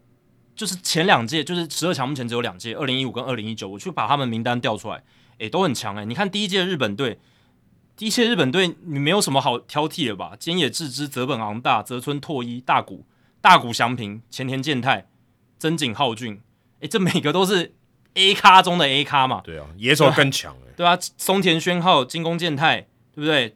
[0.54, 3.68] 就是前两届，就是十二强，目前只有两届，二零一五跟二零一九。
[3.68, 4.96] 我去把他们名单调出来，
[5.40, 6.06] 诶、欸，都很强诶、欸。
[6.06, 7.20] 你看第一届日本队，第
[8.06, 10.34] 一些日本队，你没有什么好挑剔的吧？
[10.40, 13.06] 菅野智之、泽本昂大、泽村拓一、大谷、
[13.40, 15.08] 大谷祥平、前田健太、
[15.60, 16.34] 曾井浩俊，
[16.80, 17.74] 诶、欸，这每个都是
[18.16, 19.42] A 咖中的 A 咖嘛。
[19.44, 20.74] 对啊，野手更强诶、欸。
[20.76, 22.82] 对啊，松田宣浩、金宫健太，
[23.14, 23.56] 对不对？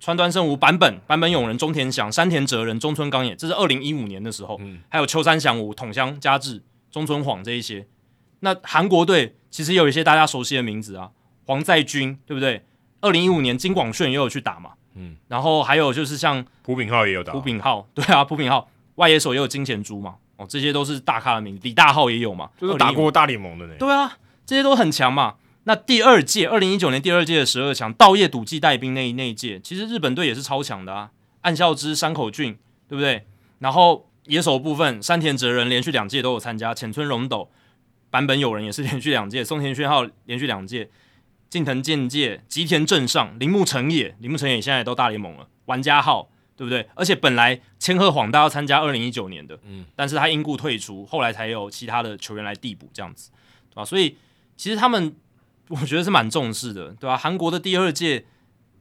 [0.00, 7.86] 川端胜吾、坂本、坂本勇人、中田翔、山田哲人、中村刚也，这是二零一五年的时候，嗯、还有秋山翔吾、筒乡佳志、中村晃这一些。
[8.40, 11.12] 那韩国队其实也有一些大家熟悉的名字啊，
[11.46, 12.66] 黄在军，对不对？
[13.04, 18.68] 二零一五年金广炫也有去打嘛，嗯，然后还有就是像朴炳浩也有打，朴炳浩， 对啊，朴炳浩。
[18.96, 24.16] 外野手也有金钱猪嘛，哦，这些都是大咖的名字，李大浩也有嘛，就是打过大联盟的呢，对啊，
[24.46, 25.34] 这些都很强嘛。
[25.64, 31.10] 那第二届，二零一九年第二届的十二强，稻叶赌技带兵那一那一届，其实日本队也是超强的啊，
[31.40, 32.56] 岸孝之、山口俊，
[32.88, 33.26] 对不对？
[33.58, 37.50] 然后野手部分，山田哲人连续两届都有参加，浅村荣斗、
[38.10, 40.88] 坂本友人也是连续两届，松田宣浩连续两届，
[41.54, 46.84] 近藤健介、吉田正尚、铃木成也，铃木成也现在也都大联盟了，玩家号，对不对？
[46.96, 53.30] 而且本来千鹤晃大要参加二零一九年的，嗯，但是他因故退出，后来才有其他的球员来递补这样子，
[53.70, 54.16] 对吧，所以
[54.56, 55.14] 其实他们。
[55.68, 57.16] 我觉得是蛮重视的，对吧、啊？
[57.16, 58.26] 韩国的第二届，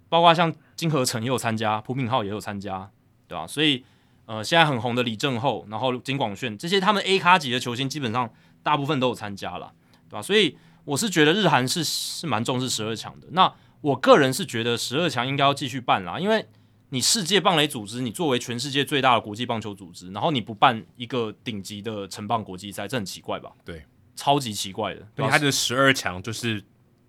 [0.10, 2.92] 包括像金河成也有参加，朴敏浩也有参加，
[3.26, 3.48] 对吧、啊？
[3.48, 3.86] 所以，
[4.26, 8.30] 呃，现在很红的李正厚，然后金广炫这些他们 A 咖级的球星，基本上
[8.62, 9.72] 大部分都有参加了，
[10.10, 10.22] 对吧、啊？
[10.22, 13.28] 所以我是觉得日韩是是蛮重视十二强的。
[13.32, 16.46] 那我个人是觉得十二强应该要继续办啦，因为
[16.90, 23.52] 你世界棒垒组织，你作为全世界最大的国际棒球组织，然后你不办一个顶级的城棒国际赛，这很奇怪吧？
[23.66, 23.84] 对，
[24.16, 25.08] 超级奇怪的。
[25.16, 26.64] 对，他的十二强就是。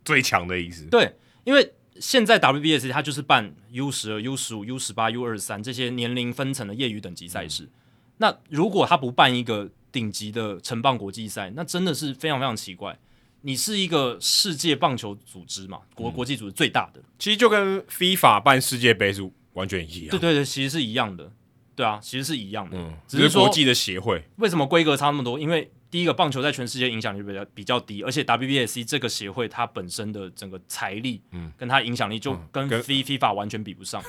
[0.04, 7.62] 最强的意思，对，因为现在 WBS 它就是办 U 十二、U 十五、U 十八、U 二十三这些年龄分层的业余等级赛事。
[7.62, 7.70] 嗯、
[8.18, 12.98] 那如果他不办一个顶级的城棒国际赛，那真的是非常非常奇怪。
[13.46, 20.08] 你是一个世界棒球组织嘛，国国际组织最大的，其实就跟 FIFA 办世界杯是完全一样。
[20.08, 21.30] 对对对，其实是一样的。
[21.76, 25.38] 对啊，其实是一样的，嗯、只是国际的协会为什么规格差那么多？
[25.38, 34.06] 因为第一个，棒球在全世界影响力比较比较低，而且 WBSC 这个协会它本身的整个财力，嗯，跟它影响力就跟 FIFA 完全比不上，嗯、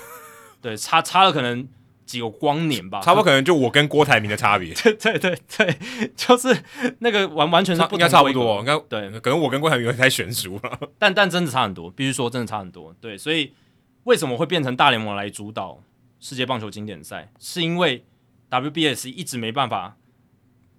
[0.61, 1.67] 对，差差了可能
[2.05, 5.77] 几个光年吧，差不多可能就我跟郭台铭的差别，对对对对，
[6.15, 6.55] 就是
[6.99, 13.53] 那个完完全是不应该差不多，应该对，可能我跟郭台铭太悬殊了， 但但真的差很多，必须说真的差很多，对，所以
[14.03, 15.81] 为什么会变成大联盟来主导
[16.19, 18.03] 世界棒球经典赛，是因为
[18.49, 19.97] WBSC 一直没办法。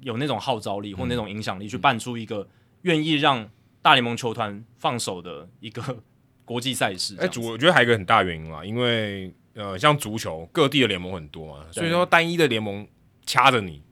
[0.00, 2.46] 有那种号召力或那种影响力，去办出一个
[2.82, 3.48] 愿意让
[3.80, 5.82] 大联盟球团放手的一个
[6.44, 7.16] 国际赛事。
[7.18, 12.86] 哎，主我觉得还有一个很大原因啊，因为呃，像足球各地的联盟很多嘛，所以说单一的联盟
[13.24, 13.82] 掐着你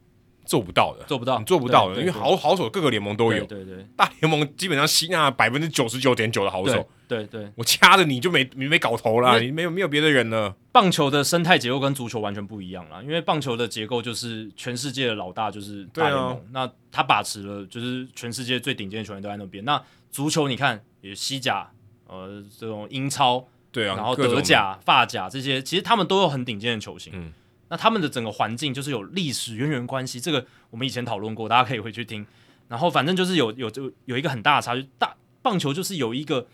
[0.45, 3.45] 做不到的，做不到，你做不到的，因为好好手各个联盟都有。
[3.47, 6.87] 对对，大联盟基本上吸纳百分之九十九点九的好手。
[7.09, 10.55] 对对，我掐着你就没你没搞头了，你没有没有别的人了。
[10.73, 19.65] 棒球的生态结构跟足球完全不一样了，因为棒球的结构就是全世界的老大就是大联盟，那他把持了就是全世界最顶尖的球员都在那边。
[19.65, 21.71] 那足球你看，有西甲，
[22.07, 27.13] 呃，这种英超，对啊，然后德甲、法甲这些，其实他们都有很顶尖的球星。
[27.15, 27.31] 嗯，
[27.69, 32.27] 那他们的整个环境就是有历史渊源关系，这个我们以前讨论过，大家可以回去听。
[32.69, 36.47] 然后反正就是有有就有一个很大的差距，大棒球就是有一个。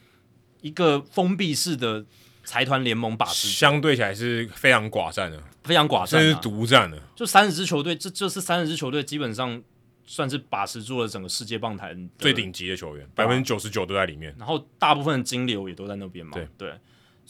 [0.63, 2.05] 一个封闭式的
[2.45, 7.01] 财团联盟把持，相对起来是非常寡占的，非常寡占，这是独占的。
[7.17, 9.63] 就三十支球队，这这是三十支球队，基本上
[10.05, 14.37] 算是把持住了整个世界棒坛最顶级的球员，百分之九十九都在里面。
[14.39, 16.75] 然后大部分的金流也都在那边嘛，对对，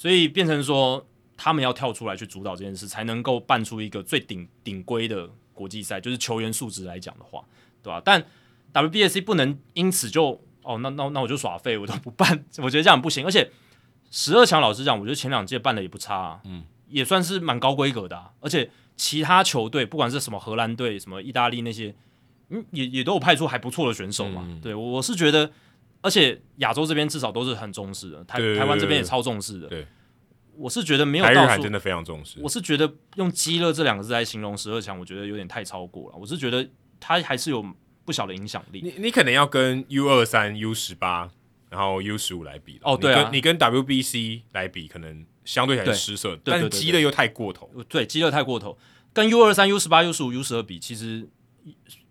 [0.00, 1.06] 所以变成说
[1.36, 7.44] 他们要跳出来去主导这件事，才能够办出一个最顶顶规的国际赛，就是球员素质来讲的话，
[7.82, 8.02] 对吧、啊？
[8.02, 8.24] 但
[8.72, 10.40] WBSC 不能因此就。
[10.62, 13.24] 哦，那那那我就耍废，我都不办， 我觉得这样不行。
[13.24, 13.50] 而且
[14.10, 18.30] 十二强，老实讲，我觉得前两届办的也不差啊，嗯，也算是蛮高规格的啊。
[18.40, 21.94] 而且其他球队，不管是什么荷兰队、什么意大利那些，
[22.50, 24.44] 嗯，也也都有派出还不错的选手嘛。
[24.46, 25.50] 嗯、对，我是觉得，
[26.00, 29.68] 而且亚洲这边至少都是很重视的，台台湾这边也超重视的。
[29.68, 29.86] 对，
[30.56, 32.38] 我是觉得没有到说真的非常重视。
[32.40, 36.16] 我是觉得用“鸡肋”这两个字来形容十二强，我觉得有点太超过了。
[36.16, 37.64] 我是觉得它还是有。
[38.02, 41.30] 不小的影响力，你你可能要跟 U 二三、U 十八
[41.68, 48.76] 然后 U 十五来比哦，对啊，你跟，跟 WBC 来比，可能相对还是失色，但是鸡肋又太过头，对，鸡肋太过头。
[49.12, 51.28] 跟 U 二三、U 十八、U 十五、U 十二比，其实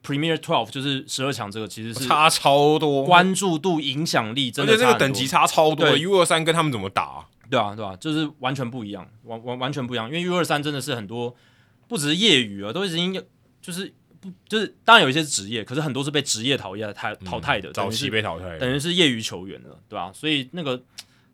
[0.04, 5.98] Premier Twelve 就是十二强这个，其实是差超多，关注度、影响力真的，而且这个等级差超多。
[5.98, 7.28] U 二三跟他们怎么打啊？
[7.50, 10.08] 对啊，对啊，就是完全不一样，完完完全不一样。
[10.08, 11.36] 因为 U 二三真的是很多，
[11.88, 13.14] 不只是业余啊，都已经
[13.62, 20.12] 就是不就是，当然有一些是职业，可是很多是被职业淘汰淘淘汰的，早期被淘汰，等于是业余球员了，对吧、啊？
[20.14, 20.82] 所以那个。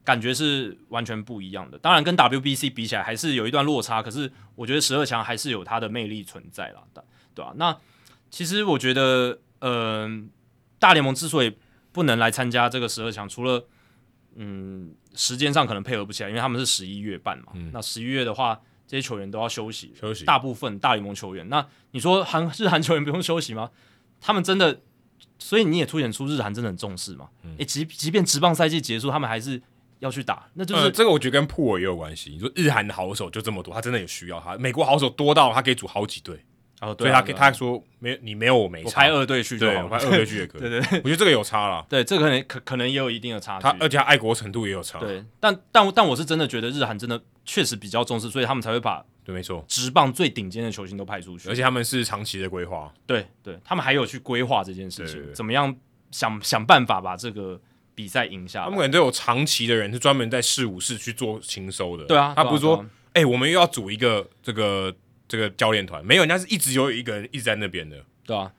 [0.06, 6.84] 感觉是完全不一样的，当然跟 WBC 比起来还是有一段落差，可是我觉得十二强还是有它的魅力存在啦，
[7.34, 7.54] 对吧、啊？
[7.56, 7.76] 那
[8.36, 9.72] 其实我觉得，嗯、
[10.04, 10.24] 呃，
[10.78, 11.56] 大联盟之所以
[11.94, 13.66] 不能来参加这个十二强，除了
[14.36, 23.72] 嗯时间上可能配合不起来，因为他们是十一月办嘛，嗯、那十一月的话，这些球员都要休息，休息，大部分大联盟球员，那你说韩日韩球员不用休息吗？
[24.20, 24.82] 他们真的，
[25.40, 27.30] 所以你也凸显出日韩真的很重视嘛？
[27.58, 29.62] 诶、嗯，即即便职棒赛季结束，他们还是。
[30.00, 32.30] 要去打，那就是、呃、这个，我觉得跟普尔也有关系。
[32.32, 34.58] 你说日韩的好手就这么多，他真的也需要他。
[34.58, 36.46] 美国好手多到他可以组好几队，
[36.82, 40.62] 哦，对啊、所以他他说没你没有我没差，我派二队去就好，对，我派二队去也可以。
[40.62, 41.86] 对，对对，我觉得这个有差了。
[41.90, 43.64] 对，这个可能可可能也有一定的差距。
[43.64, 45.00] 他而且他爱国程度也有差。
[45.00, 52.94] 对，但但但我是真的觉得日韩真的确实比较重视，所以他们才会把对没错职棒最顶尖的球星都派出去，而且他们是长期的规划。
[53.08, 55.76] 对对，他们还有去规划这件事情，对对对，怎么样
[56.12, 57.60] 想想办法把这个。
[57.98, 62.04] 比赛赢下，他们可能都有长期的人是专门在事务室去做清收的。
[62.04, 64.94] 对啊，他不是说，哎、我们又要组一个这个
[65.28, 68.04] 这个教练团，没有，人家是一直有一个人一直在那边的。
[68.24, 68.52] 对啊，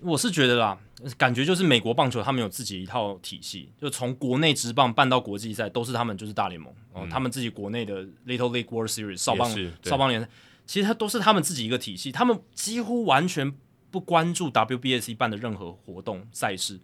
[0.00, 0.78] 我是觉得啦，
[1.16, 9.50] 感觉就是美国棒球他们有自己一套体系，就从国内职棒办到国际赛，都是他们就是大联盟哦、嗯，他们自己国内的 Little League World Series 少棒
[9.82, 10.28] 少棒联赛，
[10.66, 13.52] 其实它都是他们自己一个体系，他们几乎完全
[13.90, 16.78] 不关注 WBSC 办的任何活动赛事。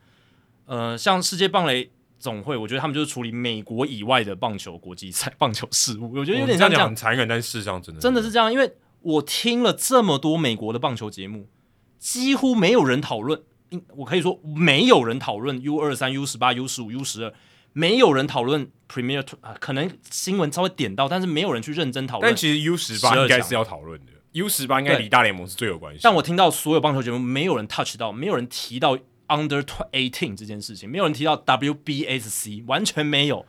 [0.66, 1.90] 呃，像世界棒垒。
[2.18, 6.10] 总会，我觉得他们就是处理美国以外的棒球国际赛、 棒球事务。
[6.15, 8.50] 我觉得有点像这样，很残忍，但事实上真的真的是这样。
[8.50, 8.66] 因为
[9.07, 11.49] 我听了这么多美国的棒球节目，
[11.99, 13.41] 几乎没有人讨论，
[13.97, 17.33] 我可以说没有人讨论 U 二三、U 十八、U 十五、U 十二，
[17.73, 22.31] 没有人讨论 Premier 啊，可能新闻稍微点到，但是没有人去认真讨论。
[22.31, 26.01] 但其实 U 十八应该是要讨论的，U 十八应该离大联盟是最有关系。
[26.02, 28.99] 但我听到所有棒球节目，没有人 touch 到，没有人提到。
[29.28, 29.60] Under
[29.91, 33.44] eighteen 这件事情，没有人提到 WBSC，完全没有。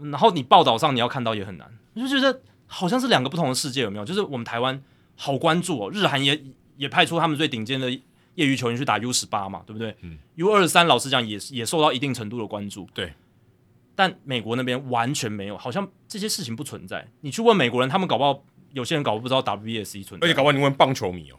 [0.00, 4.04] 然后你报道上你要看到也很难，我就觉得好像是两个不同的世界，有没有？
[4.04, 4.80] 就是我们台湾
[5.16, 6.40] 好关注哦，日韩也
[6.76, 9.96] 也派出他们最顶尖的业余球员去打 U 十八嘛，对不对？
[10.02, 10.18] 嗯。
[10.36, 13.12] U 二三老实讲也也受到一定程度的关注，对。
[13.96, 17.08] 但美国那边完全没有，好像这些事情不存在。
[17.22, 21.36] 你去问美国人，他们搞不好有些人搞不知道 WBSC 存在，而且搞不好你问棒球迷哦。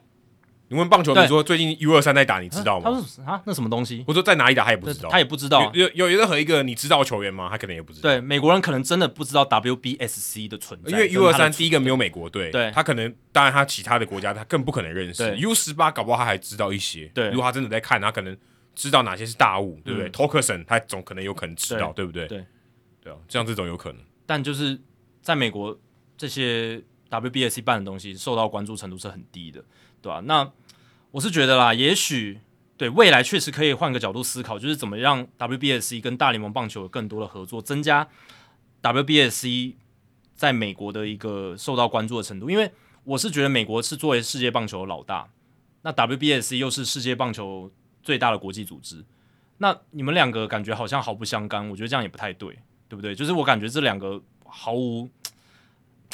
[0.70, 2.92] 你问棒球，你说最近 U 二三在打，你知道吗？
[2.92, 4.04] 他说啊，那什么东西？
[4.08, 5.72] 我说在哪里打，他也不知道，他也不知道。
[5.74, 7.50] 有有有任何一个你知道球员吗？
[7.50, 8.10] 他可能也不知道。
[8.10, 15.36] 对，美国人可能真的不知道 WBSC 的存在，因为 U 二三第一个没有美国队，对，他可能当然他其他的国家他更不可能认识。
[15.38, 18.38] U 十八搞不好他还知道一些，对，如果他真的在看，他可能
[18.76, 22.28] 知道哪些是大物，对不对？Torkelson 他总可能有可能知道，对不对？
[22.28, 22.46] 对，
[23.04, 24.00] 对啊，像这种有可能。
[24.28, 24.80] 但就是
[25.22, 25.76] 在美国，
[26.16, 29.64] 这些 WBSC 办的东西受到关注程度是很低的，
[30.02, 30.22] 对吧？
[30.26, 30.52] 那
[31.12, 32.40] 我是觉得啦，也许
[32.78, 38.08] 对未来确实可以换个角度思考，就是怎么让 WBSC 跟大联盟棒球有更多的合作，增加
[38.82, 39.76] WBSC
[40.36, 42.50] 在美国的一个受到关注的程度。
[42.50, 42.72] 因为
[43.04, 45.28] 我是觉得美国是作为世界棒球的老大，
[45.82, 47.72] 那 WBSC 又是世界棒球
[48.04, 49.04] 最大的国际组织，
[49.58, 53.16] 那你们两个感觉好像毫不相干，我觉得这样也不太对，对不对？
[53.16, 55.10] 就是我感觉这两个毫无。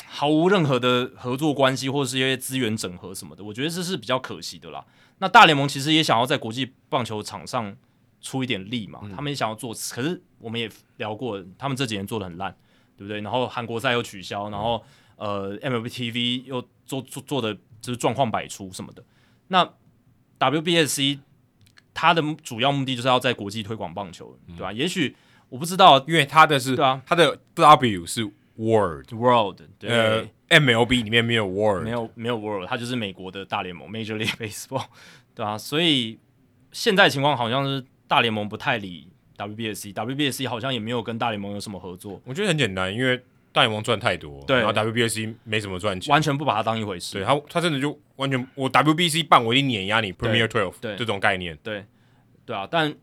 [0.06, 4.86] 毫无任何的合作关系，或者是一些资源整合什么的，我觉得这是比较可惜的啦。
[5.20, 7.76] 那大联盟其实也想要在国际棒球场上
[8.20, 12.54] 出一点力嘛，嗯、他们也想要做，可是我们也聊过，他们这几年做的很烂，
[12.98, 13.22] 对不对？
[13.22, 14.84] 然后韩国赛又取消，然后
[15.16, 19.04] 呃 MLB TV 又做做做的就是状况百出什么的。
[19.48, 19.70] 那
[20.40, 21.20] WBSC
[21.94, 24.72] 它的主要目的就是要在国际推广棒球，对吧？
[24.72, 25.16] 嗯、也许
[25.48, 28.30] 我不知道，因为它的是，对啊，它的 W 是。
[28.58, 34.86] World World 对、呃、MLB 里面没有 World，没有没有 World，它就是美国的大联盟 Major League Baseball，
[35.36, 36.18] 对啊，所以
[36.72, 42.22] 现在情况好像是大联盟不太理 WBSC，WBSC 好像也没有跟大联盟有什么合作。
[42.24, 47.18] 我觉得很简单，因为大联盟赚太多，对，然后 WBSC 没什么赚钱，完全不把它当一回事。
[47.18, 51.84] 对他，他真的就完全我 WBC 办，我一定碾压你 Premier Twelve，对这种概念，对
[52.46, 52.66] 对啊。
[52.70, 52.94] 但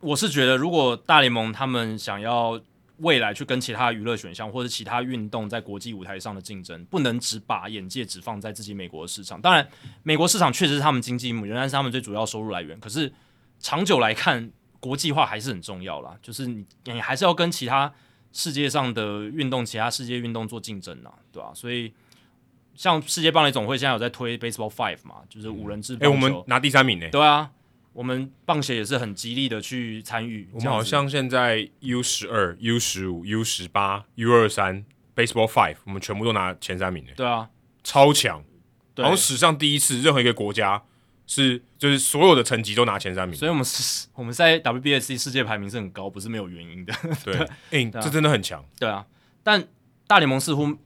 [0.00, 2.60] 我是觉得，如果大联盟他们想要。
[2.98, 9.40] 未来去跟其他娱乐选项或者其他运动在国际舞台上的竞争，不能只把眼界只放在自己美国的市场。
[9.40, 9.68] 当然，
[10.02, 12.78] 美国市场确实是他们经济仍然是他们最主要收入来源。
[12.80, 13.12] 可是
[13.58, 17.92] 长久来看，国际化还是很重要啦， 就是你你还是要跟其他
[18.32, 21.54] 世界上的运动、其他世界运动做竞争呐，对吧、啊？
[21.54, 21.92] 所以
[22.74, 25.94] 像世界棒垒总会现在有在推 Baseball Five 嘛，就是五人制。
[25.94, 27.08] 哎、欸，我们拿第三名呢。
[27.10, 27.50] 对啊，
[27.92, 30.48] 我们棒协也是很极力的去参与。
[30.52, 34.84] 我们好像现在 U 十二、U 十五、U 十八、U 二三
[35.14, 37.10] Baseball Five，我们全部都拿前三名呢。
[37.16, 37.50] 对啊，
[37.82, 38.44] 超强，
[38.96, 40.82] 然后史上第一次任何一个国家。
[41.30, 46.94] 是，就是所有的成绩都拿前三名，所以我们是我们在 WBSC 世界排名是很高，不是没有原因的。
[47.22, 47.34] 对，
[47.70, 48.64] 哎、欸，这真的很强。
[48.78, 49.04] 对啊，
[49.42, 49.62] 但
[50.06, 50.78] 大联盟似乎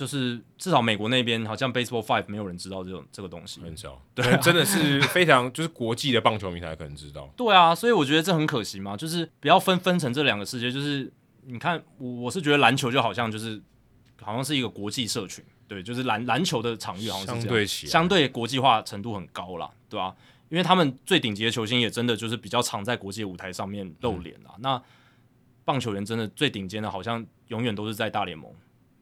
[0.00, 4.00] 就是至少美国那边好像 Baseball Five 没有人知道这种这个东西，很少。
[4.14, 7.30] 对、啊，真的是非常就是国际的棒球迷才可能知道。
[7.36, 10.72] 对啊，所以我觉得这很可惜嘛，就是不要分分成这两个世界。
[10.72, 11.12] 就是
[11.42, 13.60] 你看，我我是觉得篮球就好像就是
[14.22, 15.44] 好像是一个国际社群。
[15.68, 20.16] 对，就是篮篮球的场域好像是这样，相对相对国际化程度很高啦，对吧、啊？
[20.48, 24.52] 因为他们最顶级的球星也真的就是比较常在国际舞台上面露脸啦。
[24.56, 24.82] 嗯、那
[25.66, 28.50] 棒球员真的最顶尖的，好像永远都是在大联盟。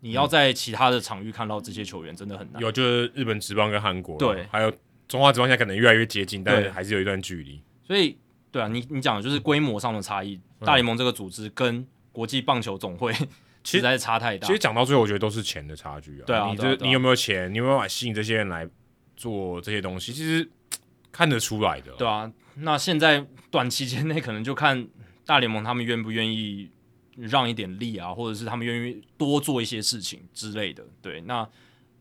[0.00, 2.62] 你要在其他的场域看到这些球员，真的很难。
[2.62, 4.72] 有就是日本职棒跟韩国，对，还有
[5.06, 7.62] 中华职棒，现在可能越来越接近，但是还是有一段距离。
[7.86, 8.16] 所以，
[8.50, 13.12] 对啊，你你讲的就是规模上的差异，嗯、大联盟这个组织跟国际棒球总会。
[13.64, 14.46] 实在是差太大。
[14.46, 16.24] 其实讲到最后，我觉得都是钱的差距啊。
[16.24, 17.52] 对啊，你这你有没有钱？
[17.52, 18.66] 你有没有办法吸引这些人来
[19.14, 20.10] 做这些东西？
[20.10, 20.48] 其实
[21.12, 21.92] 看得出来的。
[21.98, 24.88] 对啊，那现在短期间内可能就看
[25.26, 26.70] 大联盟他们愿不愿意
[27.18, 30.84] 让一点力啊，或者是他们愿意多做一些事情之类的。
[31.02, 31.48] 对，那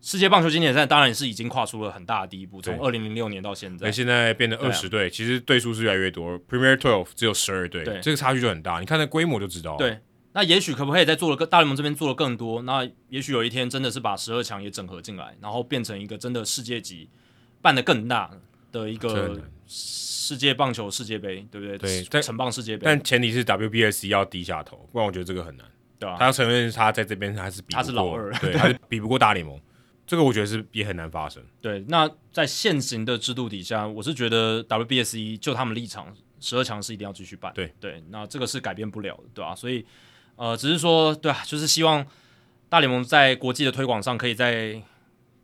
[0.01, 6.39] 世界棒球经典赛当然是已经跨出了很大的第一步，从二零零六年到现在，现在变得二十队，其实队数是越来越多。
[6.47, 8.79] Premier Twelve 只有十二队，这个差距就很大。
[8.79, 9.77] 你看那规模就知道了。
[9.77, 9.99] 对。
[10.33, 12.61] 那也许可不可以再做了个大联盟这边做的更多？
[12.61, 17.09] 那也许有一天真的是把十二强也整合进来，然后变成一个真的世界级
[17.59, 18.29] 办得更大
[18.71, 19.41] 的一个
[20.27, 22.03] 世界棒球世界杯，对不对？
[22.03, 22.81] 对，成棒世界杯。
[22.85, 25.65] 但前提是 WBSC 要低下头，不然我觉得这个很难。
[25.99, 29.59] 对啊，他要承认他在这边还是比不过，他是老二，对，还是 比不过大联盟。
[30.05, 31.43] 这个我觉得是也很难发生。
[31.61, 37.51] 对，那在现行的制度底下，我是觉得 WBSC 就他们立场，十二强是一定要继续办。
[37.53, 39.55] 对对，那这个是改变不了的，对吧？
[39.55, 39.85] 所以。
[40.39, 42.05] 呃，只是说，对啊，就是希望
[42.69, 44.79] 大联盟在国际的推广上可以再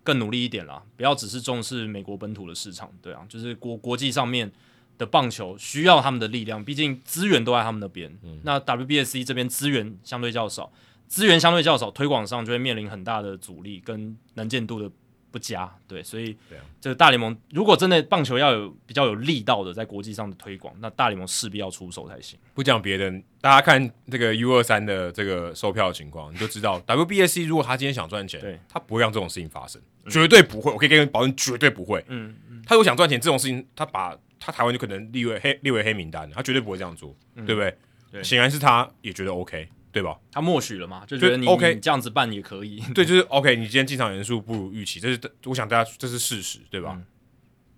[0.03, 4.51] 更努力一点啦，不要只是重视美国本土的市场，对啊，就是国国际上面
[4.97, 8.15] 的棒球需要他们的力量，毕竟资源都在他们那边。
[8.23, 10.71] 嗯，那 WBSC 这边资源相对较少，
[11.07, 14.89] 资源相对较少，推广上就会面临很大的阻力跟能见度的。
[15.33, 16.37] 不佳，对，所以
[16.79, 22.37] 这个大联盟如果真的棒球要有比较有力道的在国际上的推广，那大联盟势必要出手才行。
[22.53, 30.71] 不讲别的，大家看这个 U 二三的这个售票的情况，你就知道 WBSC 如果他今天想赚钱，对，他不会让这种事情发生，嗯、绝对不会。
[30.71, 32.05] 我可以跟你保证，绝对不会。
[32.09, 34.15] 嗯嗯，他如果想赚钱，这种事情他把
[34.45, 37.77] 他台湾就可能列为黑列为黑名单，他绝对不会这样做，嗯、对不对？
[38.11, 39.69] 对，显然是他也觉得 OK。
[39.93, 40.19] 对吧？
[40.31, 41.05] 他默许了嘛？
[41.05, 42.79] 就觉得你 OK 你这样子办也可以。
[42.95, 43.55] 对，就是 OK。
[43.55, 46.95] 你今天进场人数不如预期，这是我想大家这是事实，对吧？
[46.97, 47.05] 嗯、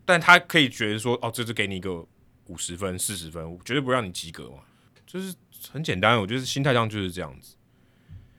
[0.06, 2.08] 但他可以觉得说，哦，这是给你一个
[2.45, 4.60] 五十分、四十分，绝对不让你及格嘛。
[5.06, 5.35] 就是
[5.69, 7.58] 很简单，我觉得心态上就是这样子。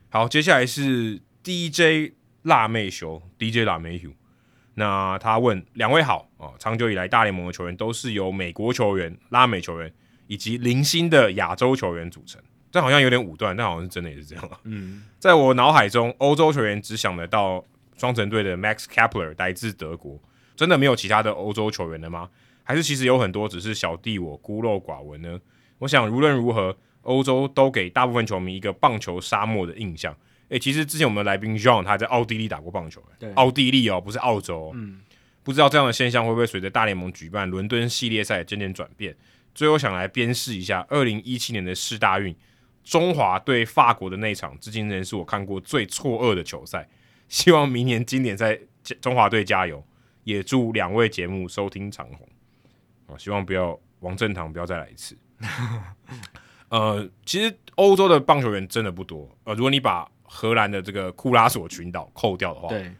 [0.09, 4.11] 好，接下来是 DJ 辣妹熊，DJ 辣妹熊。
[4.73, 9.91] 那他问两位好啊，长久以来大联盟的球员都是由美国球员、拉美球员
[10.27, 12.41] 以及零星的亚洲球员组成。
[12.71, 14.49] 这好像有点武断，但好像是真的，也是这样。
[14.63, 17.63] 嗯，在我脑海中，欧洲球员只想得到
[17.97, 20.19] 双城队的 Max Kepler 来自德国，
[20.55, 22.29] 真的没有其他的欧洲球员了吗？
[22.63, 25.39] 还是其实有很多，只是小弟我孤陋寡闻呢？
[25.79, 30.15] 我想无论如何，欧洲都给大部分球迷一个棒球沙漠的印象。
[30.49, 34.71] 诶，其实之前我们的来宾 John 他在奥地利打过棒球，对，奥地利哦，不是澳洲。
[34.75, 34.99] 嗯，
[35.47, 39.15] 不知道这样的现象会不会随着大联盟举办伦敦系列赛渐渐转变？
[39.55, 42.35] 最后想来鞭示一下二零一七年的世大运。
[42.83, 46.85] 中华对法国的那场，至今仍是我看过最错愕的球赛。
[47.29, 48.59] 希望明年经典赛
[48.99, 49.81] 中华队加油，
[50.25, 52.27] 也祝两位节目收听长虹。
[53.05, 55.17] 啊，希望不要王正堂不要再来一次。
[56.67, 59.33] 呃，其实欧洲的棒球员真的不多。
[59.45, 62.91] 呃，如果你把荷兰的这个库拉索群岛扣掉的话，对，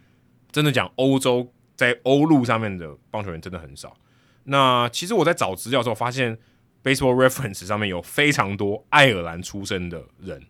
[0.50, 3.96] 真的讲欧洲在欧陆上面的棒球员真的很少。
[4.44, 6.38] 那其实我在找资料的时候发现。
[6.80, 10.40] Baseball Reference 上面有非常多爱尔兰出生的人，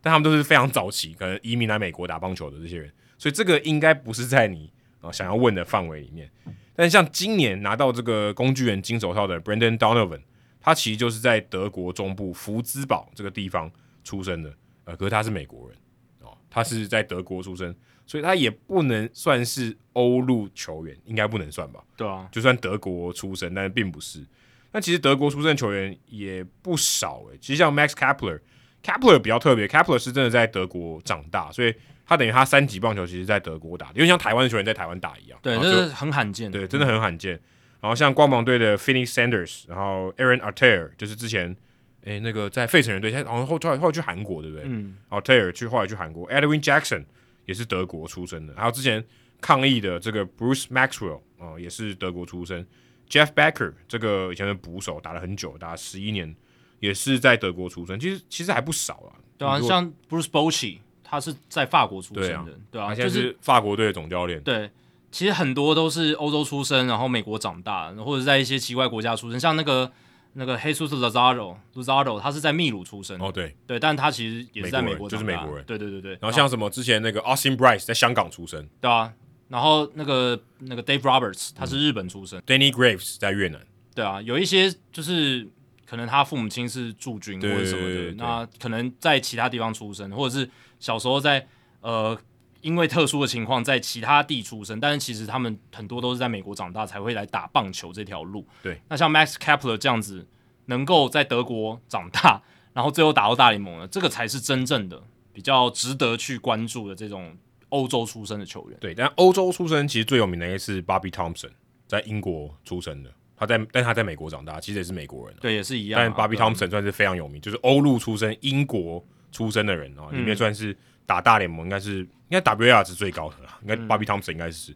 [0.00, 4.72] 但他们都是非常早期，可能移民来美国打棒球的这些人，所以这个应该不是在你
[5.02, 6.28] 啊想要问的范围里面。
[6.74, 10.22] 但像今年拿到这个工具人金手套的 Brendan Donovan，
[10.58, 13.70] 他其实就是在德国中部福兹堡这个地方
[14.02, 14.52] 出生的，
[14.84, 15.78] 呃，可是他是美国人
[16.22, 17.72] 哦，他是在德国出生，
[18.06, 21.82] 所以他也不能算是欧陆球员，应该不能算吧？
[21.96, 24.24] 对啊，就算德国出身，但是并不是。
[24.72, 31.72] 那其实德国出身球员也不少诶、欸，其实像 Max Kepler，Kepler 比较特别，Kepler 是真的在德国长大，所以
[32.04, 37.40] 他等于他三级棒球其实在德国打，因为像台湾的球员在台湾打一样，对，这是很罕见，对，真的很罕见。
[37.80, 41.54] 然后像光芒队的 Phoenix Sanders，然后 Aaron Altair 就是之前
[42.02, 44.64] 诶那个在费城人队，他然后后后来后来去韩国，对不对？
[44.66, 47.04] 嗯，Altherr 去后来去韩国，Edwin Jackson
[47.46, 49.04] 也是德国出生的，还有之前
[49.40, 51.20] 抗议的这个 Bruce Maxwell
[51.58, 52.64] 也是德国出生。
[53.08, 56.34] Jeff Becker 这个以前的捕手打了很久，打了十一年，
[56.80, 58.00] 也是在德国出生。
[58.00, 59.12] 其实其实还不少啊。
[59.36, 64.40] 对啊，像 Bruce Bochy，他是在法国出生的，对啊，他现在是法国队的总教练。
[64.42, 64.70] 对，
[65.12, 69.38] 其实很多都是欧洲出生，然后美国长大，或者在一些奇怪国家出生。
[69.38, 69.92] 像那个
[70.34, 73.20] 那个 Jesus Luzardo，Luzardo 他是在秘鲁出生。
[73.20, 75.64] 哦，对对，但他其实也是在美国，就是美国人。
[75.64, 76.12] 对对对对。
[76.20, 79.12] 然后像什么之前那个 Austin Bryce 在香港出生，对啊。
[79.48, 83.60] 然后那个那个 Dave Roberts 他是日本出生，嗯，Danny Graves 在越南。
[83.94, 85.46] 对啊，有一些就是
[85.86, 91.46] 可能他父母亲是驻军或者什么的，那可能在其他地方出生，或者是小时候在
[91.80, 92.18] 呃
[92.64, 98.46] 因为特殊的情况在其他地出生，但是其实他们很多都是在美国长大才会来打棒球这条路。
[98.62, 100.26] 对，那像 Max Kepler 这样子
[100.64, 105.02] 能够在德国长大，然后最后打到大联盟的，这个才是真正的
[105.32, 107.36] 比较值得去关注的这种
[107.68, 108.78] 欧洲出生的球员。
[108.80, 111.50] 对，但欧洲出生其实最有名的应该是 Bobby Thompson，
[111.86, 113.12] 在英国出生的。
[113.36, 116.00] 他在，但他在美国长大，其实也是美国人，对，也是一样。
[116.00, 124.74] 但 Bobby Thompson 算是非常有名，就是欧陆出生、英国出生的人啊，里面算是打大联盟应该是应该 WAR 值最高的啦，应该 Bobby Thompson 应该是。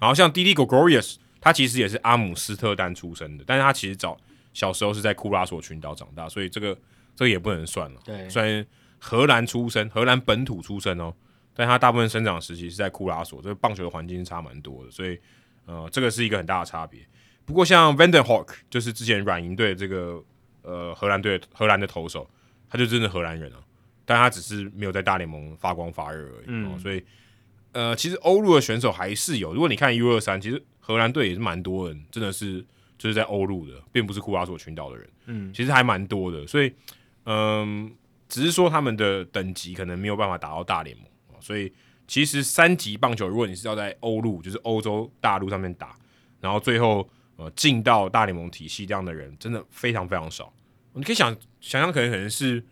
[0.00, 4.16] 然后像 Didi Gregorius，他其实也是阿姆斯特丹出生的，但是他其实早
[4.52, 6.76] 小时候是在库拉索群岛长大，所以这个
[7.14, 8.00] 这个也不能算了。
[8.04, 8.66] 对，虽然
[8.98, 11.14] 荷兰出生，荷兰本土出生哦，
[11.54, 15.18] 但他大部分生长时期是在库拉索，这个棒球的环境是差蛮多的，所以
[15.66, 17.00] 呃，这个是一个很大的差别。
[17.46, 20.22] 不过，像 Vanden Hauke 就是之前软银队这个
[20.62, 22.28] 呃荷兰队荷兰的投手，
[22.70, 23.58] 他就真的荷兰人啊，
[24.04, 26.44] 但他只是没有在大联盟发光发热而已。
[26.46, 27.04] 嗯，哦、所以
[27.72, 29.52] 呃，其实欧陆的选手还是有。
[29.52, 32.64] 如果你看 U 二三，其实荷兰队也是蛮多人，真的是
[32.98, 35.08] 就是在欧陆的，并不是库拉索群岛的人。
[35.26, 36.46] 嗯，其实还蛮多的。
[36.46, 36.72] 所以
[37.24, 37.90] 嗯、呃，
[38.28, 41.06] 只是说他们的等级可能没有办法打到大联盟。
[41.40, 41.72] 所以
[42.06, 45.96] 其实三级棒球，如果你是要在欧陆，就是欧洲大陆上面打，
[46.40, 47.08] 然后最后。
[47.36, 50.54] 呃，进到大联盟体系这样的人真的非常非常少。
[50.92, 52.64] 你可以想想象，可能可能是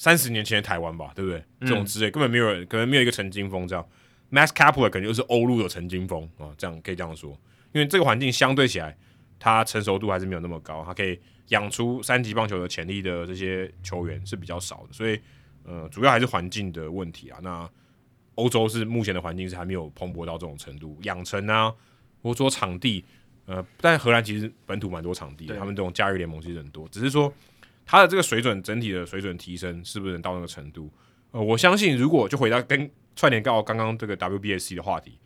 [0.00, 1.38] 三十年前的台湾吧，对不对？
[1.60, 3.86] 嗯、这种之类根本没有人，可能没有一个陈金峰这样。
[4.32, 7.38] Max Kepler 可能就是欧陆的陈金峰啊，这样可以这样说。
[7.72, 8.96] 因为这个环境相对起来，
[9.38, 14.92] 它成熟度还是没有那么高，它可以养出三级棒球的潜力的这些球员是比较少的。
[14.92, 15.20] 所以，
[15.64, 17.38] 呃，主要还是环境的问题啊。
[17.42, 17.68] 那
[18.36, 21.70] 欧洲是目前的环境是还没有蓬勃到这种程度，养成啊，
[22.22, 23.04] 或者说场地。
[23.44, 27.30] 呃，但荷兰其实本土蛮多场地的，他们这种假日联盟其实很多，只是说
[27.90, 30.88] 他的这个水准整体的水准提升是不是能到那个程度？
[31.32, 35.18] 呃，我相信如果就回到跟串联到刚刚这个 WBSC 的话题，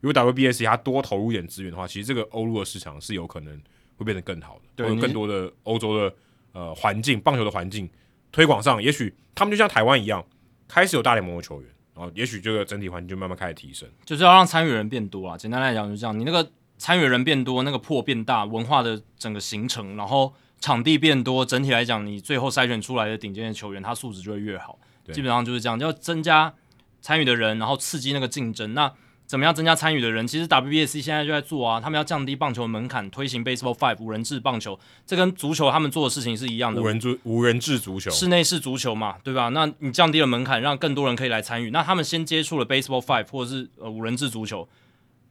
[0.00, 3.56] 如果 WBSC 他多投入一点资源的话，其实这个欧陆的市场是有可能
[3.96, 6.12] 会变得更好的，对，有更多的欧洲的
[6.50, 7.88] 呃环境棒球的环境
[8.32, 10.26] 推广上，也许他们就像台湾一样，
[10.66, 15.38] 开始有大联盟的球员，然后也许这个整体环境就慢慢开始提升，就是要让参与人变多啊。
[15.38, 16.50] 简单来讲就是这样，你那个。
[16.80, 24.78] 参与人变多，那个破变大，文化的整个形成，然后场地变多，整体来讲，你最后筛选出来的顶尖的球员，他素质就会越好。
[25.04, 26.52] 对基本上就是这样，要增加
[27.00, 28.74] 参与的人，然后刺激那个竞争。
[28.74, 28.92] 那
[29.26, 30.26] 怎么样增加参与的人？
[30.26, 36.80] 其实 WBSC 现在就在做啊，他们要降低棒球门槛，推行 Baseball Five 五人制棒球，这跟足球他们做的事情是一样的。
[36.80, 39.50] 五人制五人制足球，室内式足球嘛，对吧？
[39.50, 41.70] 那你降低了门槛，让更多人可以来参与。
[41.70, 44.66] 那他们先接触了 Baseball Five 或者是呃五人制足球。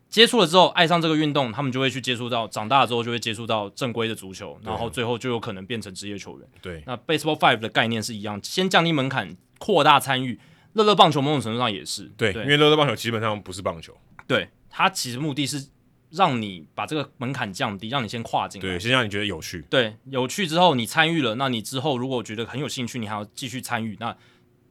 [0.10, 6.48] 接触了之后，爱上这个运动，他们就会去接触到，长大了之后就会接触到正规的足球，然后最后就有可能变成职业球员。
[6.61, 10.40] 对，那 Baseball Five 的概念是一样，先降低门槛，扩大参与。
[10.74, 15.68] 乐乐棒球某种程度上也是，对，对因为乐乐棒球基本上不是棒球，对，它其实目的是
[16.11, 24.16] 让你把这个门槛降低，让你先跨进来，对，先让你觉得有趣，对，有趣之后你参与了，那你之后如果觉得很有兴趣，你还要继续参与，那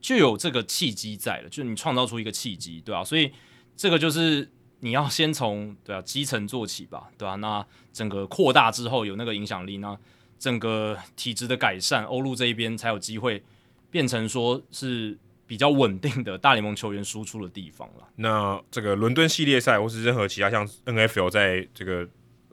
[0.00, 3.04] 就有这个契机在了，就是你创造出一个契机，对吧、啊？
[3.04, 3.32] 所以
[3.76, 4.50] 这个就是。
[4.80, 7.36] 你要先从对啊基层做起吧，对吧、啊？
[7.36, 9.96] 那整个扩大之后有那个影响力，那
[10.38, 13.42] 整个体质的改善，欧陆这一边才有机会
[13.90, 18.06] 变成说是比较稳定的大联盟球员输出的地方了。
[18.16, 22.06] 那这个伦敦系列赛或是任何其他像 NFL 在这个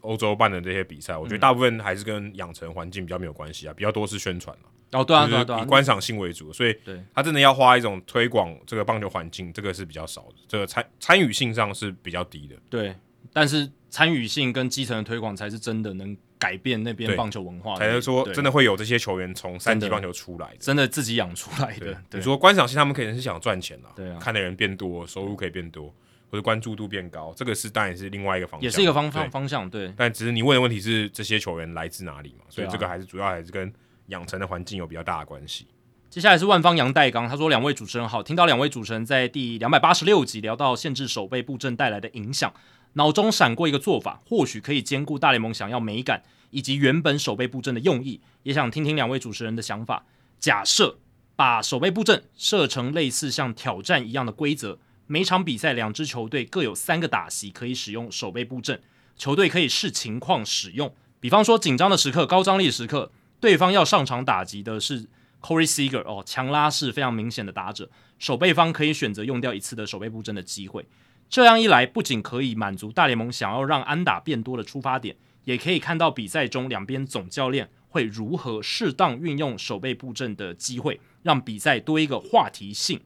[0.03, 4.63] 欧洲办的这些比赛，我觉得大部分还是跟养成环境比较没有关系啊，比较多是宣传了。
[4.99, 6.77] 哦，对啊，对啊，对啊，以观赏性为主，所以
[7.13, 12.55] 他真的要花一种推广这个棒球环境，这个是比较少的，这个参参与性上是比较低的。
[12.69, 12.95] 对，
[13.33, 21.97] 但是参与性跟基层的推广才是真的能改变那边棒球文化，才能说真的会有这些球员从三级棒球出来的，真的自己养出来的。
[22.11, 25.91] 你说观赏性，他们可能是想赚钱了，对啊，看的人变多，收入可以变多，
[26.33, 29.93] 或者关注度变高，这个是当然是另外一个方向，也是一个方方方向，对。
[29.95, 33.71] 但只是你问的问题是这些球员来自哪里嘛，所以这个还是主要还是跟
[34.07, 35.67] 养成的环境有比较大的关系。
[36.09, 42.51] 接下来是万方杨代刚，他说：“两位主持人好，听到两位主持人在第两百八十六集聊到限制守备布阵带来的影响，
[42.93, 50.07] 脑中闪过一个做法，或许可以兼顾大联盟想要美感以及原本守备布阵的用意，也想听听两位主持人的想法。
[50.39, 50.97] 假设
[51.35, 58.81] 把守备布阵设成类似像挑战一样的规则，每场比赛两支球队各有三个打席可以使用守备布阵，
[59.15, 65.07] 球队可以视情况使用，比方说紧张的时刻、高张力时刻，对方要上场打击的是。”
[65.43, 70.87] Corey Seager 哦，强拉式非常明显的打者，守备方可以选择用掉一次的守备布阵的机会。
[71.29, 83.01] 这样一来，不仅可以满足大联盟想要让安打变多的出发点，也可以看到比赛中两边总教练会如何适当运用守备布阵的机会，让比赛多一个话题性。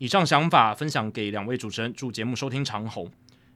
[0.00, 3.06] 以上想法分享给两位主持人，祝节目收听长虹。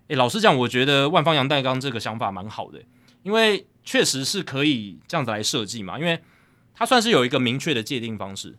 [0.08, 2.82] 诶，老实讲，我觉得万方杨代刚这个想法蛮好的，
[3.23, 6.20] 因为确实是可以这样子来设计嘛，因为。
[6.76, 8.58] 它算是有一个明确的界定方式，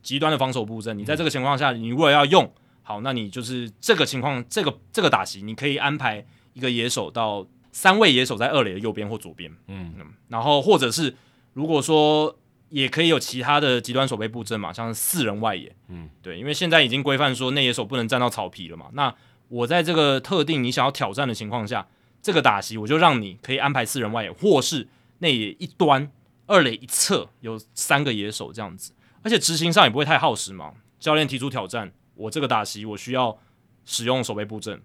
[0.00, 0.96] 极端的防守布阵。
[0.96, 2.48] 你在这个情况下，你如果要用
[2.84, 11.16] 好，那你就是这个情况，这个这个打席，你可以安排一个野手到三位野手在二垒的右边或左边，嗯嗯，然后或者是
[11.54, 12.38] 如果说
[12.76, 18.90] 也可以有其他的极端守备布阵嘛，像是四人外野，嗯，对，因为现在已经规范说内野手不能站到草皮了嘛。
[18.92, 19.14] 那
[19.48, 21.86] 我在这个特定你想要挑战的情况下，
[22.20, 24.88] 这个打席我就让你可以安排四人外野，或是
[25.20, 26.10] 内野一端。
[26.48, 30.74] 二垒一侧有三个野手这样子，而且执行上也不会太耗时嘛。
[31.00, 33.36] 教练提出挑战，我这个打席我需要
[33.84, 34.80] 使用守备布阵，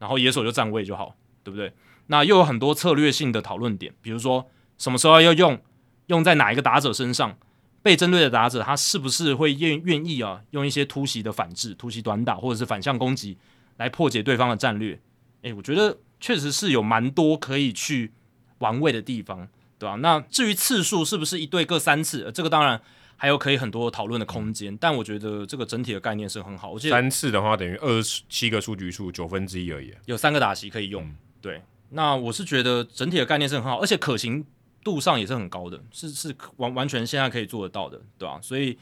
[0.00, 1.72] 然后野手就站位就好，对不对？
[2.08, 5.60] 那又有很多策略性的讨论点，比如说什么时候要用，
[6.10, 7.36] 用在哪一个打者身上，
[7.82, 13.38] 被针对的打者他是不是会愿愿意啊，用一些突袭的反制、突袭短打或者是反向攻击
[13.78, 15.00] 来破解对方的战略？
[15.42, 18.12] 诶，我觉得确实是有蛮多可以去
[18.58, 19.48] 玩味的地方。
[19.80, 19.96] 对吧、啊？
[19.96, 22.22] 那至于次数是不是一队各三次？
[22.24, 22.78] 呃、这个当然
[23.16, 24.76] 还有可以很多讨论的空间。
[24.76, 26.70] 但我觉得这个整体的概念是很好。
[26.70, 29.90] 我记得三次的话等于二十七个出局数，九分之一而已。
[30.04, 31.02] 有三个打席可以用。
[31.02, 34.44] 嗯、对，那我是觉得整体的概念是很好，而且可行
[34.82, 38.40] 度上也是很高的，是是完完全现在可以做得到的，对吧、啊？
[38.40, 38.78] 所以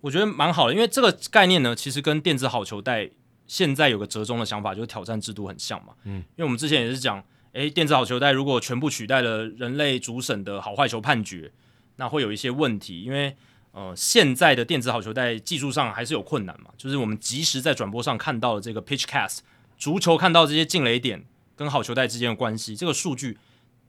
[0.00, 3.10] 我觉得蛮好的，因为这个概念呢，其实跟电子好球带
[3.46, 5.94] 现在有个折中的想法，就是挑战制度很像嘛。
[6.04, 7.24] 嗯，因为我们之前也是讲。
[7.54, 11.52] 诶，电子好球带如果全部取代了人类主审的好坏球判决，
[11.94, 13.36] 那会有一些问题，因为
[13.70, 19.38] 呃，现在的电子好球带技术上还是有困难嘛，就是我们即时在转播上看到的这个 Pitchcast，
[19.78, 23.38] 足球看到这些进雷点跟好球带之间的关系，这个数据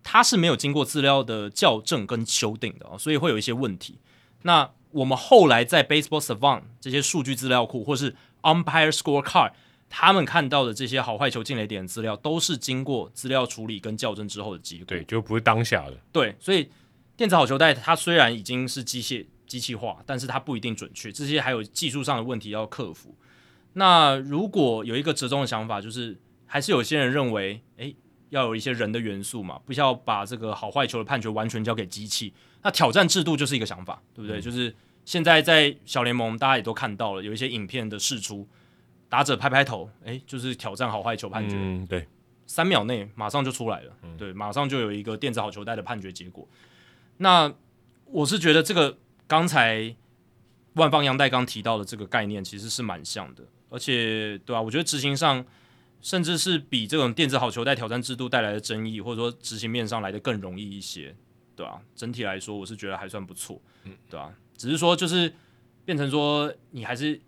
[0.08, 3.98] 它是没有经过资料的校正跟修订的哦，所以会有一些问题。
[4.44, 9.52] 那我们后来在 Baseball Savant 这些数据资料库，或是 Umpire Scorecard。
[9.88, 14.86] 他们看到的这些好坏球进垒点资料，都是经过资料处理跟校正之后的结果。
[14.88, 15.98] 对，就不是当下的。
[16.12, 16.70] 对，所以
[17.18, 23.16] 电子好球带它虽然已经是机械机器化，但是它不一定准确，这些还有技术上的问题要克服。
[23.74, 27.96] 那如果有一个折中的想法，就是还是有些人认为，诶，
[28.30, 32.34] 要有一些人的元素嘛，不需要把这个好坏球的判决完全交给机器。
[32.64, 34.40] 那挑战制度就是一个想法，对不对？
[34.40, 38.48] 嗯、就是现在在小联盟，大家也都看到了，有一些影片的释出。
[39.08, 41.56] 打者拍拍头，哎，就是挑战好坏球判决。
[41.56, 42.06] 嗯，对，
[42.48, 46.46] 三秒内马上就出来了，嗯、对，马上就有一个电子好球带的判决结果。
[47.18, 47.54] 那
[48.08, 48.98] 我是觉得这个
[49.28, 49.96] 刚才
[50.74, 54.62] 万方杨代刚提到的这个概念其实是蛮像的，而且对吧、啊？
[54.62, 55.46] 我觉得执行上
[56.06, 61.16] 甚至是比这种电子好球带挑战制度带来的争议，或者说执行面上来的更容易一些，
[61.56, 61.82] 对吧、啊？
[61.96, 64.34] 整体来说，我是觉得还算不错，嗯，对吧、啊？
[64.56, 65.34] 只是说就是
[65.84, 67.20] 变成说你还是。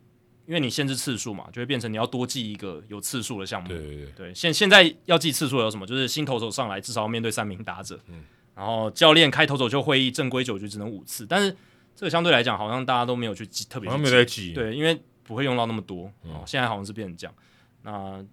[0.48, 3.68] 因为你限制次数嘛，就会变成你要多记一个有次数的项目。
[3.68, 4.34] 对对对，对。
[4.34, 5.86] 现现在要记次数有什么？
[5.86, 8.24] 就是新投手上来至少要面对三名打者，嗯，
[8.56, 11.26] 然后教练开投手球会议，正规九局只能五次。
[11.26, 11.54] 但是
[11.98, 13.92] 这个相对来讲，好像大家都没有去记，特别记。
[13.92, 14.54] 好像没在记。
[14.54, 16.10] 对，因为不会用到那么多。
[16.24, 16.42] 嗯。
[16.46, 17.36] 现在好像是变成这样。
[17.82, 18.26] 那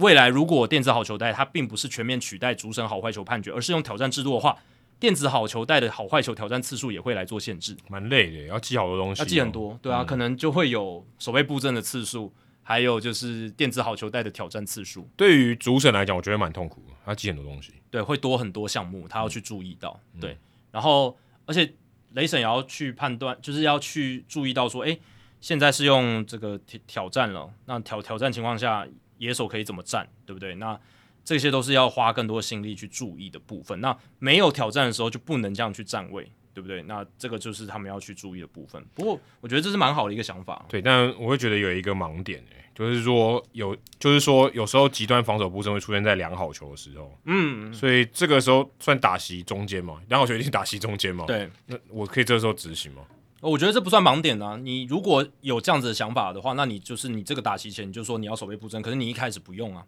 [0.00, 4.58] 未来如果电子好球带它并不是全面取代主审好坏球判决，而是用挑战制度的话。
[4.98, 12.30] 电子好球带的好坏球挑战次数也会来做限制，蛮累的，要记好多东西，要记很多，对啊，嗯、可能就会有守备布阵的次数，
[12.62, 15.08] 还有就是电子好球带的挑战次数。
[15.16, 20.36] 对于主审来讲，我觉得蛮痛苦的，他记很多东西，对，会多很多项目，他要去注意到，嗯、对，
[20.70, 21.72] 然后而且
[22.12, 24.98] 雷审也要去判断，就是要去注意到说，哎，
[25.40, 28.86] 现在是用这个挑挑战了，那挑挑战情况下
[29.20, 30.54] 野手可以怎么站，对不对？
[30.56, 30.78] 那
[31.24, 33.80] 这些都是要花更多心力去注意的部分。
[33.80, 36.24] 那没有挑战的时候就不能这样去站位，
[36.54, 36.82] 对不对？
[36.84, 38.82] 那这个就是他们要去注意的部分。
[38.94, 40.64] 不过我觉得这是蛮好的一个想法。
[40.68, 47.16] 对，但我会觉得有一个盲点、欸，就是说有，就是说有时候极端防守布阵会出现在两好球的时候。
[47.26, 50.00] 嗯，所以这个时候算打席中间嘛？
[50.08, 51.26] 两好球一定打席中间嘛？
[51.26, 53.02] 对，那我可以这时候执行吗？
[53.40, 54.56] 我觉得这不算盲点啊。
[54.56, 59.84] 你如果有这样子的想法的话，那你就是你这个打席前你就说你要守备布阵，可是你一开始不用啊。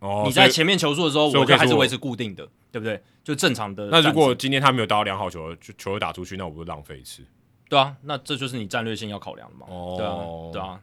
[0.00, 3.02] 哦，你在前面球数的时候，我觉得还是维持固定的，对不对？
[3.22, 3.86] 就正常的。
[3.86, 7.22] 那如果今天他没有打到良好球，就球打出去，那我不是浪费一次？
[7.68, 9.66] 对啊，那这就是你战略性要考量的嘛。
[9.68, 10.20] 哦，对啊，
[10.52, 10.80] 对啊。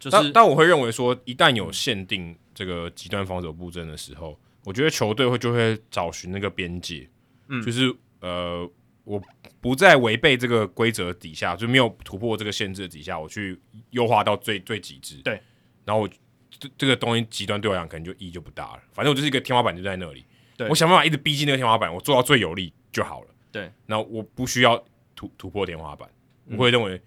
[0.00, 7.08] 就是，但但我会认为说，一旦有限定这个极端防守布阵的时候，我觉得球队会就会找寻那个边界，
[7.48, 8.68] 嗯，就是呃，
[9.04, 9.22] 我
[9.60, 13.60] 不在违背这个规则底下，就没有突破这个限制的底下，我去
[13.90, 15.16] 优化到最最极致。
[15.18, 15.40] 对，
[15.84, 16.10] 然后我。
[16.56, 20.24] 这这个东西极端对我来讲可能就意义就不大了，反正我就是一个天花板就在那里，
[20.56, 23.28] 对我想办法一直逼近那个天花板，我做到最有利就好了。
[23.50, 24.80] 对，那我不需要
[25.16, 26.08] 突突破天花板，
[26.52, 27.02] 我会认为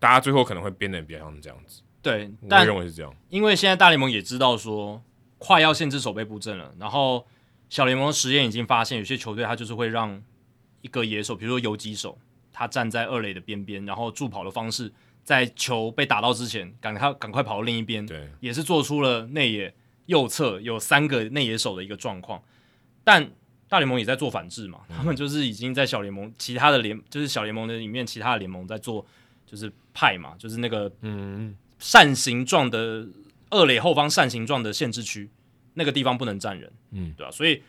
[0.00, 1.80] 大家最后可能会变得比较像这样子。
[2.02, 5.00] 对，我会认为是这样，因为现在大联盟也知道说
[5.38, 7.24] 快要限制守备布阵了，然后
[7.68, 10.20] 小联盟的实验已经发现有些球队他就是会让
[10.80, 12.18] 一个野手，比如说游击手，
[12.52, 14.92] 他站在二垒的边边，然后助跑的方式。
[15.24, 19.74] 在球被打到之前，赶快赶快跑到另一边，对，也是做出了内野
[20.06, 22.42] 右侧有三个内野手的一个状况。
[23.04, 23.30] 但
[23.68, 29.04] 大联盟也在做反制嘛，嗯、他们就是已经在小联盟其他的联，就是小联盟的里面其他的联盟在做，
[29.44, 33.06] 就是派嘛，就是那个嗯扇形状的
[33.50, 35.28] 二垒后方扇形状的限制区，
[35.74, 37.30] 那个地方不能站人，嗯，对吧、啊？
[37.30, 37.62] 所以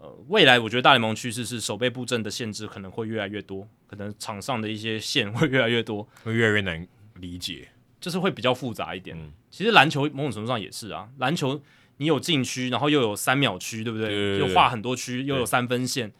[0.00, 6.88] 呃，未来我觉得大联盟趋势是守备布阵的限制可能会越来越多，可能场上的一些线会越来越多， 会越来越难。
[7.16, 7.68] 理解，
[8.00, 9.14] 就是会比较复杂一点。
[9.14, 11.60] 嗯、其实篮球某种程度上也是啊，篮球
[11.98, 14.08] 你有禁区，然后又有三秒区，对不对？
[14.08, 16.10] 对对对对，又画很多区，又有三分线，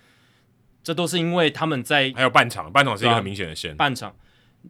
[0.83, 3.75] 这都是因为他们在还有半场，半场是一个很明显的线。
[3.75, 4.15] 半场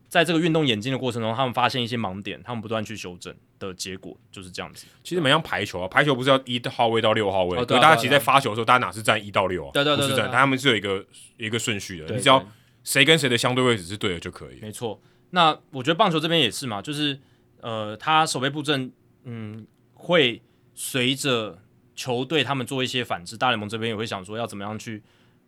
[0.08, 4.86] 在这个运动演进的过程中，他们发现一些盲点，他们不断去修正的结果就是这样子。
[5.04, 9.70] 其实蛮像排球啊，排球不是要一号位到六号位，大家其实在发球的时候，大家哪是站一到六啊？
[9.72, 11.06] 对对对，对，对，不是站，他们是有一个
[11.36, 12.44] 一个顺序的，你只要
[12.82, 14.58] 谁跟谁的相对位置是对的就可以。
[14.60, 15.00] 没错。
[15.30, 17.16] 那我觉得棒球这边也是嘛，就是
[17.60, 18.90] 呃，他守备布阵，
[19.22, 19.64] 嗯，
[19.94, 20.42] 会
[20.74, 21.62] 随着
[21.94, 25.02] 球队他们做一些反制，大联盟这边也会想说要怎么样去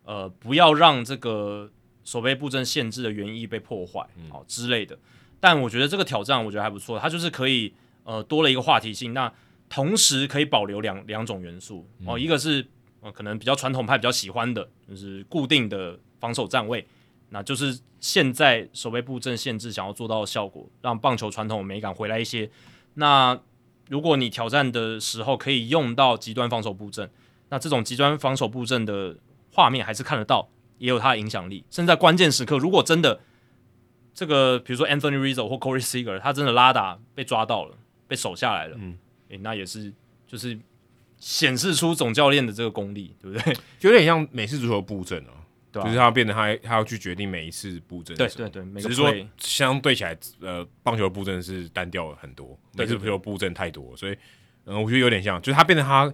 [0.04, 1.70] 呃，不要让这个
[2.04, 4.98] 守备布阵限制的原意被破坏，好、哦、之类的。
[5.40, 7.74] 但我觉得这个挑战我觉得还不错，它就是可以
[8.04, 9.32] 呃多了一个话题性，那
[9.68, 12.66] 同时可以保留两两种元素哦，一个是
[13.00, 16.86] 呃可能比较传统派比较喜欢的，就是固定的防守站位。
[17.30, 22.50] 那就是现在守备布阵限制想要做到的效果，让棒球传统美感回来一些。
[22.94, 23.40] 那
[23.88, 27.10] 如果你挑战的时候可以用到极端防守布阵，
[27.48, 29.16] 那这种极端防守布阵的
[29.50, 31.64] 画面还是看得到，也有它的影响力。
[31.70, 33.20] 甚至在关键时刻，如果真的
[34.12, 37.76] 这个，比如说 Anthony Rizzo 或 Corey Seager，他真的拉打被抓到了，
[38.12, 38.94] 被守下来了，嗯，
[39.30, 39.90] 诶，那也是
[40.26, 40.58] 就是
[41.16, 43.54] 显示出总教练的这个功力，对不对？
[43.80, 45.32] 就有点像美式足球布阵哦。
[45.80, 54.12] 啊、就是他变得他他要去决定每一次布阵，对对对，只是说相对起来，呃，棒球布阵是单调了很多，对对对，每次球布阵太多，所以
[54.66, 56.12] 嗯、呃，我觉得有点像，就是他变得他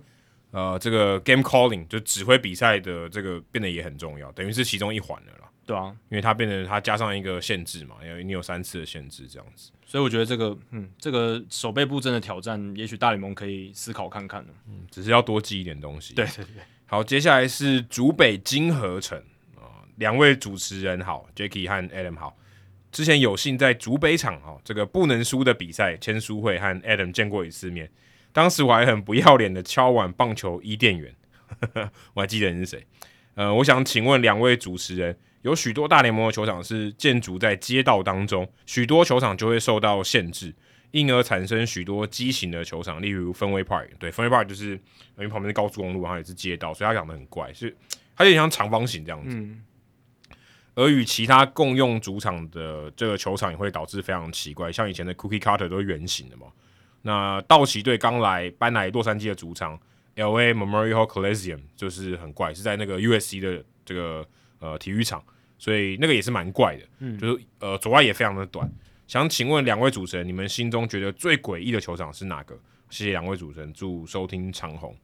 [0.52, 5.47] 呃这个 game calling 就指挥比赛的这个变得也很重要，等于是其中一环了啦。
[5.68, 14.52] 对啊，因为它变成它加上一个限制嘛，因为你有三次的限制这样子，所以我觉得这个嗯这个守备布阵的挑战，也许大联盟可以思考看看呢。
[14.66, 16.14] 嗯，只是要多记一点东西。
[16.14, 19.22] 对对对，好，接下来是主北金河城。
[19.96, 22.38] 两位主持人好，Jacky 和 Adam 好。
[22.92, 27.90] 之前有幸在主北场哈这个不能输的比赛签书会和 Adam 见过一次面，
[28.32, 31.12] 当时我还很不要脸的敲碗棒球伊甸园，
[32.14, 32.86] 我还记得你是谁。
[33.34, 40.54] 呃，我想请问两位主持人，有许多大联盟的球场是建筑在街道当中，许多球场就会受到限制，
[40.90, 43.88] 因而产生许多畸形的球场，例如 Fenway Park。
[43.98, 44.80] 对，Fenway Park 就是因
[45.18, 47.76] 为旁边是高速公路，然后也是街道，所以它长得很怪，是
[48.16, 49.36] 它有点像长方形这样子。
[49.36, 49.62] 嗯
[50.74, 56.46] 而与其他共用主场的这个球场也会导致非常奇怪，像以前的 Cookie Cutter 都是圆形的嘛。
[57.02, 59.76] 那道奇队刚来搬来洛杉矶的主场
[60.14, 64.24] LA Memorial Coliseum 就是很怪，是在那个 USC 的这个
[64.58, 65.22] 呃体育场，
[65.58, 66.82] 所以那个也是蛮怪的。
[66.98, 68.70] 嗯，就是呃左外野非常的短。
[69.06, 72.58] 想请问两位主持人，你们心中觉得最诡异的球场是哪个？
[72.90, 74.96] 谢谢两位主持人，祝收听长虹。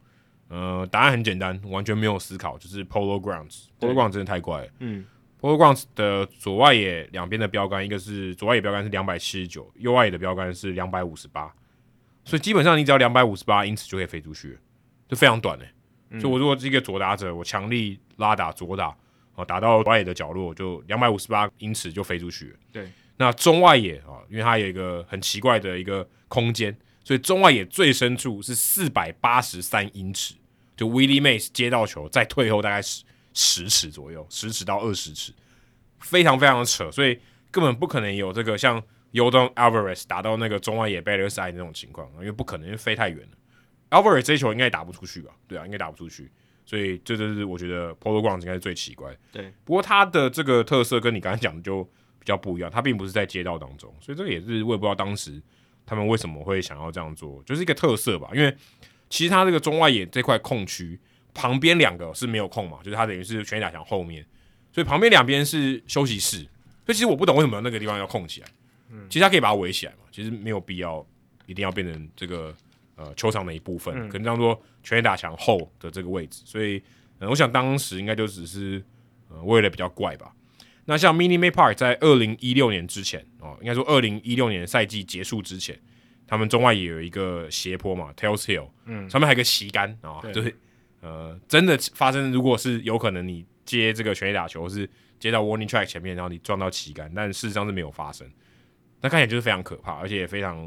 [0.49, 3.65] 呃，答案很简单，完全没有思考，就是 Polo Grounds。
[3.81, 4.71] Polo Grounds 真的太怪了。
[4.81, 5.05] 嗯。
[5.41, 11.53] Polo Grounds 的左外野两边的标杆，一个是左外野标杆是两百七十九，右外野的标杆是两百五十八，
[12.25, 14.59] 所以基本上你只要两百五十八英尺就可以飞出去，
[15.07, 16.19] 就非常短诶。
[16.19, 18.97] 所以我如果是一个左打者，我强力拉打左打，
[19.35, 22.57] 哦，打到外野的角落，就两百五十八英尺就飞出去了。
[22.73, 30.35] 对，那中外野啊，因为它有一个很奇怪的一个空间，所以中外野最深处是四百八十三英尺。
[30.77, 35.33] 就 Willie Mays 接到球，再退后大概十十尺左右，十尺到二十尺，
[36.01, 37.17] 非常非常的扯，所以
[37.53, 38.83] 根本不可能有这个像
[39.13, 43.37] Yordan Alvarez 打到那个中外野 Batter side 那种情况，因为不可能，因为飞太远了。
[43.91, 45.31] Alvarez 这球应该也打不出去吧？
[45.47, 46.29] 对啊，应该打不出去，
[46.65, 49.17] 所以这就是我觉得 Polo Grounds 应该是最奇怪。
[49.33, 55.41] 对，不过它的这个特色跟你刚才讲的就比较不一样，它并不是在街道当中，所以这个也是我也不知道当时
[55.87, 58.57] 他们为什么会想要这样做，就是一个特色吧，因为。
[59.11, 60.99] 其实它这个中外野这块空区
[61.35, 64.25] 旁边两个是没有空嘛，就是它等于是全垒打墙后面，
[64.73, 66.39] 所以旁边两边是休息室。
[66.39, 68.49] 所以其实我不懂为什么那个地方要空起来。
[68.91, 71.07] 嗯，其实它可以把它围起来嘛，其实没有必要
[71.47, 72.53] 一定要变成这个
[72.97, 76.43] 呃球场的一部分，嗯、可能当做全垒打墙后的这个位置。
[76.45, 76.83] 所以、
[77.19, 78.83] 呃、我想当时应该就只是
[79.29, 80.35] 呃为了比较怪吧。
[80.85, 85.79] 那像 Minute Maid Park 在二零一六年之前哦、呃，应该说二零一六年赛季结束之前。
[86.27, 90.57] 他们中外也有一个斜坡嘛，Tails Hill，嗯，上面还有个旗杆啊，对就是
[91.03, 94.89] 呃，真的发生，如果是有可能你接这个全垒打球是
[95.21, 98.27] 接到 Warning Track 前面，然后你撞到旗杆，但事实上是没有发生，
[99.03, 100.67] 那看起来就是非常可怕，而且也非常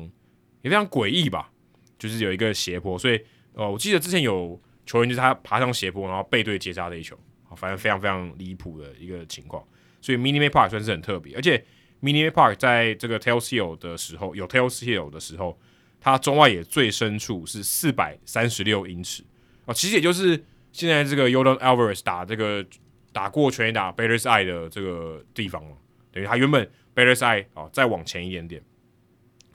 [0.62, 1.52] 也非常诡异吧，
[1.98, 3.20] 就是有一个斜坡，所以
[3.54, 7.18] 呃，我记得之前有球员就是他爬上斜坡，然后背对接杀这一球，
[7.56, 9.66] 反正非常非常离谱的一个情况，
[10.02, 11.64] 所以 minimapark 算是很特别，而且。
[12.00, 15.60] minimapark 在这个 Tail Seal 的时候，有 Tail Seal 的时候，
[16.00, 19.24] 它中外野最深处是四百三十六英尺
[19.66, 22.64] 啊，其实也就是现在这个 Yordan Alvarez 打这个
[23.12, 25.76] 打过全垒打 Batter's Eye 的这个地方了，
[26.12, 28.62] 等于它原本 Batter's Eye 啊再往前一点点，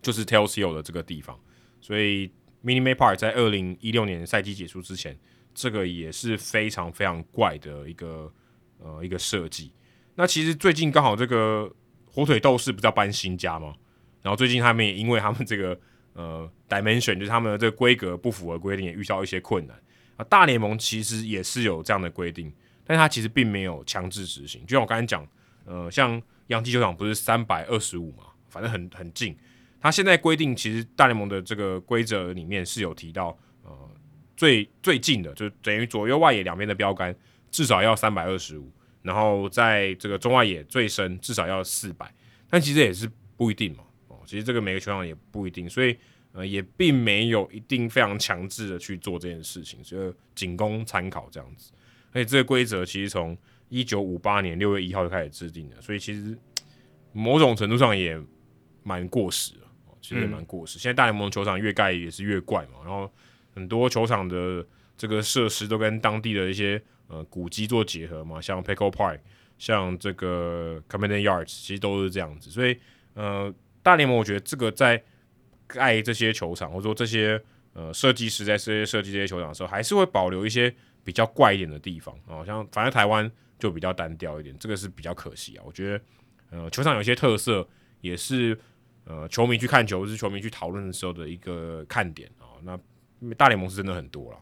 [0.00, 1.38] 就是 Tail Seal 的这个地方，
[1.82, 2.28] 所以
[2.64, 5.14] ，Mini May Park 在二零一六年赛季结束之前，
[5.52, 8.32] 这个也是非常非常怪的一个
[8.78, 9.70] 呃一个设计。
[10.14, 11.70] 那其实最近刚好这个。
[12.14, 13.72] 火腿斗士不是要搬新家吗？
[14.20, 15.80] 然后最近他们也因为他们这个
[16.12, 19.74] 呃 dimension，就是他们的这个规格不符合规定，也遇到一些困难
[20.18, 20.24] 啊。
[20.24, 22.52] 大联盟其实也是有这样的规定，
[22.84, 24.60] 但是他其实并没有强制执行。
[24.66, 25.26] 就像我刚才讲，
[25.64, 29.34] 呃，像洋基球场不是三百二十五嘛，反正很很近。
[29.82, 33.90] 他现在规定，其实大联盟的这个规则里面是有提到，呃，
[34.36, 37.14] 最最近的就等于左右外野两边的标杆
[37.50, 38.72] 至少要三百二十五。
[39.02, 42.14] 然后在这个中外野最深至少要四百，
[42.48, 43.82] 但其实也是不一定嘛。
[44.06, 45.98] 哦，其实这个每个球场也不一定，所以
[46.30, 51.72] 呃也并没有一定非常强制的去做这件事情，所以仅供参考这样子。
[52.12, 53.36] 而且这个规则其实从
[53.68, 56.38] 一九五八年六月一号就开始制定的，所以其实
[57.12, 58.16] 某种程度上也
[58.84, 59.54] 蛮过时。
[60.02, 60.76] 其实也蛮过时。
[60.76, 63.10] 嗯、现在大联盟球场越盖也是越怪嘛，然后
[63.54, 64.66] 很多球场的
[64.98, 66.82] 这个设施都跟当地的一些。
[67.08, 69.18] 呃，古迹做结合嘛，像 Petco Park，
[69.58, 72.48] 像这个 Camden Yards，其实都是这样子。
[72.48, 72.74] 所以，
[73.12, 75.02] 呃，大联盟我觉得这个在
[75.66, 77.38] 盖这些球场，或者说这些
[77.74, 80.74] 呃设计师在这些设计这些球场的时候，还是会保留一些
[81.04, 82.44] 比较怪一点的地方啊、哦。
[82.46, 85.64] 像反正台湾就比较单调一点，这个是比较可惜啊。
[85.66, 86.04] 我觉得，
[86.50, 87.68] 呃，球场有些特色，
[88.00, 88.58] 也是
[89.04, 92.78] 呃球迷去看球，或是球迷去讨论的时候的一个看点啊、哦。
[93.20, 94.38] 那大联盟是真的很多了，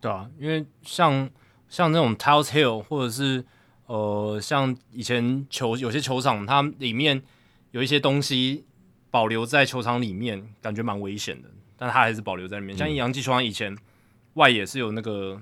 [0.00, 1.30] 对啊，因为像。
[1.68, 3.42] 像那种 Tails Hill，或者是
[3.86, 7.22] 呃，像以前球有些球场，它里面
[7.70, 8.66] 有一些东西
[9.10, 12.76] 保留在球场里面，感觉蛮危险的，但它还是保留在里面。
[12.76, 13.74] 嗯、像洋基球场以前
[14.34, 15.40] 外野是有那个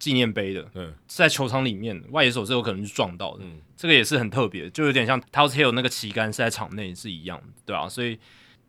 [0.00, 8.18] 纪念碑的，嗯，在球场里面外野手是有可能去撞到的，嗯，这个也是很特别，就有点像 Tails Hill 那个旗杆是在场内是一样的，对啊，所以。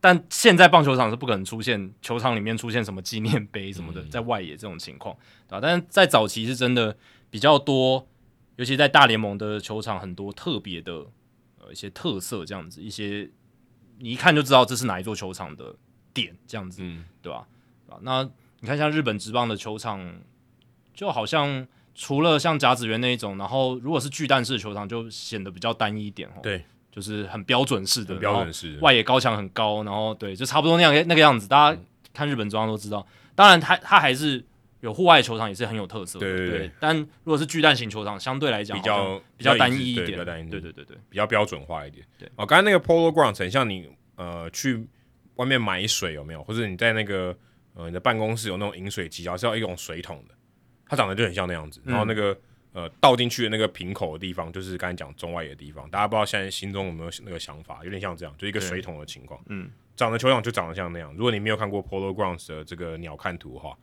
[0.03, 5.15] 但现在棒球场是不可能出现球场里面出现什么纪念碑什么的，在外野这种情况，
[5.47, 5.59] 对吧？
[5.61, 6.97] 但是在早期是真的
[7.29, 8.07] 比较多，
[8.55, 11.05] 尤其在大联盟的球场，很多特别的
[11.59, 13.29] 呃一些特色，这样子一些
[13.99, 15.75] 你一看就知道这是哪一座球场的
[16.15, 16.81] 点，这样子，
[17.21, 17.47] 对吧？
[17.87, 18.27] 啊，那
[18.61, 19.99] 你看像日本职棒的球场，
[20.93, 26.39] 就好像除了像甲子园那一种，然后如果是巨蛋式的球场，就显得比较单一一点哦。
[26.43, 26.63] 对。
[26.91, 31.47] 就是很标准式的，标准式，外野高墙很高，然后对，就差不多那样那个样子。
[31.47, 31.81] 大家
[32.13, 34.43] 看日本中央都知道，当然它它还是
[34.81, 36.25] 有户外球场，也是很有特色的。
[36.25, 36.71] 对对。
[36.81, 42.05] 但如果是巨蛋型球场，相对来讲比较比较单一一点，比较单一，对对对对，比较标准化一点。
[42.19, 43.87] 对哦，刚才那个 Polo Grounds 很像你
[44.17, 44.85] 呃去
[45.35, 46.43] 外面买水有没有？
[46.43, 47.33] 或者你在那个
[47.73, 50.35] 呃你的办公室有那种饮水机，然后是要一种水桶的，
[50.91, 52.33] 它长得就很像那样子，然后那个。
[52.33, 52.41] 嗯
[52.73, 55.89] 呃，倒进去的那个瓶口的地方，就是刚才讲中外野的地方。
[55.89, 57.83] 大家不知道现在心中有没有那个想法？
[57.83, 59.37] 有点像这样，就一个水桶的情况。
[59.47, 61.13] 嗯，长得球场就长得像那样。
[61.15, 63.77] 如果你没有看过 Polo Grounds 的这个鸟瞰图的话，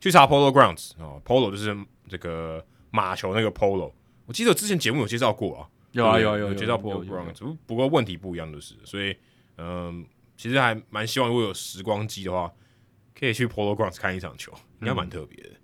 [0.00, 1.72] 去查 Polo Grounds 哦，Polo 就是
[2.08, 3.92] 这个马球那个 Polo。
[4.26, 9.16] 我记得我之前节目有介绍过啊，有啊有有有介绍 Polo Grounds，不过问题不一样就是，所以
[9.56, 10.04] 嗯，
[10.36, 12.52] 其实还蛮希望如果有时光机的话，
[13.16, 15.50] 可以去 Polo Grounds 看一场球，应该蛮特别的。
[15.50, 15.61] 嗯、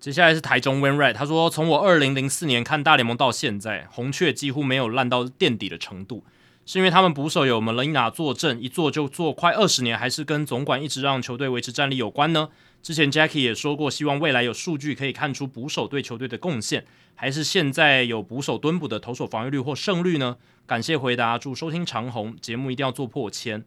[0.00, 6.24] 接下来是台中 Winred，他说从我二零零四年看大联盟到现在，红雀几乎没有烂到垫底的程度。
[6.64, 12.50] 是因为他们捕手有 Molina 坐镇，一坐就坐快二十年，还是跟总管一直让球队维持战力有关呢？
[12.82, 20.36] 之前 Jackie 也说过，希望未来有数据可以看出捕手对球队的贡献，还是现在有捕手蹲捕的投手防御率或胜率呢？
[20.66, 23.64] 感谢回答，祝收听长虹节目一定要做破千。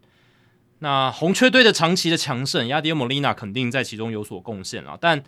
[0.80, 4.96] 那红雀队的长期的强盛，亚迪尔 Molina 肯定在其中有所贡献啊。
[5.02, 5.24] 但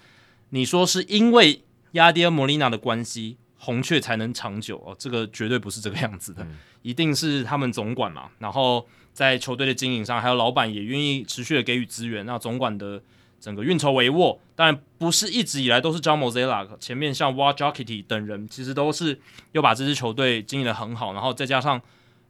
[0.53, 3.38] 你说是因为亚迪尔 Molina 的关系？
[3.57, 13.01] 红雀才能长久哦，这个绝对不是这个样子的，嗯、一定是他们总管嘛，然后在球队的经营上，还有老板也愿意持续的给予资源，那总管的
[13.40, 19.19] 整个运筹帷幄，当然不是一直以来都是 John Mozeliak，前面像 Jocketty 等人，其实都是
[19.53, 21.82] 又把这支球队经营的很好，然后再加上，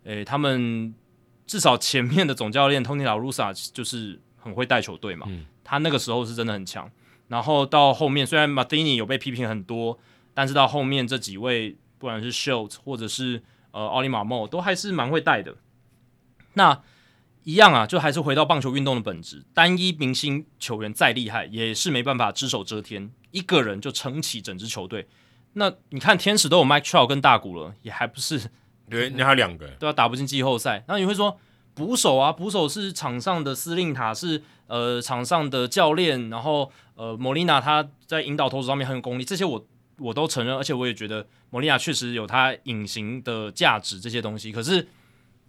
[0.03, 0.93] 诶，他们
[1.47, 6.87] 至少前面的总教练 Tony La Russa 就是很会带球队嘛，嗯、他那个时候是真的很强，
[7.33, 9.99] 然后到后面虽然 Matheny 有被批评很多。
[10.35, 15.57] 但是到后面这几位，不管是 Schultz 或者是呃奥利马莫，都还是蛮会带的。
[16.53, 16.81] 那
[17.43, 25.07] 一样啊，就还是回到棒球运动的本质，单一明星球员再厉害，也是没办法只手遮天，一个人就撑起整支球队。
[25.53, 28.49] 那你看天使都有 Mike Trout 跟大谷了，也还不是？
[28.89, 30.83] 对，那还两个，都要打不进季后赛。
[30.87, 31.37] 那你会说
[31.75, 34.41] 捕手啊，捕手是场上的司令塔，是
[34.73, 39.67] 呃场上的教练，然后呃莫利纳他在引导投手上面很有功力，这些我。
[39.99, 44.51] 我都承认，而且我也觉得莫利亚确实有他隐形的价值这些东西。
[44.51, 44.87] 可是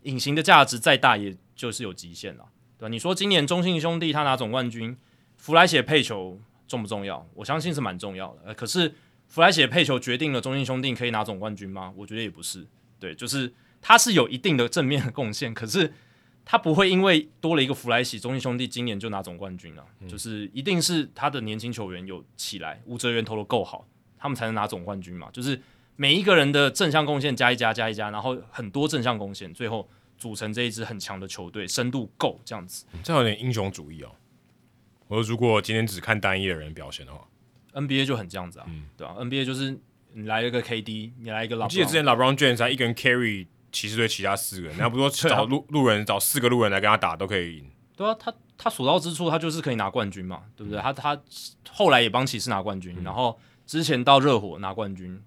[0.02, 2.44] 隐形的价值再大，也就是有极限了，
[2.78, 2.88] 对吧？
[2.90, 4.94] 你说今年中信兄弟他拿总冠军，
[5.38, 6.38] 福来写配球
[6.68, 7.26] 重不重要？
[7.34, 8.52] 我相信是蛮重要的。
[8.52, 8.94] 可是
[9.26, 11.90] 福来写配球决定了中信兄弟可以拿总冠军吗？
[11.96, 12.66] 我觉得也不是。
[13.00, 15.90] 对，就是他是有一定的正面的贡献，可是
[16.44, 19.84] 他不会因为多了一个福来写，中信兄弟今年就拿总冠军了。
[20.00, 23.86] 嗯、就是一定是他的年轻球员有起来，吴哲源投的够好。
[24.18, 25.28] 他们才能拿总冠军嘛？
[25.32, 25.60] 就是
[25.96, 32.86] 每一个人的正向贡献加一加加一加，然后很多正向贡献，最后组成这一支很强的球队，深度够这样子。
[33.02, 34.10] 这有点英雄主义哦。
[35.08, 37.28] 我说如果今天只看单一的人表现的话
[37.74, 39.78] ，NBA 就很这样子啊，嗯、对吧、啊、？NBA 就是
[40.14, 41.66] 你来一个 KD，你来一个老。
[41.66, 47.70] 我记得之前 LeBron James 他一个人 carry 骑士队其他四个人， 然后不说找路路人找四个路人来跟他打都可以赢。
[47.94, 50.80] 对啊，他他所到之处，他就是可以拿冠军嘛，对不对？
[50.80, 51.20] 嗯、他他
[51.70, 53.38] 后来也帮骑士拿冠军，嗯、然后。
[53.66, 55.18] 之前到热火拿冠军，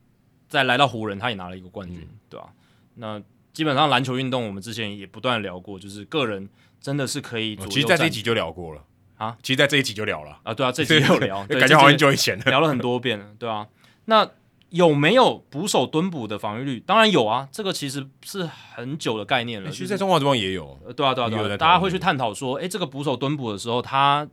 [0.47, 2.53] 再来到湖人，他也拿了一个冠军，嗯、对吧、啊？
[2.93, 6.47] 那基本上篮球运动，我们之前也不断聊过，就是个人
[6.79, 7.55] 真的是可以。
[7.67, 8.83] 其实，在这一集就聊过了
[9.17, 13.67] 啊，其实，在这一集就聊了啊，对啊，这一集 有聊，对感觉好像很久以前聊了很多遍了，对啊。
[14.05, 14.29] 那
[14.69, 16.79] 有没有捕手蹲捕的防御率？
[16.79, 19.69] 当然有啊，这个其实是很久的概念了。
[19.69, 24.27] 其实，在中华职棒也有，对啊，对啊，对啊，大家会去探讨说，诶，这个捕手蹲捕的时候，他。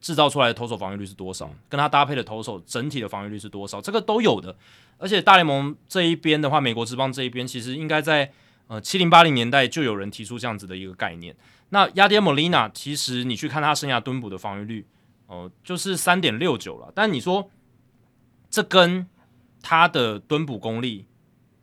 [0.00, 1.50] 制造出来的投手防御率是多少？
[1.68, 3.82] 跟他搭配的投手整体的防御率是多少？
[3.82, 4.56] 这个都有的。
[4.96, 8.32] 而且大联盟这一边的话，美国职棒这一边其实应该在
[8.68, 11.36] 呃七零八零年代就有人提出这样子的一个概念。
[11.68, 14.86] 那亚迪尔莫利纳其实你去看他生涯蹲捕的防御率，
[15.26, 16.90] 哦、呃，就是三点六九了。
[16.94, 17.50] 但你说
[18.48, 19.06] 这跟
[19.62, 21.06] 他的蹲捕功力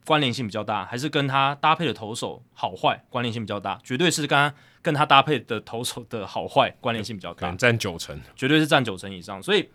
[0.05, 3.79] 关联性比较大，还是跟他搭配的投手好坏关联性比较大？
[3.83, 4.53] 绝对是跟他。
[4.79, 9.43] 跟他搭配的投手的好坏关联性比较大，占九成，绝对是占九成以上。
[9.43, 9.67] 所以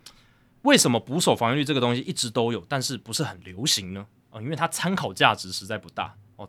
[0.62, 4.06] 为什么捕手防御率这个东西一直都有，但是不是很流行呢？
[4.30, 6.16] 哦、因为它参考价值实在不大。
[6.36, 6.48] 哦，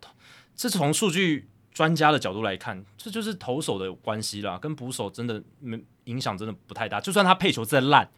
[0.56, 7.02] 这从数据专家的角度来看，这就是投手的关系啦，跟捕手真的没影响，真的不太大。
[7.02, 8.10] 就算他配球再烂，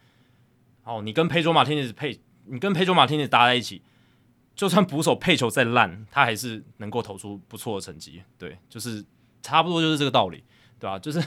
[0.84, 3.82] 哦，你跟佩卓马天尼配，你跟佩卓马天尼搭在一起，
[4.54, 8.22] 就算捕手配球再烂，他还是能够投出不错的成绩。
[8.38, 9.04] 对，就是。
[9.42, 10.42] 差不多就是这个道理，
[10.80, 10.98] 对吧？
[10.98, 11.22] 就是，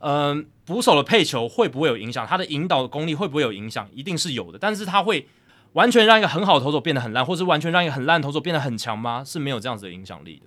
[0.00, 2.26] 嗯、捕手的配球会不会有影响？
[2.26, 3.88] 他的引导的功力会不会有影响？
[3.92, 4.58] 一定是有的。
[4.58, 5.28] 但是他会
[5.74, 9.22] 完全让一个很好的投手变得很烂，或是完全让一个很烂的投手变得很强吗？
[9.22, 10.46] 是没有这样子的影响力的。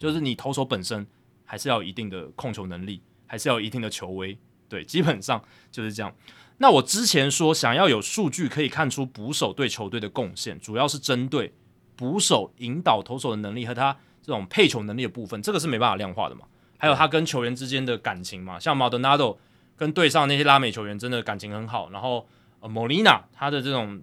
[0.00, 1.06] 就是你投手本身
[1.44, 4.36] 还是要有一定的控球能力，还是要有一定的球威。
[4.68, 6.12] 对，基本上就是这样。
[6.58, 11.54] 那我之前说想要有数据可以看出捕手对球队的贡献，主要是针对
[11.96, 13.96] 捕手引导投手的能力和他。
[14.20, 16.42] 这种配球能力的部分，这个是没办法量化的嘛。
[16.76, 19.38] 还有他跟球员之间的感情嘛，像 Maldonado
[19.74, 21.88] 跟队上那些拉美球员真的感情很好。
[21.88, 22.28] 然后
[22.60, 24.02] 呃，Molina 他的这种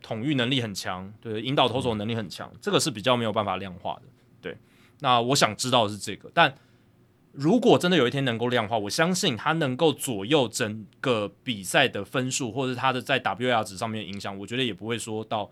[0.00, 4.02] 统御能力很强，对，引导投手能力很强，这个是比较没有办法量化的。
[4.40, 4.56] 对，
[5.00, 6.54] 那我想知道的是这个，但
[7.38, 15.50] 如果真的有一天能够量化，我相信他能够左右整个比赛的分数，或者他的在 WAR 值上面的影响，我觉得也不会说到，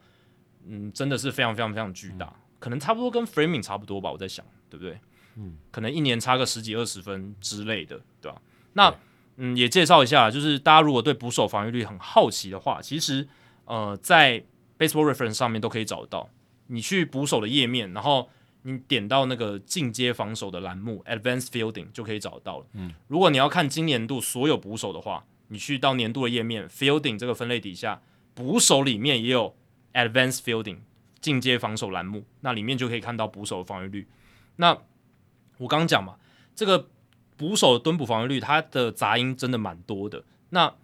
[0.67, 4.99] 嗯，真的是非常非常非常巨大，嗯、可能差不多跟 Framing 差不多吧，我在想，对不对？
[5.37, 8.41] 嗯，可能一年差个十几二十分之类的，对吧？
[8.73, 8.95] 那
[9.37, 13.29] 嗯，也介绍一下，就是大家如果对捕手防御率很好奇的话，其实
[13.67, 14.43] 呃，在
[14.79, 16.31] Baseball Reference 上面都可以找得到，
[16.69, 18.31] 你去捕手的页面，然后。
[18.67, 22.67] 你点到那个进阶防守的栏目 Advanced Fielding 就可以找到了。
[22.73, 28.01] 嗯，如果你要看今年度所有捕手的话，你去到年度的页面 Fielding 这个分类底下，
[28.35, 29.55] 捕手里面也有
[29.93, 30.79] Advanced Fielding
[31.21, 34.09] 进阶防守栏目，那里面就可以看到捕手的防御率。
[34.57, 34.71] 那
[35.59, 36.17] 我刚刚讲嘛，
[36.55, 36.89] 这个
[37.37, 40.25] 捕手的蹲捕防御率，它的杂音真的蛮多的。
[40.49, 40.75] 那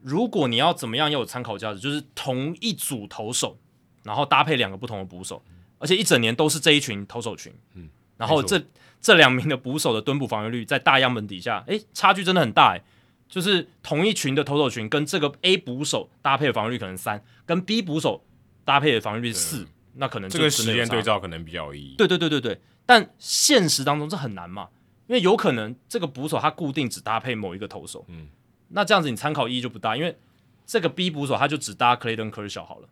[0.00, 3.58] 如果你要怎么样要有参考价值，就是同一组投手，
[4.04, 5.42] 然后搭配两个不同的捕手。
[5.78, 8.62] 而且一整年都是这一群投手群，嗯，然后这
[9.00, 12.82] 这两名的捕手的蹲捕防御率在大样本底下，诶，差距真的很大，诶，
[13.28, 18.24] 就是同一群的投手群跟这个 A 捕手搭配的防御率可能三，跟 B 捕手
[18.64, 21.94] 搭配的防御率四，对那可能这个时间对照可能比较有意义。
[21.96, 24.68] 对对对对对，但现实当中这很难嘛，
[25.06, 28.28] 因为有可能这个捕手他固定只搭配某一个投手，嗯，
[28.68, 30.16] 那这样子你参考意义就不大，因为
[30.64, 32.88] 这个 B 捕手他就只搭 Clayton Kershaw 好了。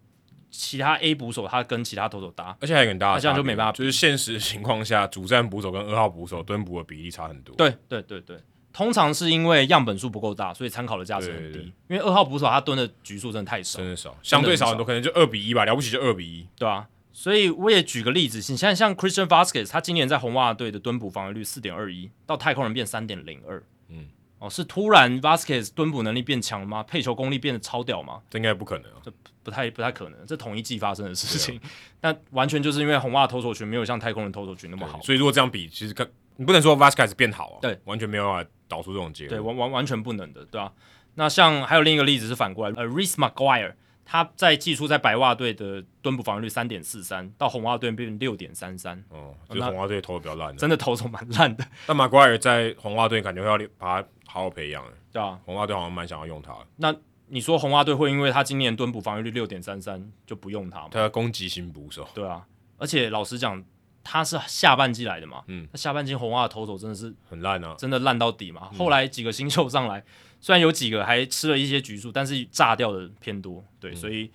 [0.57, 3.73] 其他 A 捕手他跟其他投手搭，而且还有很大的，这样就没办法。
[3.73, 7.55] 就是现实情况下，主战捕手跟二号捕手蹲捕的比例差很多。
[7.57, 8.39] 对对对对，
[8.73, 11.59] 通常是因为样本数不够大，所以参考的价值很低。
[11.89, 16.89] 因为二号捕手他蹲的局数真的太少，真的少，相对少很多，可能就二比一吧，了不起就二比一，对啊。
[17.13, 24.07] 所以我也举个例子，你像像 Christian Vasquez，他今年在红袜队的蹲捕防御率四点二一，到太空人变三点零二，嗯。
[24.41, 26.83] 哦，是突然 Vasquez 蹲捕能力变强了吗？
[26.83, 28.21] 配球功力变得超屌吗？
[28.29, 29.11] 这应该不可能，这
[29.45, 31.61] 不太不太可能，这同一季发生的事情。
[32.01, 35.95] 那、啊、完全就是因为红袜投手群没有像太空人投手群那么好，所以如果这样比，其实
[36.37, 40.73] 你不能说 Vasquez 变好啊，对，完全没有办法导出这种结果，对，完完完全不能的，对吧、啊？
[41.15, 43.75] 那像还有另一个例子是反过来，呃，Reese McGuire。
[44.07, 49.03] 他在季初在白袜队的蹲捕防御率三点四三，到红袜队变六点三三。
[49.09, 51.65] 哦，就是红袜队投的比较烂，真的投手蛮烂的。
[51.87, 56.55] 那 McGuire 在红袜队感觉会要把他好好培养，对啊，红袜队好像蛮想要用他。
[56.77, 56.95] 那
[57.29, 60.89] 你说红袜队会因为他今年蹲捕防御率六点三三就不用他吗？
[60.91, 62.09] 他要攻击型捕手。
[62.15, 62.47] 对啊，
[62.79, 63.63] 而且老实讲，
[64.03, 68.71] 他是下半季来的嘛，嗯，那下半季红袜的投手真的是很烂啊，真的烂到底嘛。
[68.77, 70.05] 后来几个新秀上来，
[70.41, 74.31] 虽然有几个还吃了一些局数，但是炸掉的偏多，对，嗯、所以。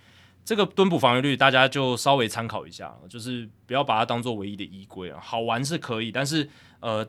[0.45, 5.19] 这个蹲捕防御率，大家就稍微参考一下，就是不要把它当做唯一的依归啊。
[5.22, 7.08] 好玩是可以，但是呃，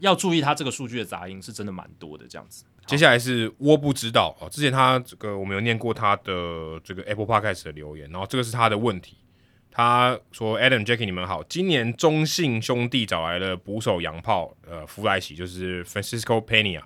[0.00, 2.26] 要注意它这个数据的杂音是真的蛮多的。
[2.26, 4.48] 这样子，接下来是我不知道啊。
[4.48, 9.16] 之前他这个我们有念过他的这个 Apple Podcast 的留言，然后这个是他的问题。
[9.70, 16.82] 他说：“Adam、Jackie，你们好，今年中信兄弟找来了捕手洋炮，呃，弗莱喜就是 Francisco Pena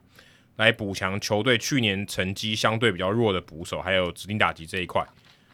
[0.57, 5.03] 来补强球队去年成绩相对比较弱的捕手，还有指定打击这一块。”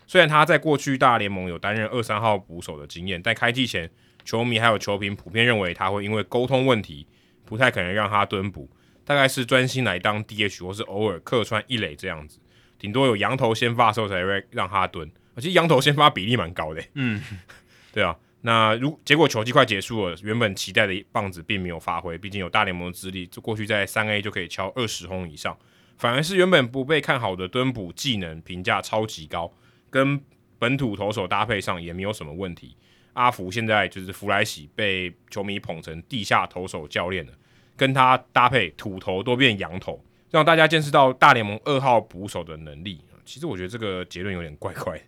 [0.08, 3.88] 虽然他在过去大联盟有担任二三号捕手的经验，但开季前
[4.24, 7.06] 球迷还有球评普遍认为他会因为沟通问题
[7.44, 8.68] 不太可能让他蹲捕，
[9.10, 12.38] 大概是专心来当 DH 或是偶尔客串一垒这样子，
[12.78, 17.20] 顶多有羊头先发的时候才会让他蹲，而且羊头先发比例蛮高的，嗯，
[17.92, 25.58] 对啊，那如结果球季快结束了，原本期待的棒子并没有发挥，毕竟有大联盟的资历，就过去在三 A 就可以敲二十轰以上，
[25.98, 29.52] 反而是原本不被看好的蹲捕技能评价超级高。
[29.90, 30.20] 跟
[30.60, 32.76] 本土投手搭配上也没有什么问题。
[33.14, 37.32] 阿福现在就是弗莱喜被球迷捧成地下投手教练了，
[37.80, 39.98] 跟他搭配土头都变洋头，
[40.30, 43.00] 让大家见识到大联盟二号捕手的能力。
[43.24, 45.00] 其实我觉得这个结论有点怪怪，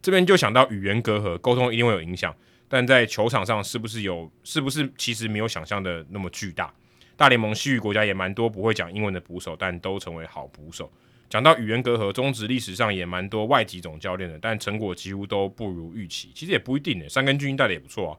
[0.00, 2.32] 这边就想到语言隔阂，沟通一定会有影响，
[2.68, 4.30] 但在球场上是不是有？
[4.44, 6.72] 是不是其实没有想象的那么巨大？
[7.16, 10.88] 大联盟西域国家也蛮多不会讲英文的捕手，但都成为好捕手。
[11.28, 16.30] 讲到语言隔阂，中职历史上也蛮多外籍总教练的，但成果几乎都不如预期。
[16.36, 18.14] 其实也不一定诶，山根军带的也不错啊，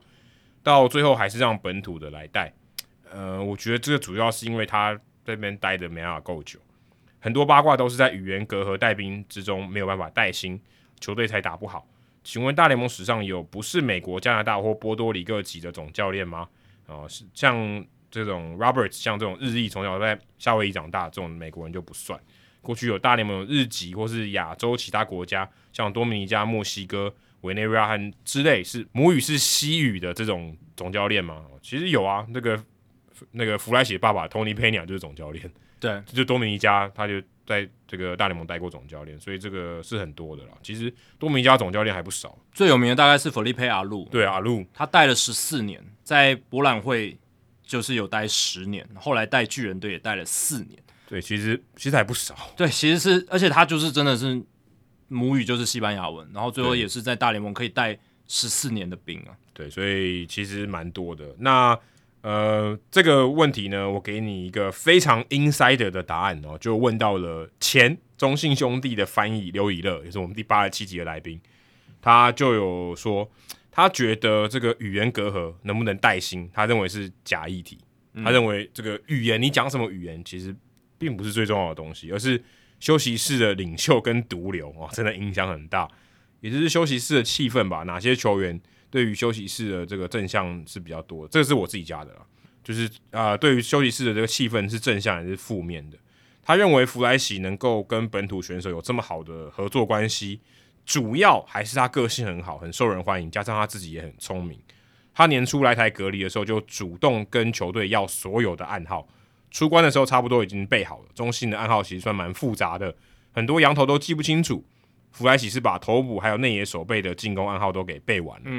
[0.61, 2.53] 到最后还是让本土的来带。
[3.13, 6.59] 呃，我觉得这个主要是因为他这边待的没办法够久，
[7.19, 10.59] 很多八卦都是在语言隔阂带兵之中没有办法带薪，
[10.99, 11.87] 球队才打不好。
[12.23, 16.47] 请问大联盟史上有不是美国、加拿大或波多黎各籍的总教练吗？
[16.87, 22.19] 啊、呃，是像这种 Roberts，像这种日裔从小在夏威夷长大这种美国人就不算。
[22.61, 31.45] 过去有大联盟日籍或是亚洲其他国家，像多米尼加、墨西哥、委内瑞拉和之类是母语是西语的这种总教练吗？
[31.61, 32.57] 其实有啊，那个
[33.31, 40.51] 那个弗莱喜爸爸托尼佩尼亚就是总教练， 对，就多米尼加他就在这个大联盟待过总教练，所以这个是很多的啦。
[40.61, 47.17] 其实多米尼加总教练还不少，最有名的大概是弗利佩阿路，对阿路，他带了十四年，在博览会
[47.61, 50.79] 就是有待十年，后来带巨人队也带了四年。
[51.05, 52.35] 对，其实其实还不少。
[52.55, 54.41] 对，其实是，而且他就是真的是
[55.09, 59.35] 母语就是西班牙文，然后最后也是在大联盟可以带十四年的兵啊。
[59.53, 61.35] 对，所以其实蛮多的。
[61.37, 61.77] 那
[62.23, 71.39] 呃，这个问题呢，我给你一个非常 insider 的答案哦，就问到了前中信兄弟的翻译刘以乐，也是我们第八十七集的来宾，
[72.01, 73.29] 他就有说，
[73.69, 77.77] 他觉得这个语言隔阂能不能带薪，他认为是假议题。
[78.23, 80.55] 他认为这个语言，你讲什么语言，其实
[80.97, 82.41] 并不是最重要的东西，而是
[82.79, 85.89] 休息室的领袖跟毒瘤啊，真的影响很大，
[86.39, 87.83] 也就是休息室的气氛吧。
[87.83, 88.61] 哪些球员
[88.93, 91.27] 对于休息室的这个正向是比较多？
[91.27, 92.19] 这个是我自己加的啦，
[92.63, 95.97] 就是啊、对于休息室的这个气氛是正向还是负面的？
[96.43, 100.39] 他认为弗莱西能够跟本土选手有这么好的合作关系，
[100.85, 104.59] 主要还是他个性很好，很受人欢迎，加上他自己也很聪明。
[105.15, 109.07] 他年初来台隔离的时候，就主动跟球队要所有的暗号。
[109.49, 111.05] 出关的时候，差不多已经备好了。
[111.15, 112.95] 中信的暗号其实算蛮复杂的，
[113.31, 114.63] 很多羊头都记不清楚。
[115.11, 118.49] 弗莱喜是把投捕还有内野守备的进攻暗号都给背完了。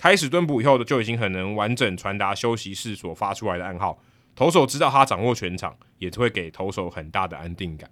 [0.00, 4.02] 开始蹲捕以后的，就已经很能完整传达休息室所发出来的暗号。
[4.34, 7.90] 投手知道他掌握全场，也会给投手很大的安定感。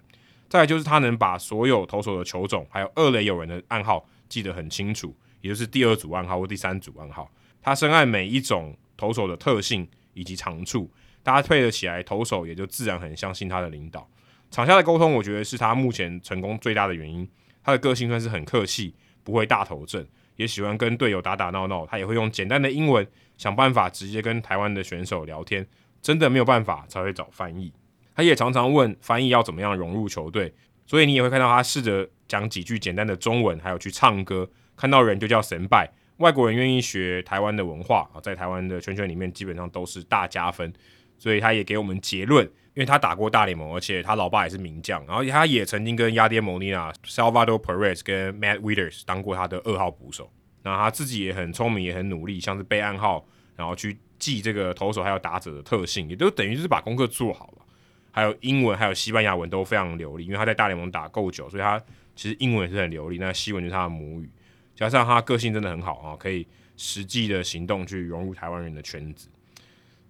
[0.48, 7.30] 再就是他能把所有投手的球种还有二垒有人的暗号记得很清楚，也就是第二组暗号或第三组暗号。
[7.60, 10.90] 他深谙每一种投手的特性以及长处，
[11.22, 14.08] 搭配了起来，投手也就自然很相信他的领导。
[14.50, 17.28] 场下的沟通，我觉得是他目前成功最大的原因。
[17.62, 20.06] 他的个性算是很客气，不会大头症，
[20.38, 21.84] 也喜欢跟队友打打闹闹。
[21.84, 25.66] 他也会用简单的英文想办法直接跟台湾的选手聊天。
[26.00, 27.72] 真的没有办法才会找翻译。
[28.14, 30.54] 他也常常问翻译要怎么样融入球队，
[30.86, 35.92] 所以你也会看到他试着讲几句简单的中文，还有去唱歌，看到人就叫神拜。
[36.18, 40.72] 外国人愿意学台湾的文化啊，在台湾的圈圈里面基本上都是大加分，
[41.18, 50.30] 所以他也给我们结论，因为他打过大联盟，而且他老爸也是名将，然后他也曾经跟亚迪莫尼亚、Salvador Perez 跟 Matt Wieters 当过他的二号捕手，
[50.62, 53.26] 那他自己也很聪明，也很努力，像是背暗号，
[53.56, 57.64] 然后去记这个投手还有打者的特性，也都等于就是把功课做好了，
[58.12, 61.82] 还有英文还有西班牙文都非常流利，因为他在大联盟打够久，所以他
[62.14, 64.30] 其实英文也是很流利，那西文就是他的母语。
[64.76, 69.28] 加上他个性真的很好啊，可以实际的行动去融入台湾人的圈子。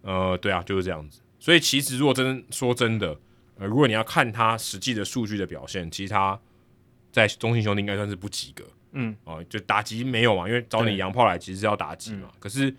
[0.03, 1.23] 呃，对啊，就是这样子。
[1.39, 3.17] 所以其实如果真说真的，
[3.57, 6.39] 呃，如果你要看他实际的数据的表现，其实他
[7.11, 8.65] 在中信兄弟应该算是不及格。
[8.93, 12.29] 嗯，哦、呃，就打击没有嘛，因为找你洋炮来其实是要打击嘛。
[12.39, 12.75] 可是，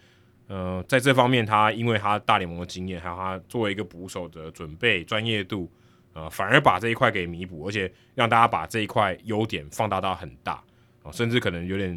[0.48, 5.72] 呃，在这方面他因为他大联盟的经验，还有他作为一个捕手的准备专业度，
[6.14, 10.62] 呃，反而把这一块给弥补，而且让大家把这一块优点放大到很大。
[11.04, 11.96] 哦甚至可能有点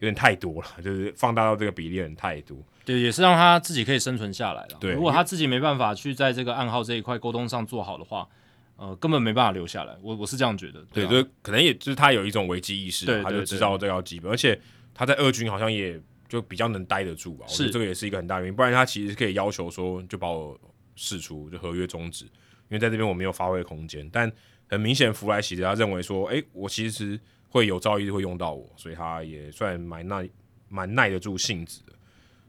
[0.00, 2.58] 点太多了，就是放大到这个比例有点太多。
[2.84, 4.76] 对，也是让他自己可以生存下来了。
[4.80, 8.28] 对，如果他自己没办法去在这个暗号这一块沟通上做好的话，
[8.76, 9.96] 呃，根本没办法留下来。
[10.02, 10.84] 我我是这样觉得。
[10.92, 14.60] 对，就可能也就是他有一种危机意识，他就知道这要基本，而且
[14.94, 17.46] 他在二军好像也就比较能待得住吧。
[17.46, 18.54] 是，这个也是一个很大原因。
[18.54, 20.58] 不然他其实可以要求说，就把我
[20.96, 24.08] 释出，就合约终止，因为在这边我没有发挥空间。
[24.12, 24.30] 但
[24.68, 27.20] 很明显，弗莱西他认为说，哎，我其实。
[27.52, 30.26] 会有朝一日会用到我，所以他也算蛮耐、
[30.70, 31.92] 蛮耐得住性子的。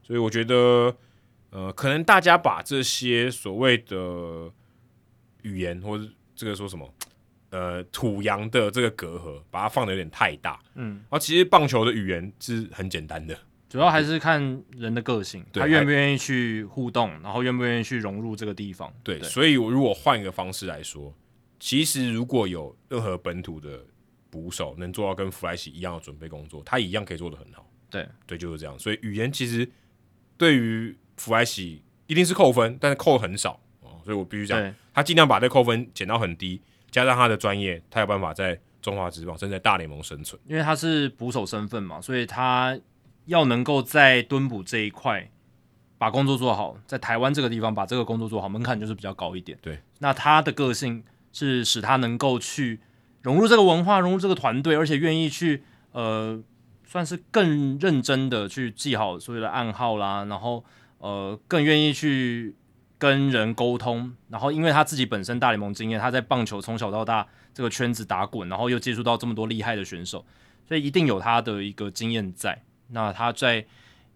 [0.04, 0.94] 所以我觉得，
[1.50, 4.52] 呃，可能大家把这些所谓的
[5.42, 6.04] 语言或者
[6.36, 6.94] 这个说什么，
[7.50, 10.60] 呃，土洋的这个隔阂，把它放的有点太大。
[10.74, 13.36] 嗯，而其实棒球的语言是很简单的，
[13.68, 18.92] 主要还是看人的个性，他愿不愿意去互动，然后愿不愿意去融入这个地方。
[19.02, 21.12] 对，对，所以我如果换一个方式来说，
[21.58, 23.84] 其实如果有任何本土的。
[24.34, 27.70] 捕手能做到跟弗莱西一样的准备工作，他一样可以做得很好。
[27.88, 28.76] 对对，就是这样。
[28.76, 29.64] 所以语言其实
[30.36, 34.00] 对于弗莱西一定是扣分，但是扣很少哦。
[34.04, 40.40] 所以我必须讲，他尽量把这扣分减到很低，加上他的专业，他有办法在中华职棒甚至在大联盟生存。
[40.46, 42.78] 因为他是捕手身份嘛，所以他
[43.26, 45.30] 要能够在蹲捕这一块
[45.98, 49.58] 把工作做好，在台湾这个地方把这个工作做好，门槛就是比较高一点。
[49.62, 52.80] 对，那他的个性是使他能够去。
[53.22, 56.38] 融入这个文化，融入这个团队，而且愿意去呃，
[56.94, 60.64] 算是更认真的去记好所有的暗号啦，然后
[60.98, 62.54] 呃，更愿意去
[62.98, 70.24] 跟人沟通，然后因为他自己本身大联盟经验，他在棒球从小到大这个圈子打滚，然后又接触到这么多厉害的选手，
[70.68, 72.62] 所以一定有他的一个经验在。
[72.90, 73.66] 那他在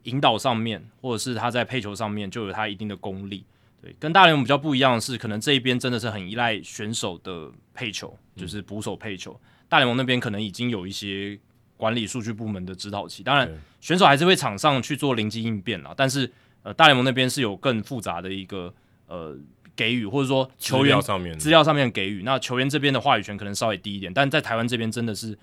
[0.05, 3.45] 引导上面，或者是他在配球上面，就有他一定的功力。
[3.83, 9.37] 对，跟大联盟比较不一样的是，可能这一边真的是很依赖选手的配球，就是捕手配球。
[9.69, 11.37] 大联盟那边可能已经有一些
[11.79, 13.51] 管理数据部门的指导期，当然
[13.81, 16.31] 选手还是会场上去做灵机应变啦，但是
[16.63, 18.75] 呃大联盟那边是有更复杂的一个
[19.07, 19.35] 呃
[19.75, 25.39] 给予，或者说球员资料上面资料上面给予，那球员这边的话语权可能稍微低一点，但在台湾这边真的是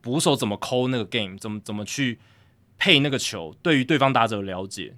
[0.00, 2.18] 捕手怎么抠那个 game，怎么怎么去
[2.78, 4.94] 配那个球，对于对方打者的了解。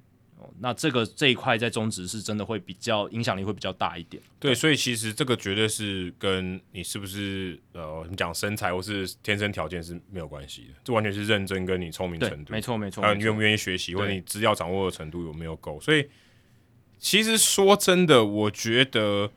[0.60, 4.22] 那这个这一块在中职是真的会比较影响力会比较大一点。
[4.38, 15.80] 对，所以其实这个绝对是跟你是不是呃，你讲身材或是天生条件是没有关系的，这完全是认真跟你聪明程度，没错没错，还有你愿不愿意学习，或者你资料掌握的程度有没有够。
[15.80, 16.08] 所以
[16.98, 19.30] 其实说真的，我觉得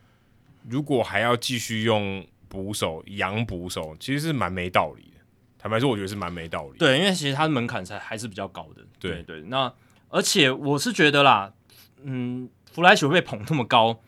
[0.67, 5.17] 如果还要继续用捕手养捕手，其实是蛮没道理的。
[5.57, 6.77] 坦白说，我觉得是蛮没道理。
[6.77, 8.83] 对，因为其实它的门槛才还是比较高的。
[8.99, 9.73] 对对，那。
[10.09, 11.53] 而且我是觉得啦，
[12.01, 13.99] 嗯，弗莱西被捧那么高，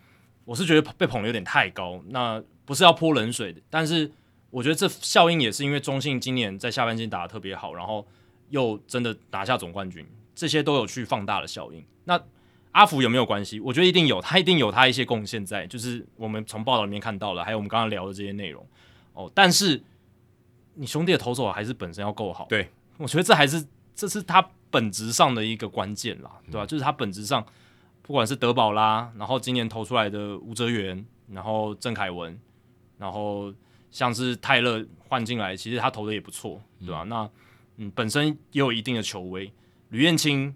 [0.46, 2.02] 我是觉得被捧的有点太高。
[2.08, 4.10] 那不是要泼冷水的，但是
[4.50, 8.08] 我觉得这效应也是因为中信今年在下半季打的特别好，然后
[8.50, 11.84] 又真的拿下总冠军，这些都有去放大的效应。
[12.06, 12.22] 那
[12.72, 13.60] 阿福有没有关系？
[13.60, 18.66] 我觉得一定有，他一定有他一些贡献在，就是我们从报道里面看到了，还有我们刚刚聊的这些内容
[19.14, 19.30] 哦。
[19.34, 19.82] 但是
[20.76, 24.50] 你兄弟的投手还是本身要够好，对，我觉得这还是这是他。
[24.72, 26.66] 本质上的一个关键啦，对吧？
[26.66, 27.44] 就是他本质上，
[28.02, 32.40] 不管是德保拉，然后今年投出来的吴哲源，然后郑凯文，
[32.98, 33.54] 然后
[33.90, 37.04] 像是泰勒换进来，其实他投的也不错，对吧？
[37.04, 37.30] 那
[37.78, 39.52] 嗯，本身也有一定的球威。
[39.90, 40.54] 吕彦青，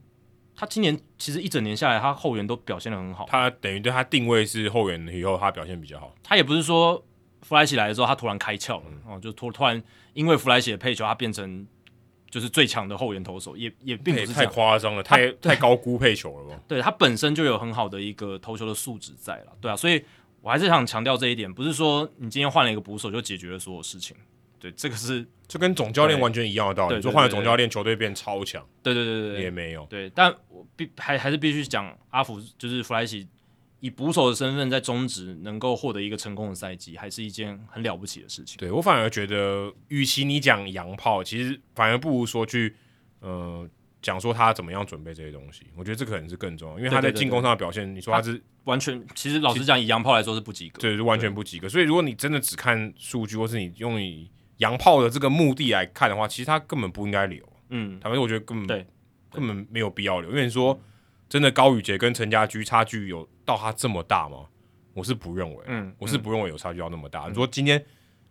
[0.56, 3.26] 他今年其实一整年下来，他后援都表现的很好。
[3.28, 6.14] 他等于对他定位是后援以后，他表现比较好。
[6.22, 7.04] 他也不是说
[7.42, 9.82] 弗莱西来的时候，他突然开窍了哦，就突突然
[10.14, 11.66] 因为弗莱西的配球，他变成。
[12.34, 16.60] 就是最强的后援投手，也也并不是太夸张了，太太高估配球了吧？
[16.68, 20.04] 对，他本身就有很好的一个投球的素质在了，对啊，所以
[20.42, 24.18] 我还是想强调这一点，不是说你今天换了一个捕手就解决了所有事情，
[24.60, 33.28] 对，这个是 就跟总教练完全一样的道理，说换了总教练，球队变超强，对对对对对，也没有，对，但我必还还是必须讲阿福，就是弗莱西。
[33.84, 38.56] 以捕手的身份在中职能够获得一个成功的赛季，还是一件很了不起的事情。
[38.58, 42.74] 对，我反而觉得，与其你讲洋炮，其实反而不如说去
[43.20, 43.70] 呃
[44.02, 45.66] 讲说他怎么样准备这些东西。
[45.76, 51.68] 我觉得这可能是更重要，因为他在进攻上的表现，对对对对，你说他是他完全，其实老实讲，以洋炮来说是不及格，对，是完全不及格。
[51.68, 57.46] 所以如果你真的只看数据，或是你用以洋炮的这个目的来看的话，其实他根本不应该留。
[57.68, 58.88] 嗯，坦白说，我觉得根本对
[59.30, 60.80] 根本没有必要留，因为你说。
[61.34, 64.46] 真的高宇杰跟陈家驹差距有到他这么大吗？
[64.94, 67.26] 我是不认为，嗯，我是不认为有差距到那么大。
[67.26, 67.84] 嗯、你说今天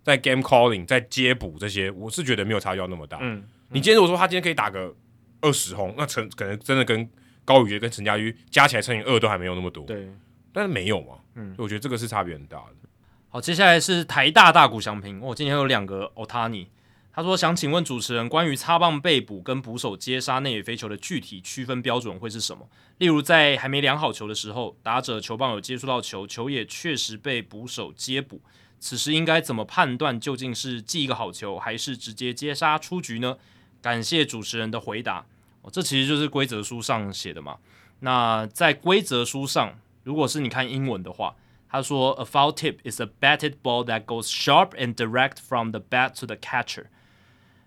[0.04, 3.18] 在 game calling 在接补这些，我是觉得没有差距到那么大。
[3.20, 4.94] 嗯，嗯你今天如果说他今天可以打个
[5.40, 7.10] 二十轰，那陈可能真的跟
[7.44, 9.84] 高宇杰跟陈家驹加起来乘以二都还没有那么多。
[9.84, 10.08] 对，
[10.52, 12.88] 但是没有嘛，嗯，我觉得这个是差别很大的。
[13.30, 16.68] 好，接下来是台大大谷翔平，我、哦、今天有两个 Otani。
[17.14, 22.66] 他说：“想请问主持人，关于擦棒被捕跟捕手接杀内野飞球的具体区分标准会是什么？
[22.96, 28.40] 例如，在还没量好球的时候，打者球棒有接触到球，球也确实被捕手接捕，
[28.80, 33.36] 此时应该怎么判断究竟是记一个好球，还是直接接杀出局呢？”
[33.82, 35.26] 感谢主持人的回答。
[35.60, 37.58] 哦，这其实就是规则书上写的嘛。
[38.00, 41.36] 那在规则书上，如果是你看英文的话，
[41.68, 46.26] 他说：“A foul tip is a batted ball that goes sharp and direct from the bat to
[46.26, 46.86] the catcher。”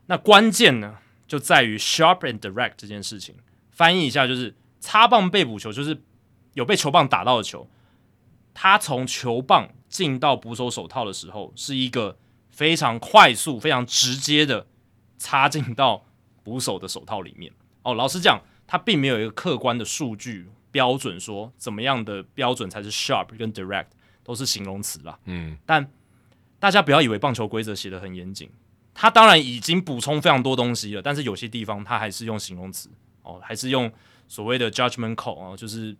[0.08, 3.36] 那关键呢，就在于 sharp and direct 这件事情。
[3.72, 6.02] 翻译一下，就是擦棒被捕球，就是
[6.54, 7.68] 有被球棒打到的球，
[8.54, 12.18] 它从球棒进到捕手手套的时候，是一个
[12.50, 14.68] 非常快速、非常直接的
[15.18, 16.06] 插进到
[16.44, 17.52] 捕手的手套里面。
[17.82, 23.88] 哦，老实讲，它并没有一个客观的数据标准说怎么样的标准才是 sharp 跟 direct，
[24.24, 25.20] 都是形容词啦。
[25.26, 25.92] 嗯，但
[26.60, 28.50] 大家不要以为棒球规则写得很严谨。
[28.96, 32.90] 他当然已经补充非常多东西了，但是有些地方他还是用形容词
[33.22, 33.92] 哦，还是用
[34.28, 35.96] 所谓的 judgment call 哦，就是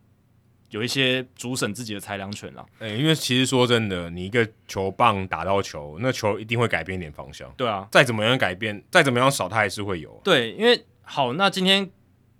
[0.70, 2.64] 有一些主审自己的裁量权啦。
[2.78, 7.52] 诶、欸，因为其实说真的，你一个球棒打到球，那球一定会改变一点方向。
[7.56, 10.20] 对啊，再怎么样改变，再怎么样少，它还是会有。
[10.24, 11.88] 对，因为好，那今天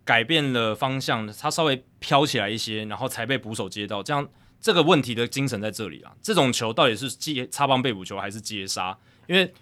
[0.04, 4.26] 改变了方向，它稍微飘起来一些，然后才被捕手接到，这样
[4.60, 6.12] 这个问题的精神在这里啊。
[6.22, 8.98] 这种球到底是接擦棒被捕球还是接杀？
[9.28, 9.52] 因为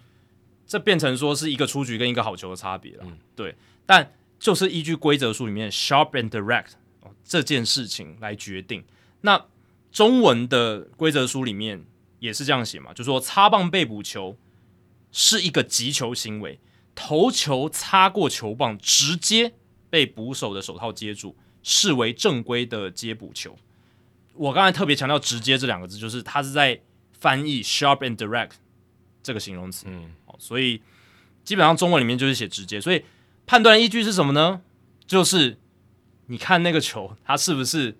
[0.67, 6.71] 这变成说是一个出局跟一个好球的差别了，嗯、对，但就是依据规则书里面 sharp and direct、
[7.01, 8.83] 哦、这件事情来决定。
[9.21, 9.45] 那
[9.91, 11.85] 中文的规则书里面
[12.19, 14.37] 也是这样写嘛，就说擦棒被捕球
[15.11, 16.59] 是一个击球行为，
[16.95, 19.53] 头球擦过球棒，直接
[19.89, 23.55] 被捕手的手套接住，视为正规的接捕球。
[24.33, 26.81] 我刚才特别强调“直接”这两个字，就是它是在
[27.13, 28.51] 翻译 sharp and direct
[29.23, 29.85] 这个形容词。
[29.87, 30.11] 嗯。
[30.39, 30.81] 所以
[31.43, 33.03] 基本上中文里面就是写直接，所以
[33.45, 34.61] 判断依据是什么呢？
[35.05, 35.57] 就是
[36.27, 37.95] 你看那个球，它是不是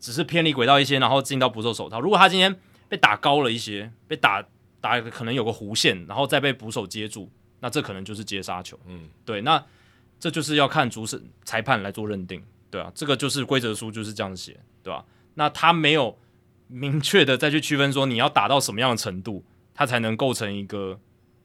[0.00, 2.00] 只是偏离轨道一些，然后进到捕手手套？
[2.00, 2.58] 如果他今天
[2.88, 4.44] 被打高了一些，被打
[4.80, 8.78] 打可能有个弧线，然后再被捕手接住，那这可能就是接杀球。
[8.86, 9.62] 嗯，对，那
[10.18, 15.04] 这就是要看主审裁判来做认定，对啊，这个就是规则书就是这样写，对吧、啊？
[15.34, 16.18] 那他没有
[16.68, 20.98] 明确的再去区分说你要打到什么样的程度，他才能构成一个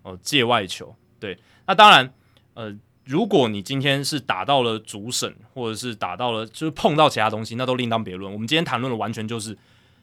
[0.03, 0.95] 呃界外球。
[1.19, 2.13] 对，那当然，
[2.53, 2.77] 呃。
[3.03, 8.31] 如果你今天是打到了主审，或者是打到了就是碰到其他东西，那都另当别论。
[8.31, 9.57] 我们今天谈论的完全就是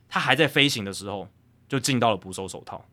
[0.08, 1.26] 他还在飞行的时候
[1.68, 2.84] 就进到了捕手手套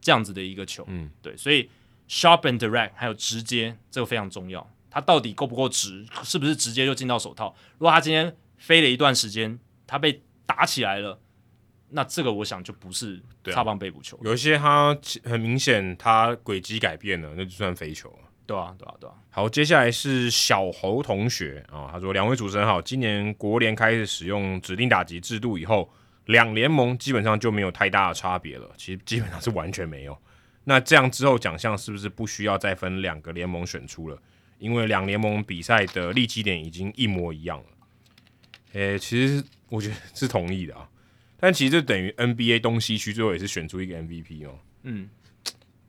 [0.00, 0.82] 这样子的一个球。
[0.88, 1.68] 嗯，对，所以
[2.08, 4.66] sharp and direct 还有直接这个非常重要。
[4.90, 7.54] 他到底够不够直，是不是直接就进到手套？
[7.78, 11.20] 如果他今天飞了一段时间，他被打起来了，
[11.90, 14.18] 那这个我想就不是擦棒被捕球。
[14.22, 18.30] 有一些他很明显他轨迹改变了，那就算飞球了。
[18.46, 19.14] 对啊，对啊，对啊。
[19.30, 25.88] 好，接下来是小侯同学啊、哦，他说：“两位主持人好，今年国联开始使用指定打击制度以后，
[26.24, 30.18] 两联盟基本上就没有太大的差别了， 其实基本上是完全没有。
[30.64, 34.18] 那这样之后奖项是不是不需要再分两个联盟选出了？
[34.58, 37.64] 因为两联盟比赛的立基点已经一模一样了。
[38.72, 40.86] 诶，其实我觉得是同意的啊，
[41.40, 44.58] 但其实就等于 NBA 东西区最后也是选出一个 MVP 哦。
[44.82, 45.08] 嗯，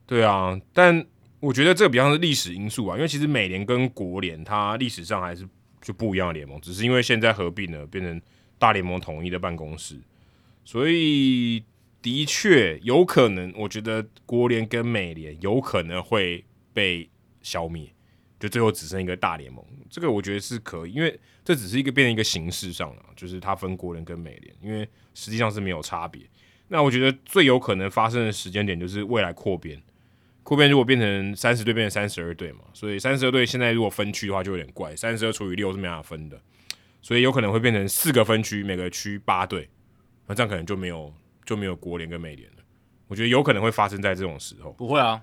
[0.06, 1.06] 对啊，但。
[1.42, 5.44] 我觉得这个比较像是历史因素啊，因为其实美联跟国联它历史上还是
[5.80, 8.22] 就不一样的联盟，只是因为现在合并了，变成
[8.60, 9.96] 大联盟统一的办公室，
[10.64, 11.64] 所以
[12.00, 17.10] 的确有可能，我觉得国联跟美联有可能会被
[17.42, 17.92] 消灭，
[18.42, 19.64] 就最后只剩一个大联盟。
[19.88, 26.22] 这个我觉得是可以，因为这只是一个变成一个形式上了，就是它分国联跟美联，因为实际上是没有差别。
[26.66, 29.80] 那我觉得最有可能发生的时间点就是未来扩编。
[30.42, 36.36] 扩编如果变成三十队，变成三十二队嘛，所以三十二队现在如果分区的话就有点怪，三十二除以六是没法分的，
[37.00, 39.68] 所以有可能会变成四个分区，每个区八队，
[40.26, 41.14] 那这样可能就没有
[41.44, 42.56] 就没有国联跟美联了。
[43.06, 44.72] 我觉得有可能会发生在这种时候。
[44.72, 45.22] 不会啊，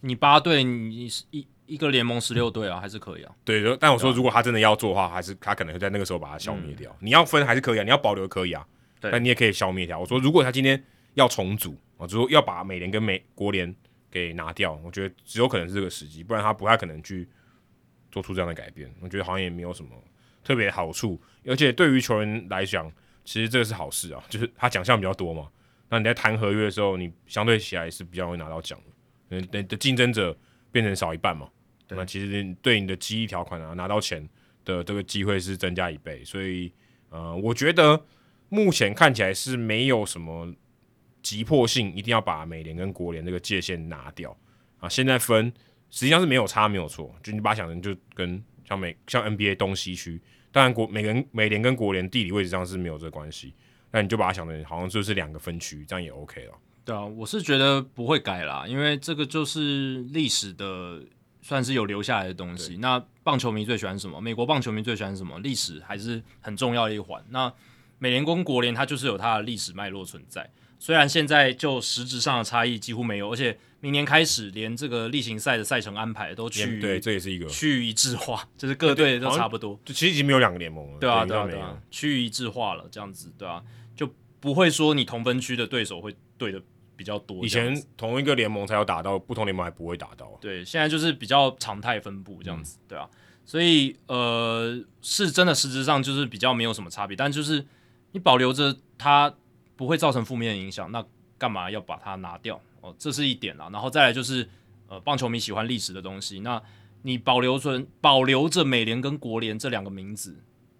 [0.00, 3.32] 你八队，你是一一个联盟十六队啊，还是可以啊。
[3.44, 6.90] 对，但我说如果他真的要做的话，还是他可能会在那个时候把它消灭掉。
[6.94, 8.66] 嗯、你要分还是可以啊，你要保留可以啊，
[9.00, 9.98] 对但你也可以消灭掉。
[10.00, 10.82] 我说如果他今天
[11.14, 13.72] 要重组我，就说要把美联跟美国联。
[14.10, 17.28] 给拿掉，我觉得只有可能是这个时机，不然他不太可能去
[18.10, 18.90] 做出这样的改变。
[19.02, 19.90] 我觉得好像也没有什么
[20.42, 22.90] 特别好处，而且对于球员来讲，
[23.22, 25.46] 其实这个是好事啊， 就是他奖项比较多嘛。
[25.90, 28.80] 那你在谈合约的时候，你相对起来是比较容易拿到奖
[29.28, 30.34] 的，你的竞争者
[30.72, 31.46] 变成少一半嘛。
[31.88, 34.28] 对那其实对你的激励条款啊，拿到钱
[34.64, 36.22] 的这个机会是增加一倍。
[36.24, 36.72] 所以，
[37.10, 38.04] 呃，我觉得
[38.48, 40.54] 目前看起来是没有什么。
[41.20, 44.34] 急迫性一定要把美联跟国联这个界限拿掉
[44.78, 44.88] 啊！
[44.88, 45.52] 现在分
[45.90, 47.12] 实际上是没有差，没有错。
[47.22, 50.18] 就你把它想成就跟像美像 NBA 东西区，
[50.52, 53.52] 当然国美联美联跟国联地理位置上是没有这个关系，
[53.90, 56.54] 那你就把它想成好像就是两个分区，这样也 OK 了。
[56.84, 61.02] 对啊，我是觉得不会改啦，因为这个就是历史的，
[61.48, 62.76] 算是有留下来的东西。
[62.76, 64.20] 那棒球迷最喜欢什么？
[64.20, 65.38] 美国棒球迷最喜欢什么？
[65.38, 67.24] 历史还是很重要的一环。
[67.30, 67.50] 那
[67.98, 70.50] 美联跟国联它就是有它的历史脉络存在。
[70.78, 79.80] 虽然现在就实质上的差异几乎没有，而且明年开始连这个例行赛的赛程安排都去对，这也是一个趋于一致化，就是各队都差不多。
[79.86, 83.64] 就其实已经没有两个联盟了，对啊，对啊，对啊，趋于一致化了，这样子，对啊，
[83.96, 86.60] 就不会说你同分区的对手会对的
[86.98, 87.42] 比较多。
[87.46, 90.36] 以前同一个联盟才有打到，不同联盟还不会打到。
[90.40, 93.08] 对，现在就是比较常态分布这样子，嗯、对啊，
[93.46, 97.64] 所以呃，是真的实质上就是比较没有什么差别，但就是
[98.12, 99.32] 你保留着它。
[99.78, 101.04] 不会造成负面的影响，那
[101.38, 102.60] 干嘛要把它拿掉？
[102.80, 103.68] 哦，这是一点啦。
[103.72, 104.48] 然后再来就是，
[104.88, 106.60] 呃，棒球迷喜欢历史的东西，那
[107.02, 110.36] 你保留着保留着美联跟国联这两个名字，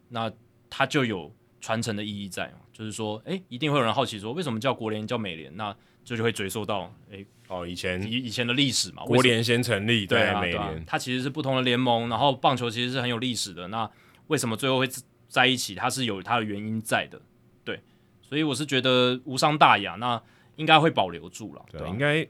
[0.09, 0.29] 那
[0.69, 2.53] 它就有传承的意义在。
[2.73, 5.57] 就是说，哎，一定会有人好奇说，为什么叫国联叫美联？
[5.57, 5.73] 那
[6.09, 9.05] 这就，就会追溯到，诶，哦，以前以以前的历史嘛。
[9.05, 13.69] 国联先成立，对啊，美联，对啊，它其实是不同的联盟，然后棒球其实是很有历史的。
[13.69, 13.89] 那
[14.29, 14.89] 为什么最后会
[15.29, 15.75] 在一起？
[15.75, 17.21] 它是有它的原因在的。
[17.63, 17.79] 对
[18.23, 20.23] 所以我是觉得无伤大雅，那
[20.57, 21.63] 应该会保留住了。
[21.71, 22.27] 对，对啊、应该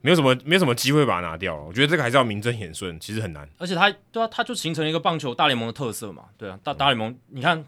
[0.00, 1.62] 没有什么没有什么机会把它拿掉了。
[1.62, 3.46] 我觉得这个还是要名正言顺，其实很难。
[3.58, 6.24] 而且它对啊，它就形成了一个棒球大联盟的特色嘛。
[6.38, 7.62] 对啊，大大联盟，你看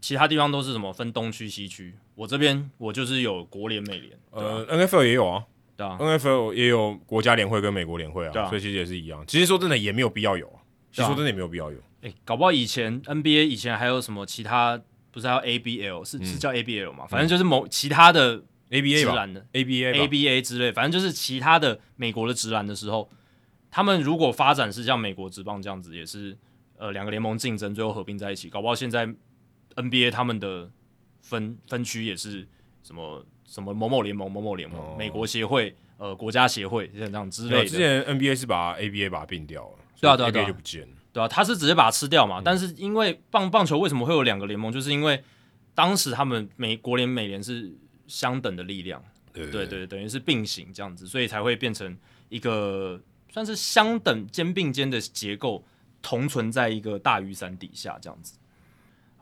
[0.00, 4.18] 其他地方都是什么分东区西区，我这边我就是有国联美联。
[4.30, 5.44] 呃，NFL 也有啊，
[5.76, 9.24] 对啊，NFL 也有国家联会跟美国联会啊，对啊，所以其实也是一样。
[9.26, 11.78] 其实说真的也没有必要有啊，其实说真的也没有必要有。
[12.02, 14.80] 哎、欸，搞不好以前 NBA 以前还有什么其他。
[15.14, 17.06] 不是还有 ABL，是、嗯、是叫 ABL 嘛？
[17.06, 23.10] 反正就是某其他的 ABA 职篮的 ABA ABA 之类，反正就是其他的美国的职篮的时候，
[23.70, 26.34] 他们如果发展是像美国职棒这样子，也是
[26.78, 29.06] 呃两个联盟竞争，最后合并在一起，搞不好现在
[29.76, 30.70] NBA 他们的
[31.22, 32.46] 分分区也是
[32.82, 37.64] 什么什么某某联盟、某某联盟、哦、美国协会、呃国家协会像这样之类的。
[37.64, 42.40] 之前 NBA 是把 ABA 把它并掉了，对啊对啊对啊，就不见了，对啊，他是直接把它吃掉嘛。
[42.40, 45.22] 嗯、但是因为棒棒球为什么会有两个联盟，就是因为
[45.74, 47.72] 当时他们美国联美联是
[48.06, 49.02] 相等的力量，
[49.32, 51.96] 对对对，等于是并行这样子，所以才会变成
[52.28, 55.64] 一个算是相等肩并肩的结构，
[56.02, 58.38] 同存在一个大雨伞底下这样子。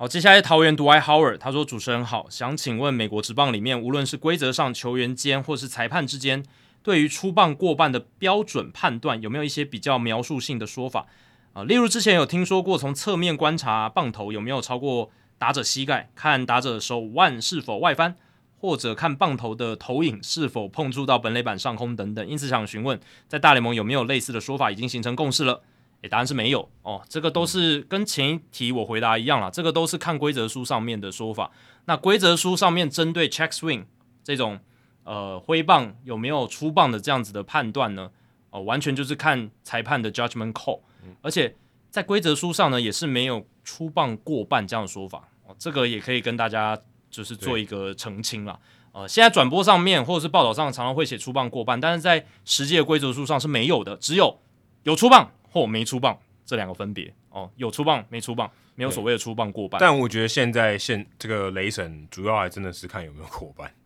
[0.00, 6.42] 好，接下来桃园独爱 Howard，他说：“主持人好，想请问美国职棒里面，无论是规则上、球员间或是裁判之间，
[6.82, 11.04] 对于出棒过半的标准判断，有没有一些比较描述性的说法
[11.52, 11.64] 啊？
[11.64, 18.16] 例如之前有听说过，从侧面观察棒头有没有超过打者膝盖，看打者手腕是否外翻，
[18.58, 22.26] 或者看棒头的投影是否碰触到本垒板上空等等。
[22.26, 22.98] 因此想询问，
[23.28, 25.60] 在大联盟有没有类似的说法已经形成共识了？”
[26.02, 31.50] 诶，答案是没有哦，这个都是跟前一题我回答一样啦，这个都是看规则书上面的说法。
[31.84, 33.84] 那规则书上面针对 check swing
[34.24, 34.58] 这种
[35.04, 38.10] 呃挥棒有没有出棒的这样子的判断呢？
[38.50, 40.80] 哦，完全就是看裁判的 judgment call，
[41.22, 41.54] 而且
[41.90, 46.78] 在规则书上呢也是没有出棒过半这样的说法哦，这个也可以跟大家
[47.10, 48.58] 就是做一个澄清啦。
[48.92, 54.40] 呃，现在转播上面或者是报道上常常会写出棒过半，但是在实际的规则书上是没有的，只有
[54.82, 55.30] 有出棒。
[55.50, 59.78] 或没出棒这两个分别哦，有出棒没出棒，没有所谓的出棒过半。
[59.80, 63.70] 但我觉得现在现这个雷神主要还真的是看有没有过半。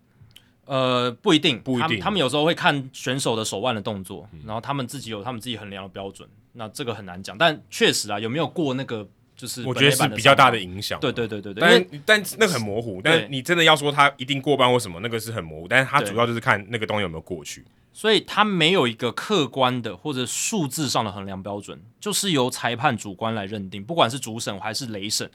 [0.66, 2.04] 呃，不一定，不一定他。
[2.04, 6.26] 他们有时候会看选手的手腕的动作，嗯、然后他们自己有他们自己衡量的标准。
[6.54, 10.98] 那这个很难讲，但确实啊，有没有过那个就是我觉得是比较大的影响。
[11.00, 11.60] 对对对对对。
[11.60, 13.02] 但为但那个很模糊。
[13.04, 15.68] 但你真的要说他一定过半或什么，那个是很模糊。
[15.68, 17.62] 但是他主要就是看那个东西有没有过去。
[17.96, 25.30] 所以他没有一个客观的或者数字上的衡量标准，就是由裁判主观来认定，不管是主审还是雷审，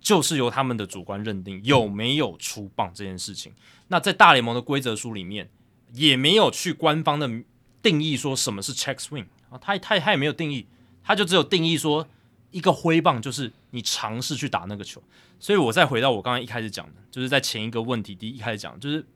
[0.00, 3.52] 就是由他们的主观认定有没有出棒这件事情。
[3.86, 5.48] 那在大联盟的规则书里面，
[5.92, 7.30] 也没有去官方的
[7.80, 10.66] 定义说什么是 check swing 啊，他他他也没有定义，
[11.04, 12.08] 他就只有定义说
[12.50, 15.00] 一个挥棒就是你尝试去打那个球。
[15.38, 19.06] 所以我再回到我刚刚一开始讲的，就是在前一个问题第一开始讲，就是。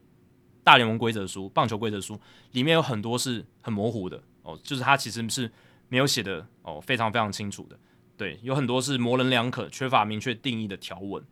[0.68, 2.20] 大联盟规则书、棒球规则书
[2.52, 5.50] 里面有很多是很模糊的哦，就是它其实是
[5.88, 7.78] 没有写的哦，非常非常清楚的。
[8.18, 11.24] 对，有很多是模棱两可、缺乏明确定义的条文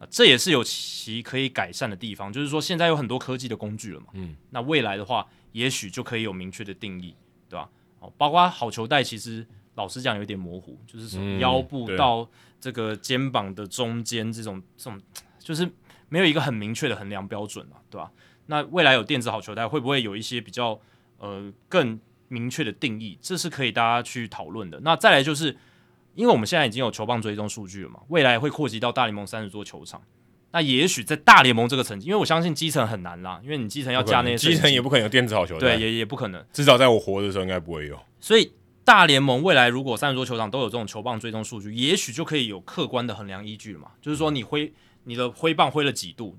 [0.00, 2.32] 啊，这也是有其可以改善的地方。
[2.32, 7.14] 就是说，现在有很多科技的工具了嘛，嗯，那未来的话，也许就可以有明确的定义，
[7.48, 7.70] 对吧？
[8.00, 9.46] 哦，包括好球带，其实
[9.76, 12.28] 老实讲有点模糊，就是从腰部到
[12.60, 15.00] 这个肩膀的中间这种这种，
[15.38, 15.70] 就是
[16.08, 18.10] 没有一个很明确的衡量标准嘛，对吧？
[18.50, 20.78] 那未来有电子好球带，会不会有一些比较
[21.18, 23.16] 呃更明确的定义？
[23.22, 24.80] 这是可以大家去讨论的。
[24.80, 25.56] 那再来就是，
[26.16, 30.02] 因为我们现在已经有球棒追踪数据了嘛，未来会扩及到大联盟三十座球场。
[30.50, 36.44] 那也许在大联盟这个层级，因为我相信基层很难啦，因为你基层要加那些基层也不可能有电子好球带，对，也也不可能。
[36.52, 37.96] 至少在我活的时候，应该不会有。
[38.18, 38.52] 所以
[38.84, 43.92] 大联盟未来如果三十座球场都有这种球棒追踪数据，也许就可以有客观的衡量依据了嘛。
[44.02, 44.72] 就是说，你挥
[45.04, 46.36] 你的挥棒挥了几度？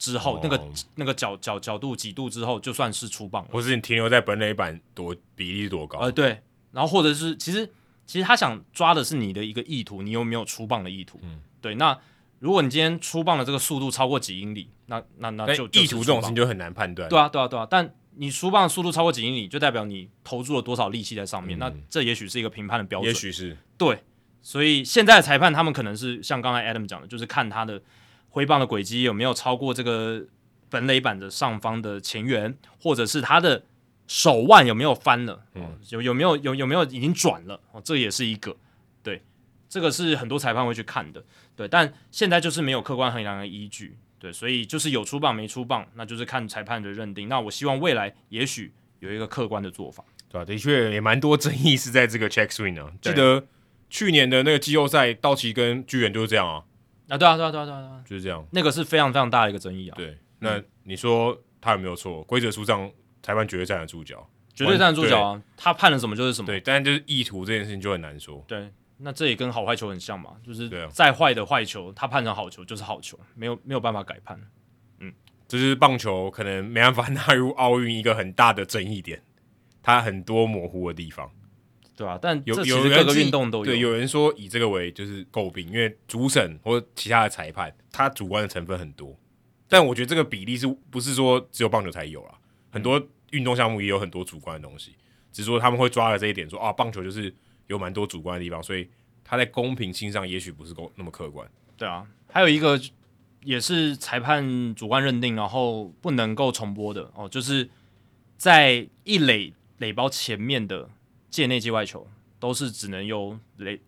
[0.00, 0.60] 之后、哦、那个
[0.94, 5.98] 那个角角角度几度之后就算是出棒，或是你停留在本垒板多比例多高？
[5.98, 6.40] 呃，对，
[6.72, 7.70] 然后或者是其实
[8.06, 11.20] 其实他想抓的是你的一个意图，你有没有出棒的意图？
[11.22, 11.74] 嗯，对。
[11.74, 11.96] 那
[12.38, 17.06] 如果你今天出棒的这个速度超过几英里，那那那就意图这种事情就很难判断。
[17.10, 17.66] 对啊，对啊，对啊。
[17.70, 21.58] 但你出棒的速度超过几英里，就代表你投注了多少力气在上面。
[21.58, 24.02] 嗯、那这也许是一个评判的标准，也许是对。
[24.40, 27.82] 所以现在的裁判他们可能是像刚才 Adam 讲的，就是看他的。
[28.30, 30.24] 挥棒的轨迹有没有超过这个
[30.68, 33.64] 本垒板的上方的前缘，或者是他的
[34.06, 35.44] 手腕有没有翻了？
[35.54, 37.60] 嗯，有有没有有有没有已经转了？
[37.72, 38.56] 哦，这也是一个
[39.02, 39.22] 对，
[39.68, 41.24] 这个是很多裁判会去看的。
[41.54, 43.98] 对，但现在就是没有客观衡量的依据。
[44.18, 47.28] 对，所以就是有出棒没出棒，那就是看裁判的认定。
[47.28, 50.04] 那我希望未来也许有一个客观的做法。
[50.28, 52.92] 对啊，的确也蛮多争议是在这个 check swing 啊。
[53.00, 53.46] 记得
[53.88, 56.62] 去年的那个季后赛，道奇跟巨人就是这样啊。
[57.10, 58.46] 啊，对啊，对啊，对啊，对啊，就是这样。
[58.52, 59.94] 那个是非常非常大的一个争议啊。
[59.96, 62.22] 对，那你说他有没有错？
[62.24, 62.90] 规则书上
[63.22, 65.42] 裁判绝对站得住脚，绝对站得住脚啊。
[65.56, 66.46] 他判了什么就是什么。
[66.46, 68.44] 对，但是就是意图这件事情就很难说。
[68.46, 74.40] 对，那这也跟好坏球很像嘛，就是再坏的坏球，他判成好球就是好球，没有没有办法改判。
[75.00, 75.12] 嗯，
[75.48, 79.20] 这是棒球可能没办法纳入奥运一个很大的争议点，
[79.82, 81.28] 它很多模糊的地方。
[82.00, 83.64] 对啊，但有有各个运动都有。
[83.66, 89.14] 对，有人说以这个为就是诟病，因为主审或其他的裁判，他主观的成分很多。
[89.68, 92.32] 但我觉得这个比例是不是说只有棒球才有啦？
[92.70, 92.98] 很多
[93.32, 94.92] 运动项目也有很多主观的东西，
[95.30, 97.34] 只是说他们会抓了这一点说，说啊，棒球就是
[97.66, 98.88] 有蛮多主观的地方，所以
[99.22, 101.46] 他在公平性上也许不是够那么客观。
[101.76, 102.80] 对啊，还有一个
[103.44, 107.68] 也是裁判主观认定，然后不能够重播的哦，就是
[108.38, 110.88] 在一垒垒包前面的
[111.30, 112.06] 界内界外球，
[112.38, 113.80] 都是只能由雷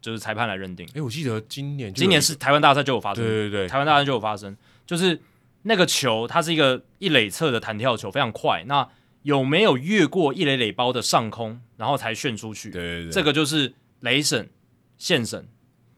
[0.00, 0.86] 就是裁判来认定。
[0.94, 5.20] 哎，我记得今年今年是台湾大赛就有发生，对对对，台湾大赛就有发生，就是
[5.62, 8.88] 那个球它是一个一垒侧的弹跳球，非常快，那。
[9.22, 12.70] 有没有越过一垒垒包的上空，然后才旋出去？
[12.70, 14.48] 对对对，这个就是雷审、
[14.96, 15.46] 线审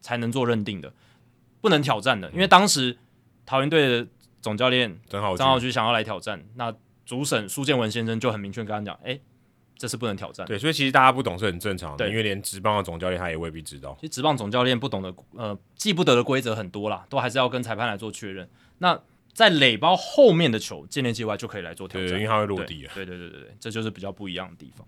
[0.01, 0.93] 才能做认定的，
[1.61, 2.29] 不能挑战的。
[2.31, 2.97] 嗯、因为当时
[3.45, 4.09] 桃园队的
[4.41, 9.21] 总教练张浩居想要来挑战，那主审苏建文先生就很明确跟他讲：“哎，
[9.81, 13.97] 这是不能挑战。”对，所以其实大家不懂是很正常的，因为连职棒的总教练他也未必知道。
[13.99, 18.47] 其实职棒总教练不懂的，呃，记不得的规则很多啦，都还是要跟裁判来做确认。
[18.79, 19.01] 那
[19.33, 22.93] 在垒包后面的球，建内界外就可以来做挑战，对，因为它会落地啊。
[22.95, 24.87] 对对对对对，这就是比较不一样的地方。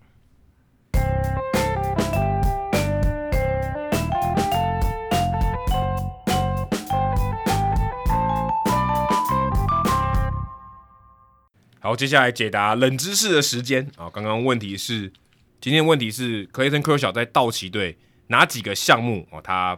[11.83, 14.09] 好，接下来解答冷知识的时间啊！
[14.09, 15.11] 刚刚问题是，
[15.59, 17.97] 今天问题是，Clayton Kershaw 在道奇队
[18.27, 19.41] 哪几个项目哦？
[19.41, 19.77] 他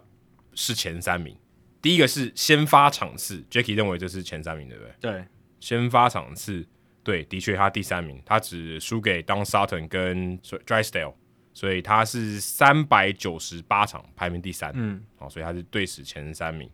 [0.53, 1.35] 是前三名。
[1.81, 4.93] 第一个是先发场次，Jacky 认为这是前三名，对不对？
[5.01, 5.25] 对，
[5.59, 6.63] 先发场次，
[7.03, 11.15] 对，的确他第三名，他只输给 Don Sutton 跟 Drysdale，
[11.55, 16.69] 所以他是三百九十八场排名第三，嗯，好，所以他是队史前三名。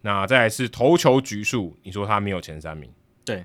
[0.00, 2.92] 那再来是投球局数，你说他没有前三名，
[3.24, 3.44] 对，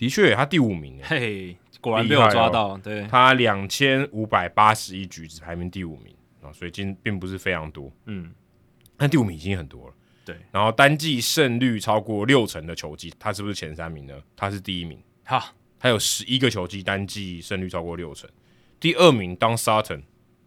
[0.00, 8.32] 的确他第五名，嘿，果然被我抓到，哦、对，他两千五百八十一局只排名第五名啊，所以今并不是非常多，嗯，
[8.96, 9.94] 但第五名已经很多了。
[10.24, 14.14] 对，然后单季胜率超过六成的球季，他是不是前三名呢？
[14.34, 14.98] 他是第一名。
[15.22, 18.30] 好，他有十一个球季单季胜率超过六成。
[18.80, 20.00] 第二名当 Sutton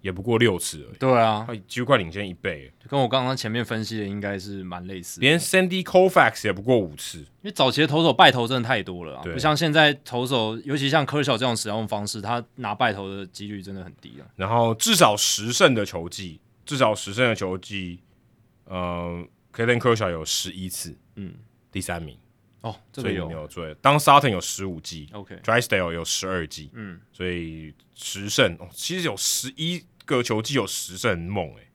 [0.04, 0.98] 也不过六次而已。
[1.00, 2.72] 对啊，他几乎快领先一倍。
[2.88, 5.20] 跟我刚刚前面分析的应该是蛮类似。
[5.20, 7.18] 连 Sandy Koufax 也不过五次。
[7.18, 14.28] 因为早期的投手败投真的太多了啊，不像现在投手，尤其像 Kershaw 这种使用方式，他拿败投的几率真的很低啊。
[14.36, 18.02] 然后至少十胜的球技，至少十胜的球技，
[18.66, 19.26] 呃。
[19.56, 21.36] Clayton Kershaw 有十一次，嗯，
[21.72, 22.18] 第三名
[22.62, 23.72] 哦，这个有没有追？
[23.84, 31.68] 当 Sutton 有十五季，OK，Drysdale、有十二季，嗯，所以十胜哦，其实有十一个球季有十胜，很猛诶，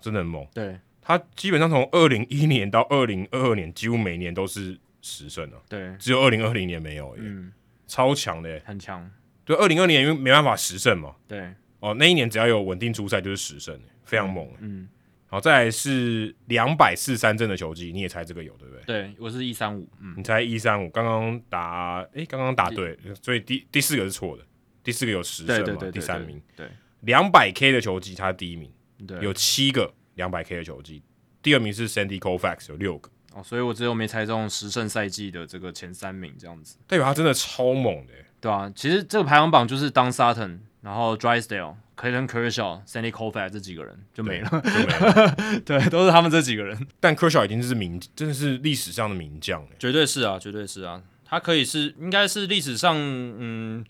[0.00, 0.46] 真的很猛。
[0.54, 7.52] 对，他基本上从二零一一年到二零二二年，几乎每年都是十胜了，对，只有二零二零年没有，嗯，
[7.86, 9.10] 超强的，很强。
[9.44, 14.88] 对，二零二零年因为没办法十胜嘛，对，哦，那一年只要有稳定出赛就是十胜，非常猛，嗯。
[15.26, 18.84] 好，再来是两百四三振的球季，你也猜这个有对不对？
[18.84, 20.14] 对，我是一三五，嗯。
[20.16, 24.44] 你猜一三五，刚刚答，哎，刚刚答对，所以第第四个是错的，
[24.84, 26.68] 第四个有十胜嘛，第三名，对，
[27.04, 28.70] 两百 K 的球技他第一名，
[29.06, 31.02] 对，有七个两百 K 的球技，
[31.42, 41.76] 第二名是 Sandy Koufax 有六个，哦，所以我只有没猜中十胜赛季的这个前三名这样子，代表他真的超猛的，对啊，其实这个排行榜就是 Don Sutton，然后 Drysdale。
[41.96, 45.36] Clayton Kershaw、Sandy Koufax 这几个人就没了，就没了。
[45.64, 46.76] 对，都是他们这几个人。
[46.98, 51.00] 但 Kershaw 已经是名，真的是历史上的名将，绝对是啊，绝对是啊。
[51.24, 53.84] 他可以是，应该是历史上，嗯，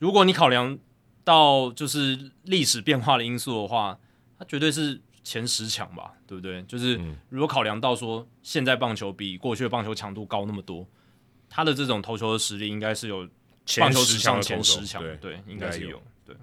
[0.00, 0.78] 如果你考量
[1.26, 3.98] 到就是历史变化的因素的话，
[4.38, 6.62] 他绝对是前十强吧，对不对？
[6.62, 10.86] 就是如果考量到说现在棒球比过去的棒球强度高那么多，
[11.50, 13.28] 他的这种投球的实力应该是有
[13.80, 16.00] 棒球史上前十强，对，对，应该是有。
[16.24, 16.36] 对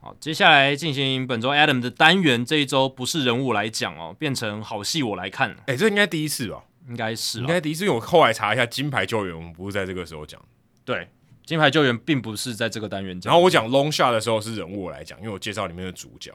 [0.00, 2.44] 好，接下来进行本周 Adam 的单元。
[2.44, 5.52] 这一周不是人物来讲哦，变成好戏我来看。
[5.52, 6.64] 哎、欸，这应该第一次吧？
[6.88, 7.84] 应该是，应该第一次。
[7.84, 10.42] 因为我后来查一下金牌救援，我们不是在这个时候讲。
[10.84, 11.08] 对，
[11.50, 13.28] 金牌救援并不是在这个单元讲。
[13.28, 16.32] 然后我讲 Long Shot 的时候是人物我来讲，因为我介绍里面的主角。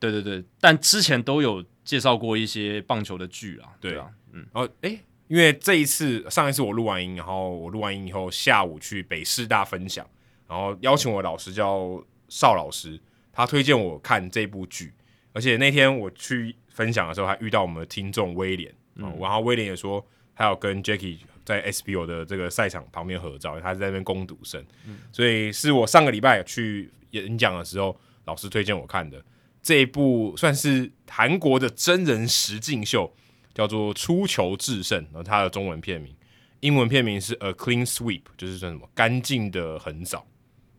[0.00, 3.68] 对对对，但之前都有介绍过一些棒球的剧啊。
[3.80, 4.44] 对啊，嗯。
[4.52, 10.04] 然后哎，因为这一次上一次我录完音，然后我录完音以后下午去北师大分享，
[10.48, 13.00] 然后邀请我的老师叫邵老师。
[13.32, 14.92] 他推荐我看这部剧，
[15.32, 20.04] 而且那天我去分享的时候，还遇到我们的听众威廉，嗯，然后威廉也说
[20.34, 24.62] 他有跟 Jacky 在 SBO 的这个赛场旁边合照，他在那边攻读生，
[25.10, 29.24] 所以是我上个礼拜去演讲的时候，老师推荐我看的
[29.62, 33.10] 这一部，算是韩国的真人实境秀，
[33.54, 36.14] 叫做《出球制胜》，然后它的中文片名，
[36.60, 40.26] 英文片名是 A Clean Sweep，就是说什么干净的横扫，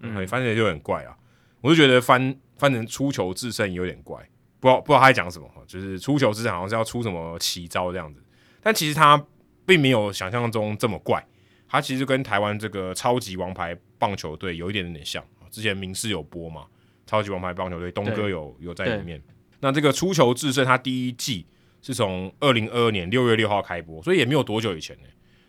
[0.02, 1.18] 嗯，翻起来就很怪啊，
[1.62, 2.38] 我就觉得翻。
[2.58, 4.18] 翻成出球制胜有点怪，
[4.60, 8.20] 不知道不知道他在讲什么，就是出球制胜好像是要出什么奇招这样子，
[8.64, 9.24] 但其实他
[9.68, 11.24] 并没有想象中这么怪，
[11.68, 16.66] 它其实跟台湾这个超级王牌棒球队有一点点像，之前明视有播嘛，
[17.06, 19.22] 超级王牌棒球队东哥有有在里面，
[19.60, 21.46] 那这个出球制胜，它第一季
[21.82, 25.04] 是从二零二二年六月六号开播，所以也没有多久以前呢。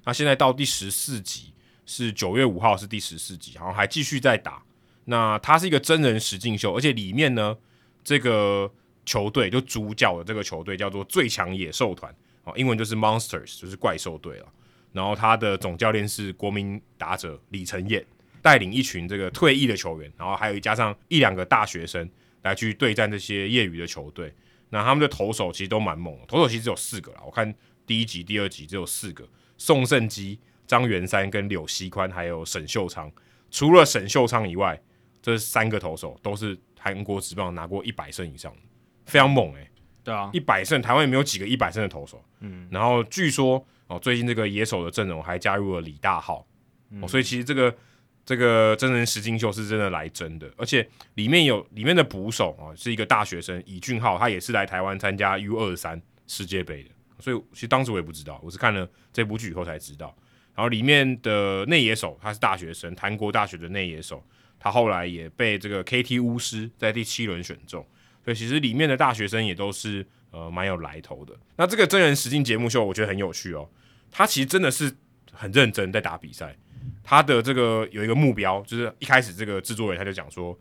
[0.04, 1.54] 那现在到第十四集
[1.86, 4.62] 是九月五号是第十四集，然后还继续在打。
[5.04, 7.56] 那它是一个真人实境秀，而且里面呢，
[8.02, 8.70] 这个
[9.06, 12.14] 球队就主角的这个球队叫做最强野兽团，
[12.56, 14.46] 英文就是 Monsters，就是怪兽队了。
[14.92, 18.04] 然后他的总教练是国民打者李承燕，
[18.40, 22.08] 带领一群这个退役的球员，然后还有加上一两个大学生
[22.42, 24.32] 来去对战这些业余的球队。
[24.70, 27.22] 那他们的投手其实都蛮猛的，投手其实只有四个啦。
[27.24, 27.54] 我看
[27.86, 33.10] 第一集、第二集只有四个：宋胜基、张元山跟柳熙宽，还有沈秀昌。
[33.50, 34.78] 除了沈秀昌以外，
[35.22, 38.58] 这三个投手都是韩国职棒拿过一百胜以上的，
[39.06, 39.70] 非常猛诶、
[40.08, 42.22] 对啊，一百胜，台湾也没有几个一百胜的投手。
[42.40, 43.64] 嗯，然后据说。
[43.90, 46.46] 哦，最近这个野手的阵容还加入了李大浩，
[46.90, 47.74] 嗯哦，所以其实这个
[48.22, 60.14] 这个真人实境秀是真的来真的，而且里面有里面的捕手啊，哦，是一个大学生尹俊浩，他也是来台湾参加 U 二三世界杯的，所以其实当时我也不知道，我是看了这部剧以后才知道。
[60.54, 64.22] 然后里面的内野手他是大学生，韩国大学的内野手，
[64.60, 67.82] 他后来也被这个 KT 巫师在第七轮选中，
[68.28, 70.06] 所以其实里面的大学生也都是。
[70.30, 71.34] 呃，蛮有来头的。
[71.56, 73.66] 那这个真人实境节目秀，我觉得很有趣哦。
[74.10, 74.94] 他其实真的是
[75.32, 76.54] 很认真在打比赛。
[77.02, 80.56] 他的这个有一个目标，就是一开始这个制作人他就讲说，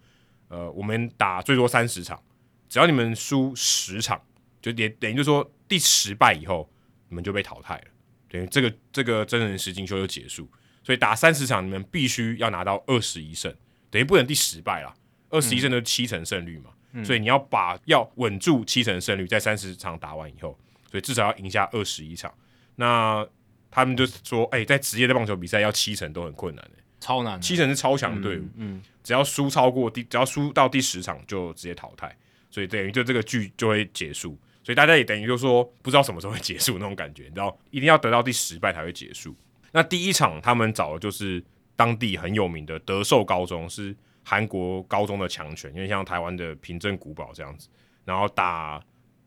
[0.47, 2.17] 呃，我们打最多三十场，
[2.69, 4.21] 只要你们输十场，
[4.61, 6.71] 就等等于就说第十败以后，
[7.09, 7.87] 你们就被淘汰了，
[8.29, 10.49] 等于这个这个真人实境秀就结束。
[10.81, 13.53] 所以打三十场，你们必须要拿到二十一胜，
[13.91, 14.93] 等于不能第十败啦。
[15.29, 16.69] 二十一胜就是七成胜率嘛。
[17.03, 20.57] 所以你要把要稳住七成胜率，在三十场打完以后，
[20.89, 22.33] 所以至少要赢下二十一场。
[22.75, 23.25] 那
[23.69, 27.39] 他们就说，哎、欸，在职业的棒球比赛要七成都很困难的，超难。
[27.41, 32.15] 七成是超强队伍，嗯，嗯，只要输超过第，只要输到第十场就直接淘汰。
[32.49, 34.37] 所以等于就这个剧就会结束。
[34.63, 39.35] 所以大家也等于就说，不知道什么时候会结束那种感觉，你知道，一定要得到第十败才会结束。
[39.71, 41.43] 那第一场他们找的就是
[41.75, 43.95] 当地很有名的德寿高中是。
[44.29, 47.69] 韩国高中的强权，因为像台湾的平镇古堡这样子，
[48.03, 48.77] 然后打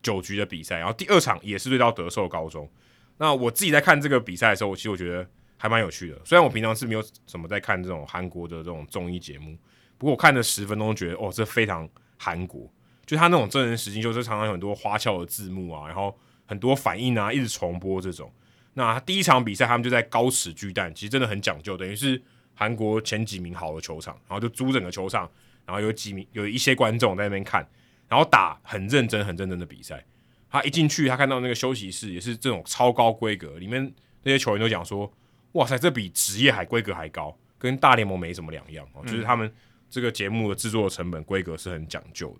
[0.03, 2.69] 九局的比赛，然后第二场也是对到德寿高中。
[3.17, 6.21] 那我自己在看这个比赛的时候，我其实我觉得还蛮有趣的。
[6.23, 9.57] 虽然我平常是没有什么在看这种韩国的这种综艺节目，
[9.97, 11.89] 不过我看了十分钟，觉得哦，这非常
[12.19, 12.71] 韩国，
[13.03, 16.15] 就他那种真人实境，就是常常有很多花俏的字幕啊，然后
[16.45, 18.31] 很多反应啊，一直重播这种。
[18.75, 22.21] 那第一场比赛他们就在高尺巨蛋，其实真的很讲究，等于是。
[22.61, 25.27] 韩国前几名好的球场，然后就租整个球场，
[25.65, 27.67] 然后有几名有一些观众在那边看，
[28.07, 30.05] 然后打很认真、很认真的比赛。
[30.47, 33.91] 他一进去，他看到那个休息室也是这种超高规格，里面
[34.21, 35.11] 那些球员都讲说
[35.53, 39.51] ：“哇塞，这比职业还规格还高，跟大联盟没什么两样。”哦，就是他们
[39.89, 42.39] 这个节目的制作成本规格是很讲究的。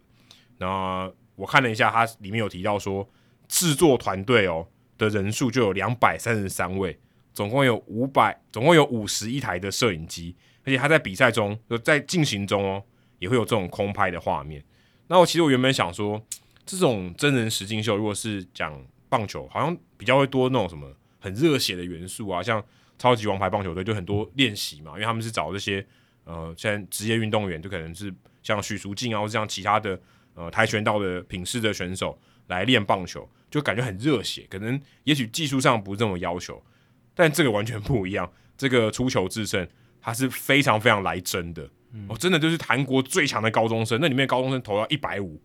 [0.60, 3.10] 那我看了一下，它里面有提到说，
[3.48, 4.68] 制作团队哦
[5.00, 7.00] 的人数就有两百三十三位。
[7.34, 12.84] 总共有五百，总共有五十一台的摄影机，而且他在比赛中，就在进行中哦，
[13.20, 14.64] 也会有这种空拍的画面。
[15.08, 16.22] 那我其实我原本想说，
[16.66, 22.64] 这种真人实境秀，如果是讲棒球，好像比较会多那种什么很热血的元素啊，像
[22.98, 25.86] 超级王牌棒球队就很多练习嘛，因为他们是找这些
[26.24, 30.00] 呃，像职业运动员，就可能是像许淑净啊，或者像其他的
[30.34, 36.62] 呃跆拳道的品势的选手来练棒球，就感觉很热血，可能也许技术上不是这么要求。
[37.22, 38.28] 但这个完全不一样，
[38.58, 39.68] 这个出球制胜，
[40.02, 45.40] 他是非常非常来真的，嗯、哦，真的就是韩国最强的高中生，那里面高中生投到一百五，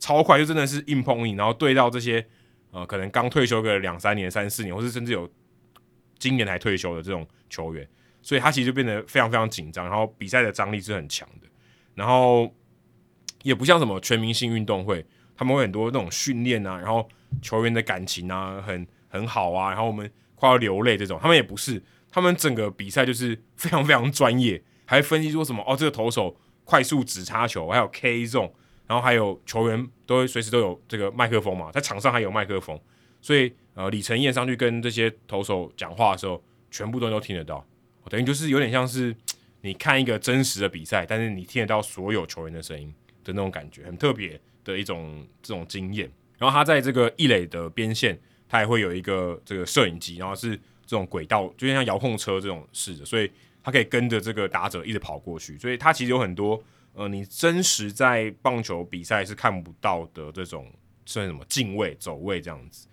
[0.00, 2.26] 超快，就真的是硬碰硬，然后对到这些
[2.72, 5.30] 呃可能刚退休个两三年、三四年，或是甚至有
[6.18, 7.88] 今年才退休的这种球员，
[8.22, 11.46] 所以他其实就变得非常非常紧张，然后比赛的张力是很强的，
[11.94, 12.52] 然后
[13.44, 17.08] 也不像什么全明星运动会，他们会很多那种训练啊，然后
[17.40, 20.10] 球员的感情啊很很好啊，然后我们。
[20.40, 28.50] 快要流泪这种，他们也不是，他们整个比赛就是非常非常专业，还分析说什么哦，这个投手快速指插球，还有 K 这种，
[28.86, 32.80] 然后还有球员都会随时都有这个麦克风嘛，在场上还有麦克风，
[33.20, 37.62] 所以呃，李承燕上去跟这些投手讲话的时候，全部都都听得到，
[38.08, 39.14] 等于就是有点像是
[39.60, 42.90] 你看一个真实的比赛，但是你听得到所有球员的声音
[43.22, 46.10] 的那种感觉，很特别的一种这种经验。
[46.38, 48.18] 然后他在这个一垒的边线。
[48.50, 53.30] 它也会有一个这个摄影机，然后是这种轨道，就像遥控车这种式的，所以
[53.62, 55.56] 它可以跟着这个打者一直跑过去。
[55.56, 56.60] 所以它其实有很多
[56.94, 60.66] 呃，你真实在棒球比赛是看不到的这种
[61.06, 62.88] 算什么进位、走位这样子。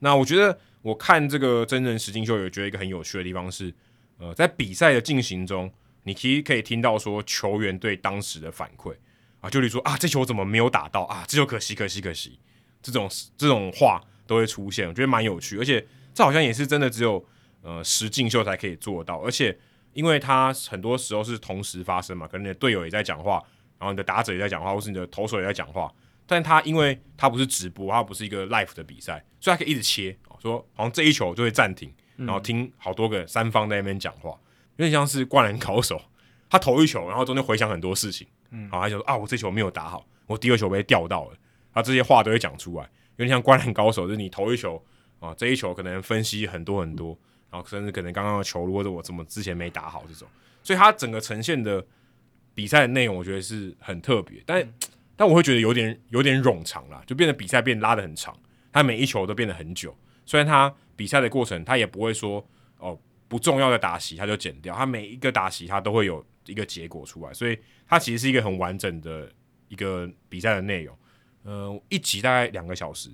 [0.00, 3.74] 那我觉得我看这个真人实境秀，有觉得一个很有趣的地方是，
[4.18, 5.72] 呃，在比赛的进行中，
[6.02, 8.94] 你其实可以听到说球员对当时的反馈。
[9.40, 11.24] 啊，就例如说啊，这球怎么没有打到啊？
[11.28, 12.38] 这球可惜可惜可惜，
[12.82, 15.84] 这种这种话都会出现，我觉得蛮有趣，而且
[16.14, 17.26] 这好像也是真的只有
[17.62, 19.58] 呃实境秀才可以做到，而且
[19.94, 23.42] 因为它很多时候是同时发生嘛，可能你的队友也在讲话，
[23.78, 25.92] 然后你的打者也在讲话，或是你的投手也在讲话，
[26.26, 34.30] 但他因为他不是直播，他不是一个 live 的比赛，所以他可以一直切，说好像这一球就会暂停，然后听好多个三方在那边讲话，
[34.76, 36.00] 有点像是灌篮高手，
[36.50, 38.26] 他投一球，然后中间回想很多事情。
[38.50, 41.36] 嗯，然后，他就说啊，我这球没有打好，我第二球被钓到了，
[41.74, 42.88] 他这些话都会讲出来，
[43.18, 44.82] 有点像灌篮高手，就是你投一球
[45.20, 47.16] 啊，这一球可能分析很多很多，
[47.50, 50.26] 然后甚至可能刚刚的球，如果是我怎么之前没打好这种，
[50.62, 51.84] 所以他整个呈现的
[52.54, 54.72] 比赛的内容，我觉得是很特别，但、嗯、
[55.14, 58.36] 但我会觉得有点有点冗长啦，就变得比赛变拉得很长，
[58.72, 62.44] 他每一球都变得很久，虽然他比赛的过程他也不会说
[62.78, 62.98] 哦
[63.28, 67.58] 不重要的打席他就剪掉，他每一个打席他都会有一个结果出来，所以。
[67.90, 69.32] 它其实是一个很完整的
[69.68, 70.94] 一个比赛的内容，
[71.48, 73.08] 呃，一集大概两个小时，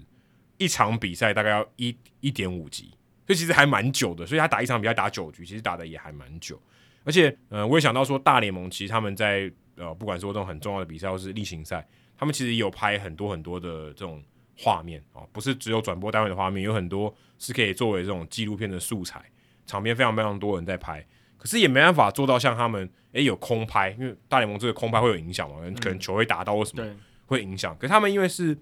[0.59, 2.87] 一场比赛大概要一一点五集，
[3.25, 4.27] 所以其实还蛮久的。
[4.27, 6.61] 所以他打一场比赛打九局，其实打的也还蛮久。
[7.05, 11.87] 而且，呃，我也想到说，大联盟其实他们在呃，不管说这种很重要的比赛或是例行赛，
[12.19, 14.21] 他们其实也有拍很多很多的这种
[14.59, 19.25] 画面哦，不是只有转播单位的画面，有很多是可以作为这种纪录片的素材，
[19.65, 21.07] 场边非常非常多人在拍。
[21.37, 26.83] 可是也没办法做到像他们，诶、有空拍，因为大联盟这个空拍会有影响嘛，可能球会打到或什么
[27.27, 27.77] 会影响。
[27.77, 28.57] 可是他们因为是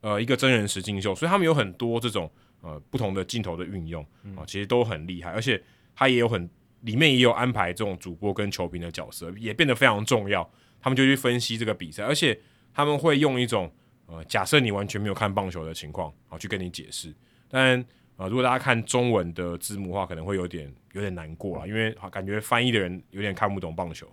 [0.00, 5.62] 呃一个真人实境秀，所以他们有很多这种呃不同的镜头的运用啊、呃，其实都很厉害，而且
[5.94, 6.48] 他也有很
[6.80, 10.48] 里面也有安排这种主播跟球评的角色，也变得非常重要。
[10.80, 12.38] 他们就去分析这个比赛，而且
[12.72, 13.72] 他们会用一种
[14.06, 17.14] 呃假设你完全没有看棒球的情况啊去跟你解释，
[17.48, 17.84] 但。
[18.18, 24.06] 啊，如果大家看中文的字幕的话，可能会有点有点难过啊，因为感觉翻译的人有点看不懂棒球，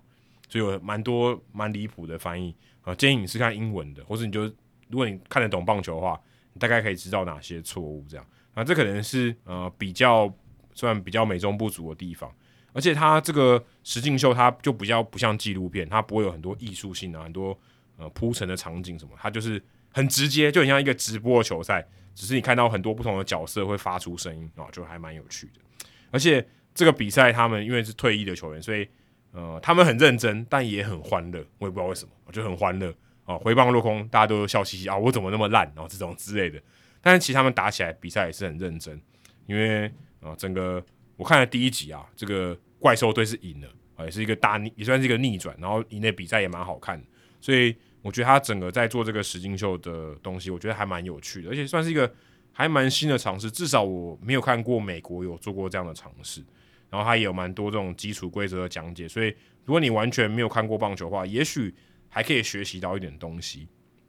[0.47, 2.55] 所以有蛮多蛮离谱的翻译
[2.89, 2.95] 啊。
[2.95, 4.43] 建议你是看英文的，或者你就
[4.89, 6.19] 如果你看得懂棒球的话，
[6.53, 8.63] 你大概可以知道哪些错误这样啊。
[8.63, 10.33] 这可能是呃比较
[10.73, 12.33] 算比较美中不足的地方，
[12.73, 17.57] 而且它这个实境秀它就比较不像纪录片，它不会有很多艺术性啊，很多
[17.97, 19.61] 呃铺陈的场景什么，它就是
[19.91, 21.87] 很直接，就很像一个直播的球赛。
[22.15, 25.87] 只是你看到很多不同的角色会发出声音啊，就还蛮有趣的。
[26.11, 28.85] 而且这个比赛他们因为是退役的球员，所以
[29.31, 31.39] 呃他们很认真，但也很欢乐。
[31.57, 32.93] 我也不知道为什么，我觉得很欢乐
[33.25, 33.37] 啊。
[33.37, 35.65] 回棒落空，大家都笑嘻嘻啊，我怎么那么烂？
[35.75, 36.61] 然后这种之类的。
[37.01, 38.99] 但是其实他们打起来比赛也是很认真，
[39.45, 39.87] 因为
[40.21, 40.83] 啊整个
[41.17, 47.05] 我看了第一集啊，这个怪兽队是赢了啊，也是一个大逆，也算是一个逆转，然后赢的比赛也蛮好看的，
[47.41, 47.75] 所以。
[48.01, 52.09] 我觉得他整个在做这个实境秀的东西，我觉得还蛮有趣的，而且算是一个
[52.53, 53.51] 还蛮新的尝试。
[53.51, 56.41] 至少我没有看过美国有做过这样的尝试。
[56.89, 59.27] 然后他也有蛮多这种基础规则的讲解，所以
[59.65, 61.73] 如果你完全没有看过棒球的话，也许
[62.07, 63.67] 还可以学习到一点东西。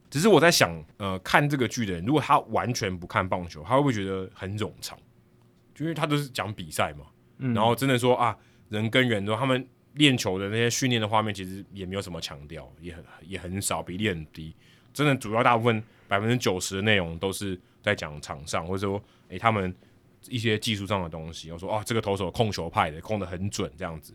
[0.09, 4.97] 只是我在想，呃，看这个剧的人，如果他完全不看棒球，他会不会觉得很冗长？
[5.73, 7.05] 就因为他都是讲比赛嘛，
[7.37, 8.37] 嗯、然后真的说啊，
[8.69, 9.67] 人跟人说他们。
[9.95, 14.55] 练球的那些训练的画面，其实也没有什么强调，也很也很少，比例很低。
[14.93, 18.95] 真的，主要大部分百分之九十的内容都是在讲场上，或者说，
[19.27, 19.75] 诶、欸，他们
[20.27, 21.51] 一些技术上的东西。
[21.51, 24.13] 我说，啊，这个投手控球派的，控的很准，这样子，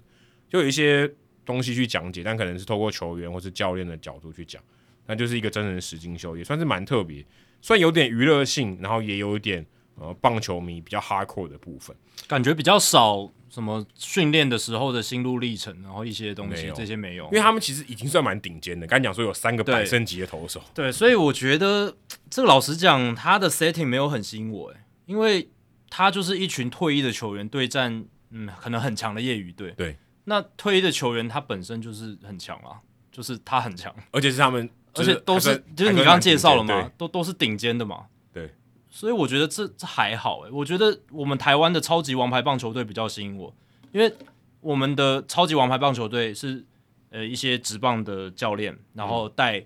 [0.49, 1.10] 就有一些
[1.44, 4.62] 东西去讲解，但可能是透过球员或是教练的角度去讲，
[5.07, 7.25] 那就是一个真人实境秀，也算是蛮特别，
[7.60, 9.67] 算有点娱乐性，然后也有一点。
[9.99, 11.97] 呃，棒球迷比较 hardcore 的部分，
[12.28, 18.86] 感觉比较少什么训练的时候的心路历程，然后一些东西这些没有，因为他们其实已经算蛮顶尖的。
[18.86, 21.97] 刚讲说有三个百升级的投手，对，对，所以我觉得
[22.28, 24.76] 这个老实讲，他的 setting 没有很吸引我，诶，
[25.07, 25.49] 因为
[25.97, 29.70] 他就是一群退役的球员对战，嗯，可能很强的业余队。
[29.70, 32.76] 对，那退役的球员他本身就是很强啊，
[33.10, 38.05] 就是他很强，而且是他们，而且都是就是你刚刚介绍了嘛，都都是顶尖的嘛。
[38.31, 38.50] 对。
[38.91, 43.55] 所以我觉得这这还好诶，我觉得我们台湾的超级王牌棒球队比较吸引我，
[43.91, 44.15] 因为
[44.60, 46.62] 我们的超级王牌棒球队是
[47.08, 49.60] 呃一些职棒的教练，然后带、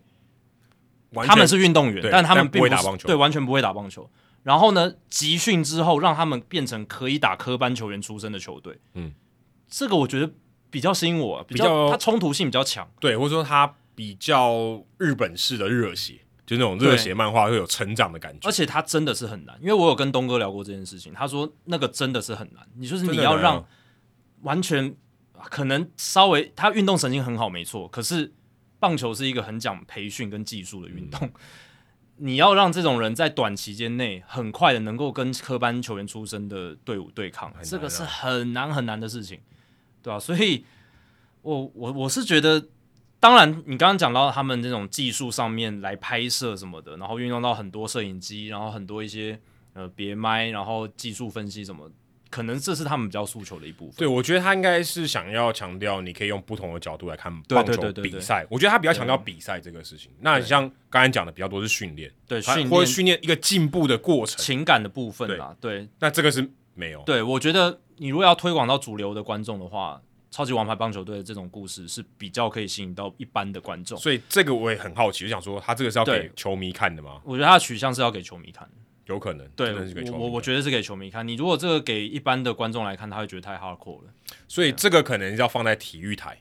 [1.10, 4.08] 嗯、他们是运动员，但他们并不，不会打棒球，对，完全不会打棒球。
[4.42, 9.12] 然后呢，集训之后让他们变成可以打科班球员出身的球队，嗯，
[9.68, 10.32] 这个我觉得
[10.70, 16.20] 比较吸引我，比较，它冲突性比较强，对，或者说它比较日本式的热血。
[16.46, 23.64] 就那种热血漫画会有成长的感觉，而且它真的是很难，因为我有跟东哥聊过这件事情，他说那个真的是很难，你就是你要让
[24.40, 24.92] 完全
[25.44, 28.32] 可能稍微他运动神经很好没错，可是
[28.80, 31.32] 棒球是一个很讲培训跟技术的运动，嗯、
[32.20, 39.40] 你要让这种人在短期间内很快的能够跟科班球员出身的队伍对抗，这个是很难很难的事情，
[40.02, 40.20] 对吧、啊？
[40.20, 40.64] 所以
[41.42, 42.68] 我我我是觉得。
[43.22, 49.38] 当然，你刚刚讲到他们这种技术上面来拍摄什么的，然后运用到很多摄影机，然后很多一些
[49.74, 51.90] 呃别麦，然后技术分析什么，
[52.30, 53.96] 可能这是他们比较诉求的一部分。
[53.96, 58.46] 对，我觉得他应该是想要强调，你可以用不同的角度来看棒球比赛。
[58.48, 60.10] 我觉得他比较强调比赛这个事情。
[60.20, 65.54] 那你像刚才讲的比较多是训练，对，训练或者训练一个进步的过程，情感的部分啦。
[65.60, 67.02] 对，那这个是没有。
[67.02, 70.00] 对，我觉得你如果要推广到主流的观众的话。
[70.32, 77.20] 超级王牌棒球队的这种故事是比较可以吸引到一般的观众，所以这个我也很好奇，就想说他这个是要给球迷看的吗？
[77.24, 78.64] 我觉得他的取向是要给球迷看，
[79.14, 79.46] 有可能。
[79.56, 79.72] 对，
[80.12, 81.26] 我我觉得是给球迷看。
[81.26, 84.10] 你如果这个给一般的观众来看，他会觉得太 hardcore 了。
[84.48, 86.38] 所以这个可能要放在体育台，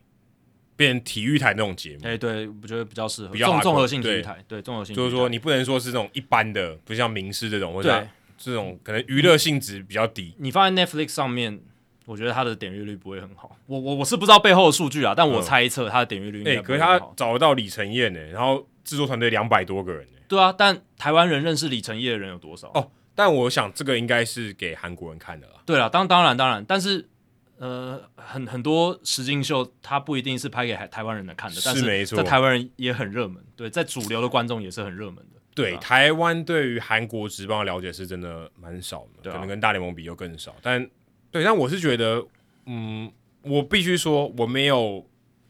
[0.75, 2.07] 变成体育台那种节目。
[2.07, 4.43] 哎，对，我觉得比较适合，比较综合性体育台。
[4.47, 8.07] 对，综合性就是说你不能说是这种一般的，不像名师这种，或者
[8.37, 10.35] 这种可能娱乐性质比较低。
[10.37, 11.61] 你放在 Netflix 上面。
[12.05, 16.43] 我觉得它的点阅率不会很好，我我我是不知道背后的数据啊，但我猜测它的点阅率。
[16.43, 20.18] 哎，可是他找得到李承彦呢，然后制作团队两百多个人呢。
[20.29, 22.69] 对啊，但台湾人认识李承燕的人有多少？
[22.69, 25.55] 哦，但我想这个应该是给韩国人看的啦。
[25.65, 27.09] 对了，当当然当然，但是
[27.57, 35.41] 呃，很很多实境秀，它不一定是拍给台台湾人的看的，但是没错，在台湾人也很热门，对，在主流的观众也是很热门的。
[35.53, 40.89] 对，台湾对于韩国职棒的了解是真的蛮少的，可能跟大联盟比又更少，但。
[41.31, 42.25] 对，但我是觉得，
[42.65, 43.11] 嗯，
[43.43, 45.07] 我必须说，我没有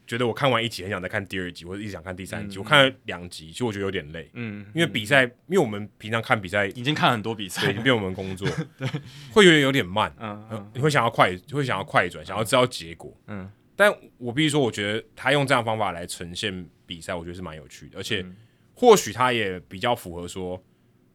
[0.09, 2.57] 觉得我看完一集很想再看第二集，或者一直想看第三集。
[2.57, 8.88] 嗯、我看了两集，其实我觉得有点累，嗯，因为比赛，嗯、因为我们平常看比赛已经看很多比赛，对，已经变我们工作， 对，
[9.31, 18.25] 会觉得有点慢，嗯，嗯，你会想要快，会想要快转，想要知道结果，嗯，但我必须说，我觉得他用这样的方法来呈现比赛，我觉得是蛮有趣的，而且
[18.73, 20.59] 或许他也比较符合说，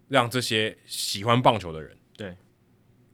[0.07, 1.99] 让这些喜欢棒球的人，对。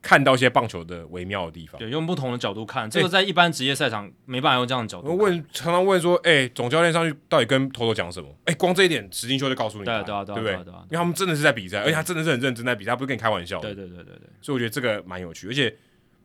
[0.03, 5.15] 看到一些棒球的微妙的地方，对，用不同的角度看，这个在一般职业赛场没办法用这样的角度。
[5.15, 8.29] 问常常问说，哎、欸，总教练上去到底跟头头讲什么？
[8.47, 10.55] 哎、欸，光这一点，石金秀就告诉你，对对对，对不对？
[10.55, 13.61] 因为他们真的是在比赛，而且他真的是很认真在比赛，他不是跟你开玩笑。
[13.61, 15.71] 对对对对对，所以我觉得这个蛮有趣，而且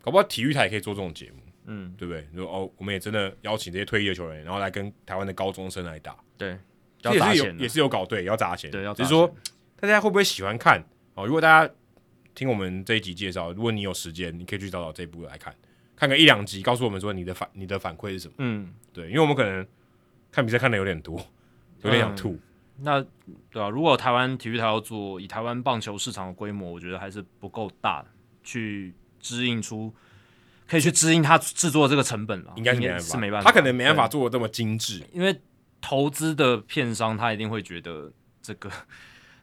[0.02, 2.26] 搞不好体育台也可以做这种节目，嗯，对不对？
[2.34, 6.58] 说哦，我们也真的邀请这些退役的球员，然后来跟台湾的高中生来打，对，
[7.04, 8.94] 也是有也是有搞对，也要砸钱，对，要。
[8.94, 9.30] 只是说
[9.82, 10.82] 大家会不会喜欢看？
[11.16, 11.74] 哦，如果大家。
[12.36, 15.56] 听我们这一集介绍，如果你有时间，你可以去找找这一部来看，
[15.96, 18.34] 看个一两集，告诉我们说你的反你的反馈是什么？
[18.40, 19.66] 嗯，对，因为我们可能
[20.32, 21.16] 看比赛看的有点多，
[21.82, 22.34] 有点想吐。
[22.34, 22.40] 嗯、
[22.82, 23.06] 那
[23.50, 28.06] 对啊，如果台湾体育台要做，以台湾棒球市场的规模，我觉得还是不够大，
[28.44, 29.94] 去支应出
[30.68, 35.40] 可以去支应他制作这个成本了，应该是没办法，是没办法，他可能没办法做的这么精致，因为
[35.80, 38.70] 投资的片商他一定会觉得这个。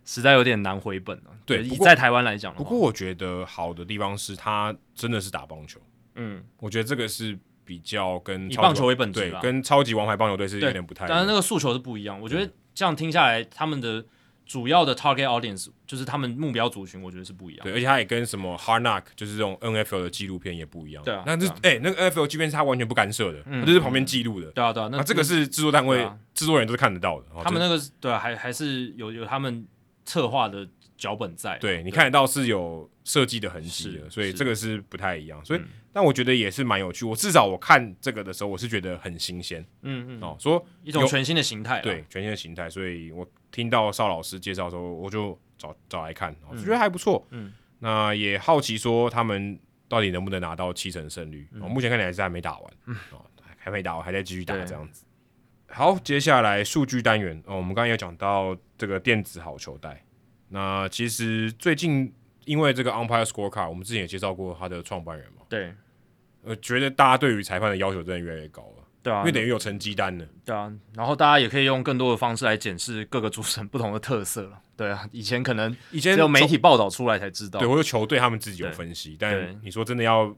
[0.04, 1.24] 实在有点难回本了。
[1.44, 5.80] 对，以在台湾来讲，不过我觉得好的地方是他真的是打棒球。
[6.14, 11.16] 嗯，我觉得这个是比较跟以棒球为本，对，跟超级王牌棒球队是有点不太一样。
[11.16, 12.20] 当然，那个诉求是不一样。
[12.20, 14.04] 我觉得这样听下来，他们的
[14.44, 17.64] 主要的 target audience 就是他们目标族群，我觉得是不一样。
[17.64, 21.02] 对，而且他也跟什么 Hard Knock 就是这种 NFL 的纪录片也不一样。
[21.02, 24.50] 对啊，那这哎，那个 NFL 纪录片是他完全不干涉的，他就是旁边记录的。
[24.50, 27.26] 对啊，对啊，那这个是制作单位、制作人都是看得到的。
[27.42, 29.66] 他们那个对啊，还还是有有他们。
[30.04, 35.44] 策划的脚本在，对，对你看得到是有设计的痕迹的，所以这个是不太一样。
[35.44, 37.04] 所以，嗯、但我觉得也是蛮有趣。
[37.04, 39.64] 我至少我看这个的时候，我是觉得很新鲜。
[39.82, 42.70] 嗯嗯，哦，说一种全新的形态，对，全新的形态。
[42.70, 47.26] 所以我听到邵老师介绍的时候，我就找找来看，我觉得还不错。
[47.30, 49.58] 嗯，那也好奇说他们
[49.88, 51.48] 到底能不能拿到七成胜率？
[51.52, 53.24] 嗯、目前看起来是还没打完，嗯，哦，
[53.56, 55.04] 还没打完，还在继续打这样子。
[55.74, 60.04] 好，接下来数据单元哦，我们刚刚也讲到这个电子好球带。
[60.48, 62.12] 那其实最近
[62.44, 65.42] 因为这个 Umpire Scorecard，我们之前也介绍过他的创办人嘛。
[65.48, 65.72] 对。
[66.44, 68.84] 呃，觉得大家对于裁判的要求真的越来越高了。
[69.02, 69.20] 对啊。
[69.20, 70.26] 因为等于有成绩单了。
[70.44, 70.70] 对啊。
[70.94, 74.60] 然后大家也可以用更多的方式来检视各个主审不同的特色了。
[74.76, 75.08] 对啊。
[75.10, 77.58] 以前可能以前只有媒体报道出来才知道。
[77.58, 80.36] 对，或者球队他们自己有分析，但你说真的要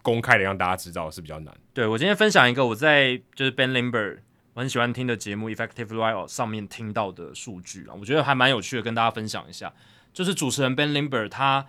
[0.00, 1.54] 公开的让大家知道是比较难。
[1.74, 4.20] 对，我今天分享一个我在就是 Ben Limber。
[4.54, 5.94] 我很喜欢听的节目《effectively》
[6.28, 9.72] 上面听到的数据啊，我觉得还蛮有趣的，跟大家分享一下。
[10.12, 11.66] 就是主持人 Ben Limber 他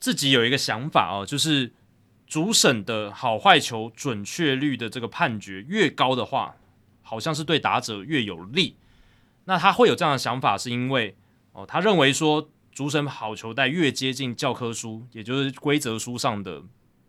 [0.00, 1.72] 自己有一个想法哦，就是
[2.26, 6.56] 主审的好坏球准确率的这个判决越高的话，
[7.02, 8.76] 好像是对打者越有利。
[9.44, 11.14] 那他会有这样的想法，是因为
[11.52, 16.62] 哦，他认为说主审好球带越接近教科书，也就是规则书上的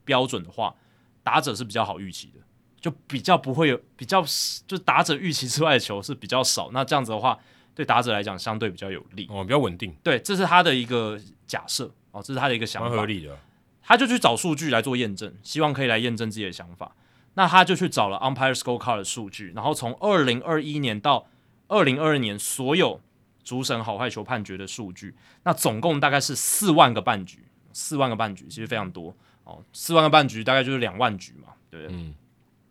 [0.03, 0.75] 标准的话，
[1.23, 2.41] 打者是比较好预期的。
[2.79, 4.23] 就比较不会有比较，
[4.67, 6.69] 就打者预期之外的球是比较少。
[6.71, 7.37] 那这样子的话，
[7.75, 9.93] 对打者来讲相对比较有利哦，比较稳定。
[10.01, 13.37] 对，这是他的一个假设哦，这是他的一个想法，蛮合理的。
[13.83, 16.95] 他就去找数据来做验证，希望可以来验证自己的想法。
[17.33, 21.27] 那他就去找了 Umpire Scorecard 的数据，然后从二零二一年到
[21.67, 23.01] 二零二二年所有
[23.43, 31.95] 主审好坏球判决的数据，那总共大概是四万个半局，四万个半局其实非常多哦，四万个半局大概就是两万局嘛，对不对？
[31.95, 32.13] 嗯。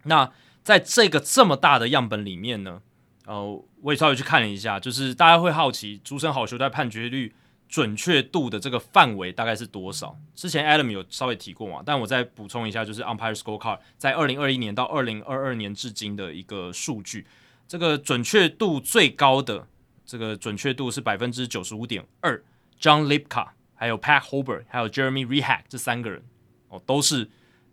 [0.05, 0.31] 那
[0.63, 2.83] 在这个这么大的样本里面呢，
[3.27, 7.35] 呃，我也稍微去看了一下，就是大家会好奇主审好球在判决率
[7.69, 10.17] 准确度的这个范围大概是多少？
[10.35, 17.27] 之前 Adam 有稍微提过嘛，但我再补充一下，就是 Umpire Scorecard 在二零二一年到二零二二年至今的一个数据，
[17.67, 19.67] 这个准确度最高的
[20.07, 22.43] 这个准确度是百分之九十五点二
[22.81, 26.23] ，John Libka 还有 Pat Hober 还有 Jeremy Rehack 这三个人
[26.69, 27.29] 哦，都是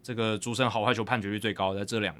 [0.06, 2.16] 这个主审好坏球判决率最高，在这两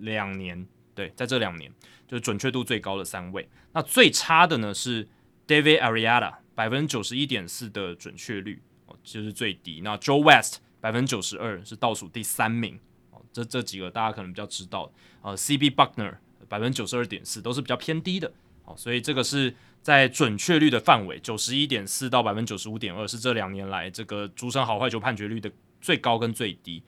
[0.00, 1.72] 两年，对，在这两年
[2.08, 3.48] 就是准确度最高的三位。
[3.72, 5.08] 那最差的呢是
[5.46, 6.34] David Ariada，。
[6.54, 9.80] 百分之九十一点四的准确率哦，就是最低。
[9.82, 12.78] 那 Joe West 百分之九十二是倒数第三名
[13.10, 13.22] 哦。
[13.32, 14.92] 这这几个大家可能比较知道。
[15.22, 16.16] 呃，CB Buckner
[16.48, 18.30] 百分之九十二点四都是比较偏低的
[18.64, 18.74] 哦。
[18.76, 26.82] 所以这个是在准确率的范围，九十一点四到百分之九十五点二是这两年来这个主审好坏球判决率的最高跟最低。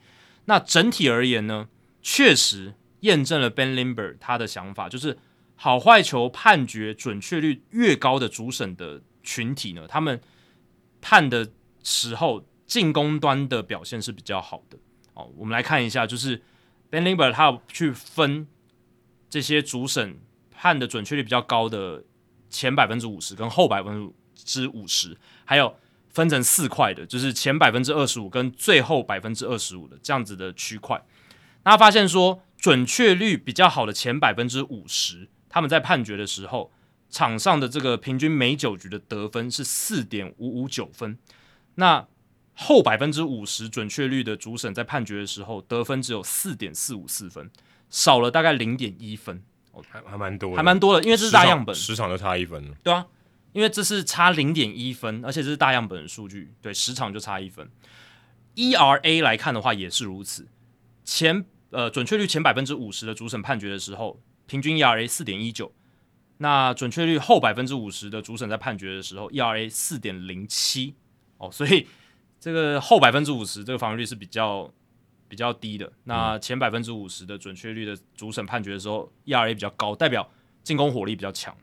[0.45, 1.67] 那整体而言呢，
[2.01, 5.17] 确实验证了 Ben Lindbergh 他的想法，就是
[5.55, 9.01] 好坏球判决准确率越高的主审的。
[9.27, 10.21] 群体呢，他们
[11.01, 11.49] 判的
[11.83, 14.77] 时候进攻端的表现是比较好的。
[15.15, 16.39] 哦，我们来看一下，就是
[16.91, 18.45] Ben Lindbergh 他要去分
[19.27, 20.19] 这些主审
[20.51, 22.03] 判的准确率比较高的
[22.51, 25.75] 前百分之五十跟后百分之五十，还有
[26.15, 30.99] 分成四块的，就是前百分之二十五跟最后百分之二十五的这样子的区块。
[31.63, 36.71] 那他发现说，准确率比较好的前百分之五十，他们在判决的时候。
[37.07, 41.17] 场上的这个平均每九局的得分是四点五五九分，
[41.75, 42.05] 那
[42.55, 47.49] 后百分之五十准确率的主审在判决的时候得分只有四点四五四分，
[47.89, 53.05] 少了大概零点一分，哦，还还蛮多，还蛮多的，因为这是大样本，十场就差一分了，对啊，
[53.55, 57.71] 因为这是差零点一分，而且这是大样本的数据，对，十场就差一分。
[58.55, 60.45] ERA 来看的话也是如此，
[61.05, 65.71] 前呃准确率前百分之五十的主审判决的时候，平均 ERA 四点一九。
[66.39, 70.93] 那准确率后百分之五十的主审在判决的时候，ERA 四点零七
[71.37, 71.87] 哦，所以
[72.41, 74.69] 这个后百分之五十这个防御率是比较
[75.29, 75.89] 比较低的。
[76.03, 80.29] 那前百分之五十的准确率的主审判决的时候，ERA 比较高，代表
[80.61, 81.55] 进攻火力比较强。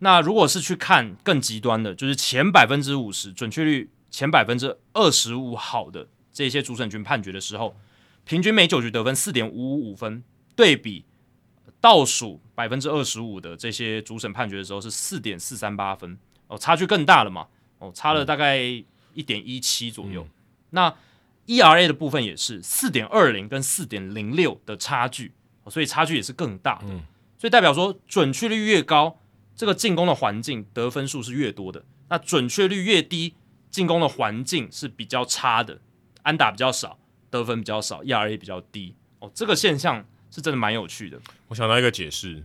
[0.00, 7.76] 那如果是去看更极端的，就是前百分之五十准确率前百分之二十五好的这些主审群判决的时候，
[8.24, 10.22] 平均每九局得分四点五五五分，
[10.54, 11.04] 对比。
[11.80, 16.18] 倒数百分之二十五的这些主审判决的时候是四点四三八分
[16.48, 17.46] 哦，差距更大了嘛
[17.78, 18.58] 哦，差了大概
[19.14, 20.24] 一点一七左右。
[20.24, 20.30] 嗯、
[20.70, 20.94] 那
[21.46, 25.32] ERA 的部分也是四点二零跟四点零六的差距，
[25.68, 26.86] 所以差距也是更大的。
[26.88, 27.02] 嗯、
[27.38, 29.20] 所以代表说准确率越高，
[29.58, 33.34] 这个进攻的环境得分数是越多的；那准确率越低，
[33.70, 35.78] 进攻的环境是比较差的，
[36.22, 39.30] 安打比较少，得分比较少，ERA 比较低哦。
[39.34, 40.06] 这个现象。
[40.30, 41.18] 是真的蛮有趣的。
[41.48, 42.44] 我想到一个解释，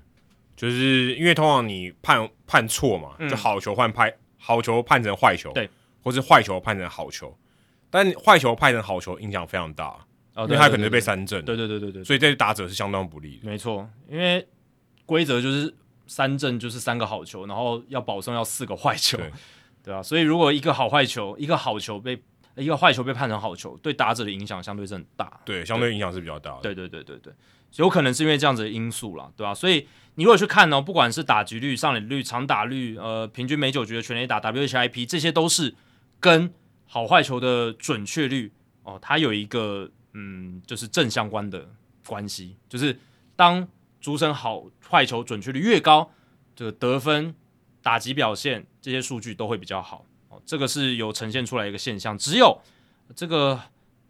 [0.56, 5.70] 就是因为通常你判判错嘛，嗯、就好球换拍，好球判成坏球，对，
[6.02, 7.38] 或是坏球判成好球，
[7.90, 9.88] 但坏球判成好球影响非常大，
[10.34, 13.46] 哦、对对对对，因为他可能被三振，对对对对对，所以对打者是相当不利的。
[13.46, 14.48] 没错，因为
[15.06, 15.76] 规则就是
[16.08, 19.18] 三振就是三个好球，然后要保送要四个坏球，
[19.84, 22.22] 对， 吧啊，所以如果一个好坏球，一个好球被
[22.56, 26.62] 一个坏球被判成好球，对打者的影响相对是很大，对，相对影响是比较大的。
[26.62, 27.34] 对对对对对。
[27.78, 29.54] 有可能是因为这样子的因素啦，对吧、啊？
[29.56, 35.74] 所以你如果去看呢、喔，不管是打击率、上垒率、长打率，呃，平均每九局的全垒打 WHIP，这些都是
[36.20, 36.54] 跟
[36.86, 38.52] 好坏球的准确率
[38.84, 41.68] 哦、呃，它有一个嗯，就是正相关的
[42.06, 42.96] 关系，就是
[43.36, 43.68] 当
[44.04, 46.12] 主审好坏球准确率越高，
[46.56, 47.34] 这个得分、
[47.82, 50.06] 打击表现这些数据都会比较好。
[50.30, 50.42] 哦、呃。
[50.46, 52.62] 这个是有呈现出来一个现象，只有
[53.16, 53.60] 这个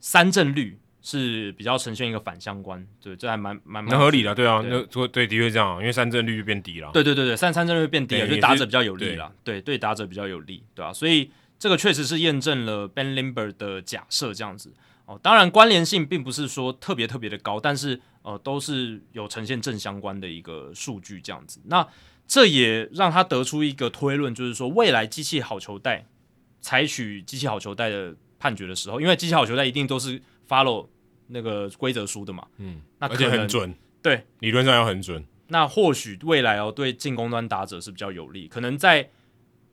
[0.01, 0.79] 三振率。
[1.05, 14.73] 是比较呈现一个反相关，对，这还蛮蛮蛮合理的，对啊，那对，对的确这样，因为三振率就变低了，对对对对，三三振率变低了，就打者比较有利了，对对，打者比较有利，对啊，所以这个确实是验证了 Ben Lindbergh 的假设这样子。
[15.05, 21.87] 哦，当然关联性并不是说特别特别的高，但是呃都是有呈现正相关的一个数据这样子，那
[22.27, 26.07] 这也让他得出一个推论，就是说未来机器好球带
[26.59, 30.19] 采取机器好球带的判决的时候，因为机器好球带一定都是
[30.49, 30.87] follow。
[31.27, 35.25] 那个规则书的嘛，嗯，那而且很准，对，理论上要很准。
[35.47, 38.47] 那或许未来哦，对进攻端打者是比较有利。
[38.47, 39.09] 可能在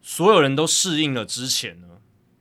[0.01, 1.89] 所有人都适应了之前呢，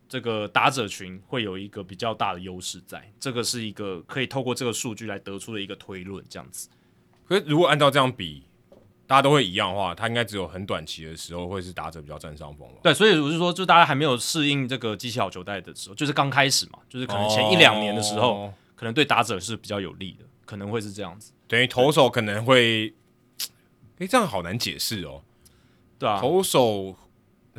[0.09, 6.67] 这个打者群会有一个比较大的优势在，这个是一个可以透过这个数据来得出的一个推论，这样子。
[7.27, 8.43] 可是如果按照这样比，
[9.05, 12.75] 大家都会一样的话，他应该只有很短期的时候会是打者比较占上风了？
[12.81, 21.31] 对，所以我是说，就大家还没有适应这个机器好球带的时候，就是刚开始嘛，就是可能前一两年的时候，哦、可能对打者是比较有利的，可能会是这样子。
[21.47, 22.93] 等于投手可能会，
[23.99, 25.23] 哎，这样好难解释哦。
[25.97, 26.95] 对啊，投手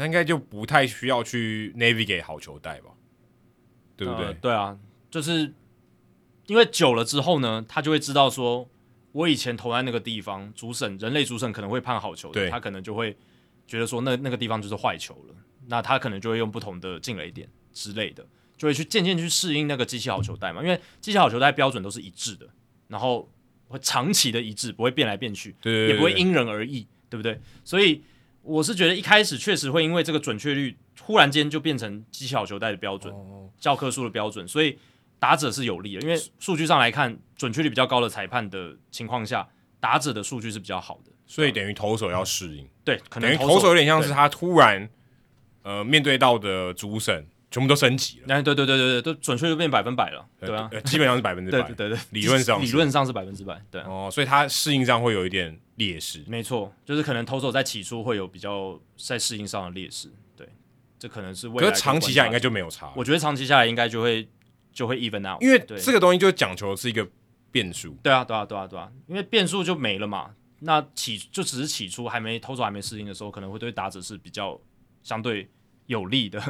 [0.00, 2.90] 那应该就不太需要去 navigate 好球带吧？
[3.96, 4.24] 对不对？
[4.24, 4.78] 呃、对啊，
[5.10, 5.52] 就是
[6.46, 8.68] 因为久了之后呢，他就会知道说。
[9.12, 13.16] 我以前投在那个地方，主审人类主审可能会判好球的，他可能就会
[13.66, 15.34] 觉得说那那个地方就是坏球了，
[15.66, 18.24] 那他可能就会用不同的进雷点之类的，
[18.56, 22.48] 就会去渐渐去适应那个机器好球带嘛，因为机器好球带标准都是一致的，
[22.86, 23.28] 然后
[23.66, 27.40] 会长期的一致，不会变来变去，对对对对，也不会因人而异，对不对？
[27.64, 28.04] 所以
[28.42, 34.78] 我是觉得一开始确实会因为这个准确率忽然间就变成机巧球带的标准，哦、教科书的标准，所以。
[35.20, 39.46] 打者是有利的，因为数据上来看，准确率比较高的裁判的情况下，
[39.78, 42.66] 打者的数据是比较好的，所以等于投手要适应。
[42.82, 44.88] 对，可能投手有点像是他突然，
[45.62, 48.34] 呃，面对到的主审全部都升级了。
[48.34, 56.22] 哎，对对对对对，都准确率变百分百了，对啊，基本上是百分之百，对对对，理论上理论上是百分之百，对哦，所以它适应上会有一点劣势。
[56.26, 60.48] 没错，就是可能投手在起初会有比较在适应上的劣势，对，
[60.98, 61.68] 这可能是未来。
[61.68, 64.28] 可是长期下应该就没有差，我觉得长期下来应该就会。
[64.72, 67.06] 就会 even out，因为这个东西就讲求是一个
[67.50, 67.92] 变数。
[68.04, 70.30] 对啊，对啊，对啊，对啊，因为变数就没了嘛。
[70.60, 74.58] 那起就只是起初还没投手还没适应的时候，可能会对打者是比较
[75.02, 75.50] 相对
[75.86, 76.40] 有利的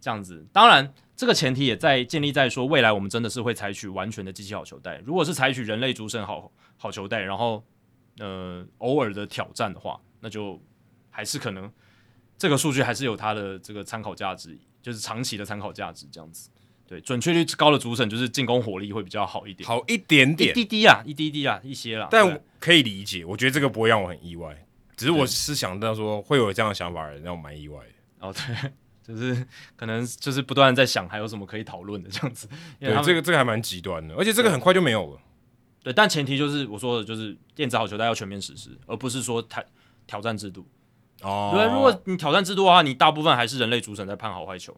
[0.00, 0.46] 这样子。
[0.52, 4.98] 当然，这个前提也在建立在说，未来我们真的是会采取完全的机器好球带。
[5.04, 7.62] 如果是采取人类主审好好球带，然后
[8.18, 10.60] 呃偶尔的挑战的话，那就
[11.10, 11.70] 还是可能
[12.38, 16.48] 这个数据还是有它的这个参考价值，就是长期的参考价值这样子。
[16.86, 22.08] 对，准确率高的主审就是进攻火力会比较好一点，好一点点，一滴滴啊，一滴滴啊，一些啦。
[22.10, 24.66] 但可以理解，我觉得这个不会让我很意外。
[24.96, 28.26] 只是我是想到说会有这样的想法让我蛮意外的。
[28.26, 28.72] 哦，对，
[29.02, 29.46] 就是
[29.76, 32.48] 可能就是不断在想还有什么可以讨论的这样子。
[32.78, 35.20] 对，这个这个还蛮极端的，而且这个很快就没有了。
[35.82, 39.64] 对，但前提就是我说的就是电子好球带要全面实施，而不是说挑
[40.06, 40.66] 挑战制度。
[41.22, 44.76] 哦，对，如果你挑战制度的话，你大部分还是人类主审在判好坏球。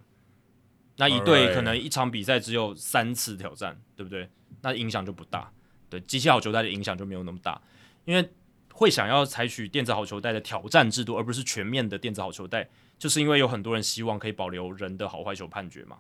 [0.97, 4.29] 那一队可能一场比赛只有三次挑战，对不对？
[4.61, 5.51] 那影响就不大。
[5.89, 7.61] 对，机器好球带的影响就没有那么大，
[8.05, 8.31] 因为
[8.73, 12.69] 会想要采取电子好球带的挑战制度，而不是全面的电子好球带，
[13.03, 15.97] 就是因为有很多人希望可以保留人的好坏球判决嘛。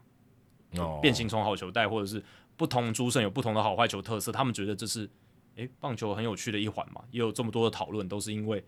[0.76, 1.00] 哦。
[1.02, 2.22] 变形虫好球带，或者是
[2.56, 5.10] 不同主审有不同的好坏球特色，他们觉得这是
[5.56, 7.02] 诶棒球很有趣的一环嘛。
[7.10, 8.64] 也有这么多的讨论，都是因为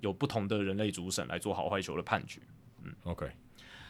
[0.00, 2.38] 有不同的人类主审来做好坏球的判决。
[2.82, 3.30] 嗯，OK。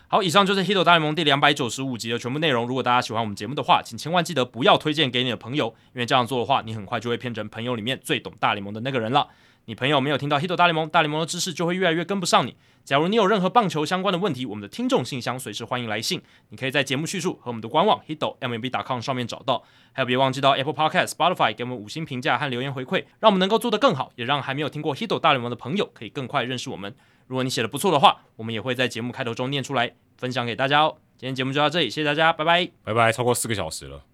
[0.07, 2.69] 好，以上就是《Hito 大联盟》第两百九十五集的全部内容。
[2.69, 9.29] 如果大家喜欢我们节目的话，请千万记得不要推荐给你的朋友，因为这样做的话，你很快就会变成朋友里面最懂大联盟的那个人了。
[9.67, 12.55] 你朋友没有听到《Hito 大联盟》，大联盟的知识就会越来越跟不上你。
[12.85, 16.21] 假如你有任何棒球相关的问题，我们的听众信箱随时欢迎来信，
[16.51, 19.65] 你可以在节目叙述和我们的官网 Hito MLB.com 上面找到。
[19.93, 26.95] 还有别忘记到 Apple Podcast、Spotify 给我们五星评价和留言回馈，让我们能够做得更好，也让还没有听过《Hito 大联盟》的朋友可以更快认识我们。
[27.27, 29.95] 如果你写的不错的话，我们也会在节目开头中念出来。
[30.19, 34.05] 分享给大家哦，今天节目就到这里，谢谢大家，拜拜，拜拜，超过四个小时了。